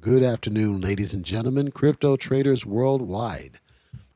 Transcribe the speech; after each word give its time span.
Good 0.00 0.22
afternoon, 0.22 0.80
ladies 0.80 1.12
and 1.12 1.24
gentlemen, 1.24 1.72
crypto 1.72 2.14
traders 2.14 2.64
worldwide. 2.64 3.58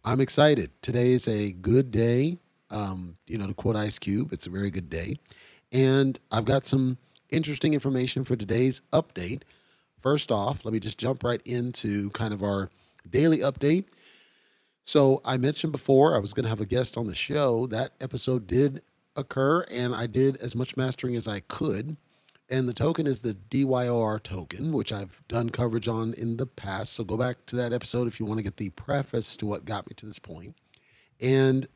I'm 0.05 0.21
excited. 0.21 0.71
Today 0.81 1.11
is 1.11 1.27
a 1.27 1.51
good 1.51 1.91
day. 1.91 2.39
Um, 2.71 3.17
you 3.27 3.37
know, 3.37 3.49
to 3.49 3.55
quote 3.55 3.75
Ice 3.75 3.99
Cube, 3.99 4.33
it's 4.33 4.47
a 4.47 4.51
very 4.51 4.71
good 4.71 4.89
day. 4.89 5.17
And 5.73 6.21
I've 6.31 6.45
got 6.45 6.67
some 6.67 6.99
interesting 7.31 7.75
information 7.75 8.23
for 8.23 8.37
today's 8.37 8.81
update. 8.93 9.43
First 9.99 10.31
off, 10.31 10.65
let 10.65 10.73
me 10.73 10.79
just 10.79 10.99
jump 10.99 11.25
right 11.25 11.43
into 11.45 12.11
kind 12.11 12.33
of 12.33 12.45
our 12.45 12.71
daily 13.11 13.39
update. 13.39 13.87
So, 14.85 15.21
I 15.25 15.37
mentioned 15.37 15.73
before 15.73 16.15
I 16.15 16.21
was 16.21 16.33
going 16.33 16.45
to 16.45 16.51
have 16.51 16.61
a 16.61 16.67
guest 16.67 16.97
on 16.97 17.09
the 17.09 17.15
show. 17.15 17.67
That 17.67 17.95
episode 18.01 18.47
did 18.47 18.83
occur, 19.17 19.63
and 19.69 19.97
I 19.97 20.07
did 20.07 20.37
as 20.37 20.55
much 20.55 20.77
mastering 20.77 21.17
as 21.17 21.27
I 21.27 21.41
could. 21.41 21.97
And 22.49 22.69
the 22.69 22.75
token 22.75 23.07
is 23.07 23.21
the 23.21 23.35
DYOR 23.35 24.23
token, 24.23 24.73
which 24.73 24.93
I've 24.93 25.23
done 25.27 25.51
coverage 25.51 25.89
on 25.89 26.13
in 26.15 26.37
the 26.37 26.47
past. 26.47 26.93
So, 26.93 27.05
go 27.05 27.17
back 27.17 27.47
to 27.47 27.57
that 27.57 27.73
episode 27.73 28.09
if 28.09 28.21
you 28.21 28.27
want 28.27 28.39
to 28.39 28.45
get 28.45 28.59
the 28.59 28.71
preface 28.71 29.37
to 29.37 29.47
what 29.47 29.65
got 29.65 29.89
me 29.89 29.95
to 29.97 30.07
this 30.07 30.19
point. 30.19 30.57
And 31.21 31.67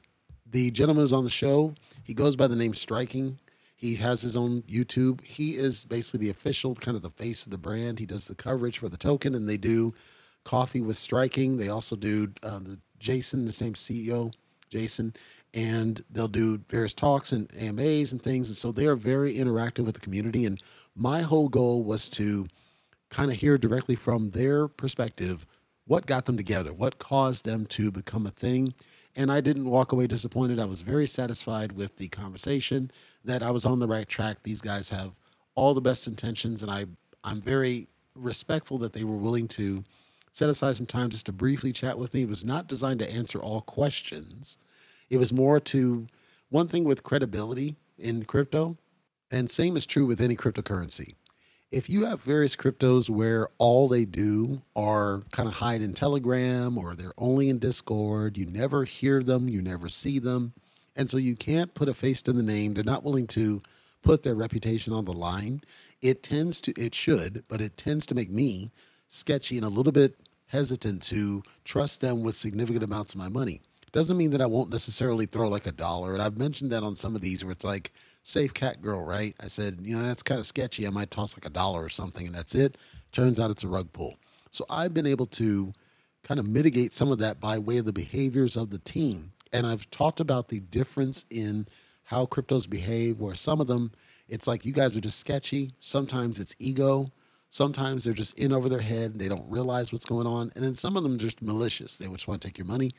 the 0.44 0.70
gentleman 0.70 1.04
who's 1.04 1.12
on 1.12 1.24
the 1.24 1.30
show, 1.30 1.74
he 2.04 2.14
goes 2.14 2.36
by 2.36 2.46
the 2.46 2.56
name 2.56 2.74
Striking. 2.74 3.38
He 3.76 3.96
has 3.96 4.22
his 4.22 4.36
own 4.36 4.62
YouTube. 4.62 5.22
He 5.22 5.52
is 5.52 5.84
basically 5.84 6.20
the 6.20 6.30
official, 6.30 6.74
kind 6.74 6.96
of 6.96 7.02
the 7.02 7.10
face 7.10 7.44
of 7.44 7.52
the 7.52 7.58
brand. 7.58 7.98
He 7.98 8.06
does 8.06 8.24
the 8.24 8.34
coverage 8.34 8.78
for 8.78 8.88
the 8.88 8.96
token, 8.96 9.34
and 9.34 9.48
they 9.48 9.58
do 9.58 9.94
coffee 10.44 10.80
with 10.80 10.96
Striking. 10.96 11.58
They 11.58 11.68
also 11.68 11.94
do 11.94 12.32
um, 12.42 12.80
Jason, 12.98 13.44
the 13.44 13.52
same 13.52 13.74
CEO, 13.74 14.32
Jason, 14.70 15.14
and 15.54 16.04
they'll 16.10 16.28
do 16.28 16.58
various 16.68 16.94
talks 16.94 17.32
and 17.32 17.50
AMAs 17.58 18.12
and 18.12 18.20
things. 18.20 18.48
And 18.48 18.56
so 18.56 18.72
they 18.72 18.86
are 18.86 18.96
very 18.96 19.36
interactive 19.36 19.84
with 19.84 19.94
the 19.94 20.00
community. 20.00 20.44
And 20.44 20.62
my 20.94 21.22
whole 21.22 21.48
goal 21.48 21.82
was 21.82 22.08
to 22.10 22.48
kind 23.10 23.30
of 23.30 23.38
hear 23.38 23.56
directly 23.56 23.94
from 23.94 24.30
their 24.30 24.68
perspective 24.68 25.46
what 25.86 26.06
got 26.06 26.24
them 26.24 26.36
together, 26.36 26.72
what 26.72 26.98
caused 26.98 27.44
them 27.44 27.64
to 27.66 27.90
become 27.90 28.26
a 28.26 28.30
thing 28.30 28.74
and 29.16 29.32
I 29.32 29.40
didn't 29.40 29.70
walk 29.70 29.92
away 29.92 30.06
disappointed. 30.06 30.60
I 30.60 30.66
was 30.66 30.82
very 30.82 31.06
satisfied 31.06 31.72
with 31.72 31.96
the 31.96 32.08
conversation 32.08 32.90
that 33.24 33.42
I 33.42 33.50
was 33.50 33.64
on 33.64 33.78
the 33.78 33.88
right 33.88 34.06
track. 34.06 34.42
These 34.42 34.60
guys 34.60 34.90
have 34.90 35.18
all 35.54 35.72
the 35.72 35.80
best 35.80 36.06
intentions, 36.06 36.62
and 36.62 36.70
I 36.70 36.84
I'm 37.24 37.40
very 37.40 37.88
respectful 38.14 38.78
that 38.78 38.92
they 38.92 39.04
were 39.04 39.16
willing 39.16 39.48
to 39.48 39.84
set 40.32 40.50
aside 40.50 40.76
some 40.76 40.86
time 40.86 41.08
just 41.10 41.26
to 41.26 41.32
briefly 41.32 41.72
chat 41.72 41.98
with 41.98 42.12
me. 42.12 42.22
It 42.22 42.28
was 42.28 42.44
not 42.44 42.68
designed 42.68 43.00
to 43.00 43.10
answer 43.10 43.38
all 43.38 43.62
questions. 43.62 44.58
It 45.10 45.18
was 45.18 45.32
more 45.32 45.60
to 45.60 46.06
one 46.48 46.68
thing 46.68 46.84
with 46.84 47.02
credibility 47.02 47.76
in 47.98 48.24
crypto, 48.24 48.76
and 49.30 49.50
same 49.50 49.76
is 49.76 49.86
true 49.86 50.06
with 50.06 50.20
any 50.20 50.36
cryptocurrency 50.36 51.14
if 51.72 51.90
you 51.90 52.04
have 52.04 52.22
various 52.22 52.54
cryptos 52.54 53.10
where 53.10 53.48
all 53.58 53.88
they 53.88 54.04
do 54.04 54.62
are 54.74 55.22
kind 55.32 55.48
of 55.48 55.56
hide 55.56 55.82
in 55.82 55.92
Telegram 55.92 56.78
or 56.78 56.94
they're 56.94 57.12
only 57.18 57.48
in 57.48 57.58
Discord, 57.58 58.38
you 58.38 58.46
never 58.46 58.84
hear 58.84 59.22
them, 59.22 59.48
you 59.48 59.60
never 59.60 59.88
see 59.88 60.18
them. 60.18 60.52
And 60.94 61.10
so 61.10 61.16
you 61.16 61.34
can't 61.34 61.74
put 61.74 61.88
a 61.88 61.94
face 61.94 62.22
to 62.22 62.32
the 62.32 62.42
name. 62.42 62.74
They're 62.74 62.84
not 62.84 63.04
willing 63.04 63.26
to 63.28 63.62
put 64.02 64.22
their 64.22 64.34
reputation 64.34 64.92
on 64.92 65.04
the 65.04 65.12
line. 65.12 65.60
It 66.00 66.22
tends 66.22 66.60
to, 66.62 66.72
it 66.80 66.94
should, 66.94 67.44
but 67.48 67.60
it 67.60 67.76
tends 67.76 68.06
to 68.06 68.14
make 68.14 68.30
me 68.30 68.70
sketchy 69.08 69.56
and 69.56 69.66
a 69.66 69.70
little 69.70 69.92
bit 69.92 70.16
hesitant 70.46 71.02
to 71.02 71.42
trust 71.64 72.00
them 72.00 72.22
with 72.22 72.36
significant 72.36 72.84
amounts 72.84 73.12
of 73.12 73.18
my 73.18 73.28
money. 73.28 73.60
Doesn't 73.92 74.16
mean 74.16 74.30
that 74.30 74.42
I 74.42 74.46
won't 74.46 74.70
necessarily 74.70 75.26
throw 75.26 75.48
like 75.48 75.66
a 75.66 75.72
dollar. 75.72 76.12
And 76.12 76.22
I've 76.22 76.36
mentioned 76.36 76.72
that 76.72 76.82
on 76.82 76.96
some 76.96 77.14
of 77.14 77.20
these 77.22 77.44
where 77.44 77.52
it's 77.52 77.64
like, 77.64 77.92
safe 78.26 78.52
cat 78.52 78.82
girl, 78.82 79.02
right? 79.02 79.36
I 79.38 79.46
said, 79.46 79.78
you 79.82 79.96
know, 79.96 80.02
that's 80.02 80.22
kind 80.22 80.40
of 80.40 80.46
sketchy. 80.46 80.84
I 80.84 80.90
might 80.90 81.12
toss 81.12 81.36
like 81.36 81.46
a 81.46 81.50
dollar 81.50 81.84
or 81.84 81.88
something, 81.88 82.26
and 82.26 82.34
that's 82.34 82.56
it. 82.56 82.76
Turns 83.12 83.38
out 83.38 83.52
it's 83.52 83.62
a 83.62 83.68
rug 83.68 83.92
pull. 83.92 84.16
So 84.50 84.66
I've 84.68 84.92
been 84.92 85.06
able 85.06 85.26
to 85.26 85.72
kind 86.24 86.40
of 86.40 86.46
mitigate 86.46 86.92
some 86.92 87.12
of 87.12 87.18
that 87.18 87.40
by 87.40 87.58
way 87.58 87.78
of 87.78 87.84
the 87.84 87.92
behaviors 87.92 88.56
of 88.56 88.70
the 88.70 88.80
team. 88.80 89.32
And 89.52 89.64
I've 89.64 89.88
talked 89.90 90.18
about 90.18 90.48
the 90.48 90.58
difference 90.58 91.24
in 91.30 91.68
how 92.04 92.26
cryptos 92.26 92.68
behave, 92.68 93.20
where 93.20 93.36
some 93.36 93.60
of 93.60 93.68
them, 93.68 93.92
it's 94.28 94.48
like 94.48 94.66
you 94.66 94.72
guys 94.72 94.96
are 94.96 95.00
just 95.00 95.20
sketchy. 95.20 95.70
Sometimes 95.78 96.40
it's 96.40 96.56
ego. 96.58 97.12
Sometimes 97.48 98.02
they're 98.02 98.12
just 98.12 98.36
in 98.36 98.52
over 98.52 98.68
their 98.68 98.80
head 98.80 99.12
and 99.12 99.20
they 99.20 99.28
don't 99.28 99.48
realize 99.48 99.92
what's 99.92 100.04
going 100.04 100.26
on. 100.26 100.50
And 100.56 100.64
then 100.64 100.74
some 100.74 100.96
of 100.96 101.04
them 101.04 101.16
just 101.16 101.42
malicious. 101.42 101.96
They 101.96 102.08
just 102.08 102.26
want 102.26 102.42
to 102.42 102.48
take 102.48 102.58
your 102.58 102.66
money 102.66 102.92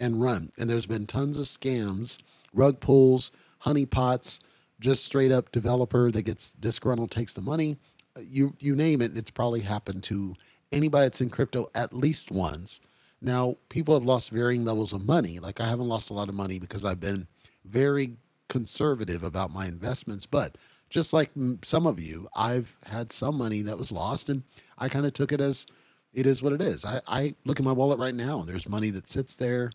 and 0.00 0.20
run. 0.20 0.50
And 0.58 0.68
there's 0.68 0.86
been 0.86 1.06
tons 1.06 1.38
of 1.38 1.46
scams, 1.46 2.18
rug 2.52 2.80
pulls, 2.80 3.30
honeypots, 3.64 4.40
just 4.80 5.04
straight 5.04 5.30
up 5.30 5.52
developer 5.52 6.10
that 6.10 6.22
gets 6.22 6.50
disgruntled, 6.50 7.10
takes 7.10 7.32
the 7.34 7.42
money. 7.42 7.78
Uh, 8.16 8.22
you 8.28 8.56
you 8.58 8.74
name 8.74 9.02
it, 9.02 9.16
it's 9.16 9.30
probably 9.30 9.60
happened 9.60 10.02
to 10.04 10.34
anybody 10.72 11.04
that's 11.04 11.20
in 11.20 11.30
crypto 11.30 11.68
at 11.74 11.92
least 11.92 12.30
once. 12.30 12.80
Now, 13.20 13.56
people 13.68 13.94
have 13.94 14.04
lost 14.04 14.30
varying 14.30 14.64
levels 14.64 14.92
of 14.92 15.04
money. 15.04 15.38
Like 15.38 15.60
I 15.60 15.68
haven't 15.68 15.88
lost 15.88 16.10
a 16.10 16.14
lot 16.14 16.28
of 16.28 16.34
money 16.34 16.58
because 16.58 16.84
I've 16.84 17.00
been 17.00 17.26
very 17.64 18.16
conservative 18.48 19.22
about 19.22 19.52
my 19.52 19.66
investments, 19.66 20.26
but 20.26 20.56
just 20.88 21.12
like 21.12 21.30
some 21.62 21.86
of 21.86 22.00
you, 22.00 22.28
I've 22.34 22.76
had 22.86 23.12
some 23.12 23.36
money 23.36 23.62
that 23.62 23.78
was 23.78 23.92
lost 23.92 24.28
and 24.28 24.42
I 24.78 24.88
kind 24.88 25.06
of 25.06 25.12
took 25.12 25.32
it 25.32 25.40
as 25.40 25.66
it 26.12 26.26
is 26.26 26.42
what 26.42 26.52
it 26.52 26.60
is. 26.60 26.84
I, 26.84 27.00
I 27.06 27.34
look 27.44 27.60
at 27.60 27.64
my 27.64 27.72
wallet 27.72 27.98
right 27.98 28.14
now 28.14 28.40
and 28.40 28.48
there's 28.48 28.68
money 28.68 28.90
that 28.90 29.08
sits 29.08 29.36
there. 29.36 29.70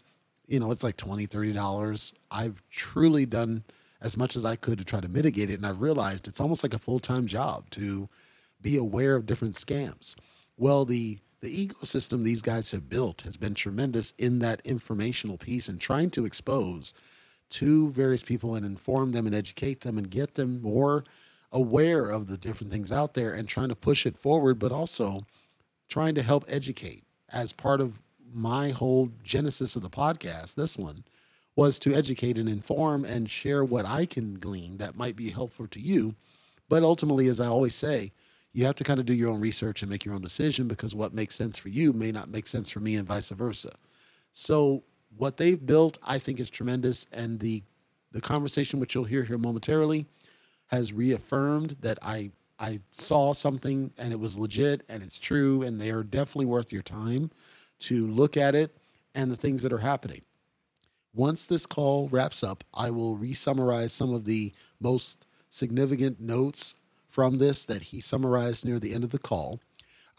You 0.47 0.59
know, 0.59 0.71
it's 0.71 0.83
like 0.83 0.97
$20, 0.97 1.27
$30. 1.27 2.13
I've 2.31 2.61
truly 2.69 3.25
done 3.25 3.63
as 4.01 4.17
much 4.17 4.35
as 4.35 4.45
I 4.45 4.55
could 4.55 4.77
to 4.77 4.85
try 4.85 4.99
to 4.99 5.07
mitigate 5.07 5.49
it. 5.49 5.55
And 5.55 5.65
I've 5.65 5.81
realized 5.81 6.27
it's 6.27 6.39
almost 6.39 6.63
like 6.63 6.73
a 6.73 6.79
full 6.79 6.99
time 6.99 7.27
job 7.27 7.69
to 7.71 8.09
be 8.61 8.77
aware 8.77 9.15
of 9.15 9.25
different 9.25 9.55
scams. 9.55 10.15
Well, 10.57 10.85
the 10.85 11.19
the 11.41 11.67
ecosystem 11.67 12.23
these 12.23 12.41
guys 12.41 12.71
have 12.71 12.89
built 12.89 13.21
has 13.21 13.37
been 13.37 13.53
tremendous 13.53 14.13
in 14.17 14.39
that 14.39 14.61
informational 14.63 15.37
piece 15.37 15.69
and 15.69 15.79
trying 15.79 16.09
to 16.11 16.25
expose 16.25 16.93
to 17.51 17.91
various 17.91 18.23
people 18.23 18.55
and 18.55 18.65
inform 18.65 19.11
them 19.11 19.27
and 19.27 19.35
educate 19.35 19.81
them 19.81 19.97
and 19.97 20.09
get 20.09 20.35
them 20.35 20.61
more 20.61 21.03
aware 21.51 22.07
of 22.09 22.27
the 22.27 22.37
different 22.37 22.71
things 22.71 22.91
out 22.91 23.13
there 23.13 23.31
and 23.31 23.47
trying 23.47 23.69
to 23.69 23.75
push 23.75 24.05
it 24.07 24.17
forward, 24.17 24.57
but 24.57 24.71
also 24.71 25.25
trying 25.87 26.15
to 26.15 26.23
help 26.23 26.43
educate 26.47 27.03
as 27.31 27.53
part 27.53 27.79
of 27.79 28.01
my 28.35 28.69
whole 28.69 29.11
genesis 29.23 29.75
of 29.75 29.81
the 29.81 29.89
podcast, 29.89 30.55
this 30.55 30.77
one, 30.77 31.05
was 31.55 31.79
to 31.79 31.93
educate 31.93 32.37
and 32.37 32.49
inform 32.49 33.05
and 33.05 33.29
share 33.29 33.63
what 33.63 33.85
I 33.85 34.05
can 34.05 34.39
glean 34.39 34.77
that 34.77 34.97
might 34.97 35.15
be 35.15 35.29
helpful 35.29 35.67
to 35.67 35.79
you. 35.79 36.15
But 36.67 36.83
ultimately, 36.83 37.29
as 37.29 37.39
I 37.39 37.47
always 37.47 37.75
say, 37.75 38.11
you 38.51 38.65
have 38.65 38.75
to 38.75 38.83
kind 38.83 38.99
of 38.99 39.05
do 39.05 39.13
your 39.13 39.31
own 39.31 39.39
research 39.39 39.81
and 39.81 39.89
make 39.89 40.03
your 40.03 40.13
own 40.13 40.21
decision 40.21 40.67
because 40.67 40.93
what 40.93 41.13
makes 41.13 41.35
sense 41.35 41.57
for 41.57 41.69
you 41.69 41.93
may 41.93 42.11
not 42.11 42.29
make 42.29 42.45
sense 42.47 42.69
for 42.69 42.81
me 42.81 42.95
and 42.95 43.07
vice 43.07 43.29
versa. 43.29 43.71
So 44.33 44.83
what 45.17 45.37
they've 45.37 45.65
built, 45.65 45.97
I 46.03 46.19
think, 46.19 46.39
is 46.39 46.49
tremendous. 46.49 47.05
And 47.11 47.39
the 47.39 47.63
the 48.11 48.21
conversation 48.21 48.79
which 48.79 48.95
you'll 48.95 49.03
hear 49.03 49.23
here 49.23 49.37
momentarily 49.37 50.05
has 50.67 50.93
reaffirmed 50.93 51.77
that 51.81 51.99
I 52.01 52.31
I 52.57 52.79
saw 52.91 53.33
something 53.33 53.91
and 53.97 54.13
it 54.13 54.19
was 54.19 54.37
legit 54.37 54.83
and 54.87 55.03
it's 55.03 55.19
true 55.19 55.61
and 55.61 55.79
they 55.79 55.91
are 55.91 56.03
definitely 56.03 56.45
worth 56.45 56.71
your 56.71 56.81
time 56.81 57.31
to 57.79 58.07
look 58.07 58.37
at 58.37 58.55
it 58.55 58.75
and 59.13 59.31
the 59.31 59.35
things 59.35 59.61
that 59.61 59.73
are 59.73 59.79
happening. 59.79 60.21
Once 61.13 61.45
this 61.45 61.65
call 61.65 62.09
wraps 62.09 62.43
up, 62.43 62.63
I 62.73 62.91
will 62.91 63.15
re 63.15 63.33
summarize 63.33 63.93
some 63.93 64.13
of 64.13 64.25
the 64.25 64.53
most 64.79 65.25
significant 65.49 66.19
notes 66.19 66.75
from 67.07 67.37
this 67.37 67.63
that 67.65 67.83
he 67.83 68.01
summarized 68.01 68.65
near 68.65 68.79
the 68.79 68.93
end 68.93 69.05
of 69.05 69.11
the 69.11 69.19
call. 69.19 69.61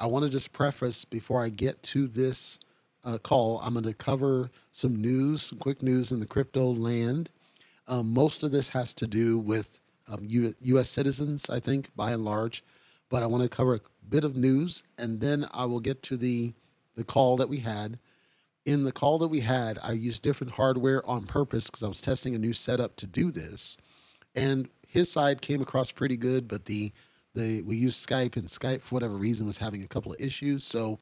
I 0.00 0.06
want 0.06 0.24
to 0.24 0.30
just 0.30 0.52
preface 0.52 1.04
before 1.04 1.42
I 1.42 1.50
get 1.50 1.82
to 1.84 2.06
this 2.06 2.58
uh, 3.06 3.18
call, 3.18 3.60
I'm 3.62 3.74
going 3.74 3.84
to 3.84 3.94
cover 3.94 4.50
some 4.72 4.96
news, 4.96 5.42
some 5.42 5.58
quick 5.58 5.82
news 5.82 6.10
in 6.10 6.20
the 6.20 6.26
crypto 6.26 6.72
land. 6.72 7.30
Um, 7.86 8.12
most 8.12 8.42
of 8.42 8.50
this 8.50 8.70
has 8.70 8.92
to 8.94 9.06
do 9.06 9.38
with 9.38 9.78
um, 10.08 10.20
U- 10.22 10.54
U.S. 10.60 10.90
citizens, 10.90 11.48
I 11.48 11.60
think, 11.60 11.94
by 11.94 12.10
and 12.10 12.24
large. 12.24 12.64
But 13.08 13.22
I 13.22 13.26
want 13.26 13.44
to 13.44 13.48
cover 13.48 13.74
a 13.74 13.80
bit 14.08 14.24
of 14.24 14.36
news, 14.36 14.82
and 14.98 15.20
then 15.20 15.46
I 15.52 15.66
will 15.66 15.78
get 15.78 16.02
to 16.04 16.16
the 16.16 16.54
the 16.96 17.04
call 17.04 17.36
that 17.36 17.48
we 17.48 17.58
had 17.58 17.98
in 18.66 18.82
the 18.82 18.92
call 18.92 19.18
that 19.18 19.28
we 19.28 19.40
had, 19.40 19.78
I 19.80 19.92
used 19.92 20.22
different 20.22 20.54
hardware 20.54 21.08
on 21.08 21.24
purpose 21.24 21.68
because 21.68 21.84
I 21.84 21.88
was 21.88 22.00
testing 22.00 22.34
a 22.34 22.38
new 22.38 22.52
setup 22.52 22.96
to 22.96 23.06
do 23.06 23.30
this. 23.30 23.76
And 24.34 24.68
his 24.86 25.10
side 25.10 25.40
came 25.40 25.62
across 25.62 25.92
pretty 25.92 26.16
good, 26.16 26.48
but 26.48 26.66
the 26.66 26.92
the 27.32 27.62
we 27.62 27.76
used 27.76 28.06
Skype 28.06 28.34
and 28.36 28.48
Skype 28.48 28.80
for 28.82 28.96
whatever 28.96 29.14
reason 29.14 29.46
was 29.46 29.58
having 29.58 29.82
a 29.82 29.88
couple 29.88 30.12
of 30.12 30.20
issues. 30.20 30.64
So 30.64 30.98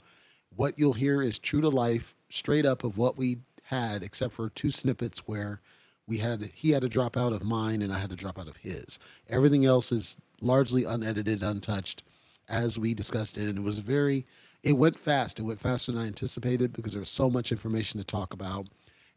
what 0.54 0.78
you'll 0.78 0.92
hear 0.92 1.22
is 1.22 1.38
true 1.38 1.60
to 1.62 1.68
life, 1.68 2.14
straight 2.28 2.66
up 2.66 2.84
of 2.84 2.98
what 2.98 3.16
we 3.16 3.38
had, 3.64 4.02
except 4.02 4.34
for 4.34 4.50
two 4.50 4.70
snippets 4.70 5.20
where 5.20 5.60
we 6.06 6.18
had 6.18 6.50
he 6.54 6.70
had 6.70 6.82
to 6.82 6.88
drop 6.88 7.16
out 7.16 7.32
of 7.32 7.42
mine 7.42 7.80
and 7.80 7.92
I 7.92 7.98
had 7.98 8.10
to 8.10 8.16
drop 8.16 8.38
out 8.38 8.48
of 8.48 8.58
his. 8.58 8.98
Everything 9.28 9.64
else 9.64 9.90
is 9.90 10.18
largely 10.40 10.84
unedited, 10.84 11.42
untouched, 11.42 12.02
as 12.46 12.78
we 12.78 12.92
discussed 12.92 13.38
it, 13.38 13.48
and 13.48 13.58
it 13.58 13.64
was 13.64 13.78
very 13.78 14.26
it 14.64 14.72
went 14.72 14.98
fast. 14.98 15.38
It 15.38 15.42
went 15.42 15.60
faster 15.60 15.92
than 15.92 16.00
I 16.00 16.06
anticipated 16.06 16.72
because 16.72 16.92
there 16.92 17.00
was 17.00 17.10
so 17.10 17.30
much 17.30 17.52
information 17.52 17.98
to 17.98 18.04
talk 18.04 18.32
about. 18.32 18.66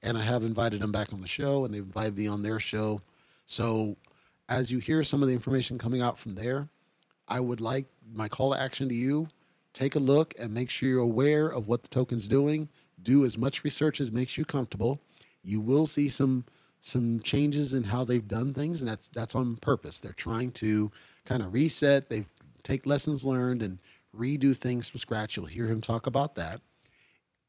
And 0.03 0.17
I 0.17 0.21
have 0.21 0.43
invited 0.43 0.81
them 0.81 0.91
back 0.91 1.11
on 1.11 1.21
the 1.21 1.27
show, 1.27 1.65
and 1.65 1.73
they 1.73 1.79
invited 1.79 2.17
me 2.17 2.27
on 2.27 2.43
their 2.43 2.59
show. 2.59 3.01
So 3.45 3.97
as 4.47 4.71
you 4.71 4.77
hear 4.77 5.03
some 5.03 5.23
of 5.23 5.27
the 5.27 5.33
information 5.33 5.79
coming 5.79 6.01
out 6.01 6.19
from 6.19 6.35
there, 6.35 6.69
I 7.27 7.39
would 7.39 7.61
like 7.61 7.87
my 8.13 8.27
call 8.27 8.53
to 8.53 8.61
action 8.61 8.87
to 8.89 8.95
you 8.95 9.29
take 9.77 9.93
a 9.93 9.99
look 9.99 10.33
and 10.39 10.51
make 10.53 10.71
sure 10.71 10.89
you're 10.89 10.99
aware 10.99 11.47
of 11.47 11.67
what 11.67 11.83
the 11.83 11.89
token's 11.89 12.27
doing. 12.27 12.67
Do 13.01 13.23
as 13.25 13.37
much 13.37 13.63
research 13.63 14.01
as 14.01 14.11
makes 14.11 14.37
you 14.37 14.43
comfortable. 14.43 14.99
You 15.43 15.61
will 15.61 15.85
see 15.85 16.09
some 16.09 16.45
some 16.79 17.19
changes 17.19 17.73
in 17.73 17.83
how 17.83 18.03
they've 18.03 18.27
done 18.27 18.53
things, 18.53 18.81
and 18.81 18.89
that's 18.89 19.07
that's 19.09 19.35
on 19.35 19.57
purpose. 19.57 19.99
They're 19.99 20.13
trying 20.13 20.51
to 20.53 20.91
kind 21.25 21.43
of 21.43 21.53
reset. 21.53 22.09
They've 22.09 22.31
take 22.63 22.85
lessons 22.85 23.23
learned 23.23 23.61
and 23.61 23.77
redo 24.17 24.55
things 24.55 24.89
from 24.89 24.99
scratch. 24.99 25.37
You'll 25.37 25.45
hear 25.45 25.67
him 25.67 25.81
talk 25.81 26.07
about 26.07 26.35
that. 26.35 26.61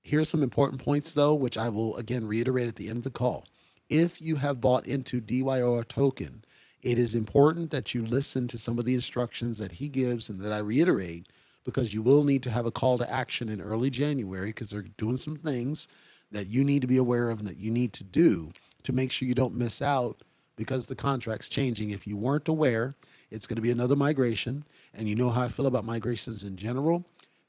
Here's 0.03 0.29
some 0.29 0.43
important 0.43 0.82
points, 0.82 1.12
though, 1.12 1.35
which 1.35 1.59
I 1.59 1.69
will 1.69 1.97
again 1.97 2.26
reiterate 2.26 2.69
at 2.69 2.76
the 2.76 2.88
end 2.88 2.99
of 2.99 3.05
the 3.05 3.11
call. 3.11 3.47
If 3.88 4.20
you 4.20 4.37
have 4.37 4.61
bought 4.61 4.87
into 4.87 5.20
DYOR 5.20 5.87
token, 5.87 6.44
it 6.82 6.99
is 6.99 7.15
important 7.15 7.70
that 7.70 7.94
you 7.94 8.05
listen 8.05 8.47
to 8.49 8.59
some 8.59 8.79
of 8.79 8.85
the 8.85 8.94
instructions 8.94 9.59
that 9.59 9.73
he 9.73 9.88
gives 9.88 10.29
and 10.29 10.41
that 10.41 10.53
I 10.53 10.59
reiterate 10.59 11.26
because 11.65 11.93
you 11.93 12.03
will 12.03 12.25
need 12.25 12.43
to 12.44 12.50
have 12.50 12.67
a 12.67 12.70
call 12.70 12.99
to 12.99 13.11
action 13.11 13.49
in 13.49 13.61
early 13.61 13.91
January 13.91 14.49
because 14.49 14.70
they're 14.70 14.82
doing 14.82 15.17
some 15.17 15.37
things 15.37 15.88
that 16.31 16.47
you 16.47 16.65
need 16.65 16.82
to 16.82 16.88
be 16.88 16.97
aware 16.97 17.31
of 17.31 17.41
and 17.41 17.49
that 17.49 17.59
you 17.59 17.70
need 17.70 17.93
to 17.94 18.05
do 18.05 18.53
to 18.85 18.93
make 18.93 19.11
sure 19.11 19.29
you 19.29 19.35
don't 19.35 19.55
miss 19.55 19.82
out 19.82 20.23
because 20.56 20.87
the 20.87 20.94
contract's 20.94 21.49
changing. 21.49 21.91
If 21.91 22.06
you 22.06 22.17
weren't 22.17 22.49
aware, 22.49 22.94
it's 23.31 23.47
going 23.47 23.56
to 23.56 23.62
be 23.62 23.70
another 23.70 23.97
migration. 23.97 24.65
And 24.94 25.08
you 25.08 25.14
know 25.14 25.31
how 25.31 25.43
I 25.43 25.49
feel 25.49 25.67
about 25.67 25.85
migrations 25.85 26.44
in 26.44 26.56
general. 26.56 27.05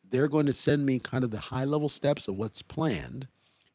They're 0.10 0.28
going 0.28 0.46
to 0.48 0.54
send 0.54 0.86
me 0.86 1.00
kind 1.00 1.24
of 1.24 1.32
the 1.32 1.40
high 1.40 1.66
level 1.66 1.90
steps 1.90 2.28
of 2.28 2.36
what's 2.36 2.62
planned, 2.62 3.28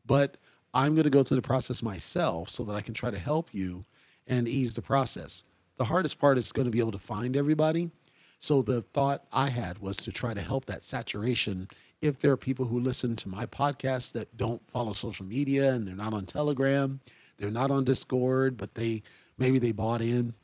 but 0.05 0.37
I'm 0.73 0.95
going 0.95 1.05
to 1.05 1.11
go 1.11 1.23
through 1.23 1.37
the 1.37 1.43
process 1.43 1.83
myself 1.83 2.51
so 2.51 2.65
that 2.65 2.75
I 2.75 2.81
can 2.81 2.95
try 2.95 3.11
to 3.11 3.19
help 3.19 3.55
you 3.55 3.85
and 4.27 4.49
ease 4.49 4.75
the 4.75 4.83
process. 4.83 5.45
The 5.77 5.85
hardest 5.85 6.19
part 6.19 6.39
is 6.39 6.51
going 6.51 6.67
to 6.67 6.73
be 6.73 6.81
able 6.81 6.93
to 6.93 6.99
find 6.99 7.37
everybody. 7.37 7.91
So 8.39 8.63
the 8.63 8.83
thought 8.83 9.25
I 9.33 9.51
had 9.51 9.79
was 9.79 9.97
to 9.99 10.13
try 10.13 10.35
to 10.35 10.41
help 10.41 10.67
that 10.67 10.85
saturation. 10.85 11.69
If 12.03 12.19
there 12.19 12.33
are 12.33 12.37
people 12.37 12.67
who 12.67 12.81
listen 12.81 13.17
to 13.17 13.29
my 13.29 13.47
podcast 13.47 14.13
that 14.13 14.37
don't 14.37 14.69
follow 14.69 14.93
social 14.93 15.25
media 15.25 15.73
and 15.73 15.87
they're 15.87 15.95
not 15.95 16.13
on 16.13 16.27
Telegram, 16.27 17.01
they're 17.39 17.51
not 17.51 17.71
on 17.71 17.85
Discord, 17.85 18.57
but 18.57 18.75
they 18.75 19.03
maybe 19.39 19.59
they 19.59 19.73
bought 19.73 20.03
in 20.03 20.35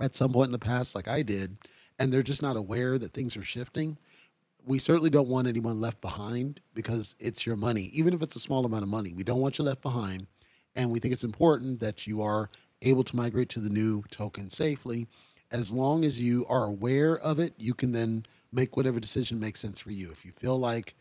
at 0.00 0.14
some 0.14 0.32
point 0.32 0.48
in 0.48 0.52
the 0.52 0.58
past, 0.58 0.94
like 0.94 1.08
I 1.08 1.22
did, 1.22 1.56
and 1.98 2.12
they're 2.12 2.22
just 2.22 2.42
not 2.42 2.56
aware 2.56 2.98
that 2.98 3.12
things 3.12 3.36
are 3.36 3.42
shifting. 3.42 3.98
We 4.66 4.78
certainly 4.78 5.10
don't 5.10 5.28
want 5.28 5.46
anyone 5.46 5.80
left 5.80 6.00
behind 6.00 6.60
because 6.74 7.14
it's 7.18 7.46
your 7.46 7.56
money, 7.56 7.90
even 7.92 8.12
if 8.12 8.22
it's 8.22 8.36
a 8.36 8.40
small 8.40 8.64
amount 8.64 8.82
of 8.82 8.88
money. 8.88 9.12
We 9.12 9.22
don't 9.22 9.40
want 9.40 9.58
you 9.58 9.64
left 9.64 9.82
behind. 9.82 10.26
And 10.74 10.90
we 10.90 10.98
think 10.98 11.12
it's 11.12 11.24
important 11.24 11.80
that 11.80 12.06
you 12.06 12.20
are 12.22 12.50
able 12.82 13.04
to 13.04 13.16
migrate 13.16 13.48
to 13.50 13.60
the 13.60 13.70
new 13.70 14.02
token 14.10 14.50
safely. 14.50 15.06
As 15.50 15.72
long 15.72 16.04
as 16.04 16.20
you 16.20 16.44
are 16.48 16.64
aware 16.64 17.16
of 17.16 17.38
it, 17.38 17.54
you 17.58 17.72
can 17.74 17.92
then 17.92 18.26
make 18.52 18.76
whatever 18.76 19.00
decision 19.00 19.40
makes 19.40 19.60
sense 19.60 19.80
for 19.80 19.90
you. 19.90 20.10
If 20.10 20.24
you 20.24 20.32
feel 20.32 20.58
like, 20.58 20.94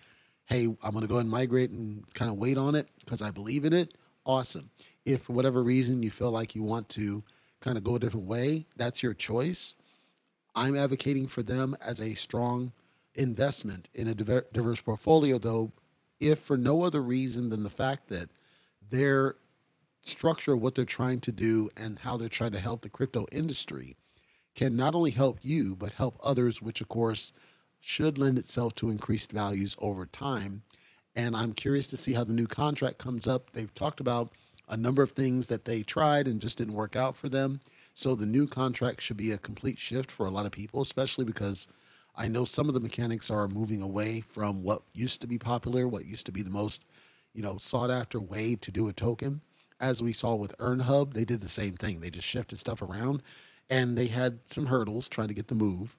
hey, 0.46 0.66
I'm 0.66 0.92
going 0.92 1.02
to 1.02 1.08
go 1.08 1.18
and 1.18 1.30
migrate 1.30 1.72
and 1.72 2.06
kind 2.14 2.30
of 2.30 2.38
wait 2.38 2.58
on 2.58 2.76
it 2.76 2.88
because 3.00 3.22
I 3.22 3.32
believe 3.32 3.66
in 3.66 3.74
it, 3.74 3.96
awesome. 4.26 4.70
If 5.04 5.24
for 5.24 5.34
whatever 5.34 5.64
reason 5.64 6.04
you 6.04 6.12
feel 6.12 6.32
like 6.32 6.56
you 6.56 6.64
want 6.64 6.90
to 6.90 7.24
kind 7.62 7.78
of 7.78 7.84
go 7.84 7.96
a 7.96 8.00
different 8.00 8.28
way, 8.28 8.66
that's 8.76 9.02
your 9.02 9.14
choice. 9.14 9.76
I'm 10.56 10.78
advocating 10.78 11.28
for 11.28 11.44
them 11.44 11.76
as 11.82 12.00
a 12.00 12.14
strong 12.14 12.72
investment 13.14 13.90
in 13.94 14.08
a 14.08 14.16
diverse 14.16 14.82
portfolio, 14.82 15.38
though, 15.38 15.72
if 16.20 16.40
for 16.40 16.58
no 16.58 16.84
other 16.84 17.02
reason 17.02 17.50
than 17.50 17.64
the 17.64 17.70
fact 17.70 18.08
that 18.10 18.30
their 18.90 19.36
structure 20.02 20.54
of 20.54 20.62
what 20.62 20.76
they're 20.76 20.86
trying 20.86 21.20
to 21.20 21.32
do 21.32 21.70
and 21.76 22.00
how 22.00 22.16
they're 22.16 22.30
trying 22.30 22.52
to 22.52 22.60
help 22.60 22.82
the 22.82 22.90
crypto 22.90 23.26
industry 23.32 23.96
can 24.54 24.76
not 24.76 24.96
only 24.96 25.12
help 25.12 25.40
you, 25.42 25.76
but 25.76 25.94
help 25.94 26.18
others, 26.24 26.62
which 26.62 26.80
of 26.80 26.88
course 26.88 27.34
should 27.80 28.18
lend 28.18 28.38
itself 28.38 28.74
to 28.76 28.90
increased 28.90 29.32
values 29.32 29.76
over 29.80 30.06
time. 30.06 30.64
And 31.16 31.36
I'm 31.36 31.54
curious 31.54 31.88
to 31.88 31.98
see 31.98 32.14
how 32.14 32.24
the 32.24 32.34
new 32.34 32.48
contract 32.48 32.98
comes 32.98 33.28
up. 33.28 33.52
They've 33.52 33.74
talked 33.74 34.00
about 34.00 34.32
a 34.68 34.78
number 34.78 35.04
of 35.04 35.12
things 35.12 35.48
that 35.48 35.66
they 35.66 35.84
tried 35.84 36.28
and 36.28 36.42
just 36.42 36.58
didn't 36.58 36.74
work 36.74 36.96
out 36.96 37.16
for 37.16 37.30
them. 37.30 37.60
So 37.98 38.14
the 38.14 38.26
new 38.26 38.46
contract 38.46 39.02
should 39.02 39.16
be 39.16 39.32
a 39.32 39.38
complete 39.38 39.80
shift 39.80 40.12
for 40.12 40.26
a 40.26 40.30
lot 40.30 40.46
of 40.46 40.52
people, 40.52 40.82
especially 40.82 41.24
because 41.24 41.70
I 42.14 42.28
know 42.28 42.44
some 42.44 42.68
of 42.68 42.74
the 42.74 42.82
mechanics 42.82 43.32
are 43.32 43.48
moving 43.48 43.82
away 43.82 44.20
from 44.20 44.64
what 44.64 44.82
used 44.94 45.22
to 45.22 45.28
be 45.28 45.38
popular, 45.38 45.88
what 45.88 46.06
used 46.06 46.26
to 46.26 46.34
be 46.34 46.42
the 46.42 46.50
most, 46.50 46.84
you 47.34 47.42
know, 47.42 47.58
sought 47.58 47.90
after 47.90 48.20
way 48.20 48.56
to 48.56 48.70
do 48.70 48.90
a 48.90 48.94
token. 48.94 49.40
As 49.80 50.04
we 50.04 50.12
saw 50.12 50.36
with 50.36 50.58
EarnHub, 50.58 51.14
they 51.14 51.24
did 51.24 51.40
the 51.40 51.48
same 51.48 51.78
thing. 51.78 52.02
They 52.02 52.10
just 52.10 52.28
shifted 52.28 52.60
stuff 52.60 52.82
around 52.82 53.24
and 53.70 53.98
they 53.98 54.08
had 54.08 54.40
some 54.46 54.66
hurdles 54.66 55.08
trying 55.08 55.30
to 55.30 55.34
get 55.34 55.48
the 55.48 55.56
move. 55.56 55.98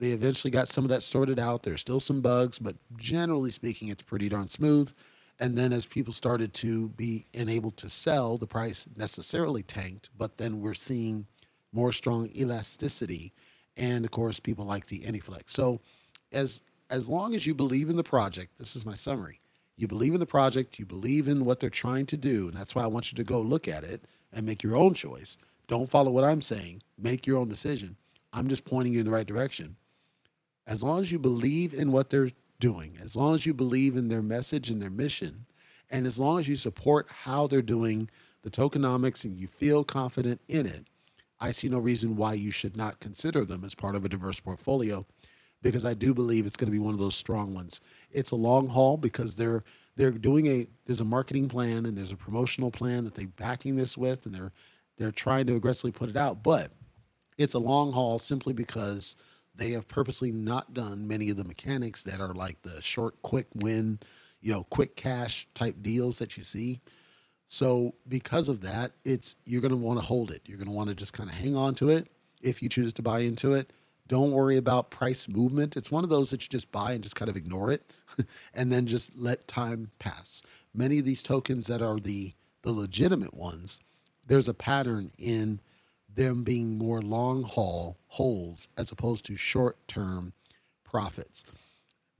They 0.00 0.12
eventually 0.12 0.50
got 0.50 0.68
some 0.68 0.84
of 0.84 0.90
that 0.90 1.02
sorted 1.02 1.38
out. 1.38 1.62
There's 1.62 1.82
still 1.82 2.00
some 2.00 2.22
bugs, 2.22 2.58
but 2.58 2.76
generally 2.96 3.50
speaking, 3.50 3.88
it's 3.88 4.02
pretty 4.02 4.30
darn 4.30 4.48
smooth. 4.48 4.90
And 5.38 5.58
then 5.58 5.72
as 5.72 5.84
people 5.84 6.12
started 6.12 6.54
to 6.54 6.88
be 6.90 7.26
enabled 7.34 7.76
to 7.78 7.90
sell, 7.90 8.38
the 8.38 8.46
price 8.46 8.86
necessarily 8.96 9.62
tanked, 9.62 10.08
but 10.16 10.38
then 10.38 10.60
we're 10.60 10.74
seeing 10.74 11.26
more 11.74 11.92
strong 11.92 12.30
elasticity. 12.36 13.32
And 13.76 14.04
of 14.04 14.10
course, 14.10 14.40
people 14.40 14.64
like 14.64 14.86
the 14.86 15.00
AnyFlex. 15.00 15.50
So 15.50 15.80
as 16.32 16.62
as 16.90 17.08
long 17.08 17.34
as 17.34 17.46
you 17.46 17.54
believe 17.54 17.88
in 17.88 17.96
the 17.96 18.04
project, 18.04 18.58
this 18.58 18.76
is 18.76 18.86
my 18.86 18.94
summary. 18.94 19.40
You 19.76 19.88
believe 19.88 20.14
in 20.14 20.20
the 20.20 20.26
project, 20.26 20.78
you 20.78 20.86
believe 20.86 21.26
in 21.26 21.44
what 21.44 21.58
they're 21.58 21.70
trying 21.70 22.06
to 22.06 22.16
do, 22.16 22.48
and 22.48 22.56
that's 22.56 22.74
why 22.74 22.84
I 22.84 22.88
want 22.88 23.10
you 23.10 23.16
to 23.16 23.24
go 23.24 23.40
look 23.40 23.66
at 23.66 23.82
it 23.82 24.04
and 24.32 24.46
make 24.46 24.62
your 24.62 24.76
own 24.76 24.94
choice. 24.94 25.36
Don't 25.66 25.90
follow 25.90 26.10
what 26.10 26.24
I'm 26.24 26.42
saying. 26.42 26.82
Make 26.96 27.26
your 27.26 27.38
own 27.38 27.48
decision. 27.48 27.96
I'm 28.32 28.48
just 28.48 28.64
pointing 28.64 28.92
you 28.92 29.00
in 29.00 29.06
the 29.06 29.12
right 29.12 29.26
direction. 29.26 29.76
As 30.66 30.82
long 30.82 31.00
as 31.00 31.10
you 31.10 31.18
believe 31.18 31.74
in 31.74 31.90
what 31.90 32.10
they're 32.10 32.30
doing, 32.60 32.98
as 33.02 33.16
long 33.16 33.34
as 33.34 33.46
you 33.46 33.54
believe 33.54 33.96
in 33.96 34.08
their 34.08 34.22
message 34.22 34.70
and 34.70 34.80
their 34.80 34.90
mission, 34.90 35.46
and 35.90 36.06
as 36.06 36.18
long 36.18 36.38
as 36.38 36.48
you 36.48 36.56
support 36.56 37.08
how 37.24 37.46
they're 37.46 37.62
doing 37.62 38.08
the 38.42 38.50
tokenomics 38.50 39.24
and 39.24 39.36
you 39.38 39.46
feel 39.46 39.84
confident 39.84 40.40
in 40.48 40.66
it, 40.66 40.86
I 41.40 41.50
see 41.50 41.68
no 41.68 41.78
reason 41.78 42.16
why 42.16 42.34
you 42.34 42.50
should 42.50 42.76
not 42.76 43.00
consider 43.00 43.44
them 43.44 43.64
as 43.64 43.74
part 43.74 43.96
of 43.96 44.04
a 44.04 44.08
diverse 44.08 44.40
portfolio 44.40 45.06
because 45.62 45.84
I 45.84 45.94
do 45.94 46.14
believe 46.14 46.46
it's 46.46 46.56
going 46.56 46.68
to 46.68 46.72
be 46.72 46.78
one 46.78 46.94
of 46.94 47.00
those 47.00 47.16
strong 47.16 47.54
ones. 47.54 47.80
It's 48.10 48.30
a 48.30 48.36
long 48.36 48.68
haul 48.68 48.96
because 48.96 49.34
they're 49.34 49.64
they're 49.96 50.10
doing 50.10 50.46
a 50.46 50.66
there's 50.86 51.00
a 51.00 51.04
marketing 51.04 51.48
plan 51.48 51.86
and 51.86 51.96
there's 51.96 52.12
a 52.12 52.16
promotional 52.16 52.70
plan 52.70 53.04
that 53.04 53.14
they're 53.14 53.26
backing 53.26 53.76
this 53.76 53.96
with 53.96 54.26
and 54.26 54.34
they're 54.34 54.52
they're 54.98 55.10
trying 55.10 55.46
to 55.46 55.56
aggressively 55.56 55.90
put 55.90 56.08
it 56.08 56.16
out, 56.16 56.42
but 56.42 56.70
it's 57.36 57.54
a 57.54 57.58
long 57.58 57.92
haul 57.92 58.18
simply 58.18 58.52
because 58.52 59.16
they 59.54 59.70
have 59.70 59.88
purposely 59.88 60.30
not 60.30 60.74
done 60.74 61.08
many 61.08 61.30
of 61.30 61.36
the 61.36 61.44
mechanics 61.44 62.02
that 62.02 62.20
are 62.20 62.34
like 62.34 62.62
the 62.62 62.80
short, 62.82 63.20
quick 63.22 63.46
win, 63.54 63.98
you 64.40 64.52
know, 64.52 64.64
quick 64.64 64.96
cash 64.96 65.48
type 65.54 65.76
deals 65.80 66.18
that 66.18 66.36
you 66.36 66.44
see. 66.44 66.80
So 67.54 67.94
because 68.08 68.48
of 68.48 68.62
that, 68.62 68.90
it's 69.04 69.36
you're 69.46 69.60
going 69.60 69.70
to 69.70 69.76
want 69.76 70.00
to 70.00 70.04
hold 70.04 70.32
it. 70.32 70.42
You're 70.44 70.58
going 70.58 70.66
to 70.66 70.74
want 70.74 70.88
to 70.88 70.94
just 70.96 71.12
kind 71.12 71.30
of 71.30 71.36
hang 71.36 71.54
on 71.54 71.76
to 71.76 71.88
it 71.88 72.08
if 72.42 72.60
you 72.60 72.68
choose 72.68 72.92
to 72.94 73.02
buy 73.02 73.20
into 73.20 73.54
it. 73.54 73.72
Don't 74.08 74.32
worry 74.32 74.56
about 74.56 74.90
price 74.90 75.28
movement. 75.28 75.76
It's 75.76 75.88
one 75.88 76.02
of 76.02 76.10
those 76.10 76.30
that 76.30 76.42
you 76.42 76.48
just 76.48 76.72
buy 76.72 76.94
and 76.94 77.02
just 77.04 77.14
kind 77.14 77.28
of 77.28 77.36
ignore 77.36 77.70
it 77.70 77.92
and 78.54 78.72
then 78.72 78.88
just 78.88 79.16
let 79.16 79.46
time 79.46 79.92
pass. 80.00 80.42
Many 80.74 80.98
of 80.98 81.04
these 81.04 81.22
tokens 81.22 81.68
that 81.68 81.80
are 81.80 82.00
the 82.00 82.32
the 82.62 82.72
legitimate 82.72 83.34
ones, 83.34 83.78
there's 84.26 84.48
a 84.48 84.54
pattern 84.54 85.12
in 85.16 85.60
them 86.12 86.42
being 86.42 86.76
more 86.76 87.02
long 87.02 87.44
haul 87.44 87.98
holds 88.08 88.66
as 88.76 88.90
opposed 88.90 89.24
to 89.26 89.36
short 89.36 89.76
term 89.86 90.32
profits. 90.82 91.44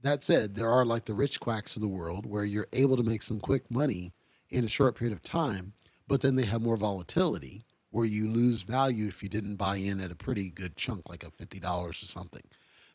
That 0.01 0.23
said, 0.23 0.55
there 0.55 0.69
are 0.69 0.85
like 0.85 1.05
the 1.05 1.13
rich 1.13 1.41
quacks 1.41 1.75
of 1.75 1.81
the 1.81 1.89
world 1.89 2.25
where 2.25 2.45
you're 2.45 2.67
able 2.71 2.95
to 2.95 3.03
make 3.03 3.21
some 3.21 3.41
quick 3.41 3.69
money 3.69 4.13
in 4.49 4.63
a 4.63 4.69
short 4.69 4.95
period 4.95 5.13
of 5.15 5.23
time, 5.23 5.73
but 6.07 6.21
then 6.21 6.35
they 6.35 6.45
have 6.45 6.61
more 6.61 6.77
volatility 6.77 7.63
where 7.91 8.05
you 8.05 8.27
lose 8.29 8.61
value 8.61 9.07
if 9.07 9.23
you 9.23 9.29
didn't 9.29 9.55
buy 9.55 9.77
in 9.77 10.01
at 10.01 10.11
a 10.11 10.15
pretty 10.15 10.49
good 10.49 10.75
chunk, 10.75 11.09
like 11.09 11.23
a 11.23 11.31
$50 11.31 11.63
or 11.83 11.93
something. 11.93 12.43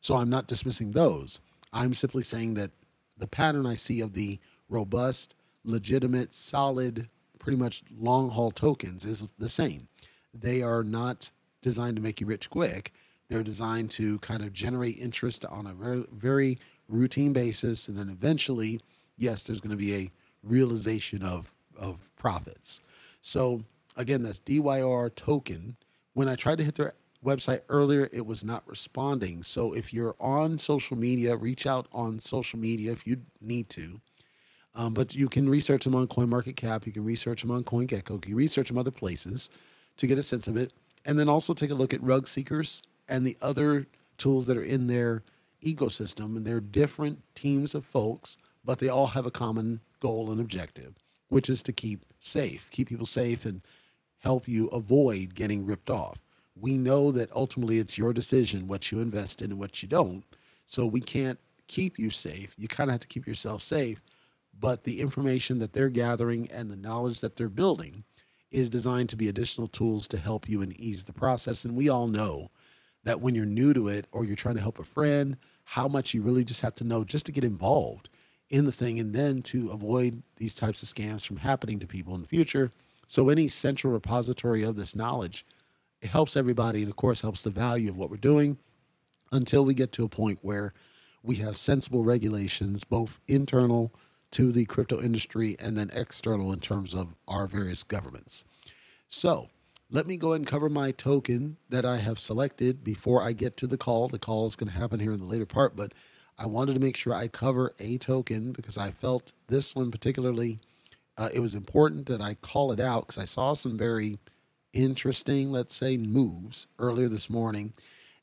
So 0.00 0.16
I'm 0.16 0.30
not 0.30 0.47
dismissing 0.47 0.92
those. 0.92 1.40
I'm 1.73 1.95
simply 1.95 2.23
saying 2.23 2.54
that 2.54 2.71
the 3.16 3.26
pattern 3.26 3.66
I 3.66 3.75
see 3.75 4.00
of 4.00 4.12
the 4.12 4.38
robust, 4.69 5.35
legitimate, 5.64 6.35
solid, 6.35 7.09
pretty 7.38 7.57
much 7.57 7.83
long 7.99 8.30
haul 8.30 8.50
tokens 8.50 9.04
is 9.04 9.30
the 9.38 9.49
same 9.49 9.88
they 10.33 10.62
are 10.62 10.83
not 10.83 11.30
designed 11.62 11.97
to 11.97 12.02
make 12.02 12.21
you 12.21 12.26
rich 12.26 12.50
quick. 12.50 12.92
They're 13.28 13.42
designed 13.42 13.90
to 13.92 14.19
kind 14.21 14.42
of 14.42 14.52
generate 14.52 14.99
interest 14.99 15.45
on 15.45 15.66
a 15.66 15.75
very, 15.75 16.04
very 16.12 16.59
routine 16.88 17.33
basis. 17.33 17.88
And 17.88 17.99
then 17.99 18.09
eventually, 18.09 18.80
yes, 19.16 19.42
there's 19.42 19.61
going 19.61 19.71
to 19.71 19.76
be 19.76 19.95
a 19.95 20.11
realization 20.42 21.23
of, 21.23 21.52
of 21.78 22.11
profits. 22.16 22.82
So 23.23 23.64
again, 23.97 24.23
that's 24.23 24.40
DYOR 24.40 25.14
token. 25.14 25.76
When 26.14 26.28
I 26.28 26.37
tried 26.37 26.59
to 26.59 26.64
hit 26.64 26.76
their 26.76 26.94
website 27.25 27.61
earlier, 27.68 28.09
it 28.12 28.26
was 28.26 28.44
not 28.44 28.62
responding. 28.66 29.42
So 29.42 29.73
if 29.73 29.92
you're 29.92 30.16
on 30.18 30.59
social 30.59 30.97
media, 30.97 31.37
reach 31.37 31.66
out 31.66 31.87
on 31.92 32.18
social 32.18 32.59
media 32.59 32.92
if 32.92 33.06
you 33.06 33.18
need 33.40 33.68
to. 33.70 34.00
Um, 34.75 34.94
but 34.94 35.14
you 35.14 35.28
can 35.28 35.49
research 35.49 35.85
them 35.85 35.94
on 35.94 36.06
CoinMarketCap. 36.06 36.87
You 36.87 36.92
can 36.92 37.04
research 37.04 37.42
them 37.42 37.50
on 37.50 37.64
CoinGecko. 37.64 38.11
You 38.11 38.18
can 38.20 38.35
research 38.35 38.68
them 38.68 38.78
other 38.78 38.92
places 38.92 39.50
to 39.97 40.06
get 40.06 40.18
a 40.18 40.23
sense 40.23 40.47
of 40.47 40.56
it. 40.56 40.73
And 41.04 41.18
then 41.18 41.28
also 41.28 41.54
take 41.54 41.70
a 41.70 41.75
look 41.75 41.92
at 41.92 42.02
Rug 42.02 42.28
Seekers 42.28 42.82
and 43.09 43.26
the 43.26 43.37
other 43.42 43.87
tools 44.16 44.47
that 44.47 44.56
are 44.56 44.62
in 44.62 44.87
their 44.87 45.23
ecosystem 45.62 46.37
and 46.37 46.47
they're 46.47 46.61
different 46.61 47.23
teams 47.35 47.75
of 47.75 47.85
folks, 47.85 48.37
but 48.64 48.78
they 48.78 48.88
all 48.88 49.09
have 49.09 49.26
a 49.26 49.30
common 49.30 49.80
goal 50.00 50.30
and 50.30 50.40
objective, 50.40 50.95
which 51.28 51.49
is 51.49 51.62
to 51.62 51.73
keep 51.73 52.04
safe, 52.19 52.66
keep 52.71 52.88
people 52.88 53.07
safe 53.07 53.45
and 53.45 53.62
help 54.19 54.49
you 54.49 54.69
avoid 54.69 55.35
getting 55.35 55.64
ripped 55.64 55.90
off. 55.90 56.25
We 56.54 56.76
know 56.76 57.11
that 57.12 57.33
ultimately 57.33 57.78
it's 57.78 57.97
your 57.97 58.12
decision 58.12 58.69
what 58.69 58.90
you 58.90 59.00
invest 59.00 59.40
in 59.40 59.52
and 59.52 59.61
what 59.61 59.83
you 59.83 59.88
don't. 59.88 60.25
So 60.66 60.85
we 60.87 61.00
can't 61.00 61.38
keep 61.69 61.99
you 61.99 62.11
safe. 62.11 62.54
You 62.59 62.69
kind 62.69 62.90
of 62.90 62.92
have 62.92 63.00
to 63.00 63.09
keep 63.09 63.26
yourself 63.26 63.62
safe. 63.62 64.02
But 64.59 64.85
the 64.85 65.00
information 65.00 65.59
that 65.61 65.73
they're 65.73 65.88
gathering 65.88 66.50
and 66.50 66.71
the 66.71 66.76
knowledge 66.76 67.21
that 67.21 67.37
they're 67.37 67.49
building 67.49 68.04
is 68.50 68.69
designed 68.69 69.09
to 69.09 69.16
be 69.16 69.28
additional 69.28 69.69
tools 69.69 70.07
to 70.09 70.19
help 70.19 70.49
you 70.49 70.61
and 70.61 70.78
ease 70.78 71.04
the 71.04 71.12
process. 71.12 71.64
And 71.64 71.76
we 71.76 71.88
all 71.88 72.09
know 72.09 72.50
that 73.04 73.21
when 73.21 73.35
you're 73.35 73.47
new 73.47 73.73
to 73.73 73.88
it 73.88 74.07
or 74.12 74.25
you're 74.25 74.37
trying 74.37 74.57
to 74.57 74.61
help 74.61 74.78
a 74.78 74.85
friend, 74.85 75.37
how 75.64 75.88
much 75.88 76.12
you 76.12 76.21
really 76.21 76.45
just 76.45 76.61
have 76.61 76.75
to 76.75 76.85
know 76.85 77.04
just 77.04 77.26
to 77.26 77.33
get 77.33 77.45
involved 77.45 78.11
in 78.50 78.64
the 78.64 78.73
thing 78.73 78.99
and 78.99 79.14
then 79.14 79.42
to 79.42 79.71
avoid 79.71 80.23
these 80.37 80.54
types 80.54 80.83
of 80.83 80.88
scams 80.88 81.25
from 81.25 81.38
happening 81.38 81.78
to 81.78 81.87
people 81.87 82.14
in 82.14 82.21
the 82.21 82.28
future. 82.28 82.73
So, 83.07 83.28
any 83.28 83.49
central 83.49 83.92
repository 83.92 84.62
of 84.62 84.76
this 84.76 84.95
knowledge, 84.95 85.47
it 86.02 86.11
helps 86.11 86.37
everybody 86.37 86.80
and, 86.80 86.90
of 86.90 86.97
course, 86.97 87.23
helps 87.23 87.42
the 87.42 87.50
value 87.50 87.90
of 87.90 87.97
what 87.97 88.11
we're 88.11 88.16
doing 88.16 88.59
until 89.33 89.64
we 89.64 89.75
get 89.75 89.92
to 89.92 90.04
a 90.04 90.09
point 90.09 90.40
where 90.42 90.73
we 91.23 91.37
have 91.37 91.57
sensible 91.57 92.04
regulations, 92.04 92.85
both 92.85 93.21
internal 93.28 93.92
to 94.33 94.52
the 94.52 94.64
crypto 94.64 95.00
industry 95.00 95.57
and 95.59 95.76
then 95.76 95.90
external 95.92 96.52
in 96.52 96.61
terms 96.61 96.95
of 96.95 97.14
our 97.26 97.47
various 97.47 97.83
governments. 97.83 98.45
So, 99.09 99.49
let 99.92 100.07
me 100.07 100.16
go 100.16 100.28
ahead 100.28 100.42
and 100.42 100.47
cover 100.47 100.69
my 100.69 100.92
token 100.92 101.57
that 101.69 101.85
I 101.85 101.97
have 101.97 102.21
selected 102.21 102.85
before 102.85 103.23
I 103.23 103.33
get 103.33 103.57
to 103.59 103.66
the 103.66 103.76
call. 103.76 104.09
The 104.09 104.21
call 104.21 104.47
is 104.47 104.54
going 104.54 104.71
to 104.71 104.78
happen 104.78 105.00
here 105.00 105.12
in 105.12 105.19
the 105.19 105.26
later 105.26 105.47
part, 105.47 105.75
but 105.75 105.92
I 106.40 106.47
wanted 106.47 106.73
to 106.73 106.80
make 106.80 106.97
sure 106.97 107.12
I 107.12 107.28
cover 107.28 107.75
a 107.78 107.99
token 107.99 108.52
because 108.52 108.78
I 108.78 108.92
felt 108.92 109.35
this 109.49 109.75
one 109.75 109.90
particularly, 109.90 110.59
uh, 111.18 111.28
it 111.35 111.40
was 111.40 111.54
important 111.54 112.06
that 112.06 112.23
I 112.23 112.32
call 112.32 112.73
it 112.73 112.80
out 112.80 113.06
because 113.06 113.20
I 113.20 113.26
saw 113.26 113.52
some 113.52 113.76
very 113.76 114.18
interesting, 114.73 115.52
let's 115.52 115.75
say, 115.75 115.99
moves 115.99 116.66
earlier 116.78 117.09
this 117.09 117.28
morning. 117.28 117.75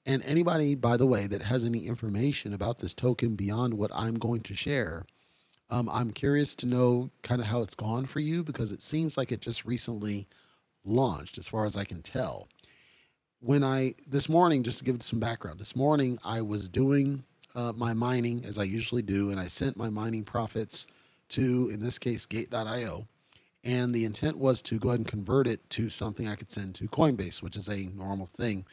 And 0.03 0.23
anybody, 0.25 0.73
by 0.73 0.97
the 0.97 1.05
way, 1.05 1.27
that 1.27 1.43
has 1.43 1.63
any 1.63 1.85
information 1.85 2.55
about 2.55 2.79
this 2.79 2.95
token 2.95 3.35
beyond 3.35 3.75
what 3.75 3.91
I'm 3.93 4.15
going 4.15 4.41
to 4.41 4.55
share, 4.55 5.05
um, 5.69 5.87
I'm 5.87 6.09
curious 6.09 6.55
to 6.55 6.65
know 6.65 7.11
kind 7.21 7.39
of 7.39 7.47
how 7.47 7.61
it's 7.61 7.75
gone 7.75 8.07
for 8.07 8.19
you 8.19 8.43
because 8.43 8.71
it 8.71 8.81
seems 8.81 9.15
like 9.15 9.31
it 9.31 9.41
just 9.41 9.63
recently 9.63 10.27
launched, 10.83 11.37
as 11.37 11.47
far 11.47 11.65
as 11.65 11.77
I 11.77 11.83
can 11.83 12.01
tell. 12.01 12.47
When 13.41 13.63
I, 13.63 13.93
this 14.07 14.27
morning, 14.27 14.63
just 14.63 14.79
to 14.79 14.85
give 14.85 15.03
some 15.03 15.19
background, 15.19 15.59
this 15.59 15.75
morning 15.75 16.17
I 16.23 16.41
was 16.41 16.67
doing 16.67 17.25
uh, 17.57 17.73
my 17.75 17.93
mining 17.93 18.45
as 18.45 18.59
I 18.59 18.63
usually 18.63 19.01
do, 19.01 19.31
and 19.31 19.39
I 19.39 19.47
sent 19.47 19.75
my 19.75 19.89
mining 19.89 20.23
profits 20.23 20.85
to, 21.29 21.69
in 21.73 21.81
this 21.81 21.97
case, 21.97 22.27
gate.io. 22.27 23.07
And 23.63 23.93
the 23.93 24.05
intent 24.05 24.37
was 24.37 24.61
to 24.61 24.77
go 24.77 24.89
ahead 24.89 24.99
and 24.99 25.07
convert 25.07 25.47
it 25.47 25.67
to 25.71 25.89
something 25.89 26.27
I 26.27 26.35
could 26.35 26.51
send 26.51 26.75
to 26.75 26.87
Coinbase, 26.87 27.41
which 27.41 27.57
is 27.57 27.67
a 27.67 27.89
normal 27.95 28.27
thing. 28.27 28.65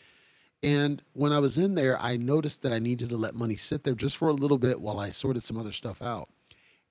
And 0.62 1.02
when 1.14 1.32
I 1.32 1.38
was 1.38 1.56
in 1.56 1.74
there, 1.74 2.00
I 2.00 2.18
noticed 2.18 2.62
that 2.62 2.72
I 2.72 2.78
needed 2.78 3.08
to 3.08 3.16
let 3.16 3.34
money 3.34 3.56
sit 3.56 3.84
there 3.84 3.94
just 3.94 4.18
for 4.18 4.28
a 4.28 4.34
little 4.34 4.58
bit 4.58 4.80
while 4.80 5.00
I 5.00 5.08
sorted 5.08 5.42
some 5.42 5.58
other 5.58 5.72
stuff 5.72 6.02
out. 6.02 6.28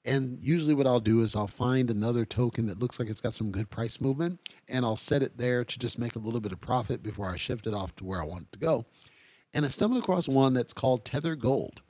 And 0.03 0.39
usually, 0.41 0.73
what 0.73 0.87
I'll 0.87 0.99
do 0.99 1.21
is 1.21 1.35
I'll 1.35 1.47
find 1.47 1.89
another 1.89 2.25
token 2.25 2.65
that 2.65 2.79
looks 2.79 2.99
like 2.99 3.07
it's 3.07 3.21
got 3.21 3.35
some 3.35 3.51
good 3.51 3.69
price 3.69 4.01
movement, 4.01 4.39
and 4.67 4.83
I'll 4.83 4.97
set 4.97 5.23
it 5.23 5.37
there 5.37 5.63
to 5.63 5.79
just 5.79 5.97
make 5.97 6.15
a 6.15 6.19
little 6.19 6.41
bit 6.41 6.51
of 6.51 6.59
profit 6.59 7.01
before 7.01 7.29
I 7.29 7.37
shift 7.37 7.67
it 7.67 7.73
off 7.73 7.95
to 7.97 8.03
where 8.03 8.21
I 8.21 8.25
want 8.25 8.43
it 8.43 8.51
to 8.53 8.59
go. 8.59 8.85
And 9.53 9.65
I 9.65 9.69
stumbled 9.69 10.01
across 10.01 10.27
one 10.27 10.53
that's 10.53 10.73
called 10.73 11.05
Tether 11.05 11.35
Gold, 11.35 11.81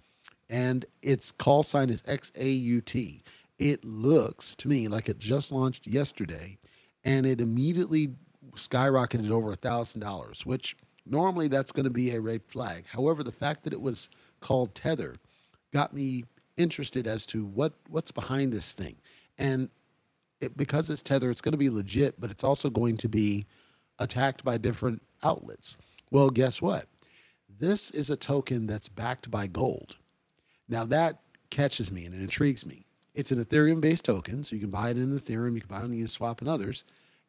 and 0.50 0.86
its 1.01 1.32
call 1.32 1.63
sign 1.63 1.89
is 1.89 2.01
XAUT. 2.03 3.22
It 3.58 3.86
looks 3.86 4.55
to 4.55 4.67
me 4.67 4.88
like 4.88 5.08
it 5.08 5.20
just 5.20 5.51
launched 5.51 5.88
yesterday, 5.88 6.58
and 7.03 7.25
it 7.25 7.39
immediately 7.39 8.10
skyrocketed 8.55 9.32
over 9.32 9.51
a 9.51 9.55
thousand 9.55 10.01
dollars, 10.01 10.46
which 10.46 10.75
normally 11.05 11.48
that's 11.48 11.72
going 11.72 11.86
to 11.86 11.89
be 11.89 12.12
a 12.12 12.20
red 12.22 12.43
flag. 12.46 12.86
However, 12.91 13.24
the 13.24 13.32
fact 13.32 13.63
that 13.63 13.74
it 13.74 13.82
was 13.82 14.10
called 14.41 14.75
Tether 14.75 15.15
got 15.72 15.93
me 15.93 16.25
interested 16.58 17.08
as 17.08 17.25
to 17.27 17.46
what 17.46 17.74
what's 17.88 18.12
behind 18.12 18.51
this 18.51 18.74
thing, 18.74 18.98
and 19.38 19.70
it, 20.41 20.58
because 20.58 20.89
it's 20.89 21.01
Tether, 21.01 21.32
it's 21.32 21.41
going 21.41 21.53
to 21.53 21.58
be 21.58 21.70
legit, 21.70 22.20
but 22.20 22.29
it's 22.29 22.43
also 22.43 22.70
going 22.70 22.98
to 22.98 23.08
be 23.08 23.46
attacked 23.98 24.43
by 24.43 24.58
different 24.58 25.01
outlets. 25.24 25.77
Well, 26.12 26.29
guess 26.29 26.62
what? 26.62 26.88
This 27.60 27.91
is 27.91 28.10
a 28.10 28.15
token 28.15 28.67
that's 28.67 28.89
backed 28.89 29.29
by 29.29 29.48
gold. 29.48 29.98
Now 30.67 30.86
that 30.86 31.19
catches 31.50 31.91
me 31.91 32.05
and 32.05 32.15
it 32.15 32.22
intrigues 32.22 32.65
me. 32.65 32.86
It's 33.13 33.31
an 33.31 33.43
Ethereum 33.43 33.79
based 33.79 34.05
token, 34.05 34.43
so 34.43 34.55
you 34.55 34.62
can 34.62 34.72
buy 34.72 34.89
it 34.89 34.98
in 34.98 35.17
Ethereum, 35.17 35.53
you 35.53 35.62
can 35.62 35.69
buy 35.69 35.79
it 35.79 35.83
on 35.83 35.91
Uniswap 35.91 36.39
and 36.39 36.50
others. 36.50 36.83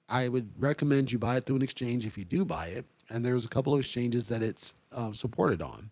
I 0.09 0.29
would 0.29 0.51
recommend 0.59 1.13
you 1.13 1.19
buy 1.19 1.37
it 1.37 1.45
through 1.45 1.57
an 1.57 1.63
exchange 1.63 2.07
if 2.07 2.17
you 2.17 2.25
do 2.25 2.45
buy 2.45 2.67
it. 2.67 2.87
And 3.11 3.25
there's 3.25 3.45
a 3.45 3.49
couple 3.49 3.75
of 3.75 3.81
exchanges 3.81 4.29
that 4.29 4.43
it's 4.43 4.73
uh, 4.93 5.13
supported 5.13 5.61
on. 5.61 5.91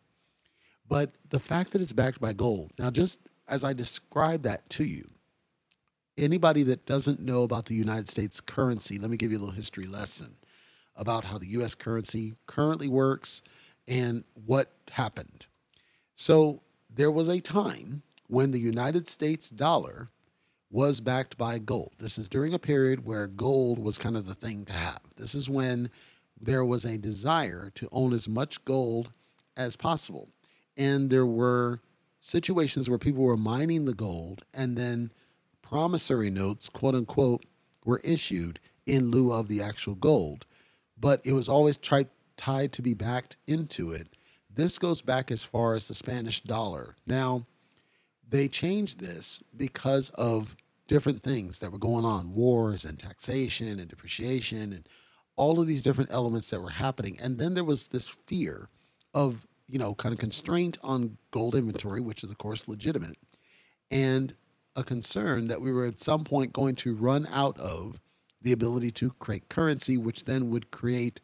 But 0.88 1.10
the 1.28 1.40
fact 1.40 1.72
that 1.72 1.82
it's 1.82 1.92
backed 1.92 2.20
by 2.20 2.32
gold, 2.32 2.72
now 2.78 2.90
just 2.90 3.20
as 3.48 3.64
I 3.64 3.74
describe 3.74 4.42
that 4.42 4.68
to 4.70 4.84
you, 4.84 5.10
anybody 6.16 6.62
that 6.64 6.86
doesn't 6.86 7.20
know 7.20 7.42
about 7.42 7.66
the 7.66 7.74
United 7.74 8.08
States 8.08 8.40
currency, 8.40 8.98
let 8.98 9.10
me 9.10 9.16
give 9.16 9.30
you 9.30 9.38
a 9.38 9.40
little 9.40 9.54
history 9.54 9.86
lesson 9.86 10.36
about 10.96 11.24
how 11.24 11.38
the 11.38 11.48
US 11.48 11.74
currency 11.74 12.34
currently 12.46 12.88
works 12.88 13.42
and 13.86 14.24
what 14.46 14.70
happened. 14.92 15.46
So 16.14 16.62
there 16.88 17.10
was 17.10 17.28
a 17.28 17.40
time 17.40 18.02
when 18.28 18.50
the 18.50 18.60
United 18.60 19.08
States 19.08 19.50
dollar 19.50 20.08
was 20.70 21.00
backed 21.00 21.36
by 21.36 21.58
gold. 21.58 21.92
This 21.98 22.16
is 22.16 22.28
during 22.28 22.54
a 22.54 22.58
period 22.58 23.04
where 23.04 23.26
gold 23.26 23.78
was 23.78 23.98
kind 23.98 24.16
of 24.16 24.26
the 24.26 24.34
thing 24.34 24.64
to 24.64 24.72
have. 24.72 25.00
This 25.16 25.34
is 25.34 25.50
when 25.50 25.90
there 26.40 26.64
was 26.64 26.84
a 26.84 26.98
desire 26.98 27.70
to 27.74 27.88
own 27.92 28.12
as 28.12 28.28
much 28.28 28.64
gold 28.64 29.12
as 29.56 29.76
possible. 29.76 30.30
And 30.76 31.10
there 31.10 31.26
were 31.26 31.80
situations 32.20 32.88
where 32.88 32.98
people 32.98 33.22
were 33.22 33.36
mining 33.36 33.84
the 33.84 33.94
gold 33.94 34.44
and 34.54 34.76
then 34.76 35.12
promissory 35.60 36.30
notes, 36.30 36.68
quote 36.68 36.94
unquote, 36.94 37.44
were 37.84 38.00
issued 38.02 38.58
in 38.86 39.10
lieu 39.10 39.32
of 39.32 39.48
the 39.48 39.60
actual 39.60 39.94
gold. 39.94 40.46
But 40.98 41.20
it 41.24 41.32
was 41.32 41.48
always 41.48 41.76
tried, 41.76 42.08
tied 42.42 42.72
to 42.72 42.82
be 42.82 42.94
backed 42.94 43.36
into 43.46 43.90
it. 43.90 44.08
This 44.54 44.78
goes 44.78 45.00
back 45.00 45.30
as 45.30 45.44
far 45.44 45.74
as 45.74 45.88
the 45.88 45.94
Spanish 45.94 46.40
dollar. 46.42 46.96
Now, 47.06 47.46
they 48.28 48.48
changed 48.48 49.00
this 49.00 49.42
because 49.56 50.10
of 50.10 50.56
different 50.88 51.22
things 51.22 51.60
that 51.60 51.70
were 51.70 51.78
going 51.78 52.04
on 52.04 52.34
wars 52.34 52.84
and 52.84 52.98
taxation 52.98 53.78
and 53.78 53.88
depreciation 53.88 54.72
and 54.72 54.88
all 55.36 55.60
of 55.60 55.66
these 55.66 55.82
different 55.82 56.12
elements 56.12 56.50
that 56.50 56.60
were 56.60 56.70
happening. 56.70 57.16
And 57.20 57.38
then 57.38 57.54
there 57.54 57.64
was 57.64 57.88
this 57.88 58.08
fear 58.08 58.68
of 59.14 59.46
you 59.72 59.78
know, 59.78 59.94
kind 59.94 60.12
of 60.12 60.18
constraint 60.18 60.78
on 60.82 61.16
gold 61.30 61.54
inventory, 61.54 62.02
which 62.02 62.22
is, 62.22 62.30
of 62.30 62.36
course, 62.36 62.68
legitimate, 62.68 63.16
and 63.90 64.34
a 64.76 64.84
concern 64.84 65.48
that 65.48 65.62
we 65.62 65.72
were 65.72 65.86
at 65.86 65.98
some 65.98 66.24
point 66.24 66.52
going 66.52 66.74
to 66.74 66.94
run 66.94 67.26
out 67.32 67.58
of 67.58 67.98
the 68.42 68.52
ability 68.52 68.90
to 68.90 69.10
create 69.18 69.48
currency, 69.48 69.96
which 69.96 70.24
then 70.24 70.50
would 70.50 70.70
create 70.70 71.22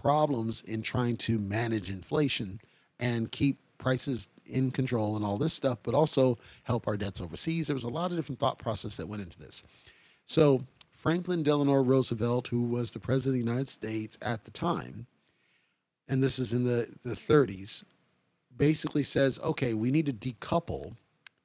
problems 0.00 0.60
in 0.62 0.82
trying 0.82 1.16
to 1.16 1.38
manage 1.38 1.90
inflation 1.90 2.60
and 3.00 3.30
keep 3.30 3.58
prices 3.78 4.28
in 4.46 4.70
control 4.70 5.16
and 5.16 5.24
all 5.24 5.38
this 5.38 5.52
stuff, 5.52 5.78
but 5.82 5.94
also 5.94 6.38
help 6.62 6.88
our 6.88 6.96
debts 6.96 7.20
overseas. 7.20 7.66
There 7.66 7.74
was 7.74 7.84
a 7.84 7.88
lot 7.88 8.10
of 8.10 8.16
different 8.16 8.38
thought 8.38 8.58
process 8.58 8.96
that 8.96 9.08
went 9.08 9.22
into 9.22 9.38
this. 9.38 9.62
So 10.24 10.64
Franklin 10.92 11.42
Delano 11.42 11.82
Roosevelt, 11.82 12.48
who 12.48 12.62
was 12.62 12.90
the 12.90 12.98
president 12.98 13.40
of 13.40 13.44
the 13.44 13.50
United 13.50 13.68
States 13.68 14.18
at 14.22 14.44
the 14.44 14.50
time, 14.50 15.06
and 16.08 16.22
this 16.22 16.38
is 16.38 16.52
in 16.52 16.64
the, 16.64 16.88
the 17.04 17.14
30s, 17.14 17.84
basically 18.56 19.02
says, 19.02 19.38
okay, 19.40 19.74
we 19.74 19.90
need 19.90 20.06
to 20.06 20.12
decouple 20.12 20.96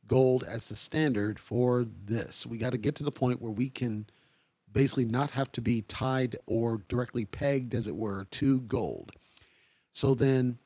gold 0.08 0.44
as 0.44 0.70
the 0.70 0.76
standard 0.76 1.40
for 1.40 1.86
this. 2.06 2.46
We 2.46 2.58
got 2.58 2.72
to 2.72 2.78
get 2.78 2.96
to 2.96 3.04
the 3.04 3.12
point 3.12 3.42
where 3.42 3.52
we 3.52 3.70
can 3.70 4.06
basically 4.74 5.06
not 5.06 5.32
have 5.32 5.52
to 5.54 5.62
be 5.62 5.82
tied 5.84 6.38
or 6.46 6.82
directly 6.88 7.26
pegged, 7.26 7.74
as 7.74 7.88
it 7.88 7.96
were, 7.96 8.26
to 8.32 8.62
gold. 8.62 9.12
So 9.92 10.16
then 10.16 10.58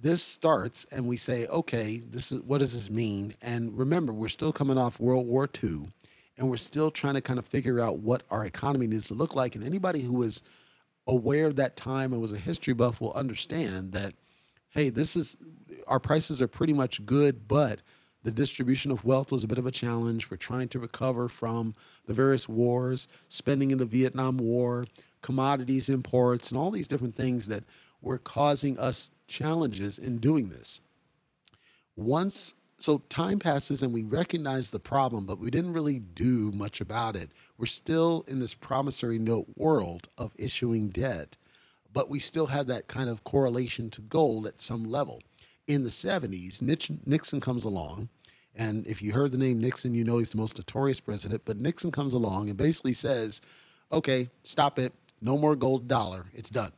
this 0.00 0.22
starts 0.22 0.86
and 0.90 1.06
we 1.06 1.16
say, 1.16 1.46
okay, 1.46 1.98
this 1.98 2.32
is 2.32 2.40
what 2.42 2.58
does 2.58 2.72
this 2.72 2.90
mean? 2.90 3.34
And 3.42 3.76
remember, 3.76 4.12
we're 4.12 4.28
still 4.28 4.52
coming 4.52 4.78
off 4.78 5.00
World 5.00 5.26
War 5.26 5.48
II 5.62 5.88
and 6.38 6.48
we're 6.48 6.56
still 6.56 6.90
trying 6.90 7.14
to 7.14 7.20
kind 7.20 7.38
of 7.38 7.46
figure 7.46 7.80
out 7.80 7.98
what 7.98 8.22
our 8.30 8.44
economy 8.44 8.86
needs 8.86 9.08
to 9.08 9.14
look 9.14 9.34
like. 9.34 9.54
And 9.54 9.64
anybody 9.64 10.02
who 10.02 10.22
is 10.22 10.42
aware 11.06 11.46
of 11.46 11.56
that 11.56 11.76
time 11.76 12.12
and 12.12 12.22
was 12.22 12.32
a 12.32 12.38
history 12.38 12.74
buff 12.74 13.00
will 13.00 13.12
understand 13.14 13.92
that 13.92 14.14
hey 14.70 14.88
this 14.88 15.16
is 15.16 15.36
our 15.86 15.98
prices 15.98 16.40
are 16.40 16.48
pretty 16.48 16.72
much 16.72 17.04
good 17.04 17.48
but 17.48 17.80
the 18.22 18.30
distribution 18.30 18.90
of 18.90 19.04
wealth 19.04 19.32
was 19.32 19.44
a 19.44 19.48
bit 19.48 19.58
of 19.58 19.66
a 19.66 19.70
challenge 19.70 20.30
we're 20.30 20.36
trying 20.36 20.68
to 20.68 20.78
recover 20.78 21.28
from 21.28 21.74
the 22.06 22.14
various 22.14 22.48
wars 22.48 23.08
spending 23.28 23.70
in 23.70 23.78
the 23.78 23.86
vietnam 23.86 24.36
war 24.36 24.86
commodities 25.22 25.88
imports 25.88 26.50
and 26.50 26.58
all 26.58 26.70
these 26.70 26.88
different 26.88 27.14
things 27.14 27.46
that 27.46 27.64
were 28.00 28.18
causing 28.18 28.78
us 28.78 29.10
challenges 29.26 29.98
in 29.98 30.18
doing 30.18 30.48
this 30.48 30.80
once 31.96 32.54
so 32.82 33.02
time 33.08 33.38
passes 33.38 33.82
and 33.82 33.92
we 33.92 34.02
recognize 34.02 34.70
the 34.70 34.80
problem, 34.80 35.26
but 35.26 35.38
we 35.38 35.50
didn't 35.50 35.74
really 35.74 35.98
do 35.98 36.50
much 36.50 36.80
about 36.80 37.14
it. 37.14 37.30
We're 37.58 37.66
still 37.66 38.24
in 38.26 38.40
this 38.40 38.54
promissory 38.54 39.18
note 39.18 39.46
world 39.56 40.08
of 40.16 40.34
issuing 40.38 40.88
debt, 40.88 41.36
but 41.92 42.08
we 42.08 42.18
still 42.18 42.46
had 42.46 42.66
that 42.68 42.88
kind 42.88 43.10
of 43.10 43.24
correlation 43.24 43.90
to 43.90 44.00
gold 44.00 44.46
at 44.46 44.60
some 44.60 44.90
level. 44.90 45.20
In 45.70 45.84
the 45.84 45.90
70s, 45.90 46.60
Nixon 47.06 47.40
comes 47.40 47.64
along, 47.64 48.08
and 48.54 48.86
if 48.86 49.02
you 49.02 49.12
heard 49.12 49.32
the 49.32 49.38
name 49.38 49.60
Nixon, 49.60 49.94
you 49.94 50.04
know 50.04 50.18
he's 50.18 50.30
the 50.30 50.36
most 50.36 50.56
notorious 50.56 51.00
president, 51.00 51.42
but 51.44 51.58
Nixon 51.58 51.92
comes 51.92 52.12
along 52.12 52.48
and 52.48 52.56
basically 52.56 52.92
says, 52.92 53.40
okay, 53.92 54.30
stop 54.42 54.78
it, 54.78 54.92
no 55.20 55.38
more 55.38 55.54
gold 55.54 55.86
dollar, 55.86 56.26
it's 56.34 56.50
done. 56.50 56.72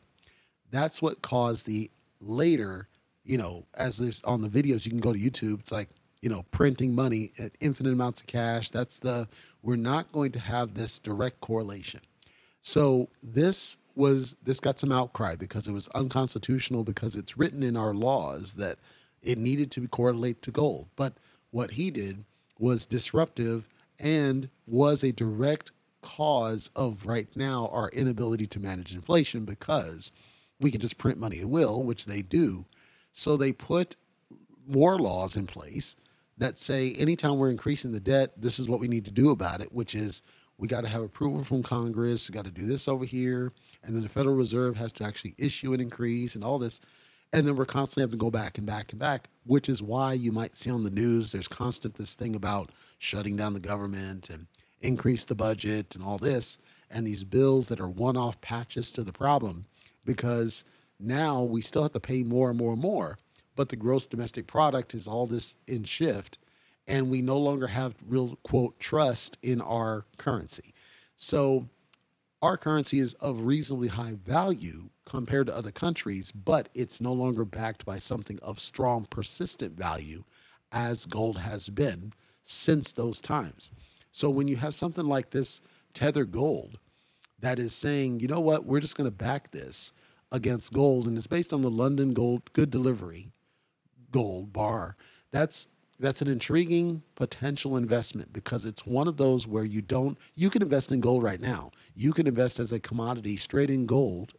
That's 0.71 1.01
what 1.01 1.23
caused 1.23 1.67
the 1.67 1.91
later 2.21 2.89
you 3.25 3.39
know, 3.39 3.65
as 3.75 3.99
there's 3.99 4.21
on 4.25 4.43
the 4.43 4.49
videos, 4.49 4.85
you 4.85 4.91
can 4.91 5.01
go 5.01 5.13
to 5.13 5.19
YouTube. 5.19 5.61
It's 5.61 5.73
like, 5.73 5.89
you 6.21 6.29
know, 6.29 6.45
printing 6.51 6.95
money 6.95 7.33
at 7.39 7.53
infinite 7.61 7.93
amounts 7.93 8.21
of 8.21 8.27
cash. 8.27 8.71
That's 8.71 8.99
the, 8.99 9.29
we're 9.63 9.77
not 9.77 10.13
going 10.13 10.33
to 10.33 10.39
have 10.39 10.75
this 10.75 10.99
direct 10.99 11.41
correlation. 11.41 12.01
So 12.63 13.09
this 13.23 13.77
was, 13.95 14.37
this 14.43 14.61
got 14.61 14.79
some 14.79 14.93
outcry 14.93 15.37
because 15.37 15.69
it 15.69 15.73
was 15.73 15.89
unconstitutional 15.89 16.85
because 16.85 17.17
it's 17.17 17.37
written 17.37 17.63
in 17.63 17.77
our 17.77 17.95
laws 17.95 18.53
that 18.55 18.79
it 19.23 19.39
needed 19.39 19.71
to 19.73 19.89
correlate 19.89 20.43
to 20.43 20.51
gold. 20.51 20.89
But 20.97 21.15
what 21.51 21.73
he 21.73 21.91
did 21.91 22.25
was 22.59 22.87
disruptive 22.87 23.69
and 23.99 24.49
was 24.67 25.05
a 25.05 25.13
direct 25.13 25.73
cause 26.01 26.71
of 26.75 27.07
right 27.07 27.29
now 27.37 27.71
our 27.73 27.89
inability 27.91 28.47
to 28.47 28.61
manage 28.61 28.95
inflation 28.95 29.45
because 29.45 30.11
we 30.61 30.71
can 30.71 30.81
just 30.81 30.99
print 30.99 31.19
money 31.19 31.41
at 31.41 31.49
will, 31.49 31.83
which 31.83 32.07
they 32.07 32.23
do, 32.23 32.65
so 33.13 33.37
they 33.37 33.53
put 33.53 33.97
more 34.67 34.99
laws 34.99 35.37
in 35.37 35.47
place 35.47 35.97
that 36.39 36.59
say 36.59 36.95
anytime 36.95 37.39
we're 37.39 37.51
increasing 37.51 37.93
the 37.93 38.01
debt, 38.01 38.33
this 38.37 38.59
is 38.59 38.69
what 38.69 38.81
we 38.81 38.89
need 38.89 39.05
to 39.05 39.11
do 39.11 39.31
about 39.31 39.61
it, 39.61 39.73
which 39.73 39.95
is 39.95 40.23
we 40.59 40.69
got 40.69 40.83
to 40.83 40.89
have 40.89 41.03
approval 41.03 41.45
from 41.45 41.63
Congress, 41.63 42.29
we 42.29 42.33
got 42.33 42.45
to 42.45 42.51
do 42.51 42.67
this 42.67 42.89
over 42.89 43.05
here, 43.05 43.53
and 43.85 43.95
then 43.95 44.03
the 44.03 44.09
Federal 44.09 44.35
Reserve 44.35 44.77
has 44.77 44.93
to 44.95 45.05
actually 45.05 45.35
issue 45.39 45.73
an 45.73 45.81
increase 45.81 46.35
and 46.35 46.45
all 46.45 46.59
this. 46.59 46.81
And 47.33 47.47
then 47.47 47.57
we're 47.57 47.65
constantly 47.65 48.03
having 48.03 48.19
to 48.19 48.25
go 48.25 48.31
back 48.31 48.59
and 48.59 48.67
back 48.67 48.93
and 48.93 49.01
back, 49.01 49.29
which 49.45 49.69
is 49.69 49.83
why 49.83 50.13
you 50.13 50.33
might 50.33 50.57
see 50.57 50.71
on 50.71 50.85
the 50.85 50.91
news 50.91 51.33
there's 51.33 51.49
constant 51.49 51.95
this 51.95 52.15
thing 52.15 52.35
about 52.35 52.71
shutting 52.99 53.37
down 53.37 53.55
the 53.55 53.61
government 53.61 54.29
and 54.29 54.47
increase 54.81 55.25
the 55.25 55.35
budget 55.35 55.95
and 55.95 56.05
all 56.05 56.19
this, 56.19 56.59
and 56.91 57.07
these 57.07 57.25
bills 57.25 57.69
that 57.69 57.81
are 57.81 57.89
one 57.89 58.17
off 58.17 58.41
patches 58.41 58.93
to 58.93 59.03
the 59.03 59.13
problem 59.13 59.65
because 60.05 60.65
now 60.99 61.43
we 61.43 61.61
still 61.61 61.83
have 61.83 61.93
to 61.93 62.01
pay 62.01 62.23
more 62.23 62.51
and 62.51 62.59
more 62.59 62.73
and 62.73 62.83
more, 62.83 63.19
but 63.57 63.69
the 63.69 63.77
gross 63.77 64.07
domestic 64.07 64.47
product 64.47 64.95
is 64.95 65.07
all 65.07 65.27
this 65.27 65.57
in 65.67 65.85
shift, 65.85 66.39
and 66.87 67.11
we 67.11 67.23
no 67.23 67.39
longer 67.39 67.69
have 67.69 67.95
real 68.07 68.39
quote 68.43 68.79
trust 68.79 69.39
in 69.43 69.61
our 69.61 70.05
currency. 70.19 70.75
So 71.17 71.69
our 72.43 72.57
currency 72.57 72.99
is 72.99 73.15
of 73.15 73.43
reasonably 73.43 73.89
high 73.89 74.17
value 74.25 74.91
compared 75.07 75.47
to 75.47 75.57
other 75.57 75.71
countries, 75.71 76.33
but 76.33 76.69
it's 76.75 77.01
no 77.01 77.13
longer 77.13 77.45
backed 77.45 77.87
by 77.87 77.99
something 77.99 78.39
of 78.43 78.59
strong, 78.59 79.07
persistent 79.09 79.79
value 79.79 80.25
as 80.73 81.07
gold 81.07 81.39
has 81.39 81.69
been 81.69 82.13
since 82.43 82.91
those 82.91 83.21
times. 83.21 83.71
So 84.11 84.29
when 84.29 84.49
you 84.49 84.57
have 84.57 84.75
something 84.75 85.07
like 85.07 85.31
this 85.31 85.61
tether 85.95 86.25
gold 86.25 86.79
that 87.39 87.59
is 87.59 87.75
saying, 87.75 88.21
you 88.21 88.29
know 88.29 88.41
what, 88.41 88.67
we're 88.67 88.81
just 88.81 88.97
going 88.97 89.09
to 89.09 89.17
back 89.17 89.53
this 89.53 89.93
against 90.33 90.73
gold, 90.73 91.07
and 91.07 91.17
it's 91.17 91.27
based 91.27 91.53
on 91.53 91.63
the 91.63 91.71
London 91.71 92.13
Gold 92.15 92.53
Good 92.53 92.71
Delivery 92.71 93.29
Gold 94.11 94.53
Bar. 94.53 94.97
That's 95.31 95.69
that's 96.03 96.21
an 96.21 96.29
intriguing 96.29 97.03
potential 97.15 97.77
investment 97.77 98.33
because 98.33 98.67
it's 98.67 98.85
one 98.85 99.07
of 99.07 99.17
those 99.17 99.47
where 99.47 99.65
you 99.65 99.81
don't 99.81 100.19
you 100.35 100.51
can 100.51 100.61
invest 100.61 100.91
in 100.91 101.01
gold 101.01 101.23
right 101.23 101.41
now. 101.41 101.71
You 101.95 102.13
can 102.13 102.27
invest 102.27 102.59
as 102.59 102.73
a 102.73 102.81
commodity 102.81 103.37
straight 103.37 103.71
in 103.71 103.87
gold, 103.87 104.35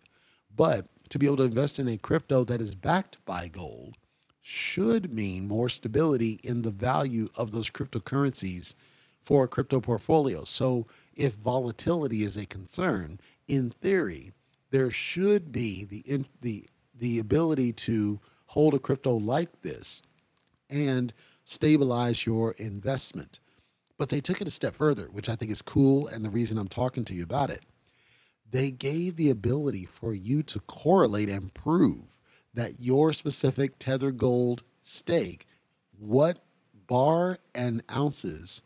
but 0.54 0.88
to 1.10 1.18
be 1.18 1.26
able 1.26 1.38
to 1.38 1.44
invest 1.44 1.80
in 1.80 1.88
a 1.88 1.98
crypto 1.98 2.44
that 2.44 2.60
is 2.60 2.76
backed 2.76 3.18
by 3.26 3.48
gold 3.48 3.96
should 4.42 5.14
mean 5.14 5.48
more 5.48 5.70
stability 5.70 6.40
in 6.44 6.64
the 6.64 6.70
value 6.72 7.30
of 7.36 7.52
those 7.52 7.70
cryptocurrencies 7.70 8.76
for 9.22 9.46
a 9.46 9.48
crypto 9.48 9.80
portfolio. 9.80 10.44
So 10.44 10.86
if 11.16 11.34
volatility 11.36 12.26
is 12.26 12.36
a 12.36 12.46
concern, 12.46 13.22
in 13.48 13.70
theory, 13.70 14.34
there 14.72 14.92
should 14.92 15.54
be 15.54 15.86
the 15.86 16.26
the 16.42 16.68
the 16.94 17.20
ability 17.20 17.72
to 17.72 18.20
hold 18.48 18.74
a 18.74 18.80
crypto 18.80 19.16
like 19.16 19.62
this 19.62 20.02
and 20.74 21.14
stabilize 21.46 22.26
your 22.26 22.52
investment. 22.54 23.40
But 23.98 24.10
they 24.10 24.22
took 24.22 24.42
it 24.42 24.48
a 24.48 24.52
step 24.52 24.76
further, 24.76 25.06
which 25.12 25.30
I 25.30 25.36
think 25.36 25.52
is 25.52 25.62
cool 25.62 26.08
and 26.08 26.26
the 26.26 26.30
reason 26.30 26.58
I'm 26.58 26.68
talking 26.68 27.06
to 27.06 27.14
you 27.14 27.24
about 27.24 27.50
it. 27.50 27.62
They 28.50 28.72
gave 28.72 29.16
the 29.16 29.30
ability 29.30 29.86
for 29.86 30.14
you 30.14 30.44
to 30.44 30.60
correlate 30.62 31.30
and 31.30 31.54
prove 31.54 32.18
that 32.54 32.80
your 32.80 33.14
specific 33.14 33.80
Tether 33.80 34.12
Gold 34.12 34.64
stake, 34.84 35.48
what 35.98 36.44
bar 36.88 37.40
and 37.56 37.84
ounces 37.92 38.62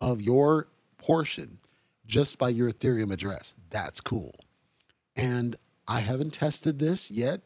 of 0.00 0.20
your 0.20 0.68
portion 0.98 1.58
just 2.06 2.38
by 2.38 2.50
your 2.50 2.70
Ethereum 2.70 3.12
address. 3.12 3.54
That's 3.70 4.00
cool. 4.00 4.34
And 5.16 5.56
I 5.88 6.00
haven't 6.00 6.34
tested 6.34 6.78
this 6.78 7.10
yet, 7.10 7.40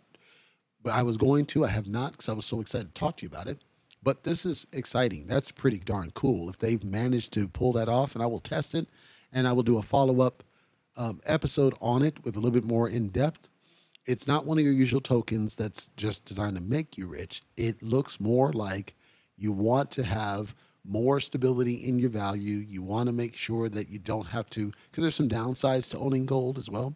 but 0.83 0.93
I 0.93 1.03
was 1.03 1.17
going 1.17 1.47
to. 1.47 1.65
I 1.65 1.69
have 1.69 1.87
not 1.87 2.13
because 2.13 2.29
I 2.29 2.33
was 2.33 2.47
so 2.47 2.61
excited 2.61 2.95
to 2.95 2.99
talk 2.99 3.17
to 3.19 3.25
you 3.25 3.29
about 3.29 3.47
it. 3.47 3.63
But 4.07 4.23
this 4.23 4.47
is 4.47 4.69
exciting. 4.71 5.27
That's 5.27 5.51
pretty 5.51 5.81
darn 5.81 6.13
cool 6.13 6.49
if 6.49 6.61
they've 6.61 6.85
managed 6.85 7.33
to 7.33 7.49
pull 7.49 7.73
that 7.73 7.89
off. 7.89 8.15
And 8.15 8.23
I 8.23 8.27
will 8.27 8.39
test 8.39 8.73
it 8.73 8.87
and 9.33 9.49
I 9.49 9.53
will 9.53 9.65
do 9.65 9.79
a 9.79 9.83
follow 9.83 10.21
up 10.21 10.45
um, 10.97 11.21
episode 11.27 11.75
on 11.81 12.05
it 12.05 12.25
with 12.25 12.37
a 12.37 12.39
little 12.39 12.53
bit 12.53 12.63
more 12.63 12.89
in 12.89 13.09
depth. 13.09 13.49
It's 14.05 14.29
not 14.29 14.47
one 14.47 14.59
of 14.59 14.65
your 14.65 14.73
usual 14.73 15.01
tokens 15.01 15.57
that's 15.57 15.91
just 15.97 16.25
designed 16.25 16.55
to 16.55 16.63
make 16.63 16.97
you 16.97 17.09
rich. 17.09 17.43
It 17.57 17.83
looks 17.83 18.21
more 18.21 18.53
like 18.53 18.95
you 19.37 19.51
want 19.51 19.91
to 19.91 20.05
have 20.05 20.55
more 20.85 21.19
stability 21.19 21.75
in 21.75 21.99
your 21.99 22.11
value. 22.11 22.59
You 22.59 22.85
want 22.85 23.09
to 23.09 23.13
make 23.13 23.35
sure 23.35 23.69
that 23.69 23.89
you 23.89 23.99
don't 23.99 24.27
have 24.27 24.49
to, 24.51 24.71
because 24.89 25.03
there's 25.03 25.17
some 25.17 25.29
downsides 25.29 25.91
to 25.91 25.99
owning 25.99 26.27
gold 26.27 26.59
as 26.59 26.71
well. 26.71 26.95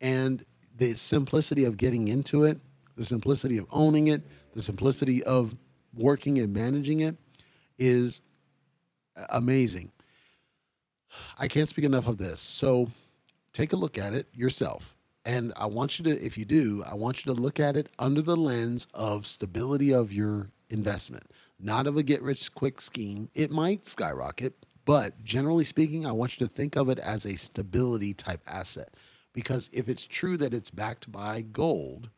And 0.00 0.44
the 0.76 0.94
simplicity 0.94 1.62
of 1.62 1.76
getting 1.76 2.08
into 2.08 2.42
it, 2.42 2.58
the 2.96 3.04
simplicity 3.04 3.56
of 3.56 3.66
owning 3.70 4.08
it, 4.08 4.22
the 4.52 4.62
simplicity 4.62 5.22
of 5.22 5.54
working 5.94 6.38
and 6.38 6.52
managing 6.52 7.00
it 7.00 7.16
is 7.78 8.22
amazing. 9.30 9.90
I 11.38 11.48
can't 11.48 11.68
speak 11.68 11.84
enough 11.84 12.06
of 12.06 12.18
this. 12.18 12.40
So 12.40 12.90
take 13.52 13.72
a 13.72 13.76
look 13.76 13.98
at 13.98 14.12
it 14.14 14.28
yourself. 14.32 14.96
And 15.24 15.52
I 15.56 15.66
want 15.66 15.98
you 15.98 16.04
to, 16.04 16.24
if 16.24 16.38
you 16.38 16.44
do, 16.44 16.82
I 16.90 16.94
want 16.94 17.24
you 17.24 17.34
to 17.34 17.40
look 17.40 17.60
at 17.60 17.76
it 17.76 17.88
under 17.98 18.22
the 18.22 18.36
lens 18.36 18.86
of 18.94 19.26
stability 19.26 19.92
of 19.92 20.12
your 20.12 20.50
investment, 20.70 21.24
not 21.58 21.86
of 21.86 21.96
a 21.96 22.02
get 22.02 22.22
rich 22.22 22.54
quick 22.54 22.80
scheme. 22.80 23.28
It 23.34 23.50
might 23.50 23.86
skyrocket, 23.86 24.54
but 24.86 25.22
generally 25.22 25.64
speaking, 25.64 26.06
I 26.06 26.12
want 26.12 26.40
you 26.40 26.46
to 26.46 26.52
think 26.52 26.74
of 26.76 26.88
it 26.88 26.98
as 26.98 27.26
a 27.26 27.36
stability 27.36 28.14
type 28.14 28.40
asset. 28.46 28.94
Because 29.32 29.68
if 29.72 29.88
it's 29.88 30.06
true 30.06 30.36
that 30.38 30.54
it's 30.54 30.70
backed 30.70 31.12
by 31.12 31.42
gold, 31.42 32.08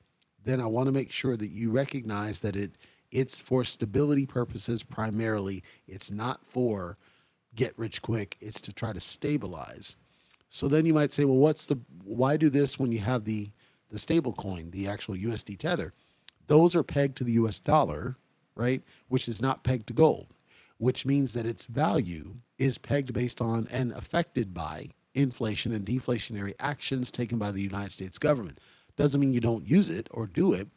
then 0.45 0.61
I 0.61 0.67
want 0.67 0.87
to 0.87 0.93
make 0.93 1.11
sure 1.11 1.37
that 1.37 1.51
you 1.51 1.71
recognize 1.71 2.41
that 2.41 2.57
it 2.57 2.73
it's 3.13 3.41
for 3.41 3.63
stability 3.63 4.27
purposes 4.27 4.83
primarily. 4.83 5.63
It's 5.87 6.11
not 6.11 6.45
for 6.45 6.97
get 7.55 7.79
rich 7.79 8.03
quick. 8.03 8.37
It's 8.41 8.61
to 8.63 8.73
try 8.73 8.93
to 8.93 9.01
stabilize. 9.01 9.97
So 10.49 10.67
then 10.67 10.87
you 10.87 10.95
might 10.95 11.13
say, 11.13 11.25
well, 11.25 11.37
what's 11.37 11.67
the 11.67 11.79
why 12.03 12.37
do 12.37 12.51
this 12.51 12.79
when 12.79 12.91
you 12.91 12.99
have 13.01 13.25
the 13.25 13.51
the 13.91 13.99
stable 13.99 14.33
coin, 14.33 14.71
the 14.71 14.89
actual 14.89 15.15
USD 15.15 15.59
tether? 15.59 15.93
Those 16.47 16.75
are 16.75 16.83
pegged 16.83 17.17
to 17.19 17.25
the 17.25 17.33
US 17.33 17.61
dollar, 17.61 18.17
right? 18.55 18.83
Which 19.09 19.29
is 19.29 19.41
not 19.41 19.63
pegged 19.63 19.87
to 19.89 19.93
gold, 19.93 20.29
which 20.79 21.07
means 21.07 21.35
that 21.35 21.47
its 21.47 21.67
value 21.67 22.37
is 22.59 22.79
pegged 22.79 23.13
based 23.13 23.41
on 23.41 23.69
and 23.71 23.93
affected 23.93 24.55
by 24.55 24.91
inflation 25.15 25.73
and 25.73 25.85
deflationary 25.85 26.55
actions 26.59 27.11
taken 27.11 27.39
by 27.39 27.51
the 27.51 27.61
United 27.61 27.93
States 27.93 28.19
government. 28.19 28.59
Doesn't 28.97 29.21
mean 29.21 29.33
you 29.33 29.41
don't 29.41 29.69
use 29.69 29.91
it 29.91 30.09
or 30.11 30.27
do 30.27 30.53
it, 30.53 30.69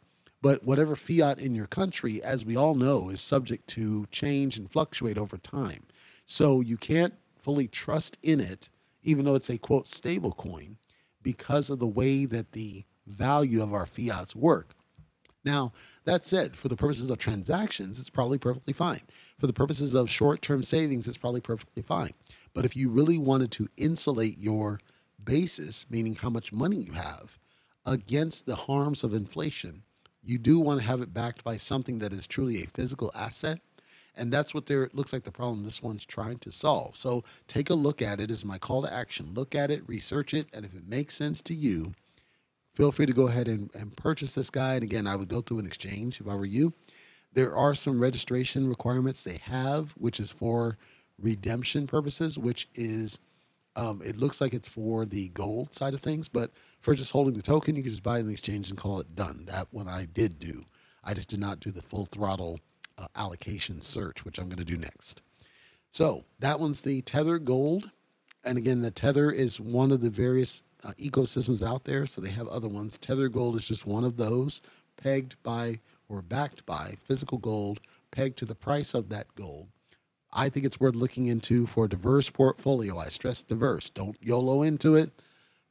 but 0.46 0.62
whatever 0.62 0.94
fiat 0.94 1.40
in 1.40 1.56
your 1.56 1.66
country, 1.66 2.22
as 2.22 2.44
we 2.44 2.56
all 2.56 2.76
know, 2.76 3.08
is 3.08 3.20
subject 3.20 3.66
to 3.66 4.06
change 4.12 4.56
and 4.56 4.70
fluctuate 4.70 5.18
over 5.18 5.36
time. 5.36 5.82
So 6.24 6.60
you 6.60 6.76
can't 6.76 7.14
fully 7.36 7.66
trust 7.66 8.16
in 8.22 8.38
it, 8.38 8.68
even 9.02 9.24
though 9.24 9.34
it's 9.34 9.50
a 9.50 9.58
quote 9.58 9.88
stable 9.88 10.30
coin, 10.30 10.76
because 11.20 11.68
of 11.68 11.80
the 11.80 11.86
way 11.88 12.26
that 12.26 12.52
the 12.52 12.84
value 13.08 13.60
of 13.60 13.74
our 13.74 13.86
fiats 13.86 14.36
work. 14.36 14.76
Now, 15.44 15.72
that 16.04 16.24
said, 16.24 16.54
for 16.54 16.68
the 16.68 16.76
purposes 16.76 17.10
of 17.10 17.18
transactions, 17.18 17.98
it's 17.98 18.08
probably 18.08 18.38
perfectly 18.38 18.72
fine. 18.72 19.02
For 19.40 19.48
the 19.48 19.52
purposes 19.52 19.94
of 19.94 20.08
short 20.08 20.42
term 20.42 20.62
savings, 20.62 21.08
it's 21.08 21.16
probably 21.16 21.40
perfectly 21.40 21.82
fine. 21.82 22.12
But 22.54 22.64
if 22.64 22.76
you 22.76 22.88
really 22.88 23.18
wanted 23.18 23.50
to 23.50 23.68
insulate 23.76 24.38
your 24.38 24.78
basis, 25.24 25.86
meaning 25.90 26.14
how 26.14 26.30
much 26.30 26.52
money 26.52 26.76
you 26.76 26.92
have, 26.92 27.36
against 27.84 28.46
the 28.46 28.54
harms 28.54 29.02
of 29.02 29.12
inflation, 29.12 29.82
you 30.26 30.38
do 30.38 30.58
want 30.58 30.80
to 30.80 30.86
have 30.86 31.00
it 31.00 31.14
backed 31.14 31.44
by 31.44 31.56
something 31.56 31.98
that 32.00 32.12
is 32.12 32.26
truly 32.26 32.62
a 32.62 32.66
physical 32.66 33.12
asset. 33.14 33.60
And 34.16 34.32
that's 34.32 34.54
what 34.54 34.66
there 34.66 34.88
looks 34.92 35.12
like 35.12 35.24
the 35.24 35.30
problem 35.30 35.62
this 35.62 35.82
one's 35.82 36.04
trying 36.04 36.38
to 36.38 36.50
solve. 36.50 36.96
So 36.96 37.22
take 37.46 37.68
a 37.70 37.74
look 37.74 38.00
at 38.00 38.18
it 38.18 38.30
as 38.30 38.44
my 38.44 38.58
call 38.58 38.82
to 38.82 38.92
action. 38.92 39.34
Look 39.34 39.54
at 39.54 39.70
it, 39.70 39.86
research 39.86 40.32
it, 40.34 40.48
and 40.52 40.64
if 40.64 40.74
it 40.74 40.88
makes 40.88 41.14
sense 41.14 41.42
to 41.42 41.54
you, 41.54 41.92
feel 42.74 42.92
free 42.92 43.06
to 43.06 43.12
go 43.12 43.28
ahead 43.28 43.46
and, 43.46 43.70
and 43.74 43.96
purchase 43.96 44.32
this 44.32 44.50
guy. 44.50 44.74
And 44.74 44.82
again, 44.82 45.06
I 45.06 45.16
would 45.16 45.28
go 45.28 45.42
through 45.42 45.58
an 45.58 45.66
exchange 45.66 46.20
if 46.20 46.26
I 46.26 46.34
were 46.34 46.46
you. 46.46 46.72
There 47.34 47.54
are 47.54 47.74
some 47.74 48.00
registration 48.00 48.68
requirements 48.68 49.22
they 49.22 49.38
have, 49.42 49.92
which 49.98 50.18
is 50.18 50.30
for 50.30 50.78
redemption 51.20 51.86
purposes, 51.86 52.38
which 52.38 52.68
is 52.74 53.18
um, 53.76 54.00
it 54.02 54.16
looks 54.16 54.40
like 54.40 54.54
it's 54.54 54.68
for 54.68 55.04
the 55.04 55.28
gold 55.28 55.74
side 55.74 55.92
of 55.92 56.00
things, 56.00 56.28
but 56.28 56.50
for 56.86 56.94
just 56.94 57.10
holding 57.10 57.34
the 57.34 57.42
token, 57.42 57.74
you 57.74 57.82
can 57.82 57.90
just 57.90 58.04
buy 58.04 58.20
in 58.20 58.28
the 58.28 58.32
exchange 58.32 58.70
and 58.70 58.78
call 58.78 59.00
it 59.00 59.16
done. 59.16 59.44
That 59.46 59.66
one 59.72 59.88
I 59.88 60.04
did 60.04 60.38
do. 60.38 60.66
I 61.02 61.14
just 61.14 61.26
did 61.26 61.40
not 61.40 61.58
do 61.58 61.72
the 61.72 61.82
full 61.82 62.06
throttle 62.06 62.60
uh, 62.96 63.08
allocation 63.16 63.82
search, 63.82 64.24
which 64.24 64.38
I'm 64.38 64.44
going 64.44 64.60
to 64.60 64.64
do 64.64 64.76
next. 64.76 65.20
So 65.90 66.26
that 66.38 66.60
one's 66.60 66.82
the 66.82 67.02
Tether 67.02 67.40
Gold. 67.40 67.90
And 68.44 68.56
again, 68.56 68.82
the 68.82 68.92
Tether 68.92 69.32
is 69.32 69.58
one 69.58 69.90
of 69.90 70.00
the 70.00 70.10
various 70.10 70.62
uh, 70.84 70.92
ecosystems 70.92 71.60
out 71.60 71.86
there. 71.86 72.06
So 72.06 72.20
they 72.20 72.30
have 72.30 72.46
other 72.46 72.68
ones. 72.68 72.98
Tether 72.98 73.28
Gold 73.28 73.56
is 73.56 73.66
just 73.66 73.84
one 73.84 74.04
of 74.04 74.16
those, 74.16 74.62
pegged 74.96 75.34
by 75.42 75.80
or 76.08 76.22
backed 76.22 76.64
by 76.66 76.98
physical 77.02 77.38
gold, 77.38 77.80
pegged 78.12 78.38
to 78.38 78.44
the 78.44 78.54
price 78.54 78.94
of 78.94 79.08
that 79.08 79.26
gold. 79.34 79.66
I 80.32 80.48
think 80.50 80.64
it's 80.64 80.78
worth 80.78 80.94
looking 80.94 81.26
into 81.26 81.66
for 81.66 81.86
a 81.86 81.88
diverse 81.88 82.30
portfolio. 82.30 82.96
I 82.96 83.08
stress 83.08 83.42
diverse. 83.42 83.90
Don't 83.90 84.16
YOLO 84.20 84.62
into 84.62 84.94
it. 84.94 85.10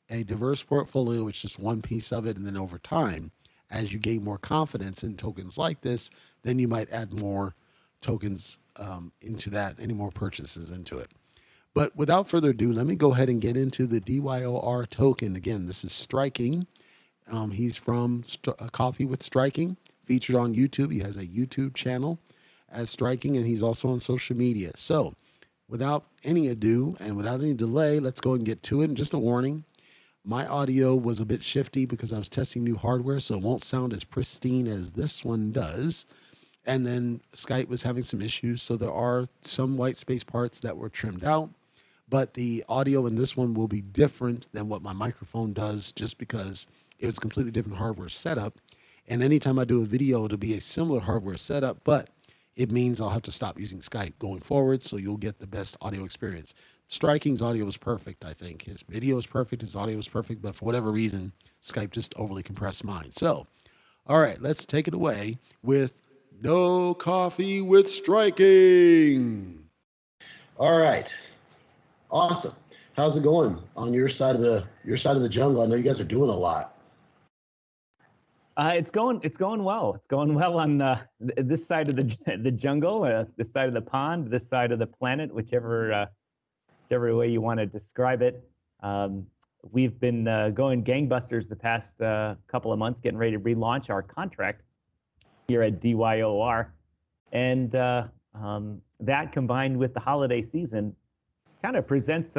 A 0.09 0.23
diverse 0.23 0.61
portfolio, 0.63 1.27
it's 1.27 1.41
just 1.41 1.59
one 1.59 1.81
piece 1.81 2.11
of 2.11 2.25
it. 2.25 2.37
And 2.37 2.45
then 2.45 2.57
over 2.57 2.77
time, 2.77 3.31
as 3.71 3.91
you 3.91 3.99
gain 3.99 4.23
more 4.23 4.37
confidence 4.37 5.03
in 5.03 5.15
tokens 5.15 5.57
like 5.57 5.81
this, 5.81 6.09
then 6.43 6.59
you 6.59 6.67
might 6.67 6.91
add 6.91 7.13
more 7.13 7.55
tokens 8.01 8.59
um, 8.77 9.11
into 9.21 9.49
that, 9.49 9.79
any 9.79 9.93
more 9.93 10.11
purchases 10.11 10.69
into 10.69 10.97
it. 10.99 11.11
But 11.73 11.95
without 11.95 12.29
further 12.29 12.51
ado, 12.51 12.71
let 12.71 12.85
me 12.85 12.95
go 12.95 13.13
ahead 13.13 13.29
and 13.29 13.41
get 13.41 13.57
into 13.57 13.85
the 13.85 13.99
DYOR 13.99 14.89
token. 14.89 15.35
Again, 15.35 15.65
this 15.65 15.83
is 15.83 15.91
Striking. 15.91 16.67
Um, 17.29 17.51
he's 17.51 17.75
from 17.75 18.23
St- 18.23 18.55
uh, 18.61 18.69
Coffee 18.69 19.05
with 19.05 19.23
Striking, 19.23 19.77
featured 20.05 20.35
on 20.35 20.55
YouTube. 20.55 20.93
He 20.93 20.99
has 20.99 21.17
a 21.17 21.25
YouTube 21.25 21.73
channel 21.73 22.19
as 22.69 22.89
striking, 22.89 23.35
and 23.35 23.45
he's 23.45 23.63
also 23.63 23.89
on 23.89 23.99
social 23.99 24.37
media. 24.37 24.71
So, 24.75 25.15
without 25.67 26.05
any 26.23 26.47
ado 26.47 26.95
and 26.99 27.17
without 27.17 27.41
any 27.41 27.53
delay, 27.53 27.99
let's 27.99 28.21
go 28.21 28.33
and 28.33 28.45
get 28.45 28.61
to 28.63 28.81
it. 28.81 28.85
And 28.85 28.97
just 28.97 29.13
a 29.13 29.19
warning 29.19 29.65
my 30.25 30.47
audio 30.47 30.95
was 30.95 31.19
a 31.19 31.25
bit 31.25 31.43
shifty 31.43 31.85
because 31.85 32.11
I 32.11 32.17
was 32.17 32.29
testing 32.29 32.63
new 32.63 32.75
hardware, 32.75 33.19
so 33.19 33.35
it 33.35 33.41
won't 33.41 33.63
sound 33.63 33.93
as 33.93 34.03
pristine 34.03 34.67
as 34.67 34.91
this 34.91 35.23
one 35.23 35.51
does. 35.51 36.05
And 36.65 36.85
then 36.85 37.21
Skype 37.35 37.67
was 37.67 37.83
having 37.83 38.01
some 38.01 38.21
issues, 38.21 38.63
so 38.63 38.75
there 38.75 38.91
are 38.91 39.27
some 39.43 39.77
white 39.77 39.97
space 39.97 40.23
parts 40.23 40.59
that 40.61 40.77
were 40.77 40.89
trimmed 40.89 41.23
out. 41.23 41.51
But 42.09 42.33
the 42.33 42.63
audio 42.67 43.05
in 43.05 43.15
this 43.15 43.37
one 43.37 43.53
will 43.53 43.67
be 43.67 43.81
different 43.81 44.47
than 44.51 44.67
what 44.67 44.81
my 44.81 44.93
microphone 44.93 45.53
does 45.53 45.91
just 45.91 46.17
because 46.17 46.67
it 46.99 47.05
was 47.05 47.19
completely 47.19 47.51
different 47.51 47.77
hardware 47.77 48.09
setup. 48.09 48.57
And 49.07 49.21
anytime 49.21 49.59
I 49.59 49.65
do 49.65 49.81
a 49.81 49.85
video, 49.85 50.25
it'll 50.25 50.37
be 50.37 50.55
a 50.55 50.61
similar 50.61 51.01
hardware 51.01 51.37
setup, 51.37 51.83
but 51.83 52.09
it 52.55 52.71
means 52.71 52.99
I'll 52.99 53.09
have 53.09 53.21
to 53.23 53.31
stop 53.31 53.59
using 53.59 53.79
Skype 53.79 54.17
going 54.17 54.41
forward, 54.41 54.83
so 54.83 54.97
you'll 54.97 55.17
get 55.17 55.39
the 55.39 55.47
best 55.47 55.77
audio 55.81 56.03
experience. 56.03 56.53
Striking's 56.87 57.41
audio 57.41 57.65
was 57.65 57.77
perfect, 57.77 58.23
I 58.23 58.33
think. 58.33 58.63
His 58.63 58.83
video 58.87 59.15
was 59.15 59.25
perfect, 59.25 59.61
his 59.61 59.75
audio 59.75 59.95
was 59.95 60.07
perfect, 60.07 60.41
but 60.41 60.55
for 60.55 60.65
whatever 60.65 60.91
reason, 60.91 61.33
Skype 61.61 61.91
just 61.91 62.13
overly 62.15 62.43
compressed 62.43 62.83
mine. 62.83 63.11
So, 63.13 63.47
all 64.05 64.19
right, 64.19 64.39
let's 64.41 64.65
take 64.65 64.87
it 64.87 64.93
away 64.93 65.39
with 65.63 65.99
No 66.41 66.93
Coffee 66.93 67.61
with 67.61 67.89
Striking. 67.89 69.65
All 70.57 70.77
right. 70.77 71.13
Awesome. 72.11 72.53
How's 72.95 73.17
it 73.17 73.23
going 73.23 73.59
on 73.75 73.93
your 73.93 74.07
side 74.07 74.35
of 74.35 74.41
the 74.41 74.63
your 74.85 74.95
side 74.95 75.17
of 75.17 75.21
the 75.21 75.27
jungle? 75.27 75.63
I 75.63 75.65
know 75.65 75.75
you 75.75 75.83
guys 75.83 75.99
are 75.99 76.05
doing 76.05 76.29
a 76.29 76.35
lot. 76.35 76.77
Uh, 78.55 78.71
it's 78.73 78.89
going. 78.89 79.19
It's 79.21 79.35
going 79.35 79.65
well. 79.65 79.95
It's 79.95 80.07
going 80.07 80.33
well 80.33 80.59
on 80.59 80.81
uh, 80.81 81.01
th- 81.19 81.45
this 81.45 81.67
side 81.67 81.89
of 81.89 81.97
the 81.97 82.37
the 82.41 82.51
jungle, 82.51 83.03
uh, 83.03 83.25
this 83.35 83.51
side 83.51 83.67
of 83.67 83.73
the 83.73 83.81
pond, 83.81 84.29
this 84.29 84.47
side 84.47 84.71
of 84.71 84.79
the 84.79 84.87
planet, 84.87 85.33
whichever 85.33 86.07
uh, 86.85 86.95
whichever 86.95 87.15
way 87.15 87.29
you 87.29 87.41
want 87.41 87.59
to 87.59 87.65
describe 87.65 88.21
it. 88.21 88.47
Um, 88.81 89.27
we've 89.71 89.99
been 89.99 90.27
uh, 90.27 90.49
going 90.49 90.83
gangbusters 90.83 91.49
the 91.49 91.55
past 91.55 92.01
uh, 92.01 92.35
couple 92.47 92.71
of 92.71 92.79
months, 92.79 92.99
getting 92.99 93.17
ready 93.17 93.33
to 93.33 93.39
relaunch 93.39 93.89
our 93.89 94.01
contract 94.01 94.63
here 95.47 95.61
at 95.61 95.81
DYOR, 95.81 96.67
and 97.31 97.75
um, 97.75 98.81
that 98.99 99.31
combined 99.31 99.77
with 99.77 99.93
the 99.93 99.99
holiday 99.99 100.41
season 100.41 100.95
kind 101.63 101.75
of 101.75 101.87
presents 101.87 102.37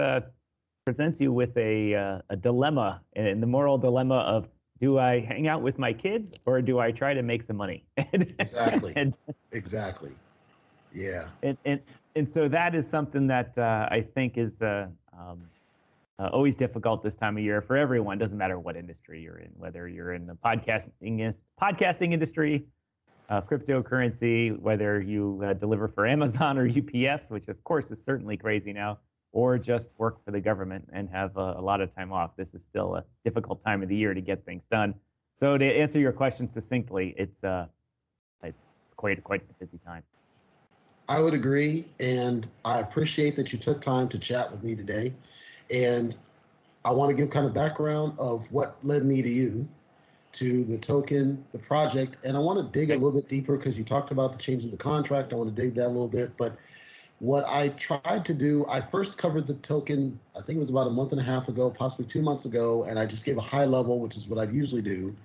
presents 0.84 1.20
you 1.20 1.32
with 1.32 1.56
a 1.56 2.20
a 2.30 2.36
dilemma 2.36 3.02
and 3.14 3.42
the 3.42 3.46
moral 3.46 3.78
dilemma 3.78 4.18
of 4.18 4.48
do 4.78 4.98
I 4.98 5.20
hang 5.20 5.48
out 5.48 5.62
with 5.62 5.78
my 5.78 5.92
kids 5.92 6.34
or 6.44 6.60
do 6.60 6.78
I 6.78 6.92
try 6.92 7.14
to 7.14 7.22
make 7.22 7.42
some 7.42 7.56
money? 7.56 7.84
exactly. 8.12 8.92
and, 8.96 9.16
exactly. 9.52 10.12
Yeah. 10.96 11.28
And, 11.42 11.58
and 11.64 11.80
and 12.14 12.30
so 12.30 12.48
that 12.48 12.74
is 12.74 12.88
something 12.88 13.26
that 13.26 13.58
uh, 13.58 13.88
I 13.90 14.00
think 14.00 14.38
is 14.38 14.62
uh, 14.62 14.88
um, 15.12 15.42
uh, 16.18 16.30
always 16.32 16.56
difficult 16.56 17.02
this 17.02 17.14
time 17.14 17.36
of 17.36 17.44
year 17.44 17.60
for 17.60 17.76
everyone. 17.76 18.16
Doesn't 18.16 18.38
matter 18.38 18.58
what 18.58 18.76
industry 18.76 19.20
you're 19.20 19.36
in, 19.36 19.50
whether 19.58 19.86
you're 19.86 20.14
in 20.14 20.26
the 20.26 20.32
podcasting 20.32 21.42
podcasting 21.60 22.14
industry, 22.14 22.64
uh, 23.28 23.42
cryptocurrency, 23.42 24.58
whether 24.58 24.98
you 24.98 25.42
uh, 25.44 25.52
deliver 25.52 25.86
for 25.86 26.06
Amazon 26.06 26.56
or 26.56 26.66
UPS, 26.66 27.28
which 27.28 27.48
of 27.48 27.62
course 27.62 27.90
is 27.90 28.02
certainly 28.02 28.38
crazy 28.38 28.72
now 28.72 28.98
or 29.32 29.58
just 29.58 29.90
work 29.98 30.24
for 30.24 30.30
the 30.30 30.40
government 30.40 30.88
and 30.94 31.10
have 31.10 31.36
a, 31.36 31.60
lot 31.60 31.82
of 31.82 31.94
time 31.94 32.10
off. 32.10 32.34
This 32.36 32.54
is 32.54 32.62
still 32.62 32.94
a 32.94 33.04
difficult 33.22 33.60
time 33.60 33.82
of 33.82 33.90
the 33.90 33.96
year 33.96 34.14
to 34.14 34.22
get 34.22 34.46
things 34.46 34.64
done. 34.64 34.94
So 35.34 35.58
to 35.58 35.64
answer 35.66 36.00
your 36.00 36.12
question 36.12 36.48
succinctly, 36.48 37.14
it's 37.18 37.44
uh, 37.44 37.66
it's 38.42 38.56
quite 38.96 39.22
quite 39.22 39.42
a 39.42 39.52
busy 39.60 39.76
time. 39.84 40.02
I 41.08 41.20
would 41.20 41.34
agree, 41.34 41.86
and 42.00 42.48
I 42.64 42.80
appreciate 42.80 43.36
that 43.36 43.52
you 43.52 43.58
took 43.58 43.80
time 43.80 44.08
to 44.08 44.18
chat 44.18 44.50
with 44.50 44.64
me 44.64 44.74
today. 44.74 45.12
And 45.72 46.16
I 46.84 46.90
want 46.90 47.10
to 47.10 47.16
give 47.16 47.30
kind 47.30 47.46
of 47.46 47.54
background 47.54 48.14
of 48.18 48.50
what 48.52 48.76
led 48.82 49.04
me 49.04 49.22
to 49.22 49.28
you, 49.28 49.68
to 50.32 50.64
the 50.64 50.78
token, 50.78 51.44
the 51.52 51.58
project, 51.58 52.16
and 52.24 52.36
I 52.36 52.40
want 52.40 52.58
to 52.58 52.78
dig 52.78 52.90
a 52.90 52.94
little 52.94 53.12
bit 53.12 53.28
deeper 53.28 53.56
because 53.56 53.78
you 53.78 53.84
talked 53.84 54.10
about 54.10 54.32
the 54.32 54.38
change 54.38 54.64
of 54.64 54.70
the 54.70 54.76
contract. 54.76 55.32
I 55.32 55.36
want 55.36 55.54
to 55.54 55.62
dig 55.62 55.74
that 55.76 55.86
a 55.86 55.88
little 55.88 56.08
bit, 56.08 56.36
but 56.36 56.56
what 57.18 57.48
I 57.48 57.68
tried 57.70 58.24
to 58.26 58.34
do, 58.34 58.66
I 58.68 58.80
first 58.80 59.16
covered 59.16 59.46
the 59.46 59.54
token, 59.54 60.20
I 60.36 60.42
think 60.42 60.56
it 60.56 60.60
was 60.60 60.70
about 60.70 60.86
a 60.86 60.90
month 60.90 61.12
and 61.12 61.20
a 61.20 61.24
half 61.24 61.48
ago, 61.48 61.70
possibly 61.70 62.04
two 62.04 62.20
months 62.20 62.44
ago, 62.44 62.84
and 62.84 62.98
I 62.98 63.06
just 63.06 63.24
gave 63.24 63.38
a 63.38 63.42
high 63.42 63.64
level, 63.64 64.00
which 64.00 64.16
is 64.16 64.28
what 64.28 64.38
I 64.38 64.50
usually 64.50 64.82
do. 64.82 65.16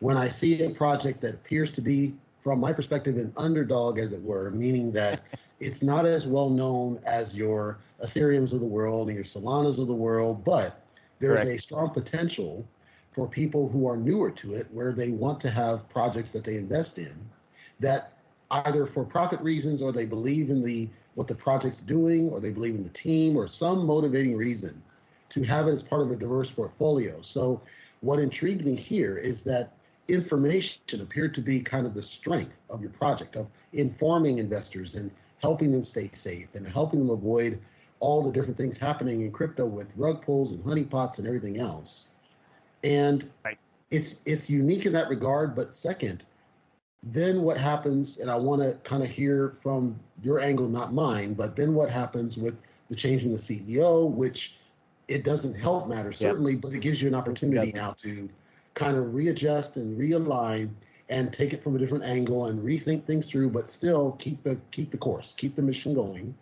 When 0.00 0.16
I 0.16 0.28
see 0.28 0.62
a 0.64 0.70
project 0.70 1.22
that 1.22 1.34
appears 1.34 1.72
to 1.72 1.80
be, 1.80 2.14
from 2.48 2.60
my 2.60 2.72
perspective, 2.72 3.18
an 3.18 3.30
underdog, 3.36 3.98
as 3.98 4.14
it 4.14 4.22
were, 4.22 4.50
meaning 4.50 4.90
that 4.92 5.20
it's 5.60 5.82
not 5.82 6.06
as 6.06 6.26
well 6.26 6.48
known 6.48 6.98
as 7.04 7.36
your 7.36 7.78
Ethereums 8.02 8.54
of 8.54 8.60
the 8.60 8.66
world 8.66 9.08
and 9.08 9.14
your 9.14 9.24
Solanas 9.24 9.78
of 9.78 9.86
the 9.86 9.94
world, 9.94 10.46
but 10.46 10.82
there's 11.18 11.40
Correct. 11.40 11.50
a 11.50 11.58
strong 11.58 11.90
potential 11.90 12.66
for 13.12 13.28
people 13.28 13.68
who 13.68 13.86
are 13.86 13.98
newer 13.98 14.30
to 14.30 14.54
it, 14.54 14.66
where 14.72 14.92
they 14.92 15.10
want 15.10 15.42
to 15.42 15.50
have 15.50 15.86
projects 15.90 16.32
that 16.32 16.42
they 16.42 16.56
invest 16.56 16.96
in 16.96 17.14
that 17.80 18.14
either 18.50 18.86
for 18.86 19.04
profit 19.04 19.40
reasons 19.40 19.82
or 19.82 19.92
they 19.92 20.06
believe 20.06 20.48
in 20.48 20.62
the 20.62 20.88
what 21.16 21.28
the 21.28 21.34
project's 21.34 21.82
doing 21.82 22.30
or 22.30 22.40
they 22.40 22.52
believe 22.52 22.74
in 22.74 22.82
the 22.82 22.88
team 22.90 23.36
or 23.36 23.46
some 23.46 23.84
motivating 23.84 24.36
reason 24.36 24.80
to 25.28 25.42
have 25.42 25.66
it 25.66 25.72
as 25.72 25.82
part 25.82 26.00
of 26.00 26.10
a 26.10 26.16
diverse 26.16 26.50
portfolio. 26.50 27.20
So 27.20 27.60
what 28.00 28.18
intrigued 28.18 28.64
me 28.64 28.74
here 28.74 29.18
is 29.18 29.42
that 29.44 29.72
information 30.08 31.00
appeared 31.00 31.34
to 31.34 31.40
be 31.40 31.60
kind 31.60 31.86
of 31.86 31.94
the 31.94 32.02
strength 32.02 32.60
of 32.70 32.80
your 32.80 32.90
project 32.90 33.36
of 33.36 33.46
informing 33.72 34.38
investors 34.38 34.94
and 34.94 35.10
helping 35.42 35.70
them 35.70 35.84
stay 35.84 36.10
safe 36.12 36.48
and 36.54 36.66
helping 36.66 36.98
them 36.98 37.10
avoid 37.10 37.58
all 38.00 38.22
the 38.22 38.32
different 38.32 38.56
things 38.56 38.78
happening 38.78 39.20
in 39.20 39.30
crypto 39.30 39.66
with 39.66 39.88
rug 39.96 40.22
pulls 40.22 40.52
and 40.52 40.64
honeypots 40.64 41.18
and 41.18 41.26
everything 41.26 41.58
else. 41.58 42.08
And 42.84 43.28
right. 43.44 43.58
it's 43.90 44.20
it's 44.24 44.48
unique 44.48 44.86
in 44.86 44.92
that 44.92 45.08
regard, 45.08 45.54
but 45.54 45.74
second, 45.74 46.24
then 47.02 47.42
what 47.42 47.56
happens, 47.56 48.18
and 48.18 48.30
I 48.30 48.36
want 48.36 48.62
to 48.62 48.74
kind 48.88 49.02
of 49.02 49.08
hear 49.08 49.50
from 49.50 49.98
your 50.22 50.40
angle, 50.40 50.68
not 50.68 50.92
mine, 50.92 51.34
but 51.34 51.56
then 51.56 51.74
what 51.74 51.90
happens 51.90 52.36
with 52.36 52.62
the 52.88 52.96
change 52.96 53.24
in 53.24 53.32
the 53.32 53.38
CEO, 53.38 54.08
which 54.10 54.54
it 55.08 55.24
doesn't 55.24 55.54
help 55.54 55.88
matter 55.88 56.12
certainly, 56.12 56.54
but 56.54 56.72
it 56.72 56.80
gives 56.80 57.00
you 57.02 57.08
an 57.08 57.14
opportunity 57.14 57.72
now 57.72 57.92
to 57.92 58.28
kind 58.74 58.96
of 58.96 59.14
readjust 59.14 59.76
and 59.76 59.98
realign 59.98 60.70
and 61.08 61.32
take 61.32 61.52
it 61.52 61.62
from 61.62 61.74
a 61.74 61.78
different 61.78 62.04
angle 62.04 62.46
and 62.46 62.62
rethink 62.62 63.04
things 63.04 63.26
through, 63.26 63.50
but 63.50 63.68
still 63.68 64.12
keep 64.12 64.42
the 64.42 64.58
keep 64.70 64.90
the 64.90 64.98
course, 64.98 65.34
keep 65.36 65.56
the 65.56 65.62
mission 65.62 65.94
going. 65.94 66.34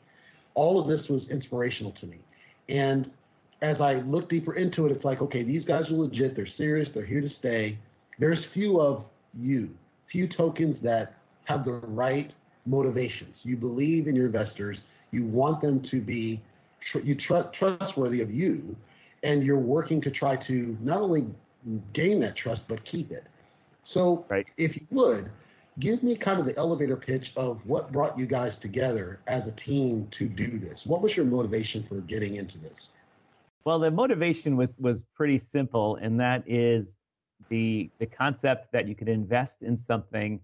All 0.55 0.79
of 0.79 0.89
this 0.89 1.09
was 1.09 1.31
inspirational 1.31 1.93
to 1.93 2.07
me. 2.07 2.19
And 2.69 3.11
as 3.63 3.81
I 3.81 3.95
look 4.01 4.29
deeper 4.29 4.55
into 4.55 4.87
it, 4.87 4.93
it's 4.93 5.05
like, 5.05 5.23
okay, 5.23 5.43
these 5.43 5.65
guys 5.65 5.91
are 5.91 5.95
legit, 5.95 6.35
they're 6.35 6.47
serious, 6.47 6.91
they're 6.91 7.05
here 7.05 7.21
to 7.21 7.29
stay. 7.29 7.79
There's 8.19 8.45
few 8.45 8.81
of 8.81 9.09
you 9.35 9.77
few 10.07 10.27
tokens 10.27 10.81
that 10.81 11.15
have 11.45 11.65
the 11.65 11.75
right 11.75 12.35
motivations. 12.65 13.45
You 13.45 13.57
believe 13.57 14.09
in 14.09 14.17
your 14.17 14.27
investors. 14.27 14.87
You 15.11 15.27
want 15.27 15.61
them 15.61 15.81
to 15.83 16.01
be 16.01 16.41
tr- 16.81 17.01
you 17.01 17.15
trust 17.15 17.53
trustworthy 17.53 18.21
of 18.21 18.33
you, 18.33 18.77
and 19.23 19.45
you're 19.45 19.59
working 19.59 20.01
to 20.03 20.11
try 20.11 20.37
to 20.37 20.77
not 20.81 21.01
only 21.01 21.27
gain 21.93 22.21
that 22.21 22.37
trust 22.37 22.69
but 22.69 22.85
keep 22.85 23.11
it. 23.11 23.29
So, 23.83 24.25
right. 24.29 24.47
if 24.57 24.77
you 24.77 24.87
would 24.91 25.31
give 25.79 26.03
me 26.03 26.17
kind 26.17 26.41
of 26.41 26.47
the 26.47 26.57
elevator 26.57 26.97
pitch 26.97 27.33
of 27.37 27.65
what 27.67 27.93
brought 27.93 28.19
you 28.19 28.27
guys 28.27 28.57
together 28.57 29.21
as 29.27 29.47
a 29.47 29.53
team 29.53 30.09
to 30.11 30.29
do 30.29 30.59
this. 30.59 30.87
What 30.87 31.03
was 31.03 31.17
your 31.17 31.27
motivation 31.27 31.83
for 31.83 31.97
getting 31.97 32.37
into 32.37 32.59
this? 32.59 32.91
Well, 33.65 33.79
the 33.79 33.91
motivation 33.91 34.57
was 34.57 34.77
was 34.79 35.05
pretty 35.15 35.39
simple, 35.39 35.97
and 35.97 36.21
that 36.21 36.45
is 36.47 36.97
the 37.49 37.91
the 37.99 38.07
concept 38.07 38.73
that 38.73 38.89
you 38.89 38.95
could 38.95 39.09
invest 39.09 39.63
in 39.63 39.77
something 39.77 40.41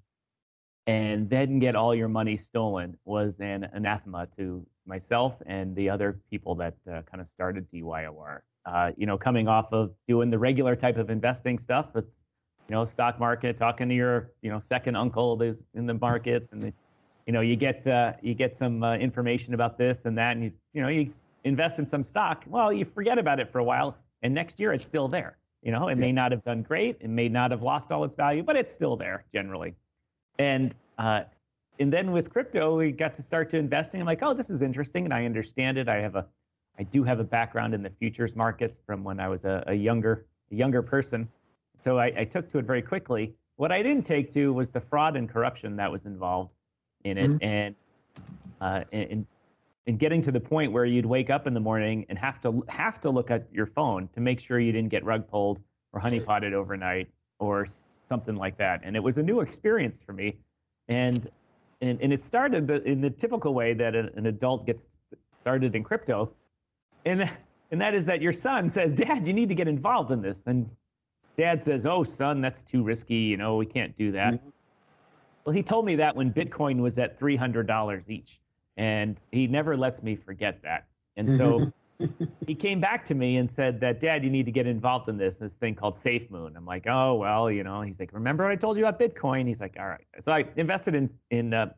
and 0.87 1.31
then 1.31 1.61
get 1.61 1.77
all 1.77 1.95
your 1.95 2.09
money 2.09 2.37
stolen 2.37 2.99
was 3.05 3.39
an 3.39 3.69
anathema 3.73 4.27
to 4.37 4.67
myself 4.85 5.41
and 5.47 5.77
the 5.77 5.91
other 5.91 6.21
people 6.29 6.57
that 6.57 6.75
uh, 6.91 7.03
kind 7.03 7.21
of 7.21 7.29
started 7.29 7.69
DYOR. 7.71 8.41
Uh, 8.65 8.93
you 8.97 9.07
know, 9.07 9.19
coming 9.19 9.49
off 9.49 9.73
of 9.73 9.93
doing 10.07 10.31
the 10.31 10.39
regular 10.39 10.77
type 10.77 10.97
of 10.97 11.11
investing 11.11 11.59
stuff, 11.59 11.91
it's 11.97 12.25
you 12.69 12.75
know 12.75 12.85
stock 12.85 13.19
market, 13.19 13.57
talking 13.57 13.89
to 13.89 13.95
your 13.95 14.31
you 14.41 14.51
know 14.51 14.61
second 14.61 14.97
uncle 14.97 15.37
who's 15.37 15.65
in 15.75 15.87
the 15.87 15.95
markets, 15.95 16.51
and 16.53 16.63
the, 16.63 16.73
you 17.27 17.33
know 17.33 17.41
you 17.41 17.57
get 17.57 17.87
uh, 17.87 18.13
you 18.23 18.35
get 18.35 18.55
some 18.55 18.83
uh, 18.83 18.97
information 18.97 19.55
about 19.55 19.79
this 19.79 20.05
and 20.05 20.17
that, 20.19 20.37
and 20.37 20.45
you 20.45 20.53
you 20.73 20.83
know 20.83 20.89
you 20.89 21.13
invest 21.45 21.79
in 21.79 21.87
some 21.87 22.03
stock. 22.03 22.45
Well, 22.47 22.73
you 22.73 22.85
forget 22.85 23.19
about 23.19 23.41
it 23.41 23.51
for 23.51 23.59
a 23.59 23.65
while, 23.65 23.97
and 24.23 24.35
next 24.35 24.61
year 24.61 24.73
it's 24.73 24.85
still 24.85 25.09
there. 25.09 25.37
You 25.63 25.71
know, 25.71 25.89
it 25.89 25.99
may 25.99 26.11
not 26.11 26.33
have 26.33 26.43
done 26.43 26.63
great, 26.63 26.99
it 27.01 27.09
may 27.09 27.29
not 27.29 27.53
have 27.53 27.63
lost 27.63 27.93
all 27.93 28.03
its 28.05 28.17
value, 28.17 28.43
but 28.43 28.57
it's 28.57 28.73
still 28.73 28.97
there 28.97 29.25
generally. 29.33 29.75
And 30.39 30.75
uh, 30.99 31.23
and 31.79 31.93
then 31.93 32.13
with 32.13 32.31
crypto, 32.31 32.77
we 32.77 32.93
got 32.93 33.15
to 33.17 33.23
start 33.23 33.51
to 33.51 33.59
investing. 33.59 34.01
I'm 34.01 34.07
like, 34.07 34.23
oh, 34.23 34.35
this 34.35 34.51
is 34.51 34.63
interesting, 34.63 35.05
and 35.05 35.15
I 35.15 35.25
understand 35.25 35.79
it. 35.79 35.89
I 35.89 35.97
have 35.97 36.17
a, 36.17 36.27
I 36.79 36.85
do 36.85 37.05
have 37.05 37.21
a 37.21 37.25
background 37.25 37.75
in 37.75 37.83
the 37.83 37.91
futures 37.91 38.35
markets 38.35 38.81
from 38.87 39.05
when 39.05 39.21
I 39.21 39.29
was 39.29 39.45
a, 39.45 39.63
a 39.67 39.75
younger, 39.75 40.27
a 40.51 40.55
younger 40.55 40.83
person. 40.83 41.29
So 41.81 41.99
I, 41.99 42.13
I, 42.17 42.25
took 42.25 42.49
to 42.51 42.59
it 42.59 42.65
very 42.65 42.83
quickly. 42.83 43.35
What 43.57 43.73
I 43.73 43.83
didn't 43.83 44.07
take 44.07 44.31
to 44.33 44.53
was 44.53 44.71
the 44.71 44.81
fraud 44.81 45.17
and 45.17 45.29
corruption 45.29 45.77
that 45.77 45.91
was 45.91 46.07
involved 46.07 46.55
in 47.05 47.19
it, 47.19 47.31
mm-hmm. 47.31 47.45
and, 47.45 47.75
uh, 48.61 48.85
and 48.93 49.27
and 49.87 49.99
getting 49.99 50.23
to 50.23 50.31
the 50.31 50.41
point 50.41 50.71
where 50.71 50.85
you'd 50.85 51.07
wake 51.07 51.29
up 51.29 51.49
in 51.49 51.55
the 51.55 51.61
morning 51.61 52.07
and 52.09 52.17
have 52.19 52.41
to 52.43 52.65
have 52.69 53.01
to 53.01 53.11
look 53.11 53.31
at 53.33 53.49
your 53.53 53.67
phone 53.67 54.09
to 54.15 54.21
make 54.21 54.39
sure 54.39 54.59
you 54.61 54.71
didn't 54.71 54.91
get 54.91 55.05
rug 55.05 55.29
pulled 55.29 55.61
or 55.93 56.01
honeypotted 56.01 56.53
overnight 56.53 57.09
or 57.41 57.67
something 58.05 58.37
like 58.37 58.59
that. 58.59 58.83
And 58.85 58.95
it 58.95 59.03
was 59.03 59.19
a 59.19 59.23
new 59.23 59.41
experience 59.41 60.03
for 60.03 60.13
me 60.13 60.37
and 60.89 61.27
and, 61.81 62.01
and 62.01 62.13
it 62.13 62.21
started 62.21 62.69
the, 62.69 62.81
in 62.85 63.01
the 63.01 63.11
typical 63.11 63.53
way 63.55 63.75
that 63.75 63.97
an 63.97 64.27
adult 64.27 64.65
gets 64.65 64.99
started 65.41 65.75
in 65.75 65.83
crypto, 65.83 66.33
and 67.05 67.31
and 67.71 67.81
that 67.81 67.95
is 67.95 68.07
that 68.07 68.23
your 68.23 68.33
son 68.33 68.69
says, 68.69 68.93
"Dad, 68.93 69.27
you 69.27 69.35
need 69.35 69.49
to 69.49 69.55
get 69.55 69.69
involved 69.69 70.11
in 70.11 70.23
this," 70.23 70.47
and 70.47 70.71
Dad 71.37 71.63
says, 71.63 71.87
"Oh, 71.87 72.05
son, 72.05 72.41
that's 72.41 72.63
too 72.63 72.83
risky. 72.83 73.17
You 73.17 73.37
know, 73.37 73.57
we 73.57 73.67
can't 73.67 73.97
do 73.97 74.13
that." 74.13 74.35
Mm-hmm. 74.35 74.49
Well, 75.45 75.55
he 75.55 75.63
told 75.63 75.85
me 75.85 75.97
that 75.97 76.15
when 76.15 76.33
Bitcoin 76.33 76.81
was 76.81 76.99
at 76.99 77.19
three 77.19 77.37
hundred 77.37 77.67
dollars 77.67 78.11
each, 78.11 78.41
and 78.77 79.21
he 79.31 79.47
never 79.47 79.77
lets 79.77 80.03
me 80.03 80.17
forget 80.17 80.63
that. 80.63 80.87
And 81.17 81.33
so 81.33 81.73
he 82.47 82.55
came 82.55 82.81
back 82.81 83.05
to 83.07 83.15
me 83.15 83.37
and 83.37 83.51
said 83.51 83.81
that, 83.81 84.01
Dad, 84.01 84.25
you 84.25 84.31
need 84.31 84.47
to 84.47 84.53
get 84.53 84.67
involved 84.67 85.09
in 85.09 85.17
this, 85.17 85.39
this 85.39 85.55
thing 85.55 85.75
called 85.75 85.95
SafeMoon. 85.95 86.57
I'm 86.57 86.65
like, 86.65 86.87
oh, 86.87 87.15
well, 87.15 87.51
you 87.51 87.65
know, 87.65 87.83
he's 87.83 88.01
like, 88.01 88.13
remember 88.13 88.45
what 88.45 88.53
I 88.53 88.57
told 88.57 88.77
you 88.77 88.87
about 88.87 88.99
Bitcoin? 88.99 89.47
He's 89.47 89.61
like, 89.61 89.77
all 89.79 89.87
right. 89.87 90.07
So 90.21 90.33
I 90.33 90.45
invested 90.57 90.95
in, 90.95 91.11
in 91.31 91.55
uh, 91.55 91.73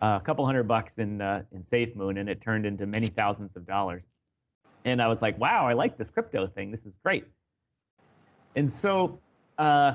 a 0.00 0.20
couple 0.22 0.46
hundred 0.46 0.64
bucks 0.64 0.98
in, 0.98 1.20
uh, 1.20 1.42
in 1.52 1.62
SafeMoon, 1.62 2.18
and 2.18 2.28
it 2.28 2.40
turned 2.40 2.66
into 2.66 2.86
many 2.86 3.08
thousands 3.08 3.56
of 3.56 3.66
dollars. 3.66 4.06
And 4.88 5.02
I 5.02 5.08
was 5.08 5.20
like, 5.22 5.38
wow, 5.38 5.66
I 5.66 5.74
like 5.74 5.96
this 5.96 6.10
crypto 6.10 6.46
thing. 6.46 6.70
This 6.70 6.86
is 6.86 6.98
great. 7.02 7.24
And 8.56 8.68
so 8.68 9.20
uh, 9.58 9.94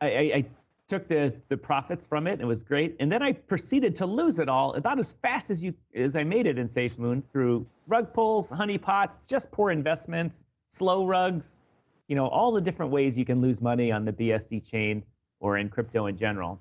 I, 0.00 0.06
I, 0.06 0.46
took 0.88 1.06
the 1.06 1.34
the 1.48 1.56
profits 1.58 2.06
from 2.06 2.26
it. 2.26 2.40
It 2.40 2.46
was 2.46 2.62
great, 2.62 2.96
and 2.98 3.12
then 3.12 3.22
I 3.22 3.32
proceeded 3.32 3.96
to 3.96 4.06
lose 4.06 4.38
it 4.38 4.48
all 4.48 4.72
about 4.72 4.98
as 4.98 5.12
fast 5.12 5.50
as 5.50 5.62
you 5.62 5.74
as 5.94 6.16
I 6.16 6.24
made 6.24 6.46
it 6.46 6.58
in 6.58 6.66
SafeMoon 6.66 7.24
through 7.30 7.66
rug 7.86 8.14
pulls, 8.14 8.50
honeypots, 8.50 9.20
just 9.28 9.52
poor 9.52 9.70
investments, 9.70 10.42
slow 10.68 11.04
rugs, 11.04 11.58
you 12.06 12.16
know, 12.16 12.26
all 12.26 12.52
the 12.52 12.62
different 12.62 12.90
ways 12.90 13.18
you 13.18 13.26
can 13.26 13.42
lose 13.42 13.60
money 13.60 13.92
on 13.92 14.06
the 14.06 14.12
BSC 14.12 14.68
chain 14.68 15.04
or 15.40 15.58
in 15.58 15.68
crypto 15.68 16.06
in 16.06 16.16
general. 16.16 16.60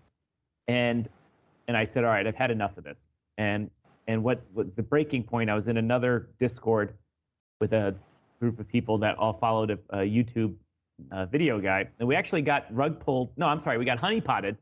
And 0.68 1.08
and 1.68 1.76
I 1.78 1.86
said, 1.86 2.04
all 2.04 2.12
right, 2.12 2.28
I've 2.28 2.36
had 2.36 2.52
enough 2.52 2.78
of 2.78 2.84
this. 2.84 3.08
And 3.38 3.70
and 4.08 4.24
what 4.24 4.42
was 4.54 4.74
the 4.74 4.84
breaking 4.84 5.24
point? 5.24 5.50
I 5.50 5.56
was 5.56 5.68
in 5.68 5.78
another 5.78 6.30
Discord 6.38 6.94
with 7.60 7.74
a 7.74 7.96
group 8.40 8.60
of 8.60 8.68
people 8.68 9.00
that 9.00 9.18
all 9.18 9.34
followed 9.34 9.72
a, 9.72 9.80
a 9.90 9.98
YouTube 10.00 10.56
uh, 11.12 11.26
video 11.26 11.60
guy, 11.60 11.88
and 12.00 12.08
we 12.08 12.16
actually 12.16 12.42
got 12.42 12.74
rug 12.74 13.00
pulled. 13.00 13.32
No, 13.38 13.48
I'm 13.48 13.60
sorry, 13.60 13.78
we 13.78 13.86
got 13.86 14.00
honey 14.00 14.22
potted 14.22 14.58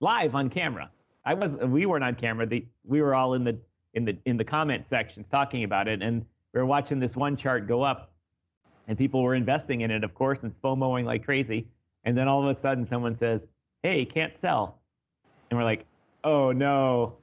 live 0.00 0.34
on 0.34 0.50
camera. 0.50 0.90
I 1.24 1.34
was 1.34 1.56
we 1.56 1.86
weren't 1.86 2.04
on 2.04 2.14
camera. 2.14 2.46
The, 2.46 2.66
we 2.84 3.02
were 3.02 3.14
all 3.14 3.34
in 3.34 3.44
the 3.44 3.58
in 3.94 4.04
the 4.04 4.16
in 4.24 4.36
the 4.36 4.44
comment 4.44 4.84
sections 4.84 5.28
talking 5.28 5.64
about 5.64 5.88
it, 5.88 6.02
and 6.02 6.24
we 6.52 6.60
were 6.60 6.66
watching 6.66 7.00
this 7.00 7.16
one 7.16 7.36
chart 7.36 7.66
go 7.66 7.82
up, 7.82 8.12
and 8.86 8.96
people 8.96 9.22
were 9.22 9.34
investing 9.34 9.80
in 9.80 9.90
it, 9.90 10.04
of 10.04 10.14
course, 10.14 10.42
and 10.42 10.52
FOMOing 10.54 11.04
like 11.04 11.24
crazy. 11.24 11.68
And 12.04 12.16
then 12.16 12.28
all 12.28 12.42
of 12.42 12.48
a 12.48 12.54
sudden, 12.54 12.84
someone 12.84 13.14
says, 13.14 13.46
"Hey, 13.82 14.04
can't 14.04 14.34
sell," 14.34 14.78
and 15.50 15.58
we're 15.58 15.64
like, 15.64 15.84
"Oh 16.22 16.52
no!" 16.52 17.18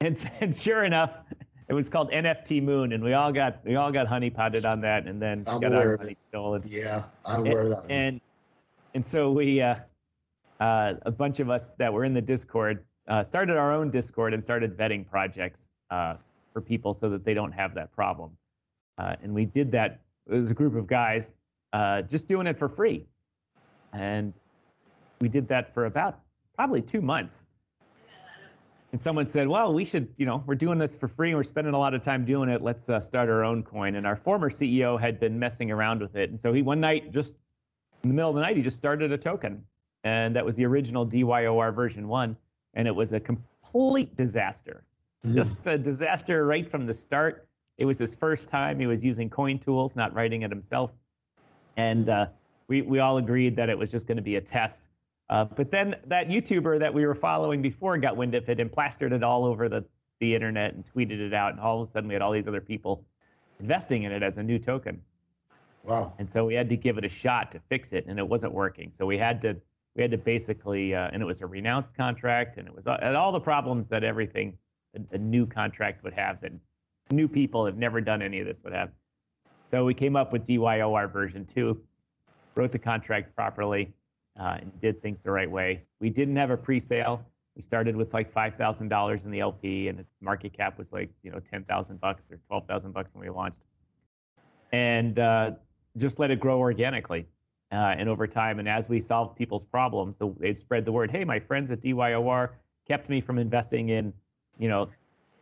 And, 0.00 0.30
and 0.40 0.54
sure 0.54 0.84
enough, 0.84 1.10
it 1.70 1.74
was 1.74 1.88
called 1.88 2.10
NFT 2.10 2.60
Moon, 2.64 2.92
and 2.92 3.02
we 3.02 3.12
all 3.12 3.32
got 3.32 3.64
we 3.64 3.76
all 3.76 3.92
got 3.92 4.08
honey 4.08 4.28
potted 4.28 4.66
on 4.66 4.80
that, 4.80 5.06
and 5.06 5.22
then 5.22 5.44
I'm 5.46 5.60
got 5.60 5.72
our 5.72 5.96
money 5.96 6.16
stolen. 6.28 6.62
Yeah, 6.64 7.04
I'm 7.24 7.46
aware 7.46 7.60
of 7.60 7.68
that. 7.68 7.82
One. 7.82 7.90
And 7.90 8.20
and 8.92 9.06
so 9.06 9.30
we, 9.30 9.62
uh, 9.62 9.76
uh, 10.58 10.94
a 11.02 11.12
bunch 11.12 11.38
of 11.38 11.48
us 11.48 11.74
that 11.74 11.92
were 11.92 12.04
in 12.04 12.12
the 12.12 12.20
Discord, 12.20 12.84
uh, 13.06 13.22
started 13.22 13.56
our 13.56 13.72
own 13.72 13.88
Discord 13.88 14.34
and 14.34 14.42
started 14.42 14.76
vetting 14.76 15.08
projects 15.08 15.70
uh, 15.92 16.16
for 16.52 16.60
people 16.60 16.92
so 16.92 17.08
that 17.10 17.24
they 17.24 17.34
don't 17.34 17.52
have 17.52 17.74
that 17.76 17.92
problem. 17.92 18.36
Uh, 18.98 19.14
and 19.22 19.32
we 19.32 19.44
did 19.44 19.70
that. 19.70 20.00
It 20.28 20.34
was 20.34 20.50
a 20.50 20.54
group 20.54 20.74
of 20.74 20.88
guys 20.88 21.32
uh, 21.72 22.02
just 22.02 22.26
doing 22.26 22.48
it 22.48 22.56
for 22.56 22.68
free, 22.68 23.06
and 23.92 24.34
we 25.20 25.28
did 25.28 25.46
that 25.48 25.72
for 25.72 25.86
about 25.86 26.18
probably 26.56 26.82
two 26.82 27.00
months 27.00 27.46
and 28.92 29.00
someone 29.00 29.26
said, 29.26 29.48
"Well, 29.48 29.72
we 29.72 29.84
should, 29.84 30.14
you 30.16 30.26
know, 30.26 30.42
we're 30.44 30.56
doing 30.56 30.78
this 30.78 30.96
for 30.96 31.08
free. 31.08 31.34
We're 31.34 31.42
spending 31.42 31.74
a 31.74 31.78
lot 31.78 31.94
of 31.94 32.02
time 32.02 32.24
doing 32.24 32.48
it. 32.48 32.60
Let's 32.60 32.88
uh, 32.88 33.00
start 33.00 33.28
our 33.28 33.44
own 33.44 33.62
coin." 33.62 33.94
And 33.94 34.06
our 34.06 34.16
former 34.16 34.50
CEO 34.50 34.98
had 34.98 35.20
been 35.20 35.38
messing 35.38 35.70
around 35.70 36.00
with 36.00 36.16
it, 36.16 36.30
and 36.30 36.40
so 36.40 36.52
he 36.52 36.62
one 36.62 36.80
night, 36.80 37.12
just 37.12 37.34
in 38.02 38.10
the 38.10 38.14
middle 38.14 38.30
of 38.30 38.36
the 38.36 38.42
night, 38.42 38.56
he 38.56 38.62
just 38.62 38.76
started 38.76 39.12
a 39.12 39.18
token, 39.18 39.64
and 40.02 40.36
that 40.36 40.44
was 40.44 40.56
the 40.56 40.66
original 40.66 41.06
DYOR 41.06 41.74
version 41.74 42.08
one, 42.08 42.36
and 42.74 42.88
it 42.88 42.94
was 42.94 43.12
a 43.12 43.20
complete 43.20 44.16
disaster, 44.16 44.84
mm-hmm. 45.24 45.36
just 45.36 45.66
a 45.66 45.78
disaster 45.78 46.44
right 46.44 46.68
from 46.68 46.86
the 46.86 46.94
start. 46.94 47.46
It 47.78 47.86
was 47.86 47.98
his 47.98 48.14
first 48.14 48.48
time. 48.48 48.78
He 48.78 48.86
was 48.86 49.04
using 49.04 49.30
coin 49.30 49.58
tools, 49.58 49.96
not 49.96 50.14
writing 50.14 50.42
it 50.42 50.50
himself, 50.50 50.92
and 51.76 52.08
uh, 52.08 52.26
we 52.66 52.82
we 52.82 52.98
all 52.98 53.18
agreed 53.18 53.56
that 53.56 53.68
it 53.68 53.78
was 53.78 53.92
just 53.92 54.06
going 54.06 54.16
to 54.16 54.22
be 54.22 54.36
a 54.36 54.40
test 54.40 54.88
uh, 55.30 55.44
but 55.44 55.70
then 55.70 55.96
that 56.08 56.28
YouTuber 56.28 56.80
that 56.80 56.92
we 56.92 57.06
were 57.06 57.14
following 57.14 57.62
before 57.62 57.96
got 57.98 58.16
wind 58.16 58.34
of 58.34 58.48
it 58.48 58.58
and 58.58 58.70
plastered 58.70 59.12
it 59.12 59.22
all 59.22 59.44
over 59.44 59.68
the, 59.68 59.84
the 60.18 60.34
internet 60.34 60.74
and 60.74 60.84
tweeted 60.84 61.20
it 61.20 61.32
out. 61.32 61.52
And 61.52 61.60
all 61.60 61.80
of 61.80 61.86
a 61.86 61.90
sudden, 61.90 62.08
we 62.08 62.14
had 62.14 62.20
all 62.20 62.32
these 62.32 62.48
other 62.48 62.60
people 62.60 63.04
investing 63.60 64.02
in 64.02 64.10
it 64.10 64.24
as 64.24 64.38
a 64.38 64.42
new 64.42 64.58
token. 64.58 65.00
Wow. 65.84 66.14
And 66.18 66.28
so 66.28 66.44
we 66.44 66.54
had 66.54 66.68
to 66.70 66.76
give 66.76 66.98
it 66.98 67.04
a 67.04 67.08
shot 67.08 67.52
to 67.52 67.60
fix 67.68 67.92
it, 67.92 68.06
and 68.06 68.18
it 68.18 68.28
wasn't 68.28 68.52
working. 68.52 68.90
So 68.90 69.06
we 69.06 69.16
had 69.16 69.40
to 69.42 69.56
we 69.94 70.02
had 70.02 70.10
to 70.10 70.18
basically, 70.18 70.94
uh, 70.94 71.10
and 71.12 71.22
it 71.22 71.26
was 71.26 71.42
a 71.42 71.46
renounced 71.46 71.96
contract, 71.96 72.56
and 72.56 72.68
it 72.68 72.74
was 72.74 72.86
and 72.86 73.16
all 73.16 73.32
the 73.32 73.40
problems 73.40 73.88
that 73.88 74.04
everything 74.04 74.58
a, 74.96 75.14
a 75.14 75.18
new 75.18 75.46
contract 75.46 76.02
would 76.02 76.14
have 76.14 76.40
that 76.40 76.52
new 77.10 77.28
people 77.28 77.66
have 77.66 77.76
never 77.76 78.00
done 78.00 78.20
any 78.20 78.40
of 78.40 78.46
this 78.46 78.62
would 78.64 78.72
have. 78.72 78.90
So 79.68 79.84
we 79.84 79.94
came 79.94 80.16
up 80.16 80.32
with 80.32 80.44
DYOR 80.44 81.10
version 81.12 81.44
two, 81.46 81.80
wrote 82.56 82.72
the 82.72 82.78
contract 82.78 83.36
properly, 83.36 83.94
uh, 84.38 84.58
and 84.60 84.78
did 84.80 85.02
things 85.02 85.22
the 85.22 85.30
right 85.30 85.50
way. 85.50 85.82
We 86.00 86.10
didn't 86.10 86.36
have 86.36 86.50
a 86.50 86.56
pre-sale. 86.56 87.24
We 87.56 87.62
started 87.62 87.96
with 87.96 88.14
like 88.14 88.30
five 88.30 88.54
thousand 88.54 88.88
dollars 88.88 89.24
in 89.24 89.30
the 89.30 89.40
LP, 89.40 89.88
and 89.88 89.98
the 89.98 90.06
market 90.20 90.52
cap 90.52 90.78
was 90.78 90.92
like 90.92 91.10
you 91.22 91.30
know 91.30 91.40
ten 91.40 91.64
thousand 91.64 92.00
bucks 92.00 92.30
or 92.30 92.38
twelve 92.46 92.66
thousand 92.66 92.92
bucks 92.92 93.12
when 93.14 93.24
we 93.24 93.30
launched, 93.30 93.60
and 94.72 95.18
uh, 95.18 95.52
just 95.96 96.18
let 96.18 96.30
it 96.30 96.40
grow 96.40 96.58
organically. 96.58 97.26
Uh, 97.72 97.94
and 97.96 98.08
over 98.08 98.26
time, 98.26 98.58
and 98.58 98.68
as 98.68 98.88
we 98.88 98.98
solved 98.98 99.36
people's 99.36 99.64
problems, 99.64 100.16
the, 100.16 100.34
they'd 100.38 100.58
spread 100.58 100.84
the 100.84 100.90
word. 100.90 101.10
Hey, 101.10 101.24
my 101.24 101.38
friends 101.38 101.70
at 101.70 101.80
DYOR 101.80 102.50
kept 102.88 103.08
me 103.08 103.20
from 103.20 103.38
investing 103.38 103.90
in, 103.90 104.12
you 104.58 104.68
know, 104.68 104.88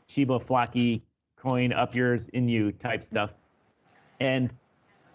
Shiba 0.09 0.39
Flocky 0.39 1.01
coin 1.37 1.73
up 1.73 1.95
yours 1.95 2.29
in 2.29 2.49
you 2.49 2.73
type 2.73 3.03
stuff, 3.03 3.35
and 4.21 4.53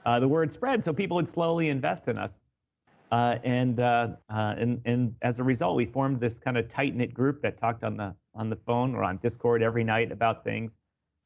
uh, 0.06 0.20
the 0.20 0.28
word 0.28 0.52
spread, 0.52 0.84
so 0.84 0.94
people 0.94 1.16
would 1.16 1.28
slowly 1.28 1.70
invest 1.70 2.08
in 2.08 2.18
us. 2.18 2.42
Uh, 3.14 3.38
and, 3.44 3.80
uh, 3.80 4.08
uh, 4.28 4.56
and 4.58 4.82
and 4.86 5.16
as 5.22 5.40
a 5.40 5.44
result, 5.44 5.76
we 5.76 5.86
formed 5.86 6.20
this 6.20 6.40
kind 6.40 6.58
of 6.58 6.68
tight 6.68 6.96
knit 6.96 7.14
group 7.14 7.44
that 7.44 7.58
talked 7.58 7.84
on 7.84 7.96
the 7.96 8.16
on 8.34 8.50
the 8.50 8.56
phone 8.56 8.96
or 8.96 9.04
on 9.04 9.18
Discord 9.18 9.62
every 9.62 9.84
night 9.84 10.12
about 10.12 10.44
things, 10.44 10.76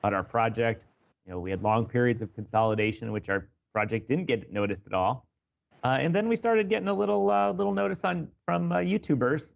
about 0.02 0.14
our 0.14 0.22
project. 0.22 0.86
You 1.26 1.32
know, 1.32 1.40
we 1.40 1.50
had 1.50 1.64
long 1.64 1.86
periods 1.86 2.22
of 2.22 2.34
consolidation, 2.34 3.14
which 3.14 3.30
our 3.30 3.48
project 3.72 4.06
didn't 4.06 4.26
get 4.26 4.52
noticed 4.52 4.86
at 4.86 4.94
all. 4.94 5.26
Uh, 5.82 5.98
and 6.02 6.14
then 6.14 6.28
we 6.28 6.36
started 6.36 6.68
getting 6.68 6.90
a 6.90 6.94
little 6.94 7.32
uh, 7.32 7.54
little 7.54 7.74
notice 7.74 8.04
on 8.04 8.28
from 8.44 8.74
uh, 8.74 8.80
YouTubers 8.80 9.54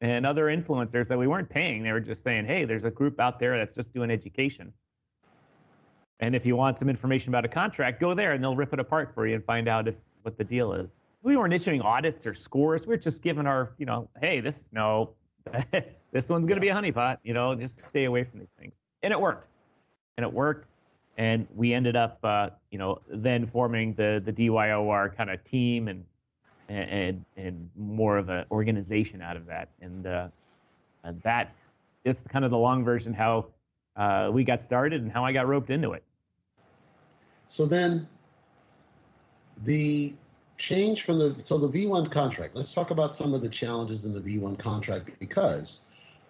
and 0.00 0.24
other 0.24 0.44
influencers 0.44 1.08
that 1.08 1.18
we 1.18 1.26
weren't 1.26 1.50
paying. 1.50 1.82
They 1.82 1.90
were 1.90 1.98
just 1.98 2.22
saying, 2.22 2.46
"Hey, 2.46 2.64
there's 2.64 2.84
a 2.84 2.92
group 2.92 3.18
out 3.18 3.40
there 3.40 3.58
that's 3.58 3.74
just 3.74 3.92
doing 3.92 4.12
education." 4.12 4.72
And 6.20 6.36
if 6.36 6.46
you 6.46 6.54
want 6.54 6.78
some 6.78 6.88
information 6.88 7.30
about 7.30 7.44
a 7.44 7.48
contract, 7.48 7.98
go 7.98 8.14
there 8.14 8.34
and 8.34 8.44
they'll 8.44 8.54
rip 8.54 8.72
it 8.72 8.78
apart 8.78 9.12
for 9.12 9.26
you 9.26 9.34
and 9.34 9.44
find 9.44 9.66
out 9.66 9.88
if 9.88 9.98
what 10.22 10.38
the 10.38 10.44
deal 10.44 10.74
is. 10.74 11.00
We 11.22 11.36
weren't 11.36 11.54
issuing 11.54 11.82
audits 11.82 12.26
or 12.26 12.34
scores. 12.34 12.86
We 12.86 12.94
are 12.94 12.98
just 12.98 13.22
giving 13.22 13.46
our, 13.46 13.72
you 13.78 13.86
know, 13.86 14.08
hey, 14.20 14.40
this 14.40 14.70
no, 14.72 15.10
this 16.12 16.28
one's 16.28 16.46
going 16.46 16.56
to 16.56 16.60
be 16.60 16.68
a 16.68 16.74
honeypot. 16.74 17.18
You 17.22 17.34
know, 17.34 17.54
just 17.54 17.84
stay 17.84 18.04
away 18.04 18.24
from 18.24 18.40
these 18.40 18.52
things. 18.58 18.80
And 19.02 19.12
it 19.12 19.20
worked. 19.20 19.46
And 20.16 20.24
it 20.24 20.32
worked. 20.32 20.68
And 21.16 21.46
we 21.54 21.74
ended 21.74 21.94
up, 21.94 22.18
uh, 22.24 22.50
you 22.70 22.78
know, 22.78 23.00
then 23.08 23.46
forming 23.46 23.94
the 23.94 24.22
the 24.24 24.32
DYOR 24.32 25.14
kind 25.16 25.30
of 25.30 25.44
team 25.44 25.88
and 25.88 26.04
and 26.68 27.24
and 27.36 27.70
more 27.76 28.18
of 28.18 28.28
an 28.28 28.46
organization 28.50 29.22
out 29.22 29.36
of 29.36 29.46
that. 29.46 29.68
And, 29.80 30.06
uh, 30.06 30.28
and 31.04 31.20
that 31.22 31.54
is 32.04 32.26
kind 32.28 32.44
of 32.44 32.50
the 32.50 32.58
long 32.58 32.84
version 32.84 33.12
how 33.12 33.46
uh, 33.96 34.30
we 34.32 34.44
got 34.44 34.60
started 34.60 35.02
and 35.02 35.12
how 35.12 35.24
I 35.24 35.32
got 35.32 35.46
roped 35.46 35.70
into 35.70 35.92
it. 35.92 36.02
So 37.48 37.66
then 37.66 38.08
the 39.64 40.14
change 40.62 41.02
from 41.02 41.18
the 41.18 41.34
so 41.38 41.58
the 41.58 41.68
V1 41.68 42.10
contract. 42.10 42.54
Let's 42.54 42.72
talk 42.72 42.92
about 42.92 43.16
some 43.16 43.34
of 43.34 43.42
the 43.42 43.48
challenges 43.48 44.04
in 44.04 44.14
the 44.14 44.20
V1 44.20 44.58
contract 44.58 45.10
because 45.18 45.80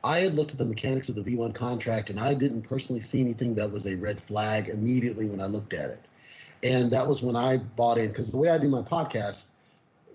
I 0.03 0.21
had 0.21 0.35
looked 0.35 0.53
at 0.53 0.59
the 0.59 0.65
mechanics 0.65 1.11
of 1.11 1.17
the 1.17 1.23
V1 1.23 1.55
contract 1.55 2.09
and 2.09 2.19
I 2.19 2.33
didn't 2.33 2.63
personally 2.63 3.01
see 3.01 3.21
anything 3.21 3.55
that 3.57 3.71
was 3.71 3.87
a 3.87 3.95
red 3.95 4.21
flag 4.23 4.71
immediately 4.71 5.29
when 5.29 5.43
I 5.43 5.47
looked 5.47 5.75
at 5.75 5.91
it. 5.91 6.01
And 6.63 6.91
that 6.93 7.07
was 7.07 7.23
when 7.23 7.37
I 7.37 7.59
bought 7.59 7.99
in 7.99 8.09
because 8.09 8.31
the 8.31 8.39
way 8.39 8.49
I 8.49 8.57
do 8.57 8.69
my 8.69 8.81
podcast, 8.81 9.49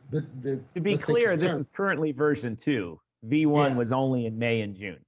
the, 0.10 0.25
the 0.41 0.62
to 0.73 0.82
be 0.82 0.97
clear, 0.97 1.30
concern, 1.30 1.47
this 1.47 1.56
is 1.56 1.69
currently 1.69 2.12
version 2.12 2.56
two. 2.56 2.99
V1 3.27 3.69
yeah. 3.69 3.77
was 3.77 3.91
only 3.91 4.25
in 4.25 4.39
May 4.39 4.62
and 4.62 4.75
June. 4.75 4.99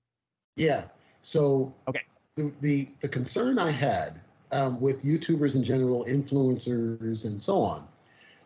Yeah. 0.55 0.83
So 1.23 1.73
okay. 1.87 2.03
The, 2.35 2.51
the 2.61 2.89
the 3.01 3.07
concern 3.07 3.57
I 3.57 3.71
had 3.71 4.21
um, 4.51 4.79
with 4.79 5.03
YouTubers 5.03 5.55
in 5.55 5.63
general, 5.63 6.05
influencers, 6.05 7.25
and 7.25 7.39
so 7.39 7.61
on, 7.61 7.87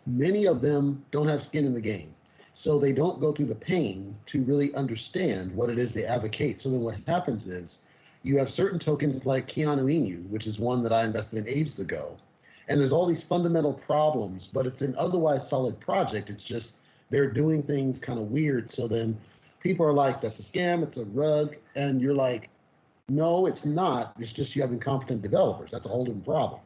many 0.05 0.45
of 0.45 0.61
them 0.61 1.03
don't 1.11 1.27
have 1.27 1.43
skin 1.43 1.65
in 1.65 1.73
the 1.73 1.81
game. 1.81 2.13
So 2.53 2.77
they 2.77 2.93
don't 2.93 3.19
go 3.19 3.31
through 3.31 3.47
the 3.47 3.55
pain 3.55 4.15
to 4.27 4.43
really 4.43 4.73
understand 4.75 5.55
what 5.55 5.69
it 5.69 5.79
is 5.79 5.93
they 5.93 6.05
advocate. 6.05 6.59
So 6.59 6.69
then 6.69 6.81
what 6.81 6.95
happens 7.07 7.47
is 7.47 7.81
you 8.21 8.37
have 8.37 8.49
certain 8.49 8.79
tokens 8.79 9.25
like 9.25 9.47
Keanu 9.47 9.83
Inu, 9.83 10.29
which 10.29 10.45
is 10.45 10.59
one 10.59 10.83
that 10.83 10.93
I 10.93 11.03
invested 11.03 11.39
in 11.39 11.47
ages 11.47 11.79
ago. 11.79 12.15
And 12.69 12.79
there's 12.79 12.93
all 12.93 13.05
these 13.05 13.23
fundamental 13.23 13.73
problems, 13.73 14.47
but 14.47 14.65
it's 14.65 14.81
an 14.81 14.95
otherwise 14.97 15.47
solid 15.47 15.79
project. 15.79 16.29
It's 16.29 16.43
just 16.43 16.75
they're 17.09 17.29
doing 17.29 17.63
things 17.63 17.99
kind 17.99 18.19
of 18.19 18.31
weird. 18.31 18.69
So 18.69 18.87
then 18.87 19.17
people 19.59 19.85
are 19.85 19.93
like, 19.93 20.21
that's 20.21 20.39
a 20.39 20.43
scam, 20.43 20.83
it's 20.83 20.97
a 20.97 21.05
rug. 21.05 21.55
And 21.75 22.01
you're 22.01 22.13
like, 22.13 22.49
no, 23.09 23.47
it's 23.47 23.65
not. 23.65 24.13
It's 24.19 24.31
just 24.31 24.55
you 24.55 24.61
have 24.61 24.71
incompetent 24.71 25.21
developers. 25.21 25.71
That's 25.71 25.85
a 25.85 25.89
whole 25.89 26.05
different 26.05 26.25
problem. 26.25 26.61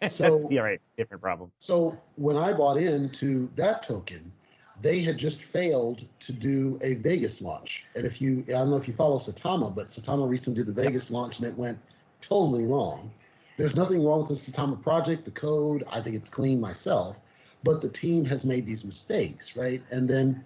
So 0.08 0.48
yeah, 0.50 0.60
right, 0.60 0.80
different 0.96 1.22
problem. 1.22 1.52
So 1.58 1.98
when 2.16 2.36
I 2.36 2.52
bought 2.54 2.78
into 2.78 3.50
that 3.56 3.82
token, 3.82 4.32
they 4.80 5.00
had 5.00 5.18
just 5.18 5.42
failed 5.42 6.04
to 6.20 6.32
do 6.32 6.78
a 6.82 6.94
Vegas 6.94 7.42
launch. 7.42 7.84
And 7.94 8.06
if 8.06 8.20
you, 8.20 8.44
I 8.48 8.52
don't 8.52 8.70
know 8.70 8.76
if 8.76 8.88
you 8.88 8.94
follow 8.94 9.18
Saitama, 9.18 9.74
but 9.74 9.86
Saitama 9.86 10.28
recently 10.28 10.62
did 10.62 10.74
the 10.74 10.82
Vegas 10.82 11.10
launch 11.10 11.38
and 11.38 11.48
it 11.48 11.56
went 11.56 11.78
totally 12.22 12.64
wrong. 12.64 13.10
There's 13.58 13.76
nothing 13.76 14.02
wrong 14.04 14.20
with 14.20 14.28
the 14.28 14.34
Saitama 14.34 14.82
project, 14.82 15.26
the 15.26 15.32
code. 15.32 15.84
I 15.92 16.00
think 16.00 16.16
it's 16.16 16.30
clean 16.30 16.60
myself, 16.60 17.18
but 17.62 17.82
the 17.82 17.90
team 17.90 18.24
has 18.24 18.46
made 18.46 18.66
these 18.66 18.84
mistakes, 18.86 19.54
right? 19.54 19.82
And 19.90 20.08
then 20.08 20.42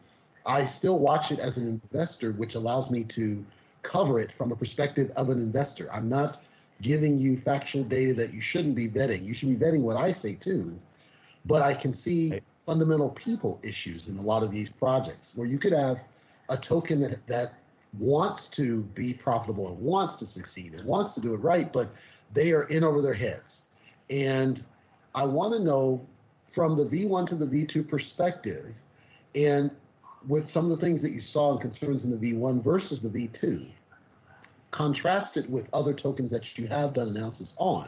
I 0.47 0.65
still 0.65 0.99
watch 0.99 1.31
it 1.31 1.39
as 1.39 1.57
an 1.57 1.81
investor, 1.93 2.33
which 2.33 2.57
allows 2.57 2.91
me 2.91 3.05
to 3.05 3.45
cover 3.83 4.19
it 4.19 4.33
from 4.33 4.51
a 4.51 4.57
perspective 4.57 5.13
of 5.15 5.29
an 5.29 5.39
investor. 5.39 5.89
I'm 5.93 6.09
not 6.09 6.43
giving 6.81 7.19
you 7.19 7.37
factual 7.37 7.85
data 7.85 8.15
that 8.15 8.33
you 8.33 8.41
shouldn't 8.41 8.75
be 8.75 8.89
vetting. 8.89 9.25
You 9.25 9.35
should 9.35 9.49
be 9.49 9.65
vetting 9.65 9.83
what 9.83 9.97
I 9.97 10.11
say 10.13 10.35
too. 10.35 10.79
But 11.47 11.63
I 11.63 11.75
can 11.75 11.93
see 11.93 12.33
right. 12.33 12.43
fundamental 12.67 13.11
people 13.11 13.61
issues 13.63 14.09
in 14.09 14.19
a 14.19 14.23
lot 14.23 14.43
of 14.43 14.51
these 14.51 14.71
projects 14.71 15.37
where 15.37 15.47
you 15.47 15.59
could 15.59 15.73
have 15.73 16.01
a 16.49 16.57
token 16.57 17.01
that, 17.01 17.27
that 17.27 17.55
wants 17.99 18.49
to 18.49 18.83
be 18.83 19.15
profitable 19.15 19.69
and 19.69 19.79
wants 19.79 20.15
to 20.17 20.27
succeed 20.27 20.75
and 20.75 20.85
wants 20.85 21.15
to 21.15 21.21
do 21.21 21.35
it 21.35 21.39
right, 21.39 21.73
but 21.73 21.91
they 22.33 22.53
are 22.53 22.65
in 22.65 22.83
over 22.83 23.01
their 23.01 23.15
heads. 23.15 23.63
And 24.11 24.63
I 25.15 25.25
want 25.25 25.53
to 25.53 25.61
know 25.61 26.05
from 26.51 26.77
the 26.77 26.85
V1 26.85 27.27
to 27.29 27.35
the 27.35 27.47
V2 27.47 27.87
perspective, 27.89 28.75
and 29.35 29.71
with 30.27 30.49
some 30.49 30.65
of 30.65 30.71
the 30.71 30.85
things 30.85 31.03
that 31.03 31.13
you 31.13 31.21
saw 31.21 31.53
and 31.53 31.61
concerns 31.61 32.05
in 32.05 32.19
the 32.19 32.33
V1 32.33 32.63
versus 32.63 33.01
the 33.01 33.09
V2, 33.09 33.67
contrast 34.75 35.37
it 35.37 35.49
with 35.49 35.73
other 35.73 35.95
tokens 35.95 36.33
that 36.33 36.59
you 36.59 36.67
have 36.67 36.95
done 36.95 37.07
analysis 37.07 37.55
on. 37.59 37.87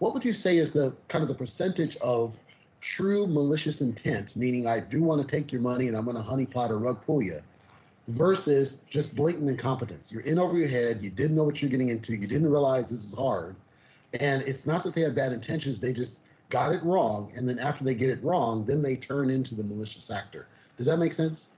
What 0.00 0.12
would 0.12 0.22
you 0.22 0.34
say 0.34 0.58
is 0.58 0.70
the 0.70 0.94
kind 1.08 1.22
of 1.22 1.28
the 1.28 1.34
percentage 1.34 1.96
of 1.96 2.36
true 2.82 3.26
malicious 3.26 3.80
intent, 3.80 4.36
meaning 4.36 4.66
I 4.66 4.80
do 4.80 5.02
want 5.02 5.26
to 5.26 5.26
take 5.26 5.50
your 5.50 5.62
money 5.62 5.88
and 5.88 5.96
I'm 5.96 6.04
going 6.04 6.18
to 6.18 6.22
honeypot 6.22 6.68
or 6.68 6.76
rug 6.76 7.00
pull 7.06 7.22
you, 7.22 7.40
versus 8.08 8.82
just 8.86 9.14
blatant 9.14 9.48
incompetence? 9.48 10.12
You're 10.12 10.20
in 10.24 10.38
over 10.38 10.58
your 10.58 10.68
head. 10.68 11.02
You 11.02 11.08
didn't 11.08 11.36
know 11.36 11.44
what 11.44 11.62
you're 11.62 11.70
getting 11.70 11.88
into. 11.88 12.12
You 12.12 12.26
didn't 12.26 12.50
realize 12.50 12.90
this 12.90 13.02
is 13.02 13.14
hard. 13.14 13.56
And 14.20 14.42
it's 14.42 14.66
not 14.66 14.82
that 14.82 14.92
they 14.92 15.00
had 15.00 15.14
bad 15.14 15.32
intentions. 15.32 15.80
They 15.80 15.94
just 15.94 16.20
got 16.50 16.72
it 16.72 16.82
wrong. 16.84 17.32
And 17.34 17.48
then 17.48 17.58
after 17.58 17.82
they 17.82 17.94
get 17.94 18.10
it 18.10 18.22
wrong, 18.22 18.66
then 18.66 18.82
they 18.82 18.96
turn 18.96 19.30
into 19.30 19.54
the 19.54 19.64
malicious 19.64 20.10
actor. 20.10 20.48
Does 20.76 20.84
that 20.84 20.98
make 20.98 21.14
sense? 21.14 21.48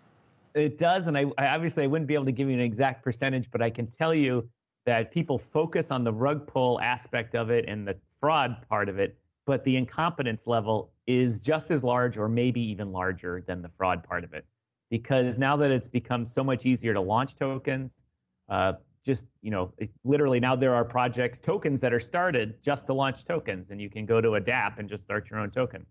It 0.56 0.78
does, 0.78 1.06
and 1.06 1.18
I, 1.18 1.26
I 1.36 1.48
obviously 1.48 1.84
I 1.84 1.86
wouldn't 1.86 2.08
be 2.08 2.14
able 2.14 2.24
to 2.24 2.32
give 2.32 2.48
you 2.48 2.54
an 2.54 2.60
exact 2.60 3.04
percentage, 3.04 3.50
but 3.50 3.60
I 3.60 3.68
can 3.68 3.88
tell 3.88 4.14
you 4.14 4.48
that 4.86 5.10
people 5.10 5.36
focus 5.36 5.90
on 5.90 6.02
the 6.02 6.12
rug 6.12 6.46
pull 6.46 6.80
aspect 6.80 7.34
of 7.34 7.50
it 7.50 7.66
and 7.68 7.86
the 7.86 7.94
fraud 8.08 8.64
part 8.66 8.88
of 8.88 8.98
it, 8.98 9.18
but 9.44 9.64
the 9.64 9.76
incompetence 9.76 10.46
level 10.46 10.92
is 11.06 11.40
just 11.40 11.70
as 11.70 11.84
large 11.84 12.16
or 12.16 12.26
maybe 12.26 12.62
even 12.62 12.90
larger 12.90 13.44
than 13.46 13.60
the 13.60 13.68
fraud 13.68 14.02
part 14.02 14.24
of 14.24 14.32
it. 14.32 14.46
Because 14.88 15.36
now 15.36 15.58
that 15.58 15.70
it's 15.70 15.88
become 15.88 16.24
so 16.24 16.42
much 16.42 16.64
easier 16.64 16.94
to 16.94 17.02
launch 17.02 17.36
tokens, 17.36 18.02
uh, 18.48 18.74
just 19.04 19.26
you 19.42 19.50
know, 19.50 19.74
literally 20.04 20.40
now 20.40 20.56
there 20.56 20.74
are 20.74 20.86
projects 20.86 21.38
tokens 21.38 21.82
that 21.82 21.92
are 21.92 22.00
started 22.00 22.62
just 22.62 22.86
to 22.86 22.94
launch 22.94 23.26
tokens, 23.26 23.68
and 23.68 23.78
you 23.78 23.90
can 23.90 24.06
go 24.06 24.22
to 24.22 24.36
a 24.36 24.40
DApp 24.40 24.78
and 24.78 24.88
just 24.88 25.02
start 25.02 25.28
your 25.28 25.38
own 25.38 25.50
token. 25.50 25.84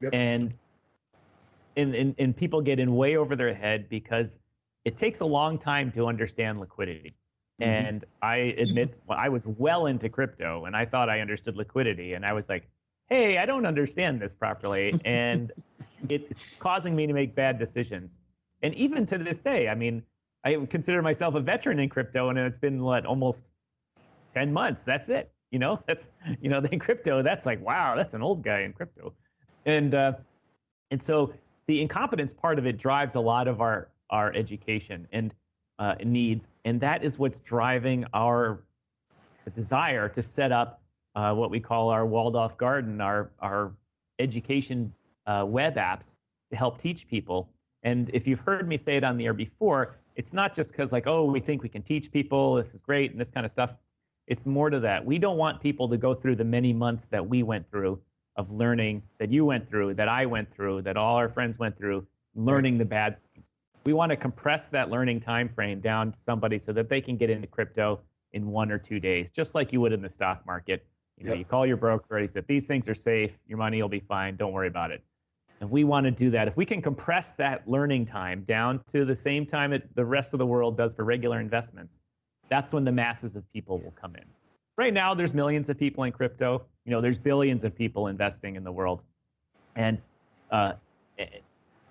Yep. 0.00 0.14
And 0.14 0.54
and, 1.76 1.94
and, 1.94 2.14
and 2.18 2.36
people 2.36 2.60
get 2.60 2.80
in 2.80 2.94
way 2.94 3.16
over 3.16 3.36
their 3.36 3.54
head 3.54 3.88
because 3.88 4.38
it 4.84 4.96
takes 4.96 5.20
a 5.20 5.26
long 5.26 5.58
time 5.58 5.92
to 5.92 6.06
understand 6.06 6.60
liquidity. 6.60 7.14
Mm-hmm. 7.60 7.70
And 7.70 8.04
I 8.22 8.36
admit, 8.36 8.94
well, 9.06 9.18
I 9.20 9.28
was 9.28 9.46
well 9.46 9.86
into 9.86 10.08
crypto 10.08 10.64
and 10.64 10.76
I 10.76 10.86
thought 10.86 11.08
I 11.08 11.20
understood 11.20 11.56
liquidity. 11.56 12.14
And 12.14 12.24
I 12.24 12.32
was 12.32 12.48
like, 12.48 12.68
hey, 13.08 13.38
I 13.38 13.46
don't 13.46 13.66
understand 13.66 14.20
this 14.20 14.34
properly. 14.34 14.98
And 15.04 15.52
it's 16.08 16.56
causing 16.56 16.94
me 16.94 17.06
to 17.06 17.12
make 17.12 17.34
bad 17.34 17.58
decisions. 17.58 18.18
And 18.62 18.74
even 18.74 19.06
to 19.06 19.18
this 19.18 19.38
day, 19.38 19.68
I 19.68 19.74
mean, 19.74 20.02
I 20.44 20.54
consider 20.70 21.02
myself 21.02 21.34
a 21.34 21.40
veteran 21.40 21.78
in 21.78 21.88
crypto 21.88 22.28
and 22.30 22.38
it's 22.38 22.58
been 22.58 22.82
what, 22.82 23.06
almost 23.06 23.52
10 24.34 24.52
months. 24.52 24.84
That's 24.84 25.08
it. 25.08 25.30
You 25.50 25.58
know, 25.58 25.82
that's, 25.86 26.08
you 26.40 26.48
know, 26.48 26.60
the 26.62 26.76
crypto, 26.76 27.22
that's 27.22 27.46
like, 27.46 27.64
wow, 27.64 27.96
that's 27.96 28.14
an 28.14 28.22
old 28.22 28.42
guy 28.42 28.60
in 28.60 28.72
crypto. 28.72 29.14
And, 29.64 29.94
uh, 29.94 30.12
and 30.90 31.02
so 31.02 31.32
the 31.66 31.80
incompetence 31.80 32.32
part 32.32 32.58
of 32.58 32.66
it 32.66 32.78
drives 32.78 33.14
a 33.14 33.20
lot 33.20 33.48
of 33.48 33.60
our 33.60 33.88
our 34.08 34.32
education 34.32 35.08
and 35.12 35.34
uh, 35.78 35.96
needs, 36.04 36.48
and 36.64 36.80
that 36.80 37.04
is 37.04 37.18
what's 37.18 37.40
driving 37.40 38.06
our 38.14 38.62
desire 39.52 40.08
to 40.08 40.22
set 40.22 40.52
up 40.52 40.80
uh, 41.14 41.34
what 41.34 41.50
we 41.50 41.60
call 41.60 41.90
our 41.90 42.06
walled 42.06 42.36
off 42.36 42.56
garden, 42.56 43.00
our 43.00 43.30
our 43.40 43.72
education 44.18 44.92
uh, 45.26 45.44
web 45.46 45.76
apps 45.76 46.16
to 46.50 46.56
help 46.56 46.78
teach 46.78 47.08
people. 47.08 47.50
And 47.82 48.10
if 48.12 48.26
you've 48.26 48.40
heard 48.40 48.66
me 48.66 48.76
say 48.76 48.96
it 48.96 49.04
on 49.04 49.16
the 49.16 49.26
air 49.26 49.34
before, 49.34 49.96
it's 50.14 50.32
not 50.32 50.54
just 50.54 50.72
because 50.72 50.92
like, 50.92 51.06
oh, 51.06 51.24
we 51.24 51.40
think 51.40 51.62
we 51.62 51.68
can 51.68 51.82
teach 51.82 52.10
people, 52.10 52.54
this 52.54 52.74
is 52.74 52.80
great, 52.80 53.10
and 53.10 53.20
this 53.20 53.30
kind 53.30 53.44
of 53.44 53.52
stuff. 53.52 53.74
It's 54.26 54.44
more 54.44 54.70
to 54.70 54.80
that. 54.80 55.04
We 55.04 55.18
don't 55.18 55.36
want 55.36 55.60
people 55.60 55.88
to 55.90 55.96
go 55.96 56.14
through 56.14 56.36
the 56.36 56.44
many 56.44 56.72
months 56.72 57.06
that 57.08 57.28
we 57.28 57.42
went 57.44 57.70
through 57.70 58.00
of 58.36 58.50
learning 58.50 59.02
that 59.18 59.30
you 59.30 59.44
went 59.44 59.68
through, 59.68 59.94
that 59.94 60.08
I 60.08 60.26
went 60.26 60.54
through, 60.54 60.82
that 60.82 60.96
all 60.96 61.16
our 61.16 61.28
friends 61.28 61.58
went 61.58 61.76
through, 61.76 62.06
learning 62.34 62.78
the 62.78 62.84
bad 62.84 63.16
things. 63.32 63.52
We 63.84 63.92
want 63.92 64.10
to 64.10 64.16
compress 64.16 64.68
that 64.68 64.90
learning 64.90 65.20
time 65.20 65.48
frame 65.48 65.80
down 65.80 66.12
to 66.12 66.18
somebody 66.18 66.58
so 66.58 66.72
that 66.72 66.88
they 66.88 67.00
can 67.00 67.16
get 67.16 67.30
into 67.30 67.46
crypto 67.46 68.00
in 68.32 68.48
one 68.48 68.70
or 68.70 68.78
two 68.78 69.00
days, 69.00 69.30
just 69.30 69.54
like 69.54 69.72
you 69.72 69.80
would 69.80 69.92
in 69.92 70.02
the 70.02 70.08
stock 70.08 70.44
market. 70.44 70.84
You 71.16 71.24
know, 71.24 71.30
yep. 71.30 71.38
you 71.38 71.44
call 71.46 71.64
your 71.64 71.78
broker, 71.78 72.18
he 72.18 72.26
said 72.26 72.46
these 72.46 72.66
things 72.66 72.88
are 72.88 72.94
safe, 72.94 73.38
your 73.46 73.56
money 73.56 73.80
will 73.80 73.88
be 73.88 74.00
fine, 74.00 74.36
don't 74.36 74.52
worry 74.52 74.68
about 74.68 74.90
it. 74.90 75.02
And 75.60 75.70
we 75.70 75.84
want 75.84 76.04
to 76.04 76.10
do 76.10 76.30
that. 76.30 76.48
If 76.48 76.56
we 76.58 76.66
can 76.66 76.82
compress 76.82 77.32
that 77.34 77.66
learning 77.66 78.04
time 78.04 78.42
down 78.42 78.82
to 78.88 79.06
the 79.06 79.14
same 79.14 79.46
time 79.46 79.70
that 79.70 79.94
the 79.94 80.04
rest 80.04 80.34
of 80.34 80.38
the 80.38 80.44
world 80.44 80.76
does 80.76 80.92
for 80.92 81.04
regular 81.04 81.40
investments, 81.40 81.98
that's 82.50 82.74
when 82.74 82.84
the 82.84 82.92
masses 82.92 83.36
of 83.36 83.50
people 83.52 83.78
will 83.78 83.92
come 83.92 84.14
in. 84.16 84.24
Right 84.76 84.92
now, 84.92 85.14
there's 85.14 85.32
millions 85.32 85.70
of 85.70 85.78
people 85.78 86.04
in 86.04 86.12
crypto. 86.12 86.66
You 86.86 86.92
know, 86.92 87.00
there's 87.00 87.18
billions 87.18 87.64
of 87.64 87.74
people 87.74 88.06
investing 88.06 88.56
in 88.56 88.64
the 88.64 88.72
world, 88.72 89.02
and 89.74 90.00
uh, 90.50 90.74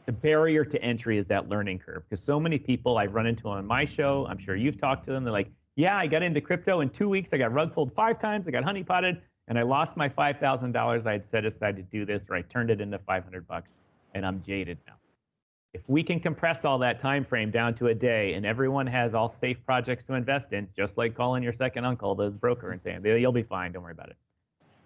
the 0.05 0.11
barrier 0.11 0.63
to 0.63 0.81
entry 0.81 1.17
is 1.17 1.27
that 1.27 1.49
learning 1.49 1.79
curve. 1.79 2.03
Because 2.09 2.23
so 2.23 2.39
many 2.39 2.57
people 2.57 2.97
I've 2.97 3.13
run 3.13 3.27
into 3.27 3.49
on 3.49 3.65
my 3.65 3.85
show, 3.85 4.25
I'm 4.27 4.37
sure 4.37 4.55
you've 4.55 4.77
talked 4.77 5.05
to 5.05 5.11
them. 5.11 5.25
They're 5.25 5.33
like, 5.33 5.51
"Yeah, 5.75 5.97
I 5.97 6.07
got 6.07 6.23
into 6.23 6.39
crypto 6.39 6.79
in 6.79 6.89
two 6.89 7.09
weeks. 7.09 7.33
I 7.33 7.37
got 7.37 7.51
rug 7.51 7.73
pulled 7.73 7.93
five 7.93 8.17
times. 8.17 8.47
I 8.47 8.51
got 8.51 8.63
honeypotted, 8.63 9.19
and 9.49 9.59
I 9.59 9.63
lost 9.63 9.97
my 9.97 10.07
five 10.07 10.39
thousand 10.39 10.71
dollars 10.71 11.05
I 11.05 11.11
had 11.11 11.25
set 11.25 11.43
aside 11.43 11.75
to 11.75 11.83
do 11.83 12.05
this, 12.05 12.29
or 12.29 12.35
I 12.35 12.41
turned 12.41 12.71
it 12.71 12.79
into 12.79 12.97
500 12.97 13.45
bucks, 13.45 13.73
and 14.13 14.25
I'm 14.25 14.41
jaded 14.41 14.77
now." 14.87 14.93
if 15.75 15.81
we 15.89 16.03
can 16.03 16.21
compress 16.21 16.63
all 16.63 16.77
that 16.79 16.99
time 16.99 17.25
frame 17.25 17.51
down 17.51 17.75
to 17.75 17.87
a 17.87 17.93
day 17.93 18.33
and 18.35 18.45
everyone 18.45 18.87
has 18.87 19.13
all 19.13 19.27
safe 19.27 19.65
projects 19.65 20.05
to 20.05 20.13
invest 20.13 20.53
in 20.53 20.69
just 20.73 20.97
like 20.97 21.13
calling 21.15 21.43
your 21.43 21.51
second 21.51 21.83
uncle 21.83 22.15
the 22.15 22.29
broker 22.29 22.71
and 22.71 22.81
saying 22.81 23.05
you'll 23.05 23.33
be 23.33 23.43
fine 23.43 23.73
don't 23.73 23.83
worry 23.83 23.91
about 23.91 24.09
it 24.09 24.15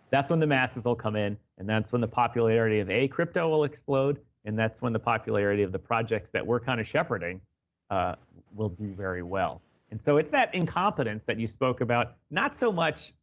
that's 0.09 0.29
when 0.29 0.39
the 0.39 0.47
masses 0.47 0.85
will 0.85 0.95
come 0.95 1.15
in 1.15 1.37
and 1.57 1.67
that's 1.67 1.91
when 1.91 2.01
the 2.01 2.07
popularity 2.07 2.79
of 2.79 2.89
a 2.89 3.07
crypto 3.07 3.49
will 3.49 3.63
explode 3.63 4.19
and 4.45 4.57
that's 4.57 4.81
when 4.81 4.93
the 4.93 4.99
popularity 4.99 5.63
of 5.63 5.71
the 5.71 5.79
projects 5.79 6.31
that 6.31 6.45
we're 6.45 6.59
kind 6.59 6.79
of 6.79 6.87
shepherding 6.87 7.41
uh, 7.89 8.15
will 8.55 8.69
do 8.69 8.93
very 8.93 9.23
well 9.23 9.61
and 9.91 10.01
so 10.01 10.17
it's 10.17 10.31
that 10.31 10.53
incompetence 10.55 11.25
that 11.25 11.39
you 11.39 11.47
spoke 11.47 11.81
about 11.81 12.15
not 12.29 12.55
so 12.55 12.71
much 12.71 13.13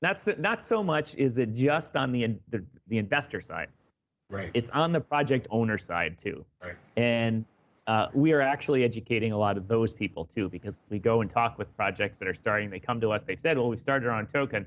not 0.00 0.18
so, 0.18 0.34
not 0.36 0.62
so 0.62 0.82
much 0.82 1.14
is 1.14 1.38
it 1.38 1.54
just 1.54 1.96
on 1.96 2.12
the, 2.12 2.38
the, 2.48 2.64
the 2.88 2.98
investor 2.98 3.40
side 3.40 3.68
Right. 4.32 4.50
It's 4.54 4.70
on 4.70 4.92
the 4.92 5.00
project 5.00 5.46
owner 5.50 5.76
side 5.76 6.18
too. 6.18 6.44
Right. 6.62 6.74
And 6.96 7.44
uh, 7.86 8.08
we 8.14 8.32
are 8.32 8.40
actually 8.40 8.82
educating 8.82 9.32
a 9.32 9.36
lot 9.36 9.58
of 9.58 9.68
those 9.68 9.92
people 9.92 10.24
too, 10.24 10.48
because 10.48 10.78
we 10.88 10.98
go 10.98 11.20
and 11.20 11.28
talk 11.28 11.58
with 11.58 11.76
projects 11.76 12.18
that 12.18 12.28
are 12.28 12.34
starting. 12.34 12.70
They 12.70 12.80
come 12.80 13.00
to 13.02 13.10
us. 13.10 13.24
They 13.24 13.36
said, 13.36 13.58
"Well, 13.58 13.68
we 13.68 13.76
started 13.76 14.08
our 14.08 14.18
own 14.18 14.26
token, 14.26 14.66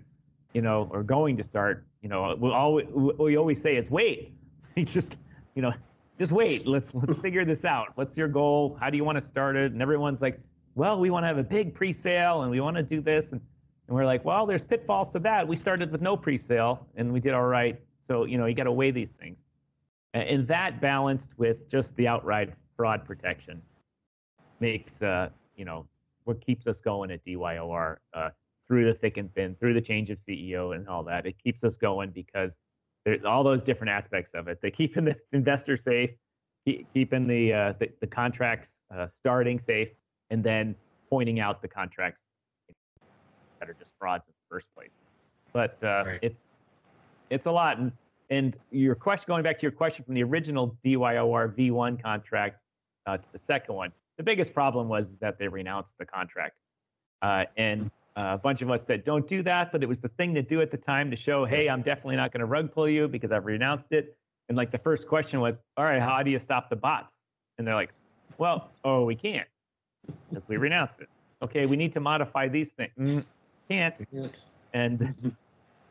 you 0.55 0.61
know, 0.61 0.89
or 0.91 1.03
going 1.03 1.37
to 1.37 1.43
start. 1.43 1.85
You 2.01 2.09
know, 2.09 2.35
we 2.39 2.49
always 2.49 2.87
we 2.87 3.37
always 3.37 3.61
say 3.61 3.75
is 3.77 3.91
wait. 3.91 4.33
just, 4.77 5.17
you 5.53 5.61
know, 5.61 5.73
just 6.17 6.31
wait. 6.31 6.65
Let's 6.65 6.95
let's 6.95 7.19
figure 7.19 7.45
this 7.45 7.63
out. 7.65 7.89
What's 7.95 8.17
your 8.17 8.27
goal? 8.27 8.77
How 8.79 8.89
do 8.89 8.97
you 8.97 9.03
want 9.03 9.17
to 9.17 9.21
start 9.21 9.55
it? 9.55 9.71
And 9.71 9.81
everyone's 9.81 10.21
like, 10.21 10.39
well, 10.73 10.99
we 10.99 11.11
want 11.11 11.23
to 11.23 11.27
have 11.27 11.37
a 11.37 11.43
big 11.43 11.75
pre-sale 11.75 12.41
and 12.41 12.49
we 12.49 12.59
want 12.59 12.77
to 12.77 12.83
do 12.83 13.01
this. 13.01 13.31
And, 13.31 13.41
and 13.87 13.95
we're 13.95 14.05
like, 14.05 14.25
well, 14.25 14.47
there's 14.47 14.63
pitfalls 14.63 15.11
to 15.11 15.19
that. 15.19 15.47
We 15.47 15.55
started 15.55 15.91
with 15.91 16.01
no 16.01 16.17
pre-sale 16.17 16.87
and 16.95 17.13
we 17.13 17.19
did 17.19 17.33
all 17.33 17.45
right. 17.45 17.79
So 18.01 18.25
you 18.25 18.37
know, 18.37 18.45
you 18.47 18.55
got 18.55 18.63
to 18.63 18.71
weigh 18.71 18.91
these 18.91 19.11
things 19.11 19.43
and 20.15 20.47
that 20.47 20.79
balanced 20.79 21.37
with 21.37 21.69
just 21.69 21.95
the 21.97 22.07
outright 22.07 22.53
fraud 22.77 23.03
protection 23.05 23.61
makes 24.61 25.01
uh, 25.01 25.29
you 25.57 25.65
know 25.65 25.85
what 26.23 26.39
keeps 26.39 26.65
us 26.67 26.79
going 26.79 27.11
at 27.11 27.23
DYOR 27.23 27.97
uh, 28.13 28.29
through 28.67 28.85
the 28.85 28.93
thick 28.93 29.17
and 29.17 29.33
thin, 29.33 29.55
through 29.55 29.73
the 29.73 29.81
change 29.81 30.09
of 30.09 30.17
CEO 30.17 30.75
and 30.75 30.87
all 30.87 31.03
that. 31.03 31.25
It 31.25 31.35
keeps 31.43 31.63
us 31.63 31.77
going 31.77 32.11
because 32.11 32.57
there's 33.05 33.23
all 33.23 33.43
those 33.43 33.63
different 33.63 33.91
aspects 33.91 34.33
of 34.33 34.47
it. 34.47 34.59
They 34.61 34.71
keeping 34.71 35.05
the 35.05 35.15
investor 35.31 35.77
safe, 35.77 36.11
keeping 36.65 37.27
the 37.27 37.53
uh, 37.53 37.73
the, 37.77 37.89
the, 38.01 38.07
contracts 38.07 38.83
uh, 38.95 39.05
starting 39.07 39.59
safe, 39.59 39.93
and 40.29 40.43
then 40.43 40.75
pointing 41.09 41.39
out 41.39 41.61
the 41.61 41.67
contracts 41.67 42.29
that 43.59 43.69
are 43.69 43.75
just 43.75 43.93
frauds 43.99 44.27
in 44.27 44.33
the 44.33 44.55
first 44.55 44.69
place. 44.75 45.01
But 45.53 45.83
uh, 45.83 46.03
right. 46.05 46.19
it's 46.21 46.53
it's 47.29 47.45
a 47.45 47.51
lot, 47.51 47.77
and 47.77 47.91
and 48.29 48.57
your 48.71 48.95
question, 48.95 49.25
going 49.27 49.43
back 49.43 49.57
to 49.59 49.63
your 49.63 49.71
question 49.71 50.03
from 50.03 50.15
the 50.15 50.23
original 50.23 50.75
DYOR 50.83 51.55
V1 51.55 52.01
contract 52.01 52.63
uh, 53.05 53.17
to 53.17 53.31
the 53.31 53.39
second 53.39 53.75
one, 53.75 53.91
the 54.17 54.23
biggest 54.23 54.53
problem 54.53 54.87
was 54.87 55.19
that 55.19 55.37
they 55.37 55.47
renounced 55.47 55.97
the 55.99 56.05
contract. 56.05 56.59
Uh, 57.21 57.45
and 57.57 57.89
uh, 58.17 58.31
a 58.33 58.37
bunch 58.37 58.61
of 58.61 58.71
us 58.71 58.85
said, 58.85 59.03
don't 59.03 59.27
do 59.27 59.41
that. 59.43 59.71
But 59.71 59.83
it 59.83 59.89
was 59.89 59.99
the 59.99 60.09
thing 60.09 60.35
to 60.35 60.41
do 60.41 60.61
at 60.61 60.71
the 60.71 60.77
time 60.77 61.09
to 61.11 61.17
show, 61.17 61.45
hey, 61.45 61.69
I'm 61.69 61.81
definitely 61.81 62.15
not 62.15 62.31
going 62.31 62.39
to 62.39 62.45
rug 62.45 62.71
pull 62.71 62.87
you 62.87 63.07
because 63.07 63.31
I've 63.31 63.45
renounced 63.45 63.91
it. 63.91 64.17
And 64.47 64.57
like 64.57 64.71
the 64.71 64.77
first 64.77 65.07
question 65.07 65.39
was, 65.39 65.61
all 65.75 65.85
right, 65.85 66.01
how 66.01 66.23
do 66.23 66.31
you 66.31 66.39
stop 66.39 66.69
the 66.69 66.75
bots? 66.75 67.23
And 67.57 67.67
they're 67.67 67.75
like, 67.75 67.91
well, 68.37 68.71
oh, 68.83 69.03
we 69.05 69.15
can't 69.15 69.47
because 70.29 70.47
we 70.47 70.57
renounced 70.57 71.01
it. 71.01 71.09
Okay, 71.43 71.65
we 71.65 71.75
need 71.75 71.93
to 71.93 71.99
modify 71.99 72.47
these 72.47 72.73
things. 72.73 72.91
Mm, 72.97 73.25
can't. 73.69 73.95
can't. 74.13 74.45
And 74.73 75.35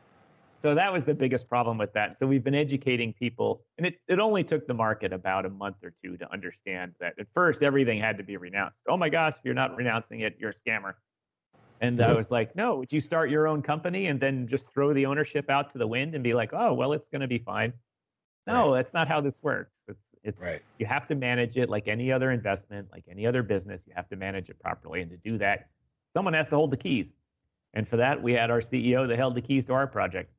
so 0.55 0.73
that 0.73 0.91
was 0.91 1.05
the 1.05 1.13
biggest 1.13 1.47
problem 1.49 1.77
with 1.77 1.93
that. 1.93 2.17
So 2.17 2.25
we've 2.25 2.43
been 2.43 2.55
educating 2.55 3.13
people, 3.13 3.61
and 3.77 3.85
it, 3.87 3.99
it 4.07 4.19
only 4.19 4.43
took 4.43 4.67
the 4.67 4.73
market 4.73 5.13
about 5.13 5.45
a 5.45 5.49
month 5.49 5.77
or 5.83 5.91
two 5.91 6.17
to 6.17 6.31
understand 6.31 6.93
that 6.99 7.13
at 7.19 7.27
first 7.33 7.61
everything 7.61 7.99
had 7.99 8.17
to 8.17 8.23
be 8.23 8.37
renounced. 8.37 8.83
Oh 8.87 8.97
my 8.97 9.09
gosh, 9.09 9.37
if 9.37 9.41
you're 9.43 9.53
not 9.53 9.75
renouncing 9.75 10.21
it, 10.21 10.35
you're 10.39 10.51
a 10.51 10.53
scammer. 10.53 10.93
And 11.81 11.99
I 12.01 12.13
was 12.13 12.31
like, 12.31 12.55
no, 12.55 12.77
would 12.77 12.91
you 12.91 13.01
start 13.01 13.29
your 13.29 13.47
own 13.47 13.61
company 13.61 14.07
and 14.07 14.19
then 14.19 14.47
just 14.47 14.73
throw 14.73 14.93
the 14.93 15.07
ownership 15.07 15.49
out 15.49 15.71
to 15.71 15.77
the 15.77 15.87
wind 15.87 16.15
and 16.15 16.23
be 16.23 16.33
like, 16.33 16.51
oh, 16.53 16.73
well, 16.73 16.93
it's 16.93 17.09
going 17.09 17.21
to 17.21 17.27
be 17.27 17.37
fine? 17.37 17.73
No, 18.47 18.69
right. 18.69 18.77
that's 18.77 18.93
not 18.93 19.07
how 19.07 19.21
this 19.21 19.41
works. 19.41 19.85
It's 19.87 20.15
it's 20.23 20.41
right. 20.41 20.61
you 20.77 20.85
have 20.85 21.07
to 21.07 21.15
manage 21.15 21.57
it 21.57 21.69
like 21.69 21.87
any 21.87 22.11
other 22.11 22.31
investment, 22.31 22.89
like 22.91 23.05
any 23.09 23.25
other 23.25 23.41
business. 23.41 23.83
You 23.87 23.93
have 23.95 24.07
to 24.09 24.15
manage 24.15 24.49
it 24.49 24.59
properly, 24.59 25.01
and 25.01 25.09
to 25.11 25.17
do 25.17 25.39
that, 25.39 25.67
someone 26.13 26.35
has 26.35 26.49
to 26.49 26.55
hold 26.55 26.69
the 26.69 26.77
keys. 26.77 27.15
And 27.73 27.87
for 27.87 27.97
that, 27.97 28.21
we 28.21 28.33
had 28.33 28.51
our 28.51 28.61
CEO 28.61 29.07
that 29.07 29.17
held 29.17 29.35
the 29.35 29.41
keys 29.41 29.65
to 29.65 29.73
our 29.73 29.87
project 29.87 30.31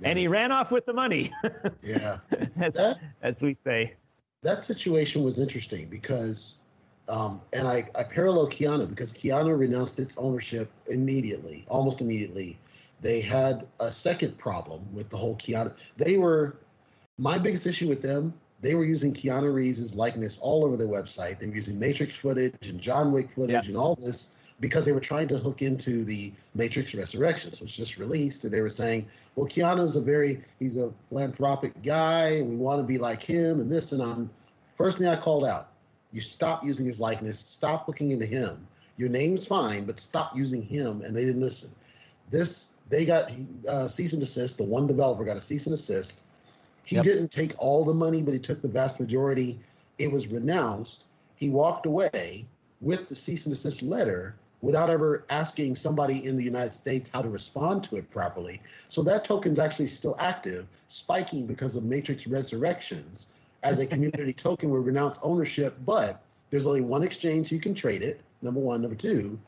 yeah. 0.00 0.08
and 0.08 0.18
he 0.18 0.28
ran 0.28 0.52
off 0.52 0.70
with 0.70 0.84
the 0.84 0.92
money. 0.92 1.32
yeah, 1.82 2.18
as, 2.60 2.74
that, 2.74 2.98
as 3.22 3.42
we 3.42 3.54
say. 3.54 3.94
That 4.42 4.62
situation 4.62 5.22
was 5.22 5.38
interesting 5.38 5.88
because, 5.88 6.58
um, 7.08 7.40
and 7.52 7.68
I, 7.68 7.88
I 7.94 8.02
parallel 8.02 8.48
Keanu 8.48 8.88
because 8.88 9.12
Keanu 9.12 9.56
renounced 9.56 10.00
its 10.00 10.14
ownership 10.16 10.70
immediately, 10.88 11.64
almost 11.68 12.00
immediately. 12.00 12.58
They 13.00 13.20
had 13.20 13.66
a 13.78 13.90
second 13.90 14.38
problem 14.38 14.86
with 14.92 15.10
the 15.10 15.16
whole 15.16 15.36
Keanu. 15.36 15.74
They 15.96 16.16
were 16.16 16.56
my 17.18 17.38
biggest 17.38 17.66
issue 17.66 17.88
with 17.88 18.02
them. 18.02 18.34
They 18.60 18.74
were 18.74 18.84
using 18.84 19.12
Keanu 19.12 19.52
Reeves' 19.52 19.94
likeness 19.94 20.38
all 20.40 20.64
over 20.64 20.76
their 20.76 20.88
website. 20.88 21.38
They 21.38 21.46
were 21.46 21.54
using 21.54 21.78
Matrix 21.78 22.16
footage 22.16 22.68
and 22.68 22.80
John 22.80 23.12
Wick 23.12 23.30
footage 23.30 23.50
yeah. 23.50 23.68
and 23.68 23.76
all 23.76 23.94
this 23.94 24.32
because 24.60 24.86
they 24.86 24.92
were 24.92 25.00
trying 25.00 25.28
to 25.28 25.38
hook 25.38 25.60
into 25.62 26.04
the 26.04 26.32
Matrix 26.54 26.94
Resurrections, 26.94 27.60
which 27.60 27.76
just 27.76 27.98
released, 27.98 28.44
and 28.44 28.52
they 28.52 28.62
were 28.62 28.70
saying, 28.70 29.06
"Well, 29.34 29.46
Keanu's 29.46 29.96
a 29.96 30.00
very 30.00 30.40
he's 30.58 30.76
a 30.78 30.90
philanthropic 31.10 31.82
guy, 31.82 32.28
and 32.36 32.48
we 32.48 32.56
want 32.56 32.80
to 32.80 32.84
be 32.84 32.98
like 32.98 33.22
him, 33.22 33.60
and 33.60 33.70
this 33.70 33.92
and 33.92 34.02
I'm." 34.02 34.30
First 34.76 34.98
thing 34.98 35.06
I 35.06 35.16
called 35.16 35.44
out: 35.44 35.68
you 36.16 36.22
stop 36.22 36.64
using 36.64 36.86
his 36.86 36.98
likeness, 36.98 37.38
stop 37.38 37.86
looking 37.86 38.10
into 38.10 38.24
him. 38.24 38.66
Your 38.96 39.10
name's 39.10 39.46
fine, 39.46 39.84
but 39.84 40.00
stop 40.00 40.34
using 40.34 40.62
him. 40.62 41.02
And 41.02 41.14
they 41.14 41.26
didn't 41.26 41.42
listen. 41.42 41.70
This 42.30 42.70
they 42.88 43.04
got 43.04 43.30
uh, 43.68 43.86
cease 43.86 44.12
and 44.14 44.20
desist. 44.20 44.56
The 44.56 44.64
one 44.64 44.86
developer 44.86 45.24
got 45.24 45.36
a 45.36 45.42
cease 45.42 45.66
and 45.66 45.76
desist. 45.76 46.22
He 46.84 46.96
yep. 46.96 47.04
didn't 47.04 47.32
take 47.32 47.52
all 47.58 47.84
the 47.84 47.92
money, 47.92 48.22
but 48.22 48.32
he 48.32 48.40
took 48.40 48.62
the 48.62 48.68
vast 48.68 48.98
majority. 48.98 49.58
It 49.98 50.10
was 50.10 50.26
renounced. 50.28 51.04
He 51.34 51.50
walked 51.50 51.84
away 51.84 52.46
with 52.80 53.10
the 53.10 53.14
cease 53.14 53.44
and 53.44 53.54
desist 53.54 53.82
letter 53.82 54.36
without 54.62 54.88
ever 54.88 55.24
asking 55.28 55.76
somebody 55.76 56.24
in 56.24 56.34
the 56.34 56.44
United 56.44 56.72
States 56.72 57.10
how 57.12 57.20
to 57.20 57.28
respond 57.28 57.84
to 57.84 57.96
it 57.96 58.10
properly. 58.10 58.62
So 58.88 59.02
that 59.02 59.24
token's 59.24 59.58
actually 59.58 59.88
still 59.88 60.16
active, 60.18 60.66
spiking 60.88 61.46
because 61.46 61.76
of 61.76 61.84
Matrix 61.84 62.26
Resurrections 62.26 63.28
as 63.62 63.78
a 63.78 63.86
community 63.86 64.32
token 64.32 64.70
with 64.70 64.84
renounce 64.84 65.18
ownership, 65.22 65.76
but 65.84 66.22
there's 66.50 66.66
only 66.66 66.80
one 66.80 67.02
exchange 67.02 67.50
you 67.50 67.60
can 67.60 67.74
trade 67.74 68.02
it. 68.02 68.20
Number 68.42 68.60
one. 68.60 68.82
Number 68.82 68.96
two, 68.96 69.38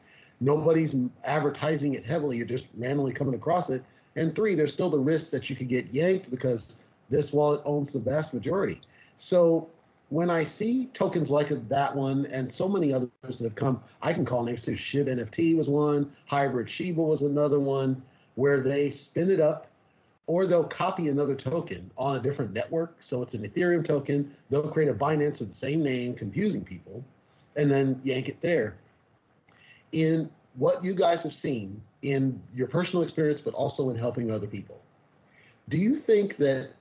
nobody's 0.41 0.97
advertising 1.25 1.95
it 1.95 2.05
heavily. 2.05 2.37
You're 2.37 2.47
just 2.47 2.69
randomly 2.77 3.13
coming 3.13 3.35
across 3.35 3.71
it. 3.71 3.85
And 4.17 4.35
three, 4.35 4.55
there's 4.55 4.73
still 4.73 4.91
the 4.91 4.99
risk 4.99 5.31
that 5.31 5.49
you 5.49 5.57
could 5.57 5.69
get 5.69 5.93
yanked 5.93 6.31
because 6.31 6.83
this 7.09 7.33
wallet 7.33 7.63
owns 7.65 7.93
the 7.93 8.01
vast 8.01 8.35
majority. 8.35 8.81
So 9.17 9.69
when 10.09 10.31
I 10.31 10.43
see 10.45 10.87
tokens 10.87 11.31
like 11.31 11.49
that 11.69 11.95
one 11.95 12.27
and 12.27 12.51
so 12.51 12.69
many 12.69 12.93
others 12.93 13.11
that 13.23 13.43
have 13.43 13.55
come, 13.55 13.81
I 14.03 14.13
can 14.13 14.25
call 14.25 14.43
names 14.43 14.63
too. 14.63 14.73
Shib 14.73 15.07
NFT 15.07 15.57
was 15.57 15.69
one, 15.69 16.11
Hybrid 16.27 16.69
Shiba 16.69 17.03
was 17.03 17.23
another 17.23 17.61
one, 17.61 18.03
where 18.35 18.61
they 18.61 18.91
spin 18.91 19.31
it 19.31 19.41
up 19.41 19.68
or 20.29 20.47
they'll 20.47 20.63
copy 20.63 21.09
another 21.09 21.35
token 21.35 21.91
on 21.97 22.17
a 22.17 22.21
different 22.21 22.53
network. 22.53 22.97
So 23.01 23.23
it's 23.23 23.33
an 23.33 23.49
Ethereum 23.49 23.83
token. 23.83 24.31
They'll 24.51 24.69
create 24.69 24.91
a 24.91 24.95
Binance 24.95 25.41
of 25.41 25.49
the 25.49 25.55
same 25.55 25.83
name, 25.83 26.15
confusing 26.15 26.63
people, 26.63 27.03
and 27.57 27.71
then 27.71 27.99
yank 28.05 28.29
it 28.29 28.41
there. 28.43 28.77
In 29.93 30.31
what 30.55 30.85
you 30.85 30.95
guys 30.95 31.23
have 31.23 31.33
seen 31.33 31.81
in 32.03 32.41
your 32.53 32.69
personal 32.69 33.03
experience, 33.03 33.41
but 33.41 33.55
also 33.55 33.89
in 33.89 33.97
helping 33.97 34.31
other 34.31 34.47
people, 34.47 34.83
do 35.71 35.79
you 35.79 35.97
think 35.97 36.37
that 36.37 36.73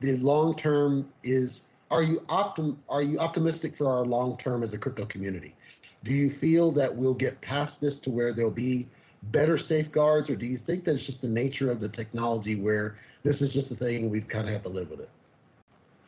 the 0.00 0.16
long 0.16 0.56
term 0.56 1.06
is 1.22 1.64
are 1.90 2.02
you 2.02 2.20
optim 2.28 2.76
are 2.88 3.02
you 3.02 3.18
optimistic 3.18 3.76
for 3.76 3.88
our 3.90 4.06
long 4.06 4.38
term 4.38 4.62
as 4.62 4.72
a 4.72 4.78
crypto 4.78 5.04
community? 5.04 5.54
Do 6.02 6.14
you 6.14 6.30
feel 6.30 6.72
that 6.72 6.94
we'll 6.94 7.14
get 7.14 7.40
past 7.42 7.80
this 7.80 8.00
to 8.00 8.10
where 8.10 8.32
there'll 8.32 8.50
be 8.50 8.88
better 9.32 9.58
safeguards, 9.58 10.30
or 10.30 10.36
do 10.36 10.46
you 10.46 10.56
think 10.56 10.84
that's 10.84 11.04
just 11.04 11.22
the 11.22 11.28
nature 11.28 11.70
of 11.70 11.80
the 11.80 11.88
technology 11.88 12.60
where 12.60 12.96
this 13.22 13.42
is 13.42 13.52
just 13.52 13.70
a 13.70 13.74
thing 13.74 14.10
we've 14.10 14.28
kind 14.28 14.46
of 14.46 14.52
have 14.52 14.62
to 14.62 14.68
live 14.68 14.90
with 14.90 15.00
it? 15.00 15.08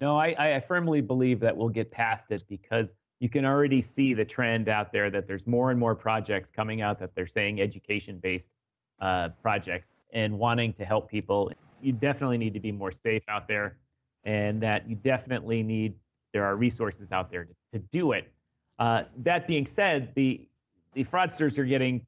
No, 0.00 0.16
I, 0.16 0.56
I 0.56 0.60
firmly 0.60 1.00
believe 1.00 1.40
that 1.40 1.56
we'll 1.56 1.68
get 1.68 1.90
past 1.90 2.30
it 2.30 2.44
because 2.48 2.94
you 3.20 3.28
can 3.28 3.44
already 3.44 3.82
see 3.82 4.14
the 4.14 4.24
trend 4.24 4.68
out 4.68 4.92
there 4.92 5.10
that 5.10 5.26
there's 5.26 5.46
more 5.46 5.70
and 5.70 5.80
more 5.80 5.94
projects 5.94 6.50
coming 6.50 6.80
out 6.80 6.98
that 7.00 7.14
they're 7.14 7.26
saying 7.26 7.60
education 7.60 8.18
based 8.18 8.52
uh, 9.00 9.30
projects 9.42 9.94
and 10.12 10.38
wanting 10.38 10.72
to 10.74 10.84
help 10.84 11.10
people. 11.10 11.52
You 11.82 11.92
definitely 11.92 12.38
need 12.38 12.54
to 12.54 12.60
be 12.60 12.72
more 12.72 12.92
safe 12.92 13.22
out 13.28 13.48
there, 13.48 13.76
and 14.24 14.62
that 14.62 14.88
you 14.88 14.94
definitely 14.96 15.62
need 15.62 15.94
there 16.32 16.44
are 16.44 16.56
resources 16.56 17.10
out 17.10 17.30
there 17.30 17.44
to, 17.44 17.54
to 17.72 17.78
do 17.78 18.12
it. 18.12 18.30
Uh, 18.78 19.04
that 19.18 19.48
being 19.48 19.66
said, 19.66 20.14
the 20.14 20.46
the 20.94 21.04
fraudsters 21.04 21.58
are 21.58 21.64
getting, 21.64 22.06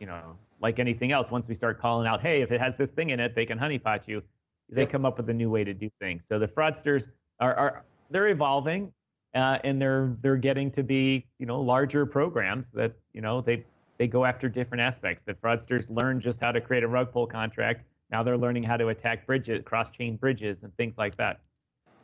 you 0.00 0.06
know, 0.06 0.36
like 0.60 0.78
anything 0.78 1.12
else. 1.12 1.30
Once 1.30 1.48
we 1.48 1.54
start 1.54 1.80
calling 1.80 2.06
out, 2.06 2.20
hey, 2.20 2.42
if 2.42 2.52
it 2.52 2.60
has 2.60 2.76
this 2.76 2.90
thing 2.90 3.10
in 3.10 3.20
it, 3.20 3.34
they 3.34 3.46
can 3.46 3.58
honeypot 3.58 4.06
you. 4.08 4.22
They 4.70 4.82
yep. 4.82 4.90
come 4.90 5.04
up 5.04 5.18
with 5.18 5.28
a 5.28 5.34
new 5.34 5.50
way 5.50 5.64
to 5.64 5.74
do 5.74 5.90
things. 6.00 6.26
So 6.26 6.38
the 6.38 6.46
fraudsters 6.46 7.08
are, 7.38 7.54
are 7.54 7.84
they're 8.10 8.28
evolving, 8.28 8.92
uh, 9.34 9.58
and 9.62 9.80
they're 9.80 10.16
they're 10.22 10.36
getting 10.36 10.70
to 10.72 10.82
be 10.82 11.26
you 11.38 11.46
know 11.46 11.60
larger 11.60 12.06
programs 12.06 12.70
that 12.70 12.92
you 13.12 13.20
know 13.20 13.40
they 13.40 13.64
they 13.98 14.08
go 14.08 14.24
after 14.24 14.48
different 14.48 14.80
aspects. 14.80 15.22
The 15.22 15.34
fraudsters 15.34 15.90
learn 15.90 16.20
just 16.20 16.40
how 16.40 16.52
to 16.52 16.60
create 16.60 16.82
a 16.82 16.88
rug 16.88 17.12
pull 17.12 17.26
contract. 17.26 17.84
Now 18.10 18.22
they're 18.22 18.38
learning 18.38 18.62
how 18.62 18.76
to 18.76 18.88
attack 18.88 19.26
bridges, 19.26 19.62
cross-chain 19.64 20.16
bridges, 20.16 20.62
and 20.62 20.74
things 20.76 20.98
like 20.98 21.16
that. 21.16 21.40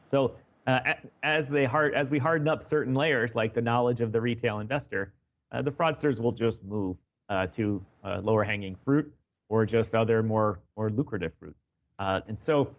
So 0.08 0.36
uh, 0.66 0.94
as 1.22 1.48
they 1.48 1.64
hard 1.64 1.94
as 1.94 2.10
we 2.10 2.18
harden 2.18 2.48
up 2.48 2.62
certain 2.62 2.94
layers, 2.94 3.34
like 3.34 3.54
the 3.54 3.62
knowledge 3.62 4.00
of 4.00 4.12
the 4.12 4.20
retail 4.20 4.58
investor, 4.60 5.12
uh, 5.52 5.62
the 5.62 5.70
fraudsters 5.70 6.20
will 6.20 6.32
just 6.32 6.64
move 6.64 7.00
to 7.30 7.84
uh, 8.04 8.20
lower-hanging 8.22 8.74
fruit 8.76 9.12
or 9.48 9.66
just 9.66 9.94
other 9.94 10.22
more 10.22 10.60
more 10.76 10.90
lucrative 10.90 11.34
fruit. 11.34 11.56
Uh, 11.98 12.20
and 12.28 12.38
so, 12.38 12.74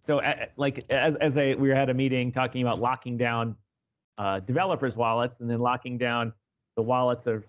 so 0.00 0.20
like 0.56 0.90
as 0.90 1.14
as 1.16 1.36
a 1.36 1.54
we 1.54 1.68
were 1.68 1.74
at 1.74 1.90
a 1.90 1.94
meeting 1.94 2.32
talking 2.32 2.62
about 2.62 2.80
locking 2.80 3.16
down 3.16 3.56
uh, 4.18 4.40
developers' 4.40 4.96
wallets 4.96 5.40
and 5.40 5.50
then 5.50 5.60
locking 5.60 5.98
down 5.98 6.32
the 6.76 6.82
wallets 6.82 7.26
of 7.26 7.44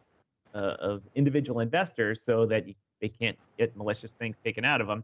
uh, 0.54 0.76
of 0.80 1.01
individual 1.16 1.60
investors 1.60 2.22
so 2.22 2.45
that 2.45 2.66
they 3.01 3.10
can't 3.10 3.38
get 3.58 3.76
malicious 3.76 4.14
things 4.14 4.38
taken 4.38 4.66
out 4.66 4.82
of 4.82 4.88
them. 4.88 5.04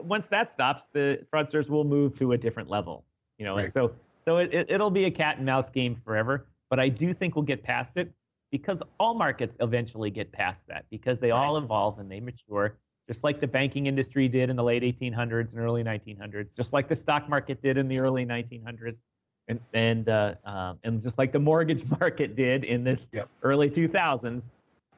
Once 0.00 0.28
that 0.28 0.48
stops, 0.50 0.86
the 0.92 1.20
fraudsters 1.32 1.68
will 1.68 1.84
move 1.84 2.18
to 2.18 2.32
a 2.32 2.38
different 2.38 2.70
level. 2.70 3.04
You 3.38 3.44
know, 3.46 3.56
right. 3.56 3.72
so 3.72 3.92
so 4.20 4.38
it, 4.38 4.52
it, 4.68 4.80
will 4.80 4.90
be 4.90 5.04
a 5.04 5.10
cat 5.10 5.36
and 5.36 5.46
mouse 5.46 5.70
game 5.70 6.00
forever. 6.04 6.46
But 6.70 6.80
I 6.80 6.88
do 6.88 7.12
think 7.12 7.36
we'll 7.36 7.44
get 7.44 7.62
past 7.62 7.96
it 7.96 8.10
because 8.52 8.82
all 9.00 9.14
markets 9.14 9.56
eventually 9.58 10.10
get 10.10 10.30
past 10.30 10.68
that 10.68 10.84
because 10.90 11.18
they 11.18 11.32
all 11.32 11.56
evolve 11.56 11.98
and 11.98 12.08
they 12.08 12.20
mature, 12.20 12.76
just 13.08 13.24
like 13.24 13.40
the 13.40 13.46
banking 13.48 13.86
industry 13.86 14.28
did 14.28 14.50
in 14.50 14.56
the 14.56 14.62
late 14.62 14.82
1800s 14.82 15.52
and 15.52 15.60
early 15.60 15.82
1900s, 15.82 16.54
just 16.54 16.72
like 16.72 16.86
the 16.86 16.94
stock 16.94 17.28
market 17.28 17.60
did 17.62 17.78
in 17.78 17.88
the 17.88 17.98
early 17.98 18.24
1900s 18.24 19.02
and 19.48 19.58
and 19.72 20.08
uh, 20.08 20.34
um, 20.44 20.78
and 20.84 21.00
just 21.00 21.18
like 21.18 21.32
the 21.32 21.40
mortgage 21.40 21.84
market 22.00 22.36
did 22.36 22.62
in 22.62 22.84
the 22.84 23.00
yep. 23.10 23.28
early 23.42 23.70
2000s, 23.70 24.50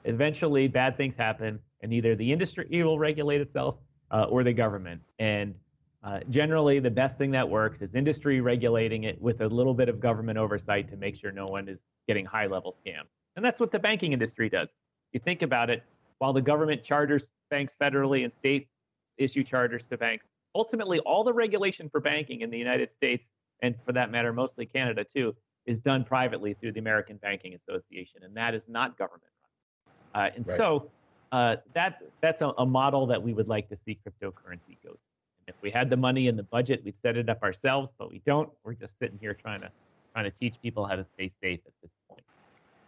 eventually 0.04 0.68
bad 0.68 0.96
things 0.96 1.16
happen, 1.16 1.60
and 1.80 1.94
either 1.94 2.14
the 2.14 2.32
industry 2.32 2.66
will 2.82 2.98
regulate 2.98 3.40
itself 3.40 3.76
uh, 4.10 4.24
or 4.24 4.42
the 4.42 4.52
government. 4.52 5.00
And 5.18 5.54
uh, 6.02 6.20
generally, 6.28 6.80
the 6.80 6.90
best 6.90 7.16
thing 7.16 7.30
that 7.30 7.48
works 7.48 7.80
is 7.80 7.94
industry 7.94 8.40
regulating 8.42 9.04
it 9.04 9.22
with 9.22 9.40
a 9.40 9.46
little 9.46 9.72
bit 9.72 9.88
of 9.88 10.00
government 10.00 10.38
oversight 10.38 10.88
to 10.88 10.96
make 10.96 11.16
sure 11.16 11.32
no 11.32 11.46
one 11.46 11.68
is 11.68 11.86
getting 12.06 12.26
high-level 12.26 12.72
scam. 12.72 13.04
And 13.36 13.44
that's 13.44 13.60
what 13.60 13.72
the 13.72 13.78
banking 13.78 14.12
industry 14.12 14.48
does. 14.48 14.74
You 15.12 15.20
think 15.20 15.42
about 15.42 15.70
it, 15.70 15.82
while 16.18 16.32
the 16.32 16.42
government 16.42 16.82
charters 16.82 17.30
banks 17.50 17.76
federally 17.80 18.22
and 18.22 18.32
state 18.32 18.68
issue 19.18 19.44
charters 19.44 19.86
to 19.88 19.98
banks, 19.98 20.28
ultimately 20.54 21.00
all 21.00 21.24
the 21.24 21.32
regulation 21.32 21.88
for 21.88 22.00
banking 22.00 22.40
in 22.40 22.50
the 22.50 22.58
United 22.58 22.90
States 22.90 23.30
and 23.62 23.74
for 23.84 23.92
that 23.92 24.10
matter, 24.10 24.32
mostly 24.32 24.66
Canada 24.66 25.04
too, 25.04 25.34
is 25.66 25.78
done 25.78 26.04
privately 26.04 26.54
through 26.54 26.72
the 26.72 26.80
American 26.80 27.16
Banking 27.16 27.54
Association, 27.54 28.22
and 28.22 28.36
that 28.36 28.54
is 28.54 28.68
not 28.68 28.98
government 28.98 29.30
run. 30.14 30.26
Uh, 30.26 30.30
and 30.36 30.46
right. 30.46 30.56
so 30.56 30.90
uh, 31.32 31.56
that 31.72 32.02
that's 32.20 32.42
a, 32.42 32.52
a, 32.58 32.66
model 32.66 33.06
that 33.06 33.22
we 33.22 33.32
would 33.32 33.48
like 33.48 33.68
to 33.68 33.76
see 33.76 33.98
cryptocurrency 34.06 34.76
go 34.84 34.90
to. 34.90 35.10
And 35.38 35.48
if 35.48 35.54
we 35.62 35.70
had 35.70 35.90
the 35.90 35.96
money 35.96 36.28
and 36.28 36.38
the 36.38 36.44
budget, 36.44 36.84
we'd 36.84 36.94
set 36.94 37.16
it 37.16 37.28
up 37.28 37.42
ourselves, 37.42 37.94
but 37.98 38.10
we 38.10 38.20
don't. 38.20 38.50
We're 38.64 38.74
just 38.74 38.98
sitting 38.98 39.18
here 39.18 39.34
trying 39.34 39.62
to 39.62 39.70
trying 40.12 40.24
to 40.24 40.30
teach 40.30 40.54
people 40.62 40.86
how 40.86 40.96
to 40.96 41.04
stay 41.04 41.28
safe 41.28 41.60
at 41.66 41.72
this 41.82 41.92
point. 42.03 42.03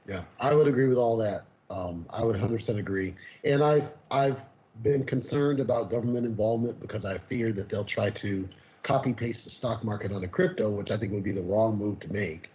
Yeah, 0.08 0.22
I 0.40 0.54
would 0.54 0.68
agree 0.68 0.86
with 0.86 0.98
all 0.98 1.16
that. 1.18 1.44
Um, 1.70 2.06
I 2.10 2.24
would 2.24 2.36
100% 2.36 2.78
agree. 2.78 3.14
And 3.44 3.62
I've 3.62 3.92
I've 4.10 4.40
been 4.82 5.04
concerned 5.04 5.58
about 5.60 5.90
government 5.90 6.26
involvement 6.26 6.80
because 6.80 7.04
I 7.04 7.18
fear 7.18 7.52
that 7.52 7.68
they'll 7.68 7.84
try 7.84 8.10
to 8.10 8.48
copy 8.82 9.12
paste 9.12 9.44
the 9.44 9.50
stock 9.50 9.82
market 9.82 10.12
on 10.12 10.22
a 10.22 10.28
crypto, 10.28 10.70
which 10.70 10.90
I 10.90 10.96
think 10.96 11.12
would 11.12 11.24
be 11.24 11.32
the 11.32 11.42
wrong 11.42 11.76
move 11.76 11.98
to 12.00 12.12
make. 12.12 12.50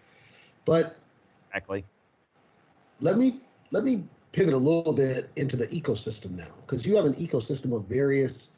But 0.66 0.96
exactly. 1.50 1.84
Let 3.02 3.18
me 3.18 3.42
let 3.72 3.84
me 3.84 4.04
pivot 4.32 4.54
a 4.54 4.58
little 4.58 4.94
bit 4.94 5.30
into 5.36 5.58
the 5.58 5.68
ecosystem 5.68 6.32
now, 6.32 6.48
because 6.66 6.86
you 6.86 6.96
have 6.96 7.06
an 7.06 7.16
ecosystem 7.16 7.76
of 7.76 7.86
various 7.86 8.52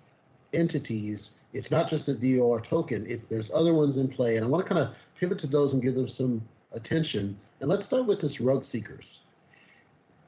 entities. 0.54 1.36
It's 1.54 1.72
not 1.72 1.89
just 1.89 2.08
a 2.10 2.14
DYOR 2.14 2.64
token. 2.64 3.06
If 3.08 3.28
there's 3.30 3.50
other 3.52 3.74
ones 3.74 3.98
in 3.98 4.08
play, 4.08 4.36
and 4.36 4.46
I 4.46 4.50
want 4.50 4.66
to 4.66 4.72
kind 4.72 4.88
of 4.88 4.96
pivot 5.16 5.39
to 5.39 5.48
those 5.48 5.74
and 5.74 5.82
give 5.82 5.96
them 5.96 6.08
some 6.08 6.41
attention. 6.74 7.38
And 7.61 7.69
let's 7.69 7.86
start 7.86 8.05
with 8.05 8.19
this 8.19 8.41
rug 8.41 8.63
seekers. 8.63 9.24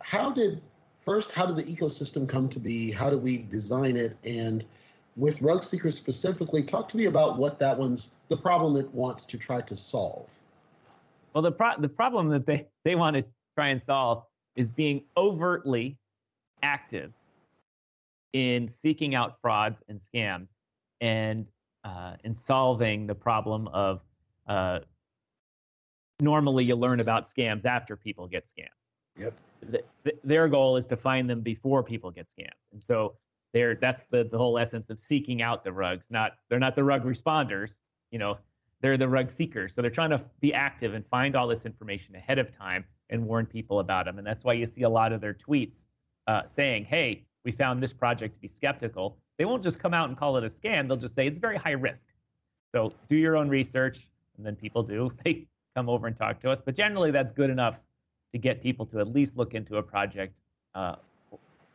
How 0.01 0.31
did 0.31 0.61
first? 1.03 1.31
How 1.31 1.45
did 1.45 1.55
the 1.55 1.63
ecosystem 1.63 2.27
come 2.27 2.49
to 2.49 2.59
be? 2.59 2.91
How 2.91 3.09
did 3.09 3.21
we 3.21 3.43
design 3.43 3.97
it? 3.97 4.17
And 4.23 4.63
with 5.15 5.41
rug 5.41 5.63
seekers 5.63 5.95
specifically, 5.95 6.63
talk 6.63 6.89
to 6.89 6.97
me 6.97 7.05
about 7.05 7.37
what 7.37 7.59
that 7.59 7.77
one's 7.77 8.15
the 8.27 8.37
problem 8.37 8.75
it 8.75 8.93
wants 8.93 9.25
to 9.25 9.37
try 9.37 9.61
to 9.61 9.75
solve. 9.75 10.31
Well, 11.33 11.41
the 11.41 11.51
pro- 11.51 11.77
the 11.77 11.89
problem 11.89 12.29
that 12.29 12.45
they 12.45 12.67
they 12.83 12.95
want 12.95 13.15
to 13.17 13.25
try 13.55 13.69
and 13.69 13.81
solve 13.81 14.23
is 14.55 14.69
being 14.69 15.03
overtly 15.17 15.97
active 16.63 17.13
in 18.33 18.67
seeking 18.67 19.15
out 19.15 19.39
frauds 19.41 19.81
and 19.87 19.99
scams 19.99 20.53
and 21.01 21.49
uh, 21.83 22.15
in 22.23 22.33
solving 22.35 23.07
the 23.07 23.15
problem 23.15 23.67
of 23.69 24.01
uh, 24.47 24.79
normally 26.19 26.65
you 26.65 26.75
learn 26.75 26.99
about 26.99 27.23
scams 27.23 27.65
after 27.65 27.95
people 27.95 28.27
get 28.27 28.43
scammed. 28.43 28.67
Yep. 29.17 29.33
The, 29.61 29.83
the, 30.03 30.13
their 30.23 30.47
goal 30.47 30.77
is 30.77 30.87
to 30.87 30.97
find 30.97 31.29
them 31.29 31.41
before 31.41 31.83
people 31.83 32.11
get 32.11 32.25
scammed. 32.25 32.49
And 32.73 32.83
so 32.83 33.15
they're 33.53 33.75
that's 33.75 34.07
the 34.07 34.23
the 34.23 34.37
whole 34.37 34.57
essence 34.57 34.89
of 34.89 34.99
seeking 34.99 35.41
out 35.41 35.63
the 35.63 35.71
rugs. 35.71 36.11
Not 36.11 36.33
they're 36.49 36.59
not 36.59 36.75
the 36.75 36.83
rug 36.83 37.05
responders. 37.05 37.77
You 38.11 38.19
know, 38.19 38.37
they're 38.81 38.97
the 38.97 39.07
rug 39.07 39.31
seekers. 39.31 39.73
So 39.73 39.81
they're 39.81 39.91
trying 39.91 40.09
to 40.11 40.21
be 40.41 40.53
active 40.53 40.93
and 40.93 41.05
find 41.07 41.35
all 41.35 41.47
this 41.47 41.65
information 41.65 42.15
ahead 42.15 42.37
of 42.37 42.51
time 42.51 42.85
and 43.09 43.25
warn 43.25 43.45
people 43.45 43.79
about 43.79 44.05
them. 44.05 44.17
And 44.17 44.27
that's 44.27 44.43
why 44.43 44.53
you 44.53 44.65
see 44.65 44.83
a 44.83 44.89
lot 44.89 45.13
of 45.13 45.21
their 45.21 45.33
tweets 45.33 45.85
uh, 46.27 46.45
saying, 46.45 46.85
"Hey, 46.85 47.25
we 47.45 47.51
found 47.51 47.81
this 47.81 47.93
project 47.93 48.35
to 48.35 48.41
be 48.41 48.47
skeptical." 48.47 49.17
They 49.37 49.45
won't 49.45 49.63
just 49.63 49.79
come 49.79 49.93
out 49.93 50.09
and 50.09 50.17
call 50.17 50.37
it 50.37 50.43
a 50.43 50.47
scam. 50.47 50.87
They'll 50.87 50.97
just 50.97 51.15
say 51.15 51.27
it's 51.27 51.39
very 51.39 51.57
high 51.57 51.71
risk. 51.71 52.07
So 52.73 52.91
do 53.07 53.15
your 53.15 53.37
own 53.37 53.47
research, 53.47 54.05
and 54.37 54.45
then 54.45 54.55
people 54.55 54.83
do. 54.83 55.11
They 55.23 55.47
come 55.75 55.89
over 55.89 56.07
and 56.07 56.15
talk 56.15 56.39
to 56.41 56.49
us. 56.49 56.61
But 56.61 56.75
generally, 56.75 57.11
that's 57.11 57.31
good 57.31 57.49
enough 57.49 57.81
to 58.31 58.37
get 58.37 58.61
people 58.61 58.85
to 58.87 58.99
at 58.99 59.07
least 59.07 59.37
look 59.37 59.53
into 59.53 59.77
a 59.77 59.83
project 59.83 60.41
uh, 60.73 60.95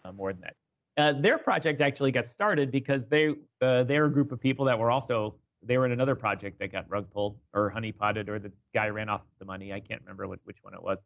uh 0.05 0.13
more 0.13 0.33
than 0.33 0.43
that. 0.43 0.55
Uh, 0.97 1.13
their 1.13 1.39
project 1.39 1.81
actually 1.81 2.11
got 2.11 2.27
started 2.27 2.71
because 2.71 3.07
they 3.07 3.35
uh, 3.61 3.85
they're 3.85 4.07
a 4.07 4.13
group 4.13 4.33
of 4.33 4.41
people 4.41 4.65
that 4.65 4.79
were 4.79 4.91
also 4.91 5.35
they 5.63 5.79
were 5.79 5.87
in 5.87 5.93
another 5.93 6.15
project 6.15 6.59
that 6.59 6.73
got 6.73 6.89
rug 6.89 7.11
pulled 7.11 7.39
or 7.55 7.69
honey 7.69 7.93
potted 7.93 8.29
or 8.29 8.39
the 8.39 8.51
guy 8.75 8.89
ran 8.89 9.09
off 9.09 9.23
the 9.39 9.45
money. 9.45 9.73
I 9.73 9.81
can't 9.81 10.01
remember 10.03 10.27
what, 10.27 10.39
which 10.45 10.59
one 10.63 10.75
it 10.75 10.83
was. 10.83 11.05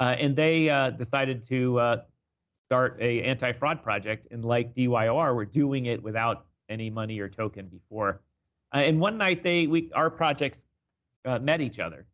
Uh, 0.00 0.14
and 0.18 0.36
they 0.36 0.70
uh, 0.70 0.90
decided 0.90 1.42
to 1.44 1.78
uh, 1.78 1.96
start 2.52 2.96
a 3.00 3.22
anti-fraud 3.22 3.82
project. 3.82 4.28
And 4.30 4.44
like 4.44 4.74
DYOR, 4.74 5.34
we're 5.34 5.44
doing 5.44 5.86
it 5.86 6.00
without 6.00 6.46
any 6.68 6.88
money 6.88 7.18
or 7.18 7.28
token 7.28 7.66
before. 7.66 8.20
Uh, 8.72 8.78
and 8.78 9.00
one 9.00 9.18
night 9.18 9.42
they 9.42 9.66
we 9.66 9.90
our 9.94 10.10
projects 10.10 10.66
met 11.40 11.60
each 11.60 11.78
other, 11.78 12.06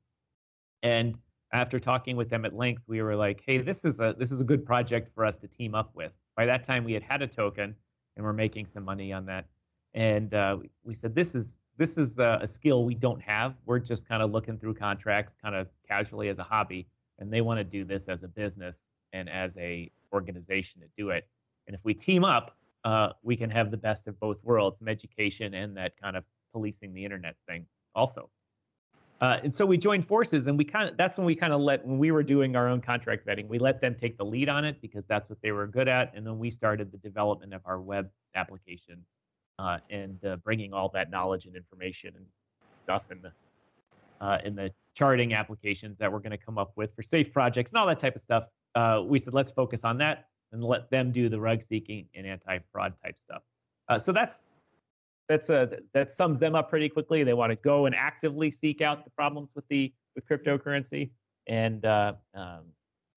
and 0.83 1.19
after 1.55 1.79
talking 1.79 2.17
with 2.17 2.29
them 2.29 2.45
at 2.45 2.55
length, 2.55 2.83
we 2.89 3.01
were 3.01 3.15
like, 3.15 3.43
"Hey, 3.47 3.59
this 3.59 3.85
is 3.85 4.01
a 4.01 4.15
this 4.19 4.33
is 4.33 4.41
a 4.41 4.45
good 4.45 4.67
project 4.67 5.15
for 5.15 5.25
us 5.25 5.37
to 5.39 5.49
team 5.49 5.75
up 5.75 5.95
with." 5.95 6.13
By 6.37 6.47
that 6.47 6.65
time, 6.65 6.85
we 6.85 6.93
had 6.93 7.03
had 7.03 7.23
a 7.23 7.29
token, 7.29 7.77
and 8.17 8.25
we're 8.25 8.33
making 8.33 8.67
some 8.67 8.85
money 8.85 9.13
on 9.13 9.27
that. 9.27 9.47
And 9.95 10.35
uh, 10.35 10.59
we 10.83 10.95
said, 10.95 11.15
"This 11.15 11.35
is 11.35 11.59
this 11.77 11.97
is 11.97 12.19
a, 12.19 12.41
a 12.43 12.49
skill 12.49 12.85
we 12.85 12.95
don't 12.95 13.23
have. 13.23 13.55
We're 13.67 13.79
just 13.79 14.09
kind 14.09 14.23
of 14.23 14.33
looking 14.33 14.59
through 14.59 14.75
contracts, 14.75 15.37
kind 15.41 15.55
of 15.55 15.69
casually 15.87 16.29
as 16.29 16.39
a 16.41 16.43
hobby, 16.43 16.89
and 17.19 17.33
they 17.33 17.41
want 17.41 17.59
to 17.59 17.65
do 17.65 17.85
this 17.85 18.09
as 18.09 18.25
a 18.25 18.29
business 18.29 18.91
and 19.13 19.29
as 19.29 19.57
a 19.59 19.91
organization 20.13 20.81
to 20.81 20.89
do 20.97 21.11
it. 21.11 21.29
And 21.67 21.75
if 21.75 21.85
we 21.85 21.95
team 21.95 22.25
up, 22.25 22.57
uh, 22.85 23.11
we 23.23 23.37
can 23.37 23.51
have 23.51 23.71
the 23.71 23.77
best 23.77 24.09
of 24.09 24.19
both 24.19 24.43
worlds, 24.43 24.79
some 24.81 24.89
education 24.89 25.55
and 25.55 25.77
that 25.77 25.97
kind 26.01 26.17
of 26.17 26.25
policing 26.53 26.93
the 26.95 27.05
internet 27.05 27.37
thing 27.47 27.67
also." 27.95 28.29
Uh, 29.21 29.39
and 29.43 29.55
so 29.55 29.65
we 29.65 29.79
joined 29.79 30.05
forces, 30.05 30.49
and 30.49 30.59
we 30.59 30.65
kind 30.65 30.91
of 30.91 30.97
that's 30.97 31.17
when 31.17 31.27
we 31.27 31.35
kind 31.35 31.53
of 31.53 31.61
let 31.61 31.87
when 31.87 31.99
we 31.99 32.11
were 32.11 32.23
doing 32.23 32.57
our 32.57 32.69
own 32.69 32.81
contract 32.81 33.27
vetting, 33.27 33.49
we 33.49 33.59
let 33.59 33.81
them 33.81 33.95
take 33.95 34.19
the 34.19 34.25
lead 34.25 34.49
on 34.49 34.65
it 34.65 34.81
because 34.83 35.07
that's 35.07 35.31
what 35.31 35.41
they 35.41 35.53
were 35.53 35.67
good 35.67 35.89
at, 35.89 36.13
and 36.15 36.27
then 36.27 36.39
we 36.39 36.51
started 36.51 36.91
the 36.91 36.99
development 36.99 37.55
of 37.55 37.63
our 37.65 37.81
web 37.81 38.11
application 38.35 39.05
uh, 39.59 39.79
and 39.89 40.25
uh, 40.25 40.37
bringing 40.37 40.73
all 40.73 40.89
that 40.89 41.11
knowledge 41.11 41.47
and 41.47 41.57
information 41.57 42.13
and 42.17 42.27
stuff 42.83 43.07
and 43.11 43.25
uh, 44.21 44.39
in 44.45 44.55
the 44.55 44.71
charting 44.95 45.35
applications 45.35 45.99
that 45.99 46.13
we're 46.13 46.19
going 46.19 46.31
to 46.31 46.39
come 46.39 46.59
up 46.59 46.73
with 46.77 46.95
for 46.95 47.03
safe 47.03 47.33
projects 47.33 47.73
and 47.73 47.81
all 47.81 47.87
that 47.87 48.01
type 48.01 48.17
of 48.17 48.23
stuff. 48.23 48.47
Uh, 48.75 49.03
we 49.05 49.19
said 49.19 49.35
let's 49.35 49.51
focus 49.51 49.85
on 49.85 49.99
that 49.99 50.27
and 50.53 50.63
let 50.63 50.91
them 50.91 51.13
do 51.13 51.29
the 51.29 51.39
rug 51.39 51.63
seeking 51.63 52.09
and 52.15 52.27
anti-fraud 52.27 52.95
type 53.03 53.19
stuff. 53.19 53.43
Uh, 53.89 53.99
so 53.99 54.13
that's 54.13 54.41
that's 55.29 55.51
a 55.51 55.79
that 55.93 56.11
sums 56.11 56.39
them 56.39 56.55
up 56.55 56.69
pretty 56.69 56.89
quickly. 56.89 57.25
They 57.25 57.35
want 57.35 57.51
to 57.51 57.57
go 57.57 57.87
and 57.87 57.95
actively 57.95 58.51
seek 58.51 58.81
out 58.81 59.05
the 59.05 59.11
problems 59.11 59.55
with 59.55 59.67
the 59.69 59.93
with 60.15 60.29
cryptocurrency, 60.29 61.11
and 61.47 61.85
uh, 61.85 62.15
um, 62.35 62.65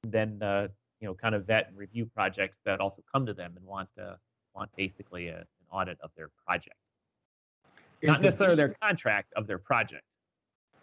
then 0.04 0.42
uh, 0.42 0.68
you 1.00 1.08
know 1.08 1.14
kind 1.14 1.36
of 1.36 1.46
vet 1.46 1.68
and 1.68 1.78
review 1.78 2.06
projects 2.06 2.62
that 2.66 2.80
also 2.80 3.04
come 3.14 3.26
to 3.26 3.34
them 3.34 3.54
and 3.58 3.66
want 3.66 3.90
uh, 4.02 4.16
want 4.56 4.70
basically 4.76 5.28
a, 5.28 5.40
an 5.40 5.46
audit 5.72 5.98
of 6.02 6.12
their 6.16 6.30
project, 6.46 6.78
Is 8.02 8.08
not 8.08 8.22
necessarily 8.22 8.56
the, 8.56 8.68
their 8.68 8.76
contract 8.82 9.34
of 9.36 9.48
their 9.48 9.60
project. 9.60 10.04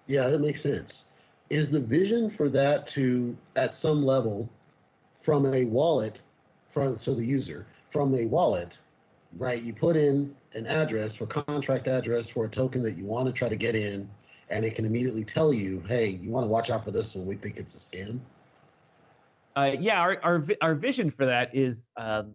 Yeah, 0.06 0.28
that 0.28 0.40
makes 0.40 0.60
sense. 0.60 1.06
Is 1.50 1.70
the 1.70 1.80
vision 1.80 2.30
for 2.30 2.48
that 2.50 2.86
to 2.88 3.36
at 3.56 3.74
some 3.74 4.04
level 4.04 4.48
from 5.14 5.46
a 5.54 5.64
wallet, 5.64 6.20
from 6.68 6.96
so 6.98 7.14
the 7.14 7.24
user 7.24 7.66
from 7.88 8.14
a 8.14 8.26
wallet, 8.26 8.78
right? 9.36 9.62
You 9.62 9.74
put 9.74 9.96
in 9.96 10.34
an 10.54 10.66
address 10.66 11.16
for 11.16 11.26
contract 11.26 11.88
address 11.88 12.28
for 12.28 12.46
a 12.46 12.48
token 12.48 12.82
that 12.82 12.96
you 12.96 13.04
want 13.04 13.26
to 13.26 13.32
try 13.32 13.48
to 13.48 13.56
get 13.56 13.74
in, 13.74 14.08
and 14.50 14.64
it 14.64 14.74
can 14.74 14.84
immediately 14.84 15.24
tell 15.24 15.52
you, 15.52 15.82
hey, 15.88 16.08
you 16.08 16.30
want 16.30 16.44
to 16.44 16.48
watch 16.48 16.70
out 16.70 16.84
for 16.84 16.90
this 16.90 17.14
one. 17.14 17.26
We 17.26 17.34
think 17.34 17.56
it's 17.56 17.74
a 17.74 17.78
scam. 17.78 18.20
Uh, 19.56 19.72
yeah, 19.78 20.00
our, 20.00 20.18
our 20.22 20.44
our 20.60 20.74
vision 20.74 21.10
for 21.10 21.26
that 21.26 21.54
is 21.54 21.90
um, 21.96 22.34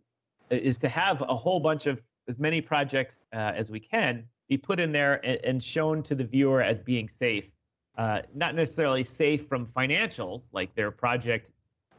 is 0.50 0.78
to 0.80 0.90
have 0.90 1.22
a 1.22 1.36
whole 1.36 1.60
bunch 1.60 1.86
of 1.86 2.02
as 2.28 2.40
many 2.40 2.62
projects 2.62 3.26
uh, 3.34 3.38
as 3.56 3.70
we 3.70 3.80
can 3.80 4.26
be 4.48 4.58
put 4.58 4.80
in 4.80 4.92
there 4.92 5.24
and, 5.26 5.40
and, 5.44 5.64
shown 5.64 6.02
to 6.04 6.16
the 6.16 6.24
viewer 6.24 6.62
as 6.62 6.82
being 6.82 7.08
safe. 7.08 7.50
Uh, 7.98 8.22
not 8.34 8.56
necessarily 8.56 9.04
safe 9.04 9.48
from 9.48 9.66
financials, 9.66 10.50
like 10.54 10.74
their 10.74 10.90
project, 10.90 11.52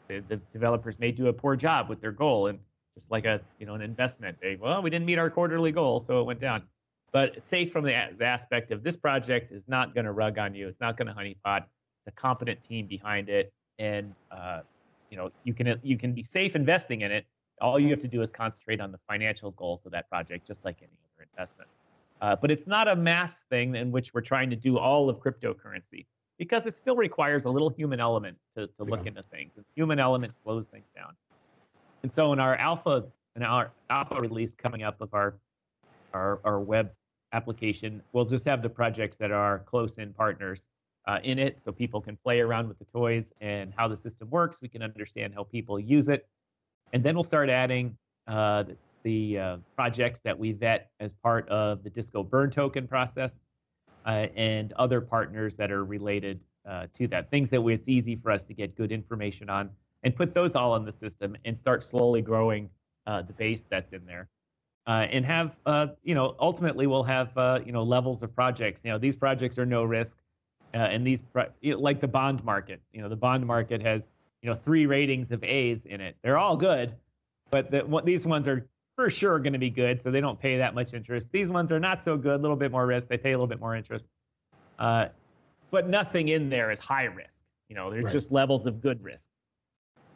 the, 0.09 0.23
the, 0.29 0.37
developers 0.53 0.99
may 0.99 1.13
do 1.13 1.29
a 1.29 1.33
poor 1.33 1.57
job 1.57 1.89
with 1.89 2.01
their 2.01 2.13
goal, 2.13 2.47
and 2.47 2.59
just 3.01 3.11
like 3.11 3.25
a 3.25 3.41
you 3.59 3.67
know 3.67 3.75
an 3.75 3.81
investment. 3.81 4.37
They 4.41 4.57
well, 4.57 4.83
we 4.83 4.91
didn't 4.91 5.07
meet 5.07 5.19
our 5.19 5.31
quarterly 5.31 5.73
goal, 5.73 6.01
so 6.01 6.21
it 6.21 6.25
went 6.25 6.41
down. 6.41 6.63
But 7.13 7.43
safe 7.43 7.73
from 7.73 7.85
the, 7.85 7.95
the 8.17 8.27
aspect 8.27 8.71
of 8.71 8.85
this 8.85 8.97
project 8.97 9.51
is 9.51 9.67
not 9.67 9.95
going 9.95 10.05
to 10.05 10.13
rug 10.13 10.39
on 10.39 10.55
you. 10.55 10.69
It's 10.69 10.81
not 10.81 10.97
going 10.97 11.09
to 11.09 11.15
honeypot. 11.15 11.63
It's 11.63 12.07
a 12.07 12.13
competent 12.13 12.63
team 12.63 12.87
behind 12.87 13.29
it, 13.29 13.53
and 13.79 14.15
uh, 14.31 14.61
you 15.11 15.17
know 15.17 15.31
you 15.45 15.55
can 15.55 15.81
you 15.83 15.97
can 15.97 16.13
be 16.13 16.23
safe 16.23 16.55
investing 16.55 17.01
in 17.01 17.11
it. 17.11 17.25
All 17.61 17.81
you 17.81 17.89
have 17.89 18.01
to 18.01 18.09
do 18.09 18.23
is 18.23 18.31
concentrate 18.31 18.81
on 18.81 18.93
the 18.93 18.99
financial 19.09 19.51
goals 19.53 19.85
of 19.87 19.93
that 19.93 20.09
project, 20.09 20.47
just 20.47 20.65
like 20.65 20.77
any 20.81 20.93
other 21.17 21.29
investment. 21.33 21.71
Uh, 22.21 22.37
but 22.37 22.51
it's 22.51 22.67
not 22.67 22.87
a 22.87 22.95
mass 22.95 23.45
thing 23.45 23.75
in 23.75 23.93
which 23.93 24.13
we're 24.13 24.21
trying 24.21 24.51
to 24.51 24.57
do 24.57 24.79
all 24.79 25.09
of 25.09 25.21
cryptocurrency 25.21 26.05
because 26.39 26.67
it 26.67 26.75
still 26.75 26.97
requires 26.97 27.47
a 27.47 27.51
little 27.51 27.71
human 27.71 27.99
element 27.99 28.37
to, 28.57 28.67
to 28.67 28.85
look 28.85 29.03
yeah. 29.03 29.09
into 29.09 29.23
things. 29.23 29.57
And 29.57 29.65
human 29.75 29.99
element 29.99 30.35
slows 30.35 30.67
things 30.67 30.87
down. 30.95 31.15
And 32.03 32.11
so 32.11 32.33
in 32.33 32.41
our 32.41 32.57
alpha 32.57 33.05
in 33.37 33.43
our 33.43 33.71
alpha 33.89 34.17
release 34.17 34.55
coming 34.55 34.83
up 34.83 35.01
of 35.01 35.15
our 35.15 35.39
our, 36.13 36.41
our 36.45 36.61
web 36.61 36.91
application, 37.33 38.03
we'll 38.13 38.25
just 38.25 38.45
have 38.45 38.63
the 38.63 38.69
projects 38.69 39.17
that 39.19 39.31
are 39.31 39.61
close 39.61 39.99
in 39.99 40.13
partners 40.13 40.67
uh, 41.07 41.19
in 41.23 41.39
it 41.39 41.61
so 41.61 41.73
people 41.73 42.01
can 42.01 42.17
play 42.17 42.41
around 42.41 42.69
with 42.69 42.79
the 42.79 42.85
toys 42.85 43.33
and 43.41 43.73
how 43.77 43.89
the 43.89 43.97
system 43.97 44.29
works. 44.31 44.61
We 44.61 44.69
can 44.69 44.83
understand 44.83 45.35
how 45.35 45.45
people 45.45 45.79
use 45.79 46.09
it. 46.09 46.27
And 46.93 47.03
then 47.03 47.15
we'll 47.15 47.25
start 47.25 47.49
adding 47.49 47.97
uh, 48.27 48.65
the 49.03 49.39
uh, 49.39 49.57
projects 49.77 50.21
that 50.21 50.39
we 50.39 50.53
vet 50.53 50.91
as 50.99 51.13
part 51.13 51.49
of 51.49 51.83
the 51.83 51.91
Disco 51.91 52.23
Burn 52.23 52.51
token 52.51 52.87
process 52.87 53.41
uh, 54.05 54.27
and 54.35 54.73
other 54.75 55.01
partners 55.01 55.57
that 55.57 55.71
are 55.71 55.85
related 55.85 56.45
uh, 56.69 56.87
to 56.95 57.07
that. 57.09 57.31
Things 57.31 57.51
that 57.51 57.65
it's 57.67 57.89
easy 57.89 58.17
for 58.17 58.31
us 58.31 58.47
to 58.47 58.55
get 58.55 58.75
good 58.75 58.93
information 58.93 59.49
on 59.49 59.71
and 60.03 60.15
put 60.15 60.35
those 60.35 60.57
all 60.57 60.77
in 60.77 60.85
the 60.85 60.93
system 60.93 61.37
and 61.45 61.57
start 61.57 61.83
slowly 61.85 62.23
growing 62.23 62.71
uh, 63.07 63.23
the 63.23 63.33
base 63.33 63.65
that's 63.69 63.93
in 63.93 64.05
there. 64.07 64.29
and 64.87 65.25
have, 65.25 65.59
you 66.03 66.15
know, 66.15 66.35
ultimately 66.39 66.87
we'll 66.87 67.03
have, 67.03 67.33
you 67.65 67.73
know, 67.73 67.83
levels 67.83 68.23
of 68.23 68.35
projects. 68.35 68.85
You 68.85 68.91
know, 68.91 68.99
these 68.99 69.17
projects 69.17 69.59
are 69.59 69.67
no 69.67 69.85
risk 69.85 70.19
uh, 70.75 70.79
and 70.79 71.07
these 71.07 71.23
like 71.63 72.01
the 72.01 72.09
bond 72.09 72.45
market. 72.45 72.81
You 72.93 73.03
know, 73.03 73.09
the 73.09 73.17
bond 73.17 73.47
market 73.47 73.83
has 73.83 74.09
you 74.43 74.51
know 74.51 74.57
three 74.57 74.87
ratings 74.87 75.31
of 75.33 75.43
A's 75.45 75.85
in 75.85 76.01
it. 76.01 76.17
They're 76.23 76.39
all 76.39 76.57
good, 76.57 76.95
but 77.51 77.71
the, 77.71 77.85
what, 77.85 78.05
these 78.05 78.27
ones 78.27 78.49
are 78.49 78.67
for 78.97 79.11
sure 79.11 79.39
going 79.39 79.55
to 79.55 79.59
be 79.59 79.71
good, 79.71 80.01
so 80.01 80.11
they 80.11 80.21
don't 80.21 80.39
pay 80.39 80.59
that 80.59 80.75
much 80.75 80.95
interest. 80.95 81.31
These 81.33 81.51
ones 81.51 81.73
are 81.73 81.81
not 81.81 82.03
so 82.03 82.17
good, 82.17 82.35
a 82.35 82.39
little 82.39 82.57
bit 82.57 82.71
more 82.71 82.87
risk. 82.87 83.09
They 83.09 83.19
pay 83.19 83.31
a 83.31 83.35
little 83.35 83.47
bit 83.47 83.61
more 83.61 83.75
interest, 83.75 84.05
uh, 84.79 85.07
but 85.71 85.89
nothing 85.89 86.29
in 86.29 86.51
there 86.51 86.71
is 86.71 86.79
high 86.79 87.05
risk. 87.05 87.45
You 87.69 87.77
know, 87.77 87.91
there's 87.91 88.07
right. 88.07 88.13
just 88.13 88.33
levels 88.33 88.67
of 88.67 88.81
good 88.81 89.03
risk. 89.03 89.29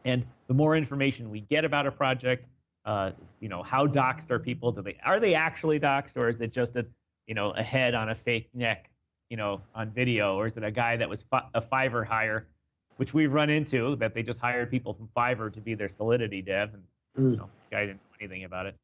And 0.05 0.27
the 0.49 0.55
more 0.55 0.77
information 0.77 1.31
we 1.31 1.41
get 1.41 1.65
about 1.65 1.87
a 1.87 1.93
project, 1.93 2.47
uh, 2.85 3.13
you 3.41 3.49
know, 3.49 3.63
how 3.63 3.87
doxxed 3.87 4.31
are 4.31 4.39
people? 4.39 4.73
Do 4.73 4.83
they 4.83 4.97
are 5.05 5.19
they 5.19 5.35
actually 5.35 5.81
doxxed, 5.81 6.17
or 6.17 6.29
is 6.29 6.41
it 6.41 6.53
just 6.53 6.77
a 6.77 6.87
you 7.27 7.35
know 7.35 7.53
a 7.53 7.63
head 7.63 7.95
on 7.95 8.11
a 8.11 8.15
fake 8.15 8.49
neck 8.55 8.91
you 9.31 9.37
know, 9.37 9.61
on 9.75 9.91
video, 9.91 10.37
or 10.37 10.47
is 10.47 10.57
it 10.57 10.65
a 10.65 10.71
guy 10.71 10.97
that 10.97 11.09
was 11.09 11.23
fi- 11.23 11.49
a 11.55 11.61
Fiverr 11.61 12.07
hire, 12.07 12.47
which 12.99 13.15
we've 13.15 13.33
run 13.33 13.51
into 13.51 13.97
that 13.97 14.15
they 14.15 14.23
just 14.23 14.41
hired 14.41 14.71
people 14.71 14.95
from 14.95 15.09
Fiverr 15.17 15.53
to 15.53 15.61
be 15.61 15.75
their 15.75 15.89
Solidity 15.89 16.43
dev, 16.43 16.75
and 16.75 16.83
mm. 17.19 17.31
you 17.33 17.37
know, 17.39 17.49
guy 17.71 17.81
didn't 17.81 17.97
know 17.97 18.17
anything 18.21 18.45
about 18.45 18.67
it. 18.67 18.77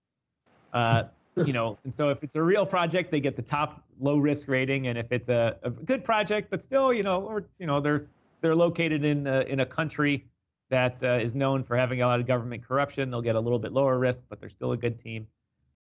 Uh, 0.72 1.04
you 1.44 1.52
know, 1.52 1.78
and 1.84 1.94
so 1.94 2.10
if 2.10 2.24
it's 2.24 2.36
a 2.36 2.42
real 2.42 2.66
project, 2.66 3.10
they 3.10 3.20
get 3.20 3.36
the 3.36 3.42
top 3.42 3.84
low 4.00 4.16
risk 4.16 4.48
rating, 4.48 4.88
and 4.88 4.98
if 4.98 5.12
it's 5.12 5.28
a, 5.28 5.56
a 5.62 5.70
good 5.70 6.04
project, 6.04 6.50
but 6.50 6.60
still, 6.60 6.92
you 6.92 7.02
know, 7.02 7.20
or 7.20 7.44
you 7.58 7.66
know, 7.66 7.80
they're 7.80 8.06
they're 8.40 8.56
located 8.56 9.04
in 9.04 9.26
a, 9.26 9.42
in 9.42 9.60
a 9.60 9.66
country 9.66 10.26
that 10.70 11.02
uh, 11.02 11.18
is 11.18 11.34
known 11.34 11.62
for 11.62 11.76
having 11.76 12.02
a 12.02 12.06
lot 12.06 12.20
of 12.20 12.26
government 12.26 12.66
corruption, 12.66 13.10
they'll 13.10 13.22
get 13.22 13.36
a 13.36 13.40
little 13.40 13.58
bit 13.58 13.72
lower 13.72 13.98
risk, 13.98 14.24
but 14.28 14.40
they're 14.40 14.48
still 14.48 14.72
a 14.72 14.76
good 14.76 14.98
team. 14.98 15.26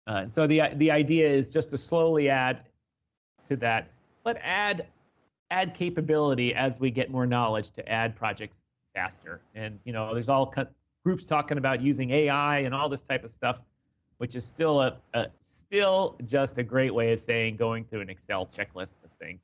Uh, 0.07 0.15
and 0.23 0.33
so 0.33 0.45
the 0.45 0.61
the 0.75 0.91
idea 0.91 1.29
is 1.29 1.51
just 1.51 1.69
to 1.71 1.77
slowly 1.77 2.29
add 2.29 2.59
to 3.45 3.55
that 3.57 3.89
but 4.23 4.37
add 4.41 4.87
add 5.51 5.75
capability 5.75 6.55
as 6.55 6.79
we 6.79 6.89
get 6.89 7.11
more 7.11 7.25
knowledge 7.25 7.69
to 7.71 7.87
add 7.87 8.15
projects 8.15 8.63
faster. 8.95 9.41
And 9.53 9.79
you 9.83 9.93
know, 9.93 10.13
there's 10.13 10.29
all 10.29 10.53
groups 11.03 11.25
talking 11.25 11.57
about 11.57 11.81
using 11.81 12.09
AI 12.11 12.59
and 12.59 12.73
all 12.73 12.89
this 12.89 13.03
type 13.03 13.23
of 13.23 13.31
stuff, 13.31 13.59
which 14.17 14.35
is 14.35 14.45
still 14.45 14.81
a, 14.81 14.97
a 15.13 15.27
still 15.41 16.15
just 16.25 16.57
a 16.57 16.63
great 16.63 16.93
way 16.93 17.13
of 17.13 17.19
saying 17.19 17.57
going 17.57 17.83
through 17.85 18.01
an 18.01 18.09
Excel 18.09 18.47
checklist 18.47 18.97
of 19.03 19.11
things. 19.19 19.43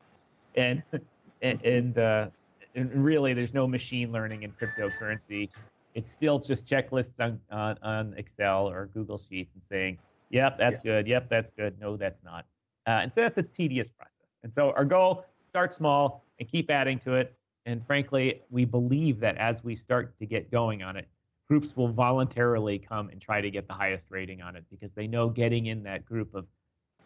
And 0.55 0.81
and 1.41 1.63
and, 1.63 1.97
uh, 1.97 2.27
and 2.75 3.03
really, 3.03 3.33
there's 3.33 3.53
no 3.53 3.67
machine 3.67 4.11
learning 4.11 4.43
in 4.43 4.51
cryptocurrency. 4.51 5.53
It's 5.95 6.09
still 6.09 6.39
just 6.39 6.67
checklists 6.67 7.19
on, 7.19 7.39
on, 7.51 7.77
on 7.81 8.13
Excel 8.15 8.69
or 8.69 8.87
Google 8.93 9.17
Sheets 9.17 9.53
and 9.55 9.63
saying, 9.63 9.97
"Yep, 10.29 10.57
that's 10.57 10.85
yeah. 10.85 10.91
good. 10.91 11.07
Yep, 11.07 11.29
that's 11.29 11.51
good. 11.51 11.79
No, 11.79 11.97
that's 11.97 12.23
not." 12.23 12.45
Uh, 12.87 13.01
and 13.01 13.11
so 13.11 13.21
that's 13.21 13.37
a 13.37 13.43
tedious 13.43 13.89
process. 13.89 14.37
And 14.43 14.53
so 14.53 14.71
our 14.71 14.85
goal, 14.85 15.25
start 15.45 15.73
small 15.73 16.23
and 16.39 16.47
keep 16.47 16.69
adding 16.69 16.99
to 16.99 17.15
it. 17.15 17.35
And 17.65 17.85
frankly, 17.85 18.41
we 18.49 18.65
believe 18.65 19.19
that 19.19 19.37
as 19.37 19.63
we 19.63 19.75
start 19.75 20.17
to 20.19 20.25
get 20.25 20.49
going 20.49 20.81
on 20.81 20.95
it, 20.95 21.07
groups 21.49 21.75
will 21.75 21.87
voluntarily 21.87 22.79
come 22.79 23.09
and 23.09 23.19
try 23.19 23.41
to 23.41 23.49
get 23.49 23.67
the 23.67 23.73
highest 23.73 24.07
rating 24.09 24.41
on 24.41 24.55
it 24.55 24.63
because 24.69 24.93
they 24.93 25.07
know 25.07 25.29
getting 25.29 25.65
in 25.65 25.83
that 25.83 26.05
group 26.05 26.33
of 26.35 26.45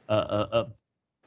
uh, 0.10 0.12
uh 0.12 0.48
of, 0.52 0.74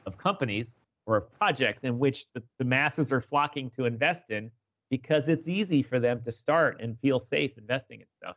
of 0.05 0.17
companies 0.17 0.77
or 1.07 1.15
of 1.15 1.33
projects 1.39 1.83
in 1.83 1.97
which 1.97 2.25
the, 2.33 2.43
the 2.59 2.65
masses 2.65 3.11
are 3.11 3.21
flocking 3.21 3.71
to 3.71 3.85
invest 3.85 4.29
in 4.29 4.51
because 4.91 5.29
it's 5.29 5.47
easy 5.47 5.81
for 5.81 5.99
them 5.99 6.21
to 6.21 6.31
start 6.31 6.81
and 6.81 6.99
feel 6.99 7.17
safe 7.17 7.57
investing 7.57 8.01
in 8.01 8.07
stuff. 8.07 8.35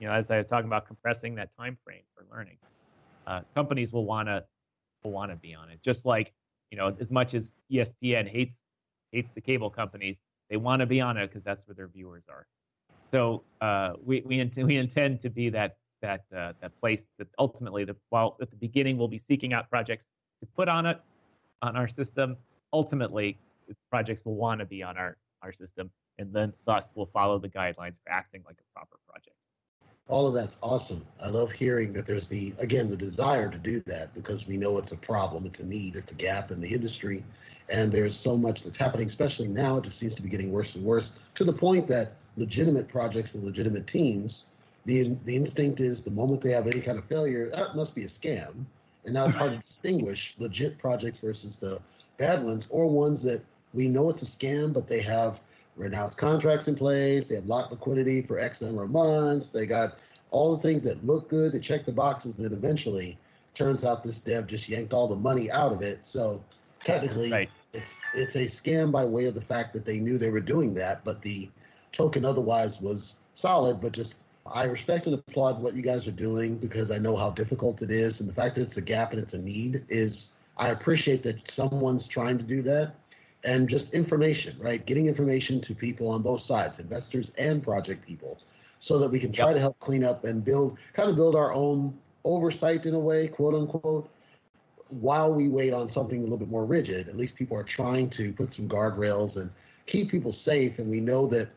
You 0.00 0.08
know, 0.08 0.12
as 0.12 0.30
I 0.30 0.38
was 0.38 0.46
talking 0.46 0.66
about 0.66 0.86
compressing 0.86 1.36
that 1.36 1.50
time 1.58 1.76
frame 1.84 2.02
for 2.14 2.26
learning, 2.30 2.58
uh, 3.26 3.40
companies 3.54 3.92
will 3.92 4.04
want 4.04 4.28
to 4.28 4.44
will 5.02 5.12
want 5.12 5.30
to 5.30 5.36
be 5.36 5.54
on 5.54 5.70
it. 5.70 5.82
Just 5.82 6.04
like 6.04 6.32
you 6.70 6.76
know, 6.76 6.94
as 7.00 7.10
much 7.10 7.34
as 7.34 7.52
ESPN 7.72 8.28
hates 8.28 8.62
hates 9.12 9.30
the 9.30 9.40
cable 9.40 9.70
companies, 9.70 10.20
they 10.50 10.56
want 10.56 10.80
to 10.80 10.86
be 10.86 11.00
on 11.00 11.16
it 11.16 11.28
because 11.28 11.42
that's 11.42 11.66
where 11.66 11.74
their 11.74 11.88
viewers 11.88 12.26
are. 12.28 12.46
So 13.12 13.44
uh, 13.60 13.94
we 14.04 14.22
we 14.24 14.40
intend 14.40 14.66
we 14.66 14.76
intend 14.76 15.20
to 15.20 15.30
be 15.30 15.50
that 15.50 15.76
that 16.02 16.22
uh, 16.36 16.52
that 16.60 16.78
place 16.80 17.06
that 17.18 17.28
ultimately 17.38 17.84
the 17.84 17.96
while 18.10 18.36
at 18.40 18.50
the 18.50 18.56
beginning 18.56 18.98
we'll 18.98 19.08
be 19.08 19.18
seeking 19.18 19.52
out 19.52 19.68
projects 19.68 20.08
to 20.40 20.46
put 20.46 20.68
on 20.68 20.86
it 20.86 21.00
on 21.62 21.76
our 21.76 21.88
system. 21.88 22.36
Ultimately, 22.72 23.38
projects 23.90 24.24
will 24.24 24.36
want 24.36 24.60
to 24.60 24.66
be 24.66 24.82
on 24.82 24.96
our 24.96 25.16
our 25.42 25.52
system, 25.52 25.90
and 26.18 26.32
then 26.32 26.52
thus 26.64 26.92
will 26.96 27.06
follow 27.06 27.38
the 27.38 27.48
guidelines 27.48 27.96
for 28.02 28.10
acting 28.10 28.42
like 28.46 28.56
a 28.58 28.72
proper 28.74 28.98
project 29.08 29.36
all 30.08 30.26
of 30.26 30.34
that's 30.34 30.58
awesome. 30.62 31.04
I 31.22 31.28
love 31.28 31.52
hearing 31.52 31.92
that 31.92 32.06
there's 32.06 32.28
the 32.28 32.54
again 32.58 32.88
the 32.88 32.96
desire 32.96 33.48
to 33.50 33.58
do 33.58 33.80
that 33.86 34.14
because 34.14 34.48
we 34.48 34.56
know 34.56 34.78
it's 34.78 34.92
a 34.92 34.96
problem, 34.96 35.44
it's 35.46 35.60
a 35.60 35.66
need, 35.66 35.96
it's 35.96 36.12
a 36.12 36.14
gap 36.14 36.50
in 36.50 36.60
the 36.60 36.72
industry, 36.72 37.24
and 37.70 37.92
there's 37.92 38.16
so 38.16 38.36
much 38.36 38.64
that's 38.64 38.76
happening, 38.76 39.06
especially 39.06 39.48
now. 39.48 39.76
It 39.76 39.84
just 39.84 39.98
seems 39.98 40.14
to 40.14 40.22
be 40.22 40.28
getting 40.28 40.50
worse 40.50 40.74
and 40.74 40.84
worse 40.84 41.26
to 41.34 41.44
the 41.44 41.52
point 41.52 41.86
that 41.88 42.12
legitimate 42.36 42.88
projects 42.88 43.34
and 43.34 43.44
legitimate 43.44 43.86
teams, 43.86 44.46
the 44.86 45.14
the 45.24 45.36
instinct 45.36 45.80
is 45.80 46.02
the 46.02 46.10
moment 46.10 46.40
they 46.40 46.52
have 46.52 46.66
any 46.66 46.80
kind 46.80 46.98
of 46.98 47.04
failure, 47.04 47.50
that 47.50 47.76
must 47.76 47.94
be 47.94 48.04
a 48.04 48.08
scam, 48.08 48.64
and 49.04 49.14
now 49.14 49.26
it's 49.26 49.36
hard 49.36 49.52
to 49.52 49.58
distinguish 49.58 50.34
legit 50.38 50.78
projects 50.78 51.18
versus 51.18 51.56
the 51.56 51.80
bad 52.18 52.42
ones 52.44 52.68
or 52.70 52.88
ones 52.88 53.22
that 53.22 53.42
we 53.72 53.88
know 53.88 54.10
it's 54.10 54.22
a 54.22 54.24
scam, 54.24 54.72
but 54.72 54.86
they 54.86 55.00
have 55.00 55.40
renounced 55.76 56.18
contracts 56.18 56.68
in 56.68 56.74
place. 56.74 57.28
They 57.28 57.36
have 57.36 57.46
locked 57.46 57.70
liquidity 57.70 58.22
for 58.22 58.38
X 58.38 58.60
number 58.60 58.82
of 58.82 58.90
months. 58.90 59.50
They 59.50 59.66
got 59.66 59.98
all 60.30 60.54
the 60.54 60.62
things 60.62 60.82
that 60.82 61.04
look 61.04 61.28
good 61.28 61.52
to 61.52 61.60
check 61.60 61.84
the 61.84 61.92
boxes. 61.92 62.38
And 62.38 62.44
then 62.44 62.52
eventually, 62.52 63.16
turns 63.54 63.84
out 63.84 64.04
this 64.04 64.20
dev 64.20 64.46
just 64.46 64.68
yanked 64.68 64.92
all 64.92 65.08
the 65.08 65.16
money 65.16 65.50
out 65.50 65.72
of 65.72 65.82
it. 65.82 66.04
So 66.04 66.42
technically, 66.84 67.30
right. 67.30 67.50
it's 67.72 67.98
it's 68.14 68.36
a 68.36 68.44
scam 68.44 68.92
by 68.92 69.04
way 69.04 69.26
of 69.26 69.34
the 69.34 69.40
fact 69.40 69.72
that 69.74 69.84
they 69.84 70.00
knew 70.00 70.18
they 70.18 70.30
were 70.30 70.40
doing 70.40 70.74
that, 70.74 71.04
but 71.04 71.22
the 71.22 71.50
token 71.92 72.24
otherwise 72.24 72.80
was 72.80 73.16
solid. 73.34 73.80
But 73.80 73.92
just 73.92 74.16
I 74.54 74.64
respect 74.64 75.06
and 75.06 75.14
applaud 75.14 75.60
what 75.60 75.74
you 75.74 75.82
guys 75.82 76.06
are 76.06 76.12
doing 76.12 76.56
because 76.56 76.90
I 76.90 76.98
know 76.98 77.16
how 77.16 77.30
difficult 77.30 77.82
it 77.82 77.90
is, 77.90 78.20
and 78.20 78.28
the 78.28 78.34
fact 78.34 78.54
that 78.56 78.62
it's 78.62 78.76
a 78.76 78.82
gap 78.82 79.12
and 79.12 79.20
it's 79.20 79.34
a 79.34 79.42
need 79.42 79.84
is 79.88 80.32
I 80.56 80.68
appreciate 80.68 81.22
that 81.22 81.50
someone's 81.50 82.06
trying 82.06 82.38
to 82.38 82.44
do 82.44 82.62
that. 82.62 82.94
And 83.44 83.68
just 83.68 83.94
information, 83.94 84.56
right? 84.58 84.84
Getting 84.84 85.06
information 85.06 85.60
to 85.60 85.74
people 85.74 86.10
on 86.10 86.22
both 86.22 86.40
sides, 86.40 86.80
investors 86.80 87.30
and 87.38 87.62
project 87.62 88.04
people, 88.04 88.38
so 88.80 88.98
that 88.98 89.10
we 89.10 89.20
can 89.20 89.30
try 89.30 89.48
yep. 89.48 89.54
to 89.54 89.60
help 89.60 89.78
clean 89.78 90.02
up 90.02 90.24
and 90.24 90.44
build, 90.44 90.78
kind 90.92 91.08
of 91.08 91.14
build 91.14 91.36
our 91.36 91.52
own 91.52 91.96
oversight 92.24 92.84
in 92.84 92.94
a 92.94 92.98
way, 92.98 93.28
quote 93.28 93.54
unquote, 93.54 94.10
while 94.88 95.32
we 95.32 95.48
wait 95.48 95.72
on 95.72 95.88
something 95.88 96.18
a 96.18 96.22
little 96.22 96.36
bit 96.36 96.48
more 96.48 96.64
rigid. 96.64 97.08
At 97.08 97.16
least 97.16 97.36
people 97.36 97.56
are 97.56 97.62
trying 97.62 98.10
to 98.10 98.32
put 98.32 98.52
some 98.52 98.68
guardrails 98.68 99.40
and 99.40 99.50
keep 99.86 100.10
people 100.10 100.32
safe. 100.32 100.80
And 100.80 100.90
we 100.90 101.00
know 101.00 101.26
that 101.28 101.48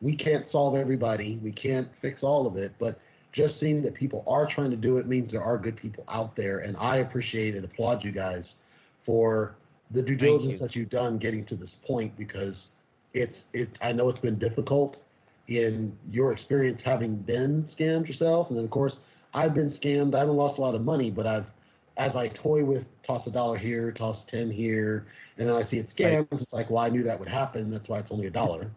we 0.00 0.14
can't 0.14 0.46
solve 0.46 0.76
everybody, 0.76 1.38
we 1.42 1.52
can't 1.52 1.94
fix 1.96 2.22
all 2.22 2.46
of 2.46 2.56
it, 2.56 2.72
but 2.78 2.98
just 3.32 3.60
seeing 3.60 3.82
that 3.82 3.94
people 3.94 4.24
are 4.26 4.46
trying 4.46 4.70
to 4.70 4.76
do 4.76 4.96
it 4.96 5.06
means 5.06 5.30
there 5.30 5.42
are 5.42 5.58
good 5.58 5.76
people 5.76 6.04
out 6.08 6.34
there. 6.34 6.60
And 6.60 6.74
I 6.78 6.96
appreciate 6.96 7.54
and 7.54 7.66
applaud 7.66 8.02
you 8.02 8.10
guys 8.10 8.56
for 9.02 9.54
the 9.90 10.00
due 10.00 10.16
diligence 10.16 10.54
you. 10.54 10.66
that 10.66 10.74
you've 10.74 10.88
done 10.88 11.18
getting 11.18 11.44
to 11.44 11.54
this 11.54 11.74
point 11.74 12.16
because 12.16 12.70
it's 13.12 13.46
it's 13.52 13.78
I 13.82 13.92
know 13.92 14.08
it's 14.08 14.20
been 14.20 14.38
difficult 14.38 15.02
in 15.48 15.96
your 16.08 16.32
experience 16.32 16.80
having 16.80 17.14
been 17.16 17.64
scammed 17.64 18.06
yourself. 18.06 18.48
And 18.48 18.56
then 18.56 18.64
of 18.64 18.70
course 18.70 19.00
I've 19.34 19.52
been 19.52 19.68
scammed. 19.68 20.14
I 20.14 20.20
haven't 20.20 20.36
lost 20.36 20.56
a 20.56 20.62
lot 20.62 20.74
of 20.74 20.82
money, 20.82 21.10
but 21.10 21.26
I've 21.26 21.50
as 21.98 22.16
I 22.16 22.28
toy 22.28 22.64
with 22.64 22.88
toss 23.02 23.26
a 23.26 23.30
dollar 23.30 23.58
here, 23.58 23.92
toss 23.92 24.24
ten 24.24 24.50
here, 24.50 25.06
and 25.36 25.46
then 25.46 25.54
I 25.54 25.60
see 25.60 25.76
it 25.76 25.86
scammed. 25.86 26.16
right. 26.16 26.28
it's 26.32 26.54
like, 26.54 26.70
well, 26.70 26.82
I 26.82 26.88
knew 26.88 27.02
that 27.02 27.18
would 27.18 27.28
happen. 27.28 27.68
That's 27.68 27.88
why 27.88 27.98
it's 27.98 28.12
only 28.12 28.28
a 28.28 28.30
dollar. 28.30 28.70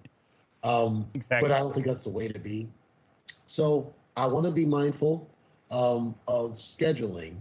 Um, 0.64 1.08
exactly. 1.14 1.50
But 1.50 1.56
I 1.56 1.60
don't 1.60 1.74
think 1.74 1.86
that's 1.86 2.04
the 2.04 2.10
way 2.10 2.28
to 2.28 2.40
be. 2.40 2.68
So 3.46 3.94
I 4.18 4.28
want 4.28 4.46
to 4.46 4.52
be 4.52 4.66
mindful 4.66 5.28
um, 5.72 6.16
of 6.28 6.58
scheduling, 6.58 7.36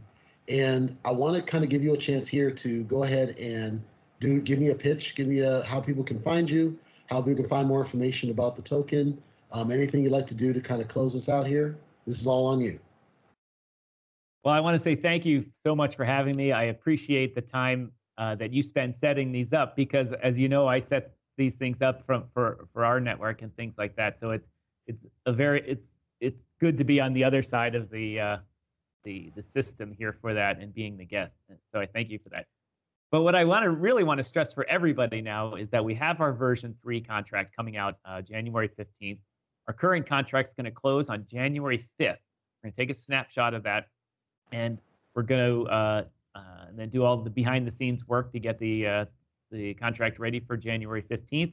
and 0.49 0.97
I 1.05 1.11
want 1.11 1.37
to 1.37 1.43
kind 1.43 1.65
of 1.65 1.71
give 1.71 1.83
you 1.83 1.95
a 1.95 1.97
chance 1.97 2.29
here 2.29 2.51
to 2.51 2.85
go 2.85 3.03
ahead 3.03 3.37
and 3.39 3.83
do 4.21 4.41
give 4.41 4.59
me 4.59 4.71
a 4.71 4.75
pitch, 4.75 5.15
give 5.15 5.27
me 5.27 5.41
a 5.41 5.63
how 5.63 5.81
people 5.81 6.05
can 6.05 6.21
find 6.21 6.49
you, 6.49 6.79
how 7.11 7.21
people 7.21 7.43
can 7.43 7.49
find 7.49 7.69
more 7.69 7.81
information 7.81 8.31
about 8.31 8.57
the 8.57 8.63
token, 8.63 9.21
um, 9.53 9.71
anything 9.71 10.03
you'd 10.03 10.13
like 10.13 10.27
to 10.29 10.35
do 10.35 10.53
to 10.53 10.61
kind 10.61 10.81
of 10.81 10.89
close 10.89 11.15
us 11.17 11.29
out 11.29 11.47
here. 11.47 11.77
This 12.07 12.21
is 12.21 12.27
all 12.27 12.47
on 12.47 12.61
you. 12.61 12.79
Well, 14.45 14.55
I 14.55 14.61
want 14.61 14.77
to 14.77 14.83
say 14.83 14.95
thank 14.95 15.27
you 15.27 15.45
so 15.63 15.75
much 15.75 15.97
for 15.97 16.05
having 16.05 16.37
me. 16.37 16.53
I 16.53 16.65
appreciate 16.65 17.35
the 17.35 17.43
time 17.43 17.93
uh, 18.17 18.35
that 18.37 18.53
you 18.53 18.63
spend 18.63 18.95
setting 18.95 19.33
these 19.33 19.53
up 19.53 19.77
because, 19.77 20.13
as 20.13 20.39
you 20.39 20.49
know, 20.49 20.67
I 20.67 20.79
set 20.79 21.18
these 21.39 21.55
things 21.55 21.81
up 21.81 22.05
from 22.05 22.25
for 22.35 22.69
for 22.75 22.85
our 22.85 23.01
network 23.01 23.41
and 23.41 23.55
things 23.57 23.75
like 23.79 23.97
that. 23.97 24.19
So 24.19 24.33
it's 24.33 24.51
it's 24.87 25.07
a 25.25 25.33
very 25.33 25.63
it's 25.67 25.95
it's 26.21 26.43
good 26.61 26.77
to 26.77 26.85
be 26.85 27.01
on 27.01 27.15
the 27.15 27.25
other 27.25 27.43
side 27.43 27.75
of 27.75 27.89
the 27.89 28.21
uh, 28.21 28.37
the 29.05 29.33
the 29.35 29.43
system 29.43 29.93
here 29.93 30.13
for 30.13 30.35
that 30.35 30.61
and 30.61 30.75
being 30.75 30.99
the 30.99 31.07
guest. 31.07 31.37
So 31.69 31.81
I 31.81 31.87
thank 31.87 32.11
you 32.11 32.19
for 32.19 32.29
that. 32.31 32.47
But 33.11 33.23
what 33.23 33.35
I 33.35 33.45
want 33.47 33.65
to 33.65 33.71
really 33.71 34.05
want 34.05 34.19
to 34.19 34.25
stress 34.25 34.53
for 34.53 34.69
everybody 34.69 35.23
now 35.23 35.55
is 35.55 35.71
that 35.71 35.83
we 35.83 35.95
have 35.95 36.21
our 36.21 36.35
version 36.35 36.75
three 36.83 37.01
contract 37.01 37.57
coming 37.57 37.79
out 37.79 37.97
uh, 38.05 38.21
January 38.21 38.69
15th. 38.69 39.19
Our 39.67 39.73
current 39.73 40.07
contract 40.07 40.49
is 40.49 40.55
going 40.55 40.67
to 40.67 40.71
close 40.71 41.09
on 41.09 41.25
January 41.31 41.79
5th. 41.79 41.87
We're 42.01 42.65
going 42.65 42.73
to 42.73 42.77
take 42.77 42.91
a 42.91 42.95
snapshot 42.95 43.55
of 43.55 43.63
that, 43.63 43.87
and 44.53 44.79
we're 45.15 45.23
going 45.23 45.65
to 45.65 45.71
uh, 45.71 46.05
uh, 46.35 46.41
and 46.69 46.79
then 46.79 46.91
do 46.91 47.03
all 47.03 47.17
the 47.17 47.31
behind 47.31 47.67
the 47.67 47.71
scenes 47.71 48.07
work 48.07 48.31
to 48.33 48.41
get 48.41 48.59
the 48.59 48.87
uh, 48.87 49.05
the 49.51 49.75
contract 49.75 50.19
ready 50.19 50.41
for 50.41 50.57
January 50.57 51.03
15th. 51.03 51.53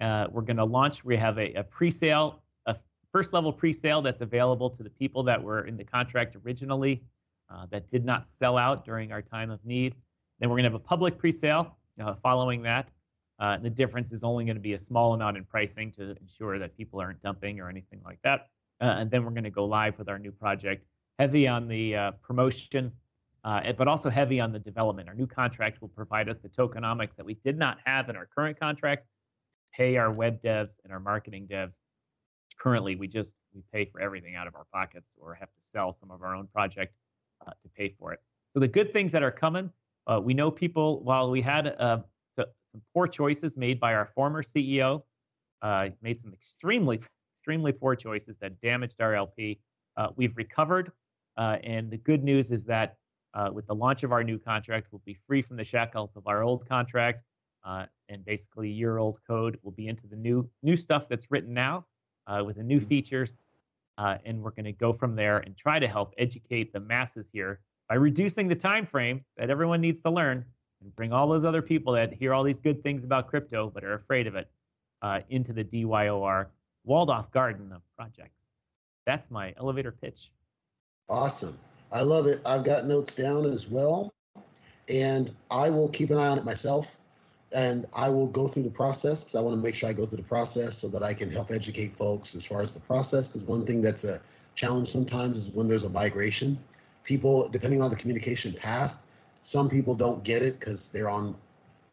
Uh, 0.00 0.26
we're 0.30 0.42
going 0.42 0.56
to 0.56 0.64
launch. 0.64 1.04
We 1.04 1.16
have 1.16 1.38
a, 1.38 1.52
a 1.54 1.62
pre-sale 1.64 2.42
a 2.66 2.76
first 3.12 3.32
level 3.32 3.52
pre-sale 3.52 4.02
that's 4.02 4.20
available 4.20 4.70
to 4.70 4.82
the 4.82 4.90
people 4.90 5.22
that 5.24 5.42
were 5.42 5.66
in 5.66 5.76
the 5.76 5.84
contract 5.84 6.36
originally 6.44 7.02
uh, 7.50 7.66
that 7.70 7.88
did 7.88 8.04
not 8.04 8.26
sell 8.26 8.58
out 8.58 8.84
during 8.84 9.12
our 9.12 9.22
time 9.22 9.50
of 9.50 9.64
need. 9.64 9.94
Then 10.38 10.50
we're 10.50 10.56
going 10.56 10.64
to 10.64 10.70
have 10.70 10.80
a 10.80 10.84
public 10.84 11.18
pre-sale 11.18 11.76
uh, 12.02 12.14
following 12.22 12.62
that. 12.62 12.90
Uh, 13.38 13.58
the 13.58 13.70
difference 13.70 14.12
is 14.12 14.24
only 14.24 14.44
going 14.44 14.56
to 14.56 14.62
be 14.62 14.72
a 14.72 14.78
small 14.78 15.12
amount 15.14 15.36
in 15.36 15.44
pricing 15.44 15.92
to 15.92 16.16
ensure 16.20 16.58
that 16.58 16.76
people 16.76 17.00
aren't 17.00 17.22
dumping 17.22 17.60
or 17.60 17.68
anything 17.68 18.00
like 18.04 18.18
that. 18.22 18.48
Uh, 18.80 18.96
and 18.98 19.10
then 19.10 19.24
we're 19.24 19.30
going 19.30 19.44
to 19.44 19.50
go 19.50 19.64
live 19.64 19.98
with 19.98 20.08
our 20.08 20.18
new 20.18 20.32
project, 20.32 20.86
heavy 21.18 21.46
on 21.46 21.68
the 21.68 21.94
uh, 21.94 22.10
promotion, 22.22 22.92
uh, 23.46 23.72
but 23.72 23.88
also 23.88 24.10
heavy 24.10 24.38
on 24.40 24.52
the 24.52 24.58
development. 24.58 25.08
Our 25.08 25.14
new 25.14 25.26
contract 25.26 25.80
will 25.80 25.88
provide 25.88 26.28
us 26.28 26.38
the 26.38 26.50
tokenomics 26.50 27.16
that 27.16 27.24
we 27.24 27.34
did 27.34 27.56
not 27.56 27.78
have 27.86 28.10
in 28.10 28.16
our 28.16 28.26
current 28.26 28.60
contract 28.60 29.06
to 29.52 29.58
pay 29.72 29.96
our 29.96 30.12
web 30.12 30.42
devs 30.42 30.78
and 30.84 30.92
our 30.92 31.00
marketing 31.00 31.48
devs 31.50 31.76
currently 32.58 32.96
we 32.96 33.06
just 33.06 33.34
we 33.54 33.62
pay 33.72 33.84
for 33.84 34.00
everything 34.00 34.34
out 34.34 34.46
of 34.46 34.54
our 34.54 34.66
pockets 34.72 35.14
or 35.18 35.34
have 35.34 35.48
to 35.48 35.60
sell 35.60 35.92
some 35.92 36.10
of 36.10 36.22
our 36.22 36.34
own 36.34 36.46
project 36.48 36.94
uh, 37.46 37.50
to 37.62 37.68
pay 37.76 37.94
for 37.98 38.12
it. 38.12 38.20
So 38.50 38.60
the 38.60 38.68
good 38.68 38.92
things 38.92 39.12
that 39.12 39.22
are 39.22 39.30
coming, 39.30 39.70
uh, 40.06 40.20
we 40.22 40.34
know 40.34 40.50
people. 40.50 41.02
While 41.02 41.30
we 41.30 41.42
had 41.42 41.74
uh, 41.78 41.98
so, 42.32 42.44
some 42.64 42.80
poor 42.94 43.06
choices 43.06 43.56
made 43.56 43.78
by 43.78 43.94
our 43.94 44.06
former 44.06 44.42
CEO, 44.42 45.02
uh, 45.62 45.88
made 46.02 46.16
some 46.16 46.32
extremely 46.32 47.00
extremely 47.36 47.72
poor 47.72 47.94
choices 47.94 48.38
that 48.38 48.60
damaged 48.60 49.00
our 49.00 49.14
LP. 49.14 49.60
Uh, 49.96 50.08
we've 50.16 50.36
recovered, 50.36 50.92
and 51.36 51.90
the 51.90 51.98
good 51.98 52.24
news 52.24 52.50
is 52.50 52.64
that 52.64 52.96
with 53.52 53.66
the 53.66 53.74
launch 53.74 54.02
of 54.02 54.12
our 54.12 54.24
new 54.24 54.38
contract, 54.38 54.88
we'll 54.90 55.02
be 55.04 55.14
free 55.14 55.42
from 55.42 55.56
the 55.56 55.64
shackles 55.64 56.16
of 56.16 56.26
our 56.26 56.42
old 56.42 56.68
contract. 56.68 57.22
and 57.64 58.24
basically, 58.24 58.70
year 58.70 58.98
old 58.98 59.18
code 59.26 59.58
will 59.62 59.72
be 59.72 59.88
into 59.88 60.06
the 60.06 60.16
new 60.16 60.48
new 60.62 60.76
stuff 60.76 61.08
that's 61.08 61.30
written 61.30 61.52
now 61.54 61.84
uh, 62.26 62.42
with 62.44 62.56
the 62.56 62.62
new 62.62 62.78
mm-hmm. 62.78 62.88
features. 62.88 63.36
Uh, 63.98 64.18
and 64.26 64.42
we're 64.42 64.50
going 64.50 64.64
to 64.64 64.72
go 64.72 64.92
from 64.92 65.16
there 65.16 65.38
and 65.38 65.56
try 65.56 65.78
to 65.78 65.88
help 65.88 66.12
educate 66.18 66.72
the 66.72 66.80
masses 66.80 67.30
here 67.32 67.60
by 67.88 67.94
reducing 67.94 68.46
the 68.46 68.54
time 68.54 68.84
frame 68.84 69.24
that 69.38 69.48
everyone 69.48 69.80
needs 69.80 70.02
to 70.02 70.10
learn 70.10 70.44
and 70.82 70.94
bring 70.96 71.12
all 71.12 71.26
those 71.26 71.46
other 71.46 71.62
people 71.62 71.94
that 71.94 72.12
hear 72.12 72.34
all 72.34 72.44
these 72.44 72.60
good 72.60 72.82
things 72.82 73.04
about 73.04 73.26
crypto 73.26 73.70
but 73.72 73.84
are 73.84 73.94
afraid 73.94 74.26
of 74.26 74.34
it 74.34 74.50
uh, 75.00 75.20
into 75.30 75.54
the 75.54 75.64
DYOR 75.64 76.46
walled 76.84 77.08
off 77.08 77.30
garden 77.30 77.72
of 77.72 77.80
projects. 77.96 78.38
That's 79.06 79.30
my 79.30 79.54
elevator 79.56 79.92
pitch. 79.92 80.30
Awesome. 81.08 81.58
I 81.92 82.02
love 82.02 82.26
it. 82.26 82.40
I've 82.44 82.64
got 82.64 82.86
notes 82.86 83.14
down 83.14 83.46
as 83.46 83.68
well. 83.68 84.12
And 84.88 85.32
I 85.50 85.70
will 85.70 85.88
keep 85.88 86.10
an 86.10 86.18
eye 86.18 86.28
on 86.28 86.38
it 86.38 86.44
myself 86.44 86.96
and 87.52 87.86
I 87.94 88.08
will 88.08 88.26
go 88.26 88.48
through 88.48 88.64
the 88.64 88.70
process 88.70 89.22
because 89.22 89.34
I 89.34 89.40
want 89.40 89.56
to 89.56 89.62
make 89.62 89.74
sure 89.74 89.88
I 89.88 89.92
go 89.92 90.04
through 90.06 90.18
the 90.18 90.24
process 90.24 90.76
so 90.76 90.88
that 90.88 91.02
I 91.02 91.14
can 91.14 91.30
help 91.30 91.50
educate 91.50 91.96
folks 91.96 92.34
as 92.34 92.44
far 92.44 92.60
as 92.60 92.72
the 92.72 92.80
process. 92.80 93.28
Because 93.28 93.44
one 93.44 93.64
thing 93.64 93.80
that's 93.80 94.04
a 94.04 94.20
challenge 94.54 94.88
sometimes 94.88 95.38
is 95.38 95.50
when 95.50 95.68
there's 95.68 95.84
a 95.84 95.88
migration, 95.88 96.58
people, 97.04 97.48
depending 97.48 97.80
on 97.80 97.90
the 97.90 97.96
communication 97.96 98.52
path, 98.52 98.98
some 99.42 99.68
people 99.68 99.94
don't 99.94 100.24
get 100.24 100.42
it 100.42 100.58
because 100.58 100.88
they're 100.88 101.08
on 101.08 101.36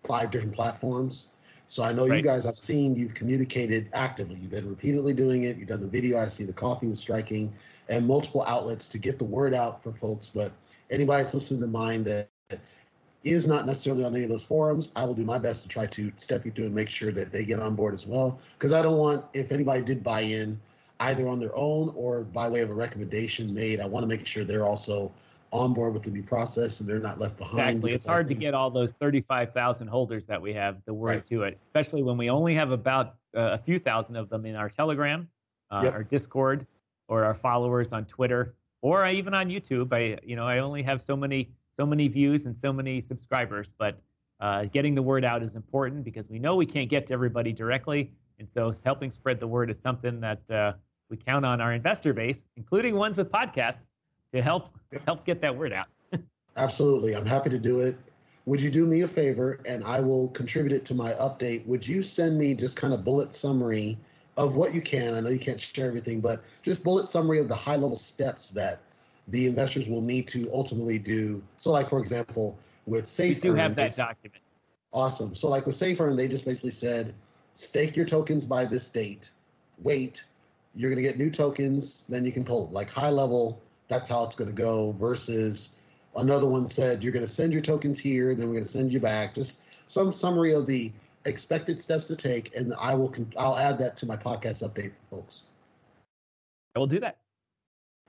five 0.03 0.31
different 0.31 0.55
platforms. 0.55 1.27
So 1.65 1.83
I 1.83 1.93
know 1.93 2.07
right. 2.07 2.17
you 2.17 2.21
guys, 2.23 2.45
I've 2.45 2.57
seen 2.57 2.95
you've 2.95 3.13
communicated 3.13 3.89
actively. 3.93 4.35
You've 4.35 4.51
been 4.51 4.69
repeatedly 4.69 5.13
doing 5.13 5.43
it. 5.43 5.57
You've 5.57 5.69
done 5.69 5.81
the 5.81 5.87
video. 5.87 6.19
I 6.19 6.27
see 6.27 6.43
the 6.43 6.53
coffee 6.53 6.87
was 6.87 6.99
striking 6.99 7.53
and 7.89 8.07
multiple 8.07 8.43
outlets 8.47 8.87
to 8.89 8.97
get 8.97 9.17
the 9.17 9.25
word 9.25 9.53
out 9.53 9.81
for 9.81 9.91
folks. 9.93 10.29
But 10.29 10.51
anybody 10.91 11.23
that's 11.23 11.33
listening 11.33 11.61
to 11.61 11.67
mine 11.67 12.03
that 12.03 12.29
is 13.23 13.47
not 13.47 13.65
necessarily 13.65 14.03
on 14.03 14.13
any 14.13 14.23
of 14.23 14.29
those 14.29 14.43
forums, 14.43 14.89
I 14.95 15.05
will 15.05 15.13
do 15.13 15.23
my 15.23 15.37
best 15.37 15.63
to 15.63 15.69
try 15.69 15.85
to 15.87 16.11
step 16.17 16.45
you 16.45 16.51
through 16.51 16.65
and 16.65 16.75
make 16.75 16.89
sure 16.89 17.11
that 17.11 17.31
they 17.31 17.45
get 17.45 17.59
on 17.59 17.75
board 17.75 17.93
as 17.93 18.05
well. 18.05 18.39
Because 18.57 18.73
I 18.73 18.81
don't 18.81 18.97
want, 18.97 19.25
if 19.33 19.51
anybody 19.51 19.81
did 19.81 20.03
buy 20.03 20.21
in, 20.21 20.59
either 20.99 21.27
on 21.27 21.39
their 21.39 21.55
own 21.55 21.93
or 21.95 22.21
by 22.21 22.47
way 22.47 22.61
of 22.61 22.69
a 22.69 22.73
recommendation 22.73 23.53
made, 23.53 23.79
I 23.79 23.85
want 23.85 24.03
to 24.03 24.07
make 24.07 24.25
sure 24.25 24.43
they're 24.43 24.65
also 24.65 25.11
on 25.53 25.73
board 25.73 25.93
with 25.93 26.03
the 26.03 26.11
new 26.11 26.23
process 26.23 26.79
and 26.79 26.89
they're 26.89 26.99
not 26.99 27.19
left 27.19 27.37
behind. 27.37 27.77
Exactly. 27.77 27.91
It's 27.93 28.05
hard 28.05 28.27
to 28.27 28.33
get 28.33 28.53
all 28.53 28.71
those 28.71 28.93
35,000 28.93 29.87
holders 29.87 30.25
that 30.25 30.41
we 30.41 30.53
have 30.53 30.83
the 30.85 30.93
word 30.93 31.09
right. 31.09 31.25
to 31.27 31.43
it, 31.43 31.59
especially 31.61 32.01
when 32.01 32.17
we 32.17 32.29
only 32.29 32.55
have 32.55 32.71
about 32.71 33.15
uh, 33.37 33.51
a 33.51 33.57
few 33.57 33.77
thousand 33.79 34.15
of 34.15 34.29
them 34.29 34.45
in 34.45 34.55
our 34.55 34.67
Telegram, 34.67 35.27
uh, 35.69 35.81
yep. 35.83 35.93
our 35.93 36.03
Discord, 36.03 36.65
or 37.07 37.23
our 37.23 37.35
followers 37.35 37.93
on 37.93 38.05
Twitter, 38.05 38.55
or 38.81 39.07
even 39.07 39.33
on 39.33 39.47
YouTube. 39.47 39.93
I, 39.93 40.19
you 40.25 40.35
know, 40.35 40.47
I 40.47 40.59
only 40.59 40.81
have 40.83 41.01
so 41.01 41.15
many 41.15 41.51
so 41.75 41.85
many 41.85 42.07
views 42.07 42.45
and 42.45 42.55
so 42.55 42.71
many 42.71 43.01
subscribers, 43.01 43.73
but 43.77 43.99
uh, 44.39 44.65
getting 44.65 44.93
the 44.93 45.01
word 45.01 45.25
out 45.25 45.41
is 45.41 45.55
important 45.55 46.03
because 46.03 46.29
we 46.29 46.37
know 46.37 46.55
we 46.55 46.65
can't 46.65 46.89
get 46.89 47.07
to 47.07 47.13
everybody 47.13 47.51
directly. 47.51 48.11
And 48.39 48.49
so 48.49 48.71
helping 48.83 49.09
spread 49.09 49.39
the 49.39 49.47
word 49.47 49.71
is 49.71 49.79
something 49.79 50.19
that 50.21 50.51
uh, 50.51 50.73
we 51.09 51.17
count 51.17 51.45
on 51.45 51.61
our 51.61 51.73
investor 51.73 52.13
base, 52.13 52.49
including 52.57 52.95
ones 52.95 53.17
with 53.17 53.31
podcasts, 53.31 53.92
to 54.33 54.41
help 54.41 54.69
help 55.05 55.25
get 55.25 55.41
that 55.41 55.55
word 55.55 55.73
out. 55.73 55.87
Absolutely. 56.57 57.15
I'm 57.15 57.25
happy 57.25 57.49
to 57.49 57.59
do 57.59 57.79
it. 57.79 57.97
would 58.45 58.61
you 58.61 58.69
do 58.69 58.85
me 58.85 59.01
a 59.01 59.07
favor 59.07 59.59
and 59.65 59.83
I 59.83 60.01
will 60.01 60.27
contribute 60.29 60.73
it 60.73 60.85
to 60.85 60.93
my 60.93 61.11
update? 61.13 61.65
Would 61.65 61.87
you 61.87 62.03
send 62.03 62.37
me 62.37 62.53
just 62.53 62.75
kind 62.75 62.93
of 62.93 63.03
bullet 63.03 63.33
summary 63.33 63.97
of 64.37 64.55
what 64.55 64.73
you 64.73 64.81
can? 64.81 65.13
I 65.13 65.19
know 65.21 65.29
you 65.29 65.39
can't 65.39 65.59
share 65.59 65.87
everything, 65.87 66.19
but 66.19 66.43
just 66.61 66.83
bullet 66.83 67.09
summary 67.09 67.39
of 67.39 67.47
the 67.47 67.55
high 67.55 67.77
level 67.77 67.95
steps 67.95 68.51
that 68.51 68.81
the 69.29 69.47
investors 69.47 69.87
will 69.87 70.01
need 70.01 70.27
to 70.29 70.49
ultimately 70.51 70.99
do. 70.99 71.41
So, 71.57 71.71
like 71.71 71.89
for 71.89 71.99
example, 71.99 72.57
with 72.85 73.05
Safe, 73.05 73.37
we 73.37 73.49
do 73.49 73.55
have 73.55 73.75
that 73.75 73.95
document. 73.95 74.41
Awesome. 74.91 75.33
So, 75.33 75.47
like 75.47 75.65
with 75.65 75.75
Safe 75.75 75.99
Earn, 76.01 76.15
they 76.15 76.27
just 76.27 76.45
basically 76.45 76.71
said, 76.71 77.13
stake 77.53 77.95
your 77.95 78.05
tokens 78.05 78.45
by 78.45 78.65
this 78.65 78.89
date. 78.89 79.31
Wait, 79.81 80.23
you're 80.75 80.89
going 80.89 81.01
to 81.01 81.07
get 81.07 81.17
new 81.17 81.31
tokens, 81.31 82.03
then 82.09 82.25
you 82.25 82.31
can 82.31 82.43
pull. 82.43 82.69
Like 82.71 82.89
high 82.89 83.09
level, 83.09 83.61
that's 83.87 84.07
how 84.07 84.23
it's 84.23 84.35
going 84.35 84.49
to 84.49 84.55
go. 84.55 84.91
Versus 84.93 85.77
another 86.15 86.47
one 86.47 86.67
said, 86.67 87.03
you're 87.03 87.13
going 87.13 87.25
to 87.25 87.31
send 87.31 87.53
your 87.53 87.61
tokens 87.61 87.99
here, 87.99 88.35
then 88.35 88.47
we're 88.47 88.53
going 88.53 88.65
to 88.65 88.69
send 88.69 88.91
you 88.91 88.99
back. 88.99 89.35
Just 89.35 89.61
some 89.87 90.11
summary 90.11 90.53
of 90.53 90.65
the 90.65 90.91
expected 91.25 91.79
steps 91.79 92.07
to 92.07 92.15
take, 92.15 92.55
and 92.55 92.73
I 92.79 92.95
will. 92.95 93.13
I'll 93.37 93.57
add 93.57 93.79
that 93.79 93.95
to 93.97 94.05
my 94.05 94.17
podcast 94.17 94.67
update, 94.67 94.91
folks. 95.09 95.43
I 96.75 96.79
will 96.79 96.87
do 96.87 96.99
that. 96.99 97.17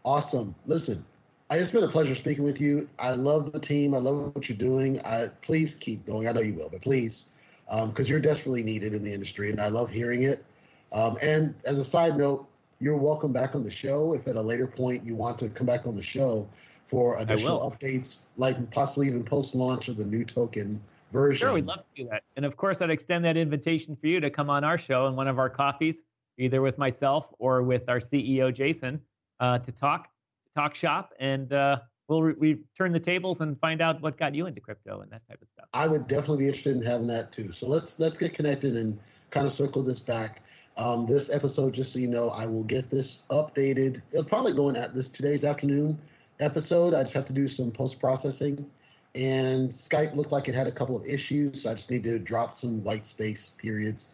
Awesome. 0.05 0.55
Listen, 0.67 1.05
I, 1.51 1.57
it's 1.57 1.71
been 1.71 1.85
a 1.85 1.89
pleasure 1.89 2.15
speaking 2.15 2.45
with 2.45 2.61
you. 2.61 2.89
I 2.99 3.11
love 3.11 3.53
the 3.53 3.59
team. 3.59 3.95
I 3.95 3.99
love 3.99 4.35
what 4.35 4.49
you're 4.49 4.59
doing. 4.59 5.01
I, 5.05 5.29
please 5.43 5.75
keep 5.75 6.07
going. 6.07 6.29
I 6.29 6.33
know 6.33 6.41
you 6.41 6.55
will, 6.55 6.69
but 6.71 6.83
please, 6.83 7.29
because 7.67 8.07
um, 8.07 8.07
you're 8.07 8.21
desperately 8.21 8.63
needed 8.63 8.95
in 8.95 9.03
the 9.03 9.13
industry, 9.13 9.51
and 9.51 9.61
I 9.61 9.69
love 9.69 9.91
hearing 9.91 10.25
it. 10.25 10.45
Um, 10.93 11.17
and 11.23 11.55
as 11.67 11.79
a 11.79 11.85
side 11.85 12.17
note, 12.17 12.47
you're 12.85 12.99
welcome 12.99 13.33
back 13.33 13.55
on 13.55 13.63
the 13.63 13.71
show 13.71 14.13
if 14.13 14.29
at 14.29 14.37
a 14.37 14.43
later 14.43 14.67
point 14.67 15.03
you 15.03 15.15
want 15.15 15.39
to 15.39 15.49
come 15.49 15.67
back 15.67 15.87
on 15.87 15.97
the 15.97 16.03
show 16.03 16.47
for 16.87 17.19
additional 17.19 17.71
updates, 17.71 18.19
like 18.37 18.71
possibly 18.71 19.07
even 19.07 19.25
post 19.25 19.55
launch 19.55 19.89
of 19.89 19.97
the 19.97 20.05
new 20.05 20.23
token 20.23 20.79
version. 21.11 21.47
Sure, 21.47 21.55
we'd 21.55 21.65
love 21.65 21.83
to 21.83 22.03
do 22.03 22.07
that. 22.11 22.25
And 22.37 22.45
of 22.45 22.59
course, 22.59 22.83
I'd 22.83 22.91
extend 22.91 23.25
that 23.25 23.39
invitation 23.39 23.97
for 23.97 24.07
you 24.07 24.21
to 24.21 24.29
come 24.29 24.51
on 24.51 24.65
our 24.65 24.77
show 24.77 25.07
in 25.07 25.17
one 25.17 25.29
of 25.29 25.39
our 25.39 25.49
coffees, 25.49 26.03
either 26.37 26.61
with 26.61 26.77
myself 26.77 27.33
or 27.39 27.63
with 27.63 27.89
our 27.89 28.01
CEO 28.01 28.53
Jason 28.53 29.01
uh, 29.41 29.59
to 29.61 29.73
talk 29.73 30.05
to 30.05 30.53
talk 30.55 30.75
shop, 30.75 31.15
and 31.19 31.55
uh, 31.55 31.79
we'll 32.09 32.23
re- 32.23 32.35
we 32.39 32.59
turn 32.77 32.93
the 32.93 33.01
tables 33.01 33.41
and 33.41 33.59
find 33.61 33.81
out 33.81 34.03
what 34.03 34.19
got 34.19 34.35
you 34.35 34.45
into 34.45 34.61
crypto 34.61 35.01
and 35.01 35.11
that 35.11 35.27
type 35.27 35.41
of 35.41 35.49
stuff. 35.49 35.69
I 35.73 35.87
would 35.87 36.07
definitely 36.07 36.45
be 36.45 36.49
interested 36.49 36.77
in 36.77 36.83
having 36.83 37.07
that 37.07 37.33
too. 37.33 37.51
So 37.51 37.67
let's 37.67 37.99
let's 37.99 38.19
get 38.19 38.35
connected 38.35 38.77
and 38.77 38.99
kind 39.31 39.47
of 39.47 39.55
circle 39.55 39.83
this 39.83 40.01
back. 40.01 40.43
Um, 40.77 41.07
this 41.07 41.31
episode, 41.31 41.73
just 41.73 41.93
so 41.93 42.01
you 42.01 42.09
know, 42.09 42.31
I 42.31 42.47
will 42.47 42.65
get 42.65 42.91
this 42.91 43.23
updated. 43.31 44.03
It'll 44.11 44.25
probably 44.25 44.53
go 44.53 44.69
in 44.71 44.77
at 44.77 44.93
this 44.93 45.09
today's 45.09 45.45
afternoon 45.45 45.99
episode. 46.41 46.95
I 46.95 47.03
just 47.03 47.15
have 47.15 47.27
to 47.27 47.33
do 47.33 47.47
some 47.47 47.71
post 47.71 48.01
processing, 48.01 48.69
and 49.15 49.71
Skype 49.71 50.17
looked 50.17 50.33
like 50.33 50.49
it 50.49 50.55
had 50.55 50.67
a 50.67 50.73
couple 50.73 50.97
of 50.97 51.07
issues. 51.07 51.63
So 51.63 51.71
I 51.71 51.75
just 51.75 51.91
need 51.91 52.03
to 52.05 52.19
drop 52.19 52.57
some 52.57 52.83
white 52.83 53.07
space 53.07 53.51
periods. 53.51 54.09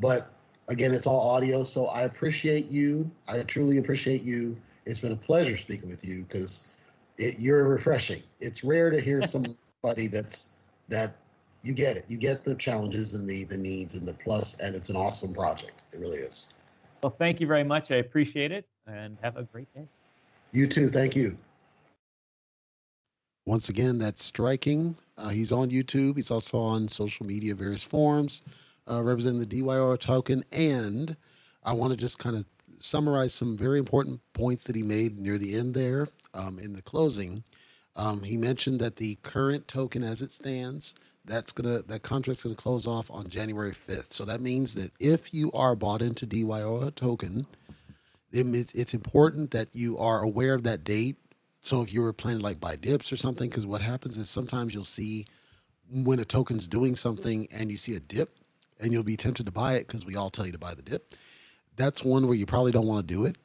But 0.00 0.30
again, 0.68 0.92
it's 0.92 1.06
all 1.06 1.30
audio. 1.30 1.62
So 1.62 1.86
I 1.86 2.02
appreciate 2.02 2.68
you. 2.70 3.10
I 3.28 3.42
truly 3.42 3.78
appreciate 3.78 4.22
you. 4.22 4.56
It's 4.84 4.98
been 4.98 5.12
a 5.12 5.16
pleasure 5.16 5.56
speaking 5.56 5.88
with 5.88 6.04
you 6.04 6.24
because 6.24 6.66
you're 7.16 7.64
refreshing. 7.64 8.22
It's 8.40 8.64
rare 8.64 8.90
to 8.90 9.00
hear 9.00 9.22
somebody 9.26 10.08
that's 10.08 10.50
that 10.88 11.16
you 11.62 11.72
get 11.72 11.96
it. 11.96 12.04
You 12.08 12.16
get 12.16 12.44
the 12.44 12.54
challenges 12.54 13.14
and 13.14 13.28
the 13.28 13.44
the 13.44 13.56
needs 13.56 13.94
and 13.94 14.06
the 14.06 14.14
plus, 14.14 14.58
and 14.60 14.74
it's 14.74 14.90
an 14.90 14.96
awesome 14.96 15.32
project. 15.32 15.82
It 15.92 16.00
really 16.00 16.18
is. 16.18 16.48
Well, 17.02 17.10
thank 17.10 17.40
you 17.40 17.46
very 17.46 17.64
much. 17.64 17.90
I 17.90 17.96
appreciate 17.96 18.52
it, 18.52 18.66
and 18.86 19.16
have 19.22 19.36
a 19.36 19.44
great 19.44 19.72
day. 19.74 19.86
You 20.52 20.66
too. 20.66 20.88
Thank 20.88 21.16
you. 21.16 21.36
Once 23.44 23.68
again, 23.68 23.98
that's 23.98 24.24
striking. 24.24 24.96
Uh, 25.18 25.30
he's 25.30 25.50
on 25.50 25.70
YouTube. 25.70 26.16
He's 26.16 26.30
also 26.30 26.58
on 26.58 26.88
social 26.88 27.26
media, 27.26 27.54
various 27.54 27.82
forums 27.82 28.42
uh, 28.90 29.02
representing 29.02 29.40
the 29.40 29.62
DYOR 29.62 29.98
token. 29.98 30.44
And 30.52 31.16
I 31.64 31.72
want 31.72 31.92
to 31.92 31.96
just 31.96 32.18
kind 32.18 32.36
of 32.36 32.46
summarize 32.78 33.32
some 33.32 33.56
very 33.56 33.78
important 33.78 34.20
points 34.32 34.64
that 34.64 34.76
he 34.76 34.82
made 34.82 35.18
near 35.18 35.38
the 35.38 35.56
end 35.56 35.74
there 35.74 36.08
um, 36.34 36.58
in 36.58 36.72
the 36.74 36.82
closing. 36.82 37.44
Um, 37.94 38.22
he 38.22 38.36
mentioned 38.36 38.80
that 38.80 38.96
the 38.96 39.16
current 39.22 39.68
token 39.68 40.02
as 40.02 40.22
it 40.22 40.32
stands, 40.32 40.94
that's 41.24 41.52
gonna 41.52 41.82
that 41.82 42.02
contract's 42.02 42.42
gonna 42.42 42.54
close 42.54 42.86
off 42.86 43.10
on 43.10 43.28
January 43.28 43.72
5th. 43.72 44.12
So 44.12 44.24
that 44.24 44.40
means 44.40 44.74
that 44.74 44.92
if 44.98 45.32
you 45.32 45.52
are 45.52 45.76
bought 45.76 46.02
into 46.02 46.26
DYOR 46.26 46.94
token, 46.94 47.46
it's 48.32 48.94
important 48.94 49.50
that 49.50 49.74
you 49.74 49.98
are 49.98 50.22
aware 50.22 50.54
of 50.54 50.62
that 50.64 50.84
date. 50.84 51.16
So 51.60 51.82
if 51.82 51.92
you 51.92 52.02
were 52.02 52.12
planning 52.12 52.42
like 52.42 52.58
buy 52.58 52.76
dips 52.76 53.12
or 53.12 53.16
something, 53.16 53.48
because 53.48 53.66
what 53.66 53.82
happens 53.82 54.18
is 54.18 54.28
sometimes 54.28 54.74
you'll 54.74 54.84
see 54.84 55.26
when 55.88 56.18
a 56.18 56.24
token's 56.24 56.66
doing 56.66 56.96
something 56.96 57.46
and 57.52 57.70
you 57.70 57.76
see 57.76 57.94
a 57.94 58.00
dip 58.00 58.38
and 58.80 58.92
you'll 58.92 59.02
be 59.02 59.16
tempted 59.16 59.46
to 59.46 59.52
buy 59.52 59.74
it 59.74 59.86
because 59.86 60.04
we 60.04 60.16
all 60.16 60.30
tell 60.30 60.46
you 60.46 60.52
to 60.52 60.58
buy 60.58 60.74
the 60.74 60.82
dip. 60.82 61.12
That's 61.76 62.02
one 62.02 62.26
where 62.26 62.36
you 62.36 62.46
probably 62.46 62.72
don't 62.72 62.86
want 62.86 63.06
to 63.06 63.14
do 63.14 63.24
it. 63.26 63.36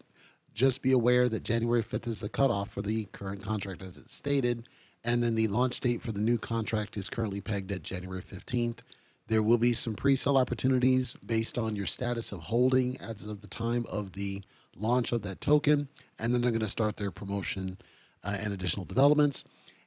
Just 0.53 0.81
be 0.81 0.91
aware 0.91 1.29
that 1.29 1.43
January 1.43 1.83
5th 1.83 2.07
is 2.07 2.19
the 2.21 2.29
cutoff 2.29 2.71
for 2.71 2.81
the 2.81 3.05
current 3.11 3.43
contract 3.43 3.83
as 3.83 3.97
it's 3.97 4.15
stated. 4.15 4.67
And 5.07 5.23
then 5.23 5.35
the 5.35 5.47
launch 5.47 5.79
date 5.79 6.01
for 6.01 6.11
the 6.11 6.19
new 6.19 6.37
contract 6.37 6.97
is 6.97 7.09
currently 7.09 7.39
pegged 7.39 7.71
at 7.71 7.81
January 7.81 8.21
15th. 8.21 8.79
There 9.27 9.41
will 9.41 9.57
be 9.57 9.71
some 9.71 9.95
pre 9.95 10.17
sale 10.17 10.35
opportunities 10.35 11.15
based 11.25 11.57
on 11.57 11.77
your 11.77 11.85
status 11.85 12.33
of 12.33 12.41
holding 12.41 12.97
as 12.97 13.23
of 13.23 13.39
the 13.39 13.47
time 13.47 13.85
of 13.89 14.13
the 14.13 14.43
launch 14.75 15.13
of 15.13 15.21
that 15.21 15.39
token. 15.39 15.87
And 16.19 16.33
then 16.33 16.41
they're 16.41 16.51
going 16.51 16.59
to 16.59 16.67
start 16.67 16.97
their 16.97 17.09
promotion 17.11 17.77
uh, 18.21 18.35
and 18.37 18.53
additional 18.53 18.83
developments. 18.83 19.45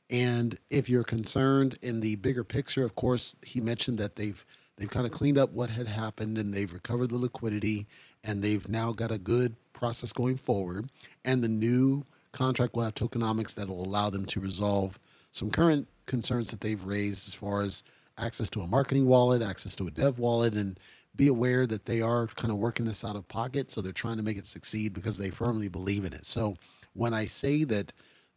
And 0.09 0.59
if 0.71 0.89
you're 0.89 1.05
concerned 1.05 1.77
in 1.83 2.01
the 2.01 2.17
bigger 2.17 2.43
picture, 2.43 2.83
of 2.83 2.95
course, 2.95 3.37
he 3.45 3.61
mentioned 3.61 3.99
that 3.99 4.17
they've 4.17 4.43
They've 4.81 4.89
kind 4.89 5.05
of 5.05 5.13
cleaned 5.13 5.37
up 5.37 5.53
what 5.53 5.69
had 5.69 5.89
happened 5.89 6.39
and 6.39 6.55
they've 6.55 6.73
recovered 6.73 7.11
the 7.11 7.19
liquidity 7.19 7.87
and 8.25 8.43
they've 8.43 8.67
now 8.67 8.93
got 8.93 9.11
a 9.11 9.19
good 9.19 9.57
process 9.75 10.11
going 10.11 10.39
forward. 10.39 10.89
And 11.23 11.45
the 11.45 11.49
new 11.49 12.07
contract 12.33 12.75
will 12.75 12.85
have 12.85 12.95
tokenomics 12.95 13.55
that 13.57 13.69
will 13.69 13.85
allow 13.85 14.09
them 14.09 14.25
to 14.25 14.41
resolve 14.41 14.99
some 15.31 15.51
current 15.51 15.89
concerns 16.07 16.51
that 16.51 16.61
they've 16.61 16.85
raised 16.85 17.29
as 17.29 17.35
far 17.35 17.63
as 17.63 17.83
access 18.19 18.51
to 18.51 18.61
a 18.61 18.67
marketing 18.67 19.07
wallet, 19.07 19.43
access 19.43 19.77
to 19.77 19.87
a 19.87 19.91
dev 19.91 20.19
wallet, 20.19 20.55
and 20.55 20.79
be 21.17 21.29
aware 21.29 21.67
that 21.67 21.87
they 21.87 22.01
are 22.01 22.27
kind 22.29 22.51
of 22.53 22.59
working 22.59 22.87
this 22.87 23.05
out 23.05 23.17
of 23.17 23.29
pocket. 23.29 23.71
So 23.71 23.81
they're 23.81 23.93
trying 23.93 24.17
to 24.17 24.23
make 24.23 24.37
it 24.37 24.47
succeed 24.47 24.93
because 24.93 25.19
they 25.19 25.31
firmly 25.31 25.69
believe 25.69 26.05
in 26.05 26.13
it. 26.13 26.27
So 26.27 26.57
when 26.93 27.15
I 27.15 27.27
say 27.27 27.65
that 27.65 27.93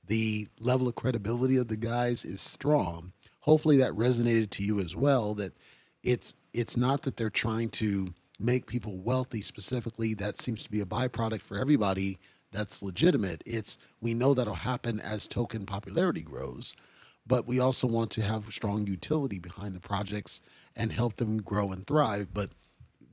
the 0.08 0.48
level 0.60 0.88
of 0.88 0.96
credibility 0.96 1.58
of 1.58 1.68
the 1.68 1.78
guys 1.78 2.26
is 2.26 2.41
strong, 2.41 3.14
hopefully 3.41 3.78
that 3.78 3.94
resonated 3.94 4.50
to 4.52 4.64
you 4.64 4.80
as 4.80 4.96
well. 4.96 5.34
That 5.34 5.54
it's 6.04 6.34
it's 6.54 6.78
not 6.78 7.04
that 7.04 7.18
they're 7.18 7.30
trying 7.30 7.70
to 7.70 8.14
make 8.39 8.66
people 8.66 9.00
wealthy 9.00 9.41
specifically. 9.41 10.14
That 10.14 10.39
seems 10.39 10.64
to 10.64 10.72
be 10.72 10.82
a 10.82 10.86
byproduct 10.86 11.41
for 11.41 11.58
everybody. 11.58 12.20
That's 12.54 12.82
legitimate. 12.82 13.43
It's 13.45 13.78
we 14.01 14.14
know 14.14 14.34
that'll 14.34 14.56
happen 14.56 14.99
as 14.99 15.28
token 15.28 15.66
popularity 15.66 16.22
grows, 16.22 16.76
but 17.28 17.47
we 17.47 17.60
also 17.60 17.88
want 17.88 18.12
to 18.12 18.22
have 18.22 18.54
strong 18.54 18.88
utility 18.88 19.39
behind 19.39 19.76
the 19.76 19.82
projects 19.82 20.39
and 20.76 20.93
help 20.93 21.18
them 21.18 21.41
grow 21.41 21.72
and 21.72 21.86
thrive. 21.86 22.28
But 22.34 22.51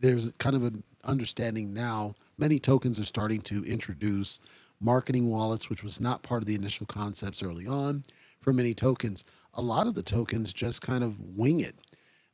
there's 0.01 0.31
kind 0.39 0.55
of 0.55 0.63
an 0.63 0.85
understanding 1.05 1.75
now. 1.75 2.15
Many 2.39 2.59
tokens 2.59 3.01
are 3.01 3.05
starting 3.05 3.41
to 3.43 3.65
introduce 3.65 4.39
marketing 4.81 5.29
wallets, 5.29 5.69
which 5.69 5.83
was 5.83 6.01
not 6.01 6.23
part 6.23 6.43
of 6.43 6.47
the 6.47 6.55
initial 6.55 6.87
concepts 6.87 7.43
early 7.43 7.67
on. 7.67 8.05
For 8.41 8.53
many 8.53 8.75
tokens, 8.75 9.25
a 9.53 9.61
lot 9.61 9.87
of 9.87 9.95
the 9.95 10.03
tokens 10.03 10.53
just 10.53 10.81
kind 10.81 11.05
of 11.05 11.19
wing 11.21 11.61
it 11.61 11.75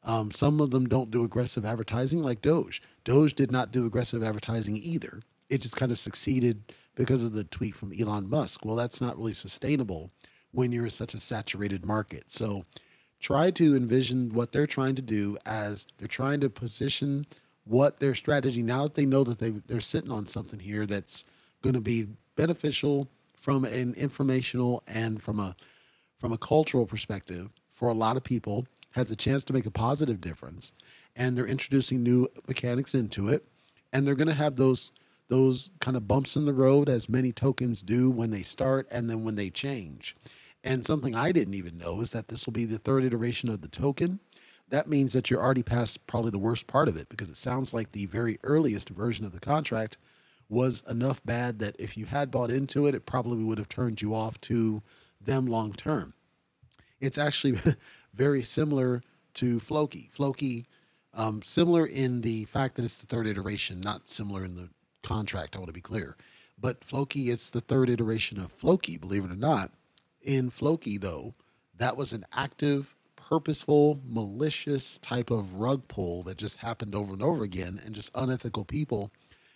um, 0.07 0.31
some 0.31 0.61
of 0.61 0.71
them 0.71 0.87
don't 0.89 1.11
do 1.11 1.25
aggressive 1.25 1.65
advertising, 1.65 2.23
like 2.23 2.41
Doge. 2.41 2.81
Doge 3.05 3.35
did 3.35 3.51
not 3.51 3.73
do 3.73 3.85
aggressive 3.87 4.23
advertising 4.23 4.77
either. 4.77 5.21
It 5.51 5.63
just 5.63 5.77
kind 5.77 5.91
of 5.91 5.99
succeeded 5.99 6.73
because 6.97 7.23
of 7.23 7.33
the 7.33 7.45
tweet 7.45 7.77
from 7.77 7.93
Elon 7.99 8.29
Musk. 8.29 8.65
Well, 8.65 8.75
that's 8.75 9.01
not 9.01 9.17
really 9.17 9.33
sustainable 9.33 10.11
when 10.51 10.73
you're 10.73 10.87
in 10.87 10.91
such 10.91 11.15
a 11.15 11.21
saturated 11.21 11.87
market. 11.87 12.25
So 12.27 12.65
try 13.21 13.53
to 13.53 13.77
envision 13.77 14.31
what 14.35 14.51
they're 14.51 14.67
trying 14.67 14.97
to 14.97 15.03
do 15.03 15.39
as 15.47 15.87
they're 15.99 16.09
trying 16.09 16.41
to 16.41 16.51
position 16.51 17.27
what 17.65 18.01
their 18.01 18.15
strategy 18.15 18.63
now 18.63 18.85
that 18.85 18.95
they 18.95 19.07
know 19.07 19.25
that 19.25 19.39
they 19.39 19.51
they're 19.51 19.81
sitting 19.81 20.11
on 20.11 20.27
something 20.27 20.61
here 20.61 20.87
that's 20.87 21.25
going 21.63 21.75
to 21.75 21.81
be 21.81 22.07
beneficial 22.37 23.09
from 23.35 23.65
an 23.65 23.95
informational 23.95 24.83
and 24.87 25.23
from 25.23 25.41
a 25.41 25.57
from 26.17 26.33
a 26.33 26.39
cultural 26.39 26.87
perspective 26.87 27.51
for 27.73 27.89
a 27.89 27.95
lot 27.95 28.17
of 28.17 28.23
people 28.23 28.67
has 28.93 29.11
a 29.11 29.17
chance 29.17 29.45
to 29.45 29.53
make 29.53 29.67
a 29.67 29.71
positive 29.71 30.21
difference 30.21 30.73
and 31.17 31.37
they're 31.37 31.47
introducing 31.47 32.03
new 32.03 32.29
mechanics 32.47 32.95
into 32.95 33.29
it 33.29 33.47
and 33.93 34.07
they're 34.07 34.15
going 34.15 34.29
to 34.29 34.35
have 34.35 34.57
those 34.57 34.93
those 35.29 35.71
kind 35.81 35.97
of 35.97 36.07
bumps 36.07 36.37
in 36.37 36.45
the 36.45 36.53
road 36.53 36.89
as 36.89 37.09
many 37.09 37.33
tokens 37.33 37.83
do 37.83 38.11
when 38.11 38.31
they 38.31 38.43
start 38.43 38.87
and 38.91 39.11
then 39.11 39.25
when 39.25 39.35
they 39.35 39.51
change. 39.51 40.17
And 40.63 40.85
something 40.85 41.15
i 41.15 41.33
didn't 41.33 41.55
even 41.55 41.79
know 41.79 42.01
is 42.01 42.11
that 42.11 42.29
this 42.29 42.47
will 42.47 42.53
be 42.53 42.65
the 42.65 42.79
third 42.79 43.05
iteration 43.05 43.49
of 43.49 43.61
the 43.61 43.69
token. 43.69 44.21
That 44.69 44.89
means 44.89 45.13
that 45.13 45.31
you're 45.31 45.43
already 45.43 45.63
past 45.63 46.07
probably 46.07 46.33
the 46.33 46.39
worst 46.39 46.67
part 46.67 46.89
of 46.89 46.97
it 46.97 47.09
because 47.09 47.29
it 47.29 47.37
sounds 47.37 47.73
like 47.73 47.93
the 47.93 48.07
very 48.07 48.39
earliest 48.43 48.89
version 48.89 49.25
of 49.25 49.33
the 49.33 49.41
contract 49.41 49.97
was 50.49 50.83
enough 50.89 51.21
bad 51.25 51.59
that 51.59 51.77
if 51.79 51.97
you 51.97 52.07
had 52.07 52.31
bought 52.31 52.51
into 52.51 52.87
it 52.87 52.95
it 52.95 53.07
probably 53.07 53.45
would 53.45 53.59
have 53.59 53.69
turned 53.69 54.03
you 54.03 54.15
off 54.15 54.41
to 54.43 54.83
them 55.21 55.47
long 55.47 55.73
term. 55.73 56.15
It's 57.01 57.19
actually 57.19 57.59
very 58.15 58.43
similar 58.43 59.03
to 59.35 59.61
Floki. 59.61 60.09
Floki, 60.13 60.67
um, 61.15 61.43
similar 61.43 61.87
in 61.87 62.23
the 62.23 62.45
fact 62.47 62.77
that 62.77 62.85
it's 62.85 62.97
the 62.97 63.07
third 63.07 63.27
iteration, 63.27 63.81
not 63.81 64.09
similar 64.09 64.45
in 64.45 64.55
the 64.55 64.71
contract. 65.07 65.55
I 65.55 65.59
want 65.61 65.69
to 65.69 65.73
be 65.73 65.81
clear. 65.81 66.17
But 66.59 66.85
Floki, 66.85 67.31
it's 67.31 67.51
the 67.51 67.61
third 67.61 67.89
iteration 67.89 68.39
of 68.41 68.51
Floki, 68.53 68.97
believe 68.97 69.25
it 69.25 69.31
or 69.31 69.37
not. 69.37 69.71
In 70.21 70.51
Floki, 70.51 70.99
though, 70.99 71.35
that 71.77 71.97
was 71.97 72.13
an 72.13 72.25
active, 72.33 72.95
purposeful, 73.15 74.01
malicious 74.05 74.99
type 74.99 75.31
of 75.31 75.55
rug 75.55 75.87
pull 75.89 76.23
that 76.25 76.39
just 76.39 76.57
happened 76.57 76.95
over 76.95 77.13
and 77.13 77.23
over 77.23 77.45
again 77.45 77.81
and 77.85 77.95
just 77.95 78.11
unethical 78.15 78.65
people. 78.65 79.11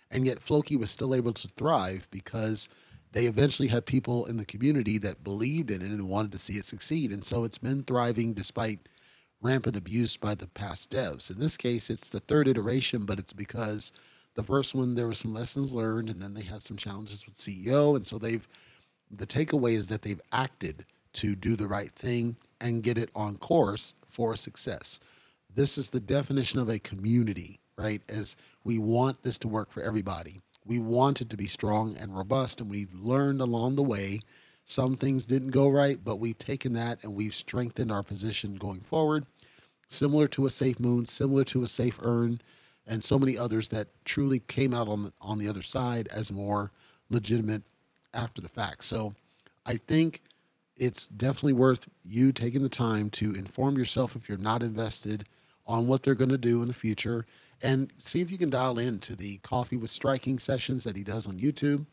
And 0.09 0.25
yet 0.25 0.41
Floki 0.41 0.75
was 0.75 0.91
still 0.91 1.13
able 1.13 1.33
to 1.33 1.47
thrive 1.49 2.07
because 2.11 2.69
they 3.11 3.25
eventually 3.25 3.67
had 3.67 3.85
people 3.85 4.25
in 4.25 4.37
the 4.37 4.45
community 4.45 4.97
that 4.99 5.23
believed 5.23 5.71
in 5.71 5.81
it 5.81 5.91
and 5.91 6.07
wanted 6.07 6.31
to 6.33 6.37
see 6.37 6.53
it 6.53 6.65
succeed. 6.65 7.11
And 7.11 7.25
so 7.25 7.43
it's 7.43 7.57
been 7.57 7.83
thriving 7.83 8.33
despite 8.33 8.87
rampant 9.41 9.75
abuse 9.75 10.17
by 10.17 10.35
the 10.35 10.47
past 10.47 10.91
devs. 10.91 11.31
In 11.31 11.39
this 11.39 11.57
case, 11.57 11.89
it's 11.89 12.09
the 12.09 12.19
third 12.19 12.47
iteration, 12.47 13.05
but 13.05 13.19
it's 13.19 13.33
because 13.33 13.91
the 14.35 14.43
first 14.43 14.73
one 14.73 14.95
there 14.95 15.07
were 15.07 15.13
some 15.13 15.33
lessons 15.33 15.73
learned, 15.73 16.09
and 16.09 16.21
then 16.21 16.33
they 16.33 16.43
had 16.43 16.63
some 16.63 16.77
challenges 16.77 17.25
with 17.25 17.37
CEO, 17.37 17.95
and 17.95 18.07
so 18.07 18.17
they've 18.17 18.47
the 19.09 19.27
takeaway 19.27 19.73
is 19.73 19.87
that 19.87 20.03
they've 20.03 20.21
acted 20.31 20.85
to 21.13 21.35
do 21.35 21.57
the 21.57 21.67
right 21.67 21.91
thing 21.93 22.37
and 22.61 22.83
get 22.83 22.97
it 22.97 23.09
on 23.13 23.35
course 23.35 23.93
for 24.05 24.37
success. 24.37 24.99
This 25.53 25.77
is 25.77 25.89
the 25.89 25.99
definition 25.99 26.59
of 26.59 26.69
a 26.69 26.79
community, 26.79 27.59
right? 27.77 28.01
As 28.07 28.37
we 28.63 28.77
want 28.77 29.23
this 29.23 29.37
to 29.39 29.47
work 29.47 29.71
for 29.71 29.81
everybody. 29.81 30.39
We 30.65 30.79
want 30.79 31.21
it 31.21 31.29
to 31.31 31.37
be 31.37 31.47
strong 31.47 31.97
and 31.97 32.15
robust, 32.15 32.61
and 32.61 32.69
we've 32.69 32.93
learned 32.93 33.41
along 33.41 33.75
the 33.75 33.83
way. 33.83 34.21
Some 34.63 34.95
things 34.95 35.25
didn't 35.25 35.49
go 35.49 35.67
right, 35.67 35.99
but 36.01 36.19
we've 36.19 36.37
taken 36.37 36.73
that 36.73 37.03
and 37.03 37.15
we've 37.15 37.33
strengthened 37.33 37.91
our 37.91 38.03
position 38.03 38.55
going 38.55 38.81
forward. 38.81 39.25
Similar 39.89 40.27
to 40.29 40.45
a 40.45 40.51
safe 40.51 40.79
moon, 40.79 41.05
similar 41.05 41.43
to 41.45 41.63
a 41.63 41.67
safe 41.67 41.99
earn, 42.03 42.41
and 42.87 43.03
so 43.03 43.19
many 43.19 43.37
others 43.37 43.69
that 43.69 43.87
truly 44.05 44.39
came 44.39 44.73
out 44.73 44.87
on 44.87 45.03
the, 45.03 45.13
on 45.21 45.37
the 45.37 45.47
other 45.47 45.61
side 45.61 46.07
as 46.11 46.31
more 46.31 46.71
legitimate 47.09 47.63
after 48.13 48.41
the 48.41 48.49
fact. 48.49 48.83
So 48.83 49.15
I 49.65 49.77
think 49.77 50.21
it's 50.75 51.07
definitely 51.07 51.53
worth 51.53 51.87
you 52.03 52.31
taking 52.31 52.63
the 52.63 52.69
time 52.69 53.09
to 53.11 53.35
inform 53.35 53.77
yourself 53.77 54.15
if 54.15 54.27
you're 54.27 54.37
not 54.37 54.63
invested 54.63 55.25
on 55.67 55.87
what 55.87 56.03
they're 56.03 56.15
going 56.15 56.29
to 56.29 56.37
do 56.37 56.61
in 56.61 56.67
the 56.67 56.73
future 56.73 57.25
and 57.61 57.93
see 57.97 58.21
if 58.21 58.31
you 58.31 58.37
can 58.37 58.49
dial 58.49 58.79
in 58.79 58.99
to 58.99 59.15
the 59.15 59.37
coffee 59.37 59.77
with 59.77 59.91
striking 59.91 60.39
sessions 60.39 60.83
that 60.83 60.95
he 60.95 61.03
does 61.03 61.27
on 61.27 61.39
YouTube 61.39 61.85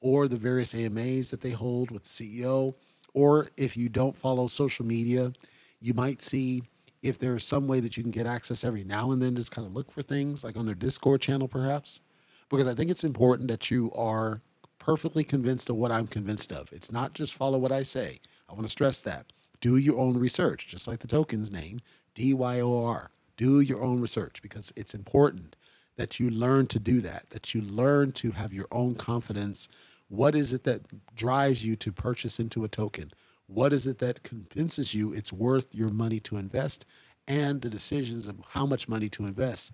or 0.00 0.28
the 0.28 0.36
various 0.36 0.74
AMAs 0.74 1.30
that 1.30 1.40
they 1.40 1.50
hold 1.50 1.90
with 1.90 2.04
the 2.04 2.08
CEO. 2.08 2.74
Or 3.12 3.48
if 3.56 3.76
you 3.76 3.88
don't 3.88 4.16
follow 4.16 4.46
social 4.46 4.86
media, 4.86 5.32
you 5.80 5.94
might 5.94 6.22
see 6.22 6.62
if 7.02 7.18
there's 7.18 7.44
some 7.44 7.66
way 7.66 7.80
that 7.80 7.96
you 7.96 8.02
can 8.02 8.12
get 8.12 8.26
access 8.26 8.64
every 8.64 8.84
now 8.84 9.10
and 9.10 9.22
then, 9.22 9.36
just 9.36 9.50
kind 9.50 9.66
of 9.66 9.74
look 9.74 9.90
for 9.90 10.02
things 10.02 10.42
like 10.42 10.56
on 10.56 10.66
their 10.66 10.74
Discord 10.74 11.20
channel, 11.20 11.48
perhaps. 11.48 12.00
Because 12.48 12.66
I 12.66 12.74
think 12.74 12.90
it's 12.90 13.04
important 13.04 13.48
that 13.48 13.70
you 13.70 13.92
are 13.92 14.40
perfectly 14.78 15.24
convinced 15.24 15.68
of 15.68 15.76
what 15.76 15.90
I'm 15.90 16.06
convinced 16.06 16.52
of. 16.52 16.72
It's 16.72 16.92
not 16.92 17.12
just 17.12 17.34
follow 17.34 17.58
what 17.58 17.72
I 17.72 17.82
say. 17.82 18.20
I 18.48 18.52
want 18.52 18.66
to 18.66 18.70
stress 18.70 19.00
that. 19.00 19.26
Do 19.60 19.76
your 19.76 19.98
own 19.98 20.16
research, 20.16 20.68
just 20.68 20.86
like 20.86 21.00
the 21.00 21.08
token's 21.08 21.50
name, 21.50 21.80
DYOR. 22.14 23.08
Do 23.36 23.60
your 23.60 23.82
own 23.82 24.00
research 24.00 24.40
because 24.42 24.72
it's 24.76 24.94
important 24.94 25.56
that 25.96 26.20
you 26.20 26.30
learn 26.30 26.66
to 26.68 26.78
do 26.78 27.00
that, 27.00 27.30
that 27.30 27.54
you 27.54 27.60
learn 27.60 28.12
to 28.12 28.32
have 28.32 28.52
your 28.52 28.68
own 28.70 28.94
confidence. 28.94 29.68
What 30.08 30.34
is 30.34 30.52
it 30.52 30.64
that 30.64 30.82
drives 31.14 31.64
you 31.64 31.74
to 31.76 31.90
purchase 31.90 32.38
into 32.38 32.64
a 32.64 32.68
token? 32.68 33.12
What 33.46 33.72
is 33.72 33.86
it 33.86 33.98
that 33.98 34.22
convinces 34.22 34.94
you 34.94 35.12
it's 35.12 35.32
worth 35.32 35.74
your 35.74 35.90
money 35.90 36.20
to 36.20 36.36
invest 36.36 36.84
and 37.28 37.60
the 37.60 37.70
decisions 37.70 38.26
of 38.26 38.40
how 38.50 38.66
much 38.66 38.88
money 38.88 39.08
to 39.10 39.26
invest? 39.26 39.72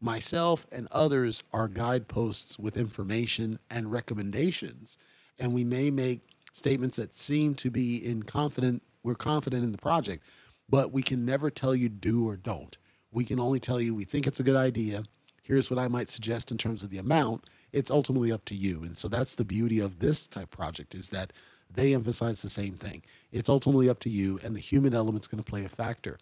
Myself 0.00 0.66
and 0.70 0.88
others 0.90 1.42
are 1.52 1.68
guideposts 1.68 2.58
with 2.58 2.76
information 2.76 3.58
and 3.70 3.90
recommendations, 3.90 4.98
and 5.38 5.54
we 5.54 5.64
may 5.64 5.90
make 5.90 6.20
statements 6.52 6.96
that 6.96 7.14
seem 7.14 7.54
to 7.54 7.70
be 7.70 7.96
in 7.96 8.24
confident, 8.24 8.82
we're 9.02 9.14
confident 9.14 9.64
in 9.64 9.72
the 9.72 9.78
project, 9.78 10.22
but 10.68 10.92
we 10.92 11.02
can 11.02 11.24
never 11.24 11.48
tell 11.48 11.74
you 11.74 11.88
do 11.88 12.28
or 12.28 12.36
don't. 12.36 12.76
We 13.12 13.24
can 13.24 13.38
only 13.38 13.60
tell 13.60 13.80
you 13.80 13.94
we 13.94 14.04
think 14.04 14.26
it's 14.26 14.40
a 14.40 14.44
good 14.44 14.56
idea. 14.56 15.04
Here's 15.42 15.70
what 15.70 15.78
I 15.78 15.88
might 15.88 16.10
suggest 16.10 16.50
in 16.50 16.58
terms 16.58 16.82
of 16.82 16.90
the 16.90 16.98
amount. 16.98 17.44
It's 17.72 17.90
ultimately 17.90 18.32
up 18.32 18.44
to 18.46 18.54
you. 18.54 18.82
And 18.82 18.98
so 18.98 19.08
that's 19.08 19.34
the 19.34 19.44
beauty 19.44 19.78
of 19.78 20.00
this 20.00 20.26
type 20.26 20.50
project 20.50 20.94
is 20.94 21.08
that 21.08 21.32
they 21.72 21.94
emphasize 21.94 22.42
the 22.42 22.48
same 22.48 22.74
thing. 22.74 23.02
It's 23.32 23.48
ultimately 23.48 23.88
up 23.88 23.98
to 24.00 24.10
you, 24.10 24.40
and 24.42 24.54
the 24.54 24.60
human 24.60 24.94
element's 24.94 25.26
going 25.26 25.42
to 25.42 25.50
play 25.50 25.64
a 25.64 25.68
factor. 25.68 26.18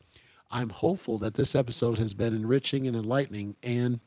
I'm 0.50 0.70
hopeful 0.70 1.18
that 1.18 1.34
this 1.34 1.54
episode 1.54 1.98
has 1.98 2.14
been 2.14 2.34
enriching 2.34 2.86
and 2.86 2.96
enlightening 2.96 3.56
and 3.62 4.00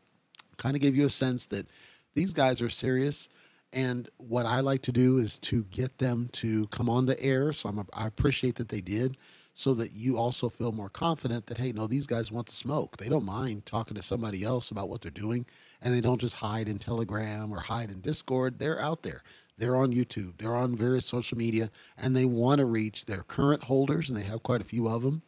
kind 0.58 0.76
of 0.76 0.82
give 0.82 0.96
you 0.96 1.06
a 1.06 1.10
sense 1.10 1.46
that 1.48 1.68
these 2.16 2.34
guys 2.34 2.62
are 2.62 2.70
serious. 2.70 3.30
And 3.74 4.10
what 4.18 4.46
I 4.46 4.62
like 4.62 4.82
to 4.84 4.92
do 4.92 5.18
is 5.18 5.38
to 5.40 5.64
get 5.66 5.98
them 5.98 6.30
to 6.34 6.68
come 6.68 6.90
on 6.90 7.06
the 7.06 7.22
air. 7.22 7.52
So 7.54 7.70
I'm, 7.70 7.86
I 7.94 8.08
appreciate 8.08 8.56
that 8.56 8.70
they 8.70 8.82
did 8.82 9.18
so 9.54 9.74
that 9.74 9.92
you 9.94 10.18
also 10.18 10.50
feel 10.50 10.72
more 10.72 10.90
confident 10.90 11.48
that, 11.48 11.58
hey, 11.58 11.72
no, 11.72 11.88
these 11.88 12.08
guys 12.08 12.32
want 12.32 12.48
the 12.48 12.54
smoke. 12.54 12.98
They 12.98 13.10
don't 13.10 13.26
mind 13.26 13.66
talking 13.66 13.96
to 13.96 14.04
somebody 14.04 14.44
else 14.44 14.72
about 14.72 14.88
what 14.88 15.02
they're 15.02 15.12
doing. 15.12 15.46
And 15.82 15.94
they 15.94 16.02
don't 16.02 16.22
just 16.22 16.36
hide 16.36 16.70
in 16.70 16.80
Telegram 16.80 17.52
or 17.52 17.60
hide 17.62 17.92
in 17.92 18.00
Discord. 18.02 18.60
They're 18.60 18.80
out 18.80 19.04
there. 19.04 19.24
They're 19.58 19.76
on 19.76 19.94
YouTube, 19.94 20.38
they're 20.38 20.56
on 20.56 20.76
various 20.76 21.06
social 21.06 21.38
media, 21.38 21.72
and 21.98 22.16
they 22.16 22.26
want 22.26 22.60
to 22.60 22.66
reach 22.66 23.06
their 23.06 23.24
current 23.24 23.64
holders, 23.64 24.10
and 24.10 24.18
they 24.18 24.24
have 24.24 24.44
quite 24.44 24.62
a 24.62 24.66
few 24.66 24.88
of 24.88 25.02
them, 25.02 25.24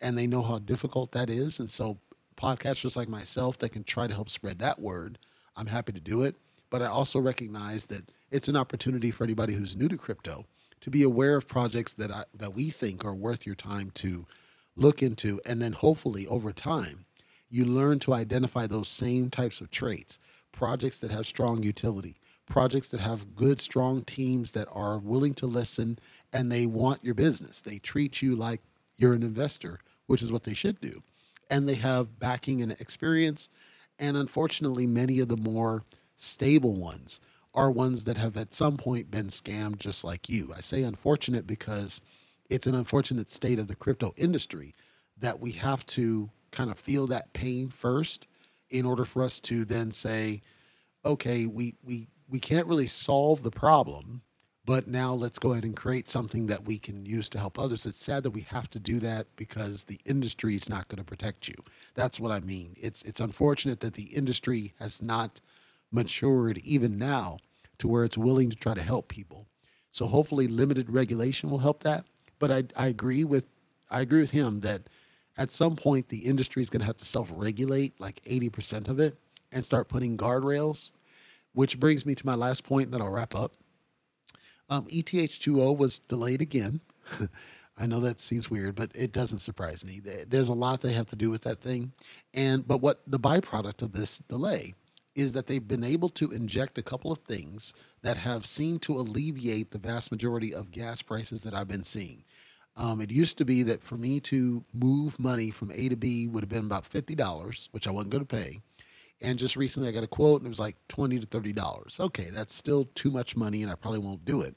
and 0.00 0.18
they 0.18 0.26
know 0.26 0.42
how 0.42 0.58
difficult 0.58 1.12
that 1.12 1.30
is. 1.30 1.60
And 1.60 1.70
so, 1.70 1.98
podcasters 2.36 2.96
like 2.96 3.08
myself 3.08 3.58
that 3.58 3.72
can 3.72 3.84
try 3.84 4.06
to 4.06 4.14
help 4.14 4.30
spread 4.30 4.58
that 4.58 4.80
word, 4.80 5.18
I'm 5.56 5.66
happy 5.66 5.92
to 5.92 6.00
do 6.00 6.22
it. 6.22 6.36
But 6.70 6.82
I 6.82 6.86
also 6.86 7.18
recognize 7.18 7.86
that 7.86 8.10
it's 8.30 8.48
an 8.48 8.56
opportunity 8.56 9.10
for 9.10 9.24
anybody 9.24 9.54
who's 9.54 9.76
new 9.76 9.88
to 9.88 9.96
crypto 9.96 10.46
to 10.80 10.90
be 10.90 11.02
aware 11.02 11.36
of 11.36 11.48
projects 11.48 11.92
that 11.92 12.10
I, 12.10 12.24
that 12.34 12.54
we 12.54 12.70
think 12.70 13.04
are 13.04 13.14
worth 13.14 13.44
your 13.44 13.54
time 13.54 13.90
to 13.96 14.26
look 14.76 15.02
into, 15.02 15.40
and 15.44 15.60
then 15.60 15.72
hopefully 15.72 16.26
over 16.26 16.52
time, 16.52 17.04
you 17.50 17.64
learn 17.64 17.98
to 18.00 18.14
identify 18.14 18.66
those 18.66 18.88
same 18.88 19.28
types 19.28 19.60
of 19.60 19.70
traits, 19.70 20.18
projects 20.52 20.98
that 20.98 21.10
have 21.10 21.26
strong 21.26 21.62
utility, 21.62 22.19
projects 22.50 22.88
that 22.90 23.00
have 23.00 23.34
good, 23.34 23.60
strong 23.60 24.02
teams 24.02 24.50
that 24.50 24.68
are 24.72 24.98
willing 24.98 25.32
to 25.34 25.46
listen 25.46 25.98
and 26.32 26.52
they 26.52 26.66
want 26.66 27.04
your 27.04 27.14
business. 27.14 27.60
They 27.60 27.78
treat 27.78 28.20
you 28.20 28.36
like 28.36 28.60
you're 28.96 29.14
an 29.14 29.22
investor, 29.22 29.78
which 30.06 30.22
is 30.22 30.30
what 30.30 30.44
they 30.44 30.54
should 30.54 30.80
do. 30.80 31.02
And 31.48 31.68
they 31.68 31.74
have 31.74 32.18
backing 32.18 32.60
and 32.60 32.72
experience. 32.72 33.48
And 33.98 34.16
unfortunately, 34.16 34.86
many 34.86 35.20
of 35.20 35.28
the 35.28 35.36
more 35.36 35.84
stable 36.16 36.74
ones 36.74 37.20
are 37.54 37.70
ones 37.70 38.04
that 38.04 38.18
have 38.18 38.36
at 38.36 38.54
some 38.54 38.76
point 38.76 39.10
been 39.10 39.28
scammed 39.28 39.78
just 39.78 40.04
like 40.04 40.28
you. 40.28 40.52
I 40.56 40.60
say 40.60 40.82
unfortunate 40.82 41.46
because 41.46 42.00
it's 42.48 42.66
an 42.66 42.74
unfortunate 42.74 43.30
state 43.30 43.58
of 43.58 43.68
the 43.68 43.74
crypto 43.74 44.12
industry 44.16 44.74
that 45.18 45.40
we 45.40 45.52
have 45.52 45.84
to 45.86 46.30
kind 46.52 46.70
of 46.70 46.78
feel 46.78 47.06
that 47.08 47.32
pain 47.32 47.70
first 47.70 48.26
in 48.68 48.86
order 48.86 49.04
for 49.04 49.22
us 49.22 49.40
to 49.40 49.64
then 49.64 49.90
say, 49.90 50.42
okay, 51.04 51.46
we, 51.46 51.74
we 51.82 52.06
we 52.30 52.40
can't 52.40 52.66
really 52.66 52.86
solve 52.86 53.42
the 53.42 53.50
problem, 53.50 54.22
but 54.64 54.86
now 54.86 55.12
let's 55.14 55.38
go 55.38 55.52
ahead 55.52 55.64
and 55.64 55.76
create 55.76 56.08
something 56.08 56.46
that 56.46 56.64
we 56.64 56.78
can 56.78 57.04
use 57.04 57.28
to 57.30 57.38
help 57.38 57.58
others. 57.58 57.86
It's 57.86 58.02
sad 58.02 58.22
that 58.22 58.30
we 58.30 58.42
have 58.42 58.70
to 58.70 58.78
do 58.78 59.00
that 59.00 59.26
because 59.36 59.84
the 59.84 59.98
industry 60.04 60.54
is 60.54 60.68
not 60.68 60.88
going 60.88 60.98
to 60.98 61.04
protect 61.04 61.48
you. 61.48 61.56
That's 61.94 62.20
what 62.20 62.30
I 62.30 62.40
mean. 62.40 62.76
It's 62.80 63.02
it's 63.02 63.20
unfortunate 63.20 63.80
that 63.80 63.94
the 63.94 64.14
industry 64.14 64.74
has 64.78 65.02
not 65.02 65.40
matured 65.90 66.58
even 66.58 66.98
now 66.98 67.38
to 67.78 67.88
where 67.88 68.04
it's 68.04 68.18
willing 68.18 68.50
to 68.50 68.56
try 68.56 68.74
to 68.74 68.82
help 68.82 69.08
people. 69.08 69.46
So 69.90 70.06
hopefully 70.06 70.46
limited 70.46 70.90
regulation 70.90 71.50
will 71.50 71.58
help 71.58 71.82
that. 71.82 72.04
But 72.38 72.50
I, 72.50 72.64
I 72.76 72.86
agree 72.86 73.24
with 73.24 73.46
I 73.90 74.02
agree 74.02 74.20
with 74.20 74.30
him 74.30 74.60
that 74.60 74.82
at 75.36 75.50
some 75.50 75.74
point 75.74 76.10
the 76.10 76.18
industry 76.18 76.62
is 76.62 76.70
going 76.70 76.80
to 76.80 76.86
have 76.86 76.98
to 76.98 77.04
self-regulate 77.04 78.00
like 78.00 78.22
80% 78.24 78.88
of 78.88 79.00
it 79.00 79.18
and 79.50 79.64
start 79.64 79.88
putting 79.88 80.16
guardrails 80.16 80.92
which 81.52 81.80
brings 81.80 82.06
me 82.06 82.14
to 82.14 82.26
my 82.26 82.34
last 82.34 82.64
point, 82.64 82.90
then 82.90 83.02
I'll 83.02 83.10
wrap 83.10 83.34
up. 83.34 83.54
Um, 84.68 84.86
ETH2O 84.86 85.76
was 85.76 85.98
delayed 85.98 86.40
again. 86.40 86.80
I 87.78 87.86
know 87.86 88.00
that 88.00 88.20
seems 88.20 88.50
weird, 88.50 88.74
but 88.74 88.90
it 88.94 89.10
doesn't 89.10 89.38
surprise 89.38 89.84
me. 89.84 90.00
There's 90.00 90.48
a 90.48 90.54
lot 90.54 90.82
they 90.82 90.92
have 90.92 91.08
to 91.08 91.16
do 91.16 91.30
with 91.30 91.42
that 91.42 91.60
thing. 91.60 91.92
And 92.34 92.66
but 92.68 92.82
what 92.82 93.00
the 93.06 93.18
byproduct 93.18 93.80
of 93.82 93.92
this 93.92 94.18
delay 94.18 94.74
is 95.14 95.32
that 95.32 95.46
they've 95.46 95.66
been 95.66 95.82
able 95.82 96.08
to 96.10 96.30
inject 96.30 96.78
a 96.78 96.82
couple 96.82 97.10
of 97.10 97.18
things 97.20 97.74
that 98.02 98.18
have 98.18 98.46
seemed 98.46 98.82
to 98.82 98.96
alleviate 98.96 99.70
the 99.70 99.78
vast 99.78 100.12
majority 100.12 100.54
of 100.54 100.70
gas 100.70 101.02
prices 101.02 101.40
that 101.40 101.54
I've 101.54 101.68
been 101.68 101.84
seeing. 101.84 102.24
Um, 102.76 103.00
it 103.00 103.10
used 103.10 103.36
to 103.38 103.44
be 103.44 103.62
that 103.64 103.82
for 103.82 103.96
me 103.96 104.20
to 104.20 104.64
move 104.72 105.18
money 105.18 105.50
from 105.50 105.72
A 105.72 105.88
to 105.88 105.96
B 105.96 106.28
would 106.28 106.42
have 106.42 106.48
been 106.48 106.66
about 106.66 106.88
$50, 106.88 107.68
which 107.72 107.88
I 107.88 107.90
wasn't 107.90 108.12
going 108.12 108.24
to 108.24 108.36
pay. 108.36 108.60
And 109.20 109.38
just 109.38 109.56
recently 109.56 109.88
I 109.88 109.92
got 109.92 110.04
a 110.04 110.08
quote 110.08 110.40
and 110.40 110.46
it 110.46 110.48
was 110.48 110.60
like 110.60 110.76
20 110.88 111.18
to 111.20 111.26
$30. 111.26 112.00
Okay, 112.00 112.30
that's 112.30 112.54
still 112.54 112.86
too 112.94 113.10
much 113.10 113.36
money 113.36 113.62
and 113.62 113.70
I 113.70 113.74
probably 113.74 114.00
won't 114.00 114.24
do 114.24 114.40
it. 114.40 114.56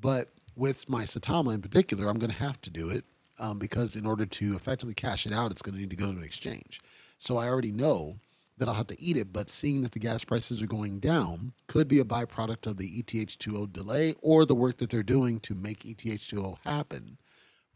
But 0.00 0.30
with 0.56 0.88
my 0.88 1.04
Saitama 1.04 1.54
in 1.54 1.62
particular, 1.62 2.08
I'm 2.08 2.18
going 2.18 2.30
to 2.30 2.36
have 2.36 2.60
to 2.62 2.70
do 2.70 2.90
it 2.90 3.04
um, 3.38 3.58
because 3.58 3.96
in 3.96 4.06
order 4.06 4.26
to 4.26 4.56
effectively 4.56 4.94
cash 4.94 5.26
it 5.26 5.32
out, 5.32 5.50
it's 5.50 5.62
going 5.62 5.74
to 5.74 5.80
need 5.80 5.90
to 5.90 5.96
go 5.96 6.06
to 6.06 6.18
an 6.18 6.24
exchange. 6.24 6.80
So 7.18 7.36
I 7.36 7.48
already 7.48 7.72
know 7.72 8.16
that 8.58 8.68
I'll 8.68 8.74
have 8.74 8.86
to 8.88 9.00
eat 9.00 9.16
it. 9.16 9.32
But 9.32 9.50
seeing 9.50 9.82
that 9.82 9.92
the 9.92 9.98
gas 9.98 10.24
prices 10.24 10.62
are 10.62 10.66
going 10.66 11.00
down 11.00 11.52
could 11.66 11.88
be 11.88 12.00
a 12.00 12.04
byproduct 12.04 12.66
of 12.66 12.76
the 12.76 13.02
ETH2O 13.02 13.72
delay 13.72 14.14
or 14.20 14.44
the 14.44 14.54
work 14.54 14.78
that 14.78 14.90
they're 14.90 15.02
doing 15.02 15.40
to 15.40 15.54
make 15.54 15.80
ETH2O 15.80 16.58
happen. 16.64 17.18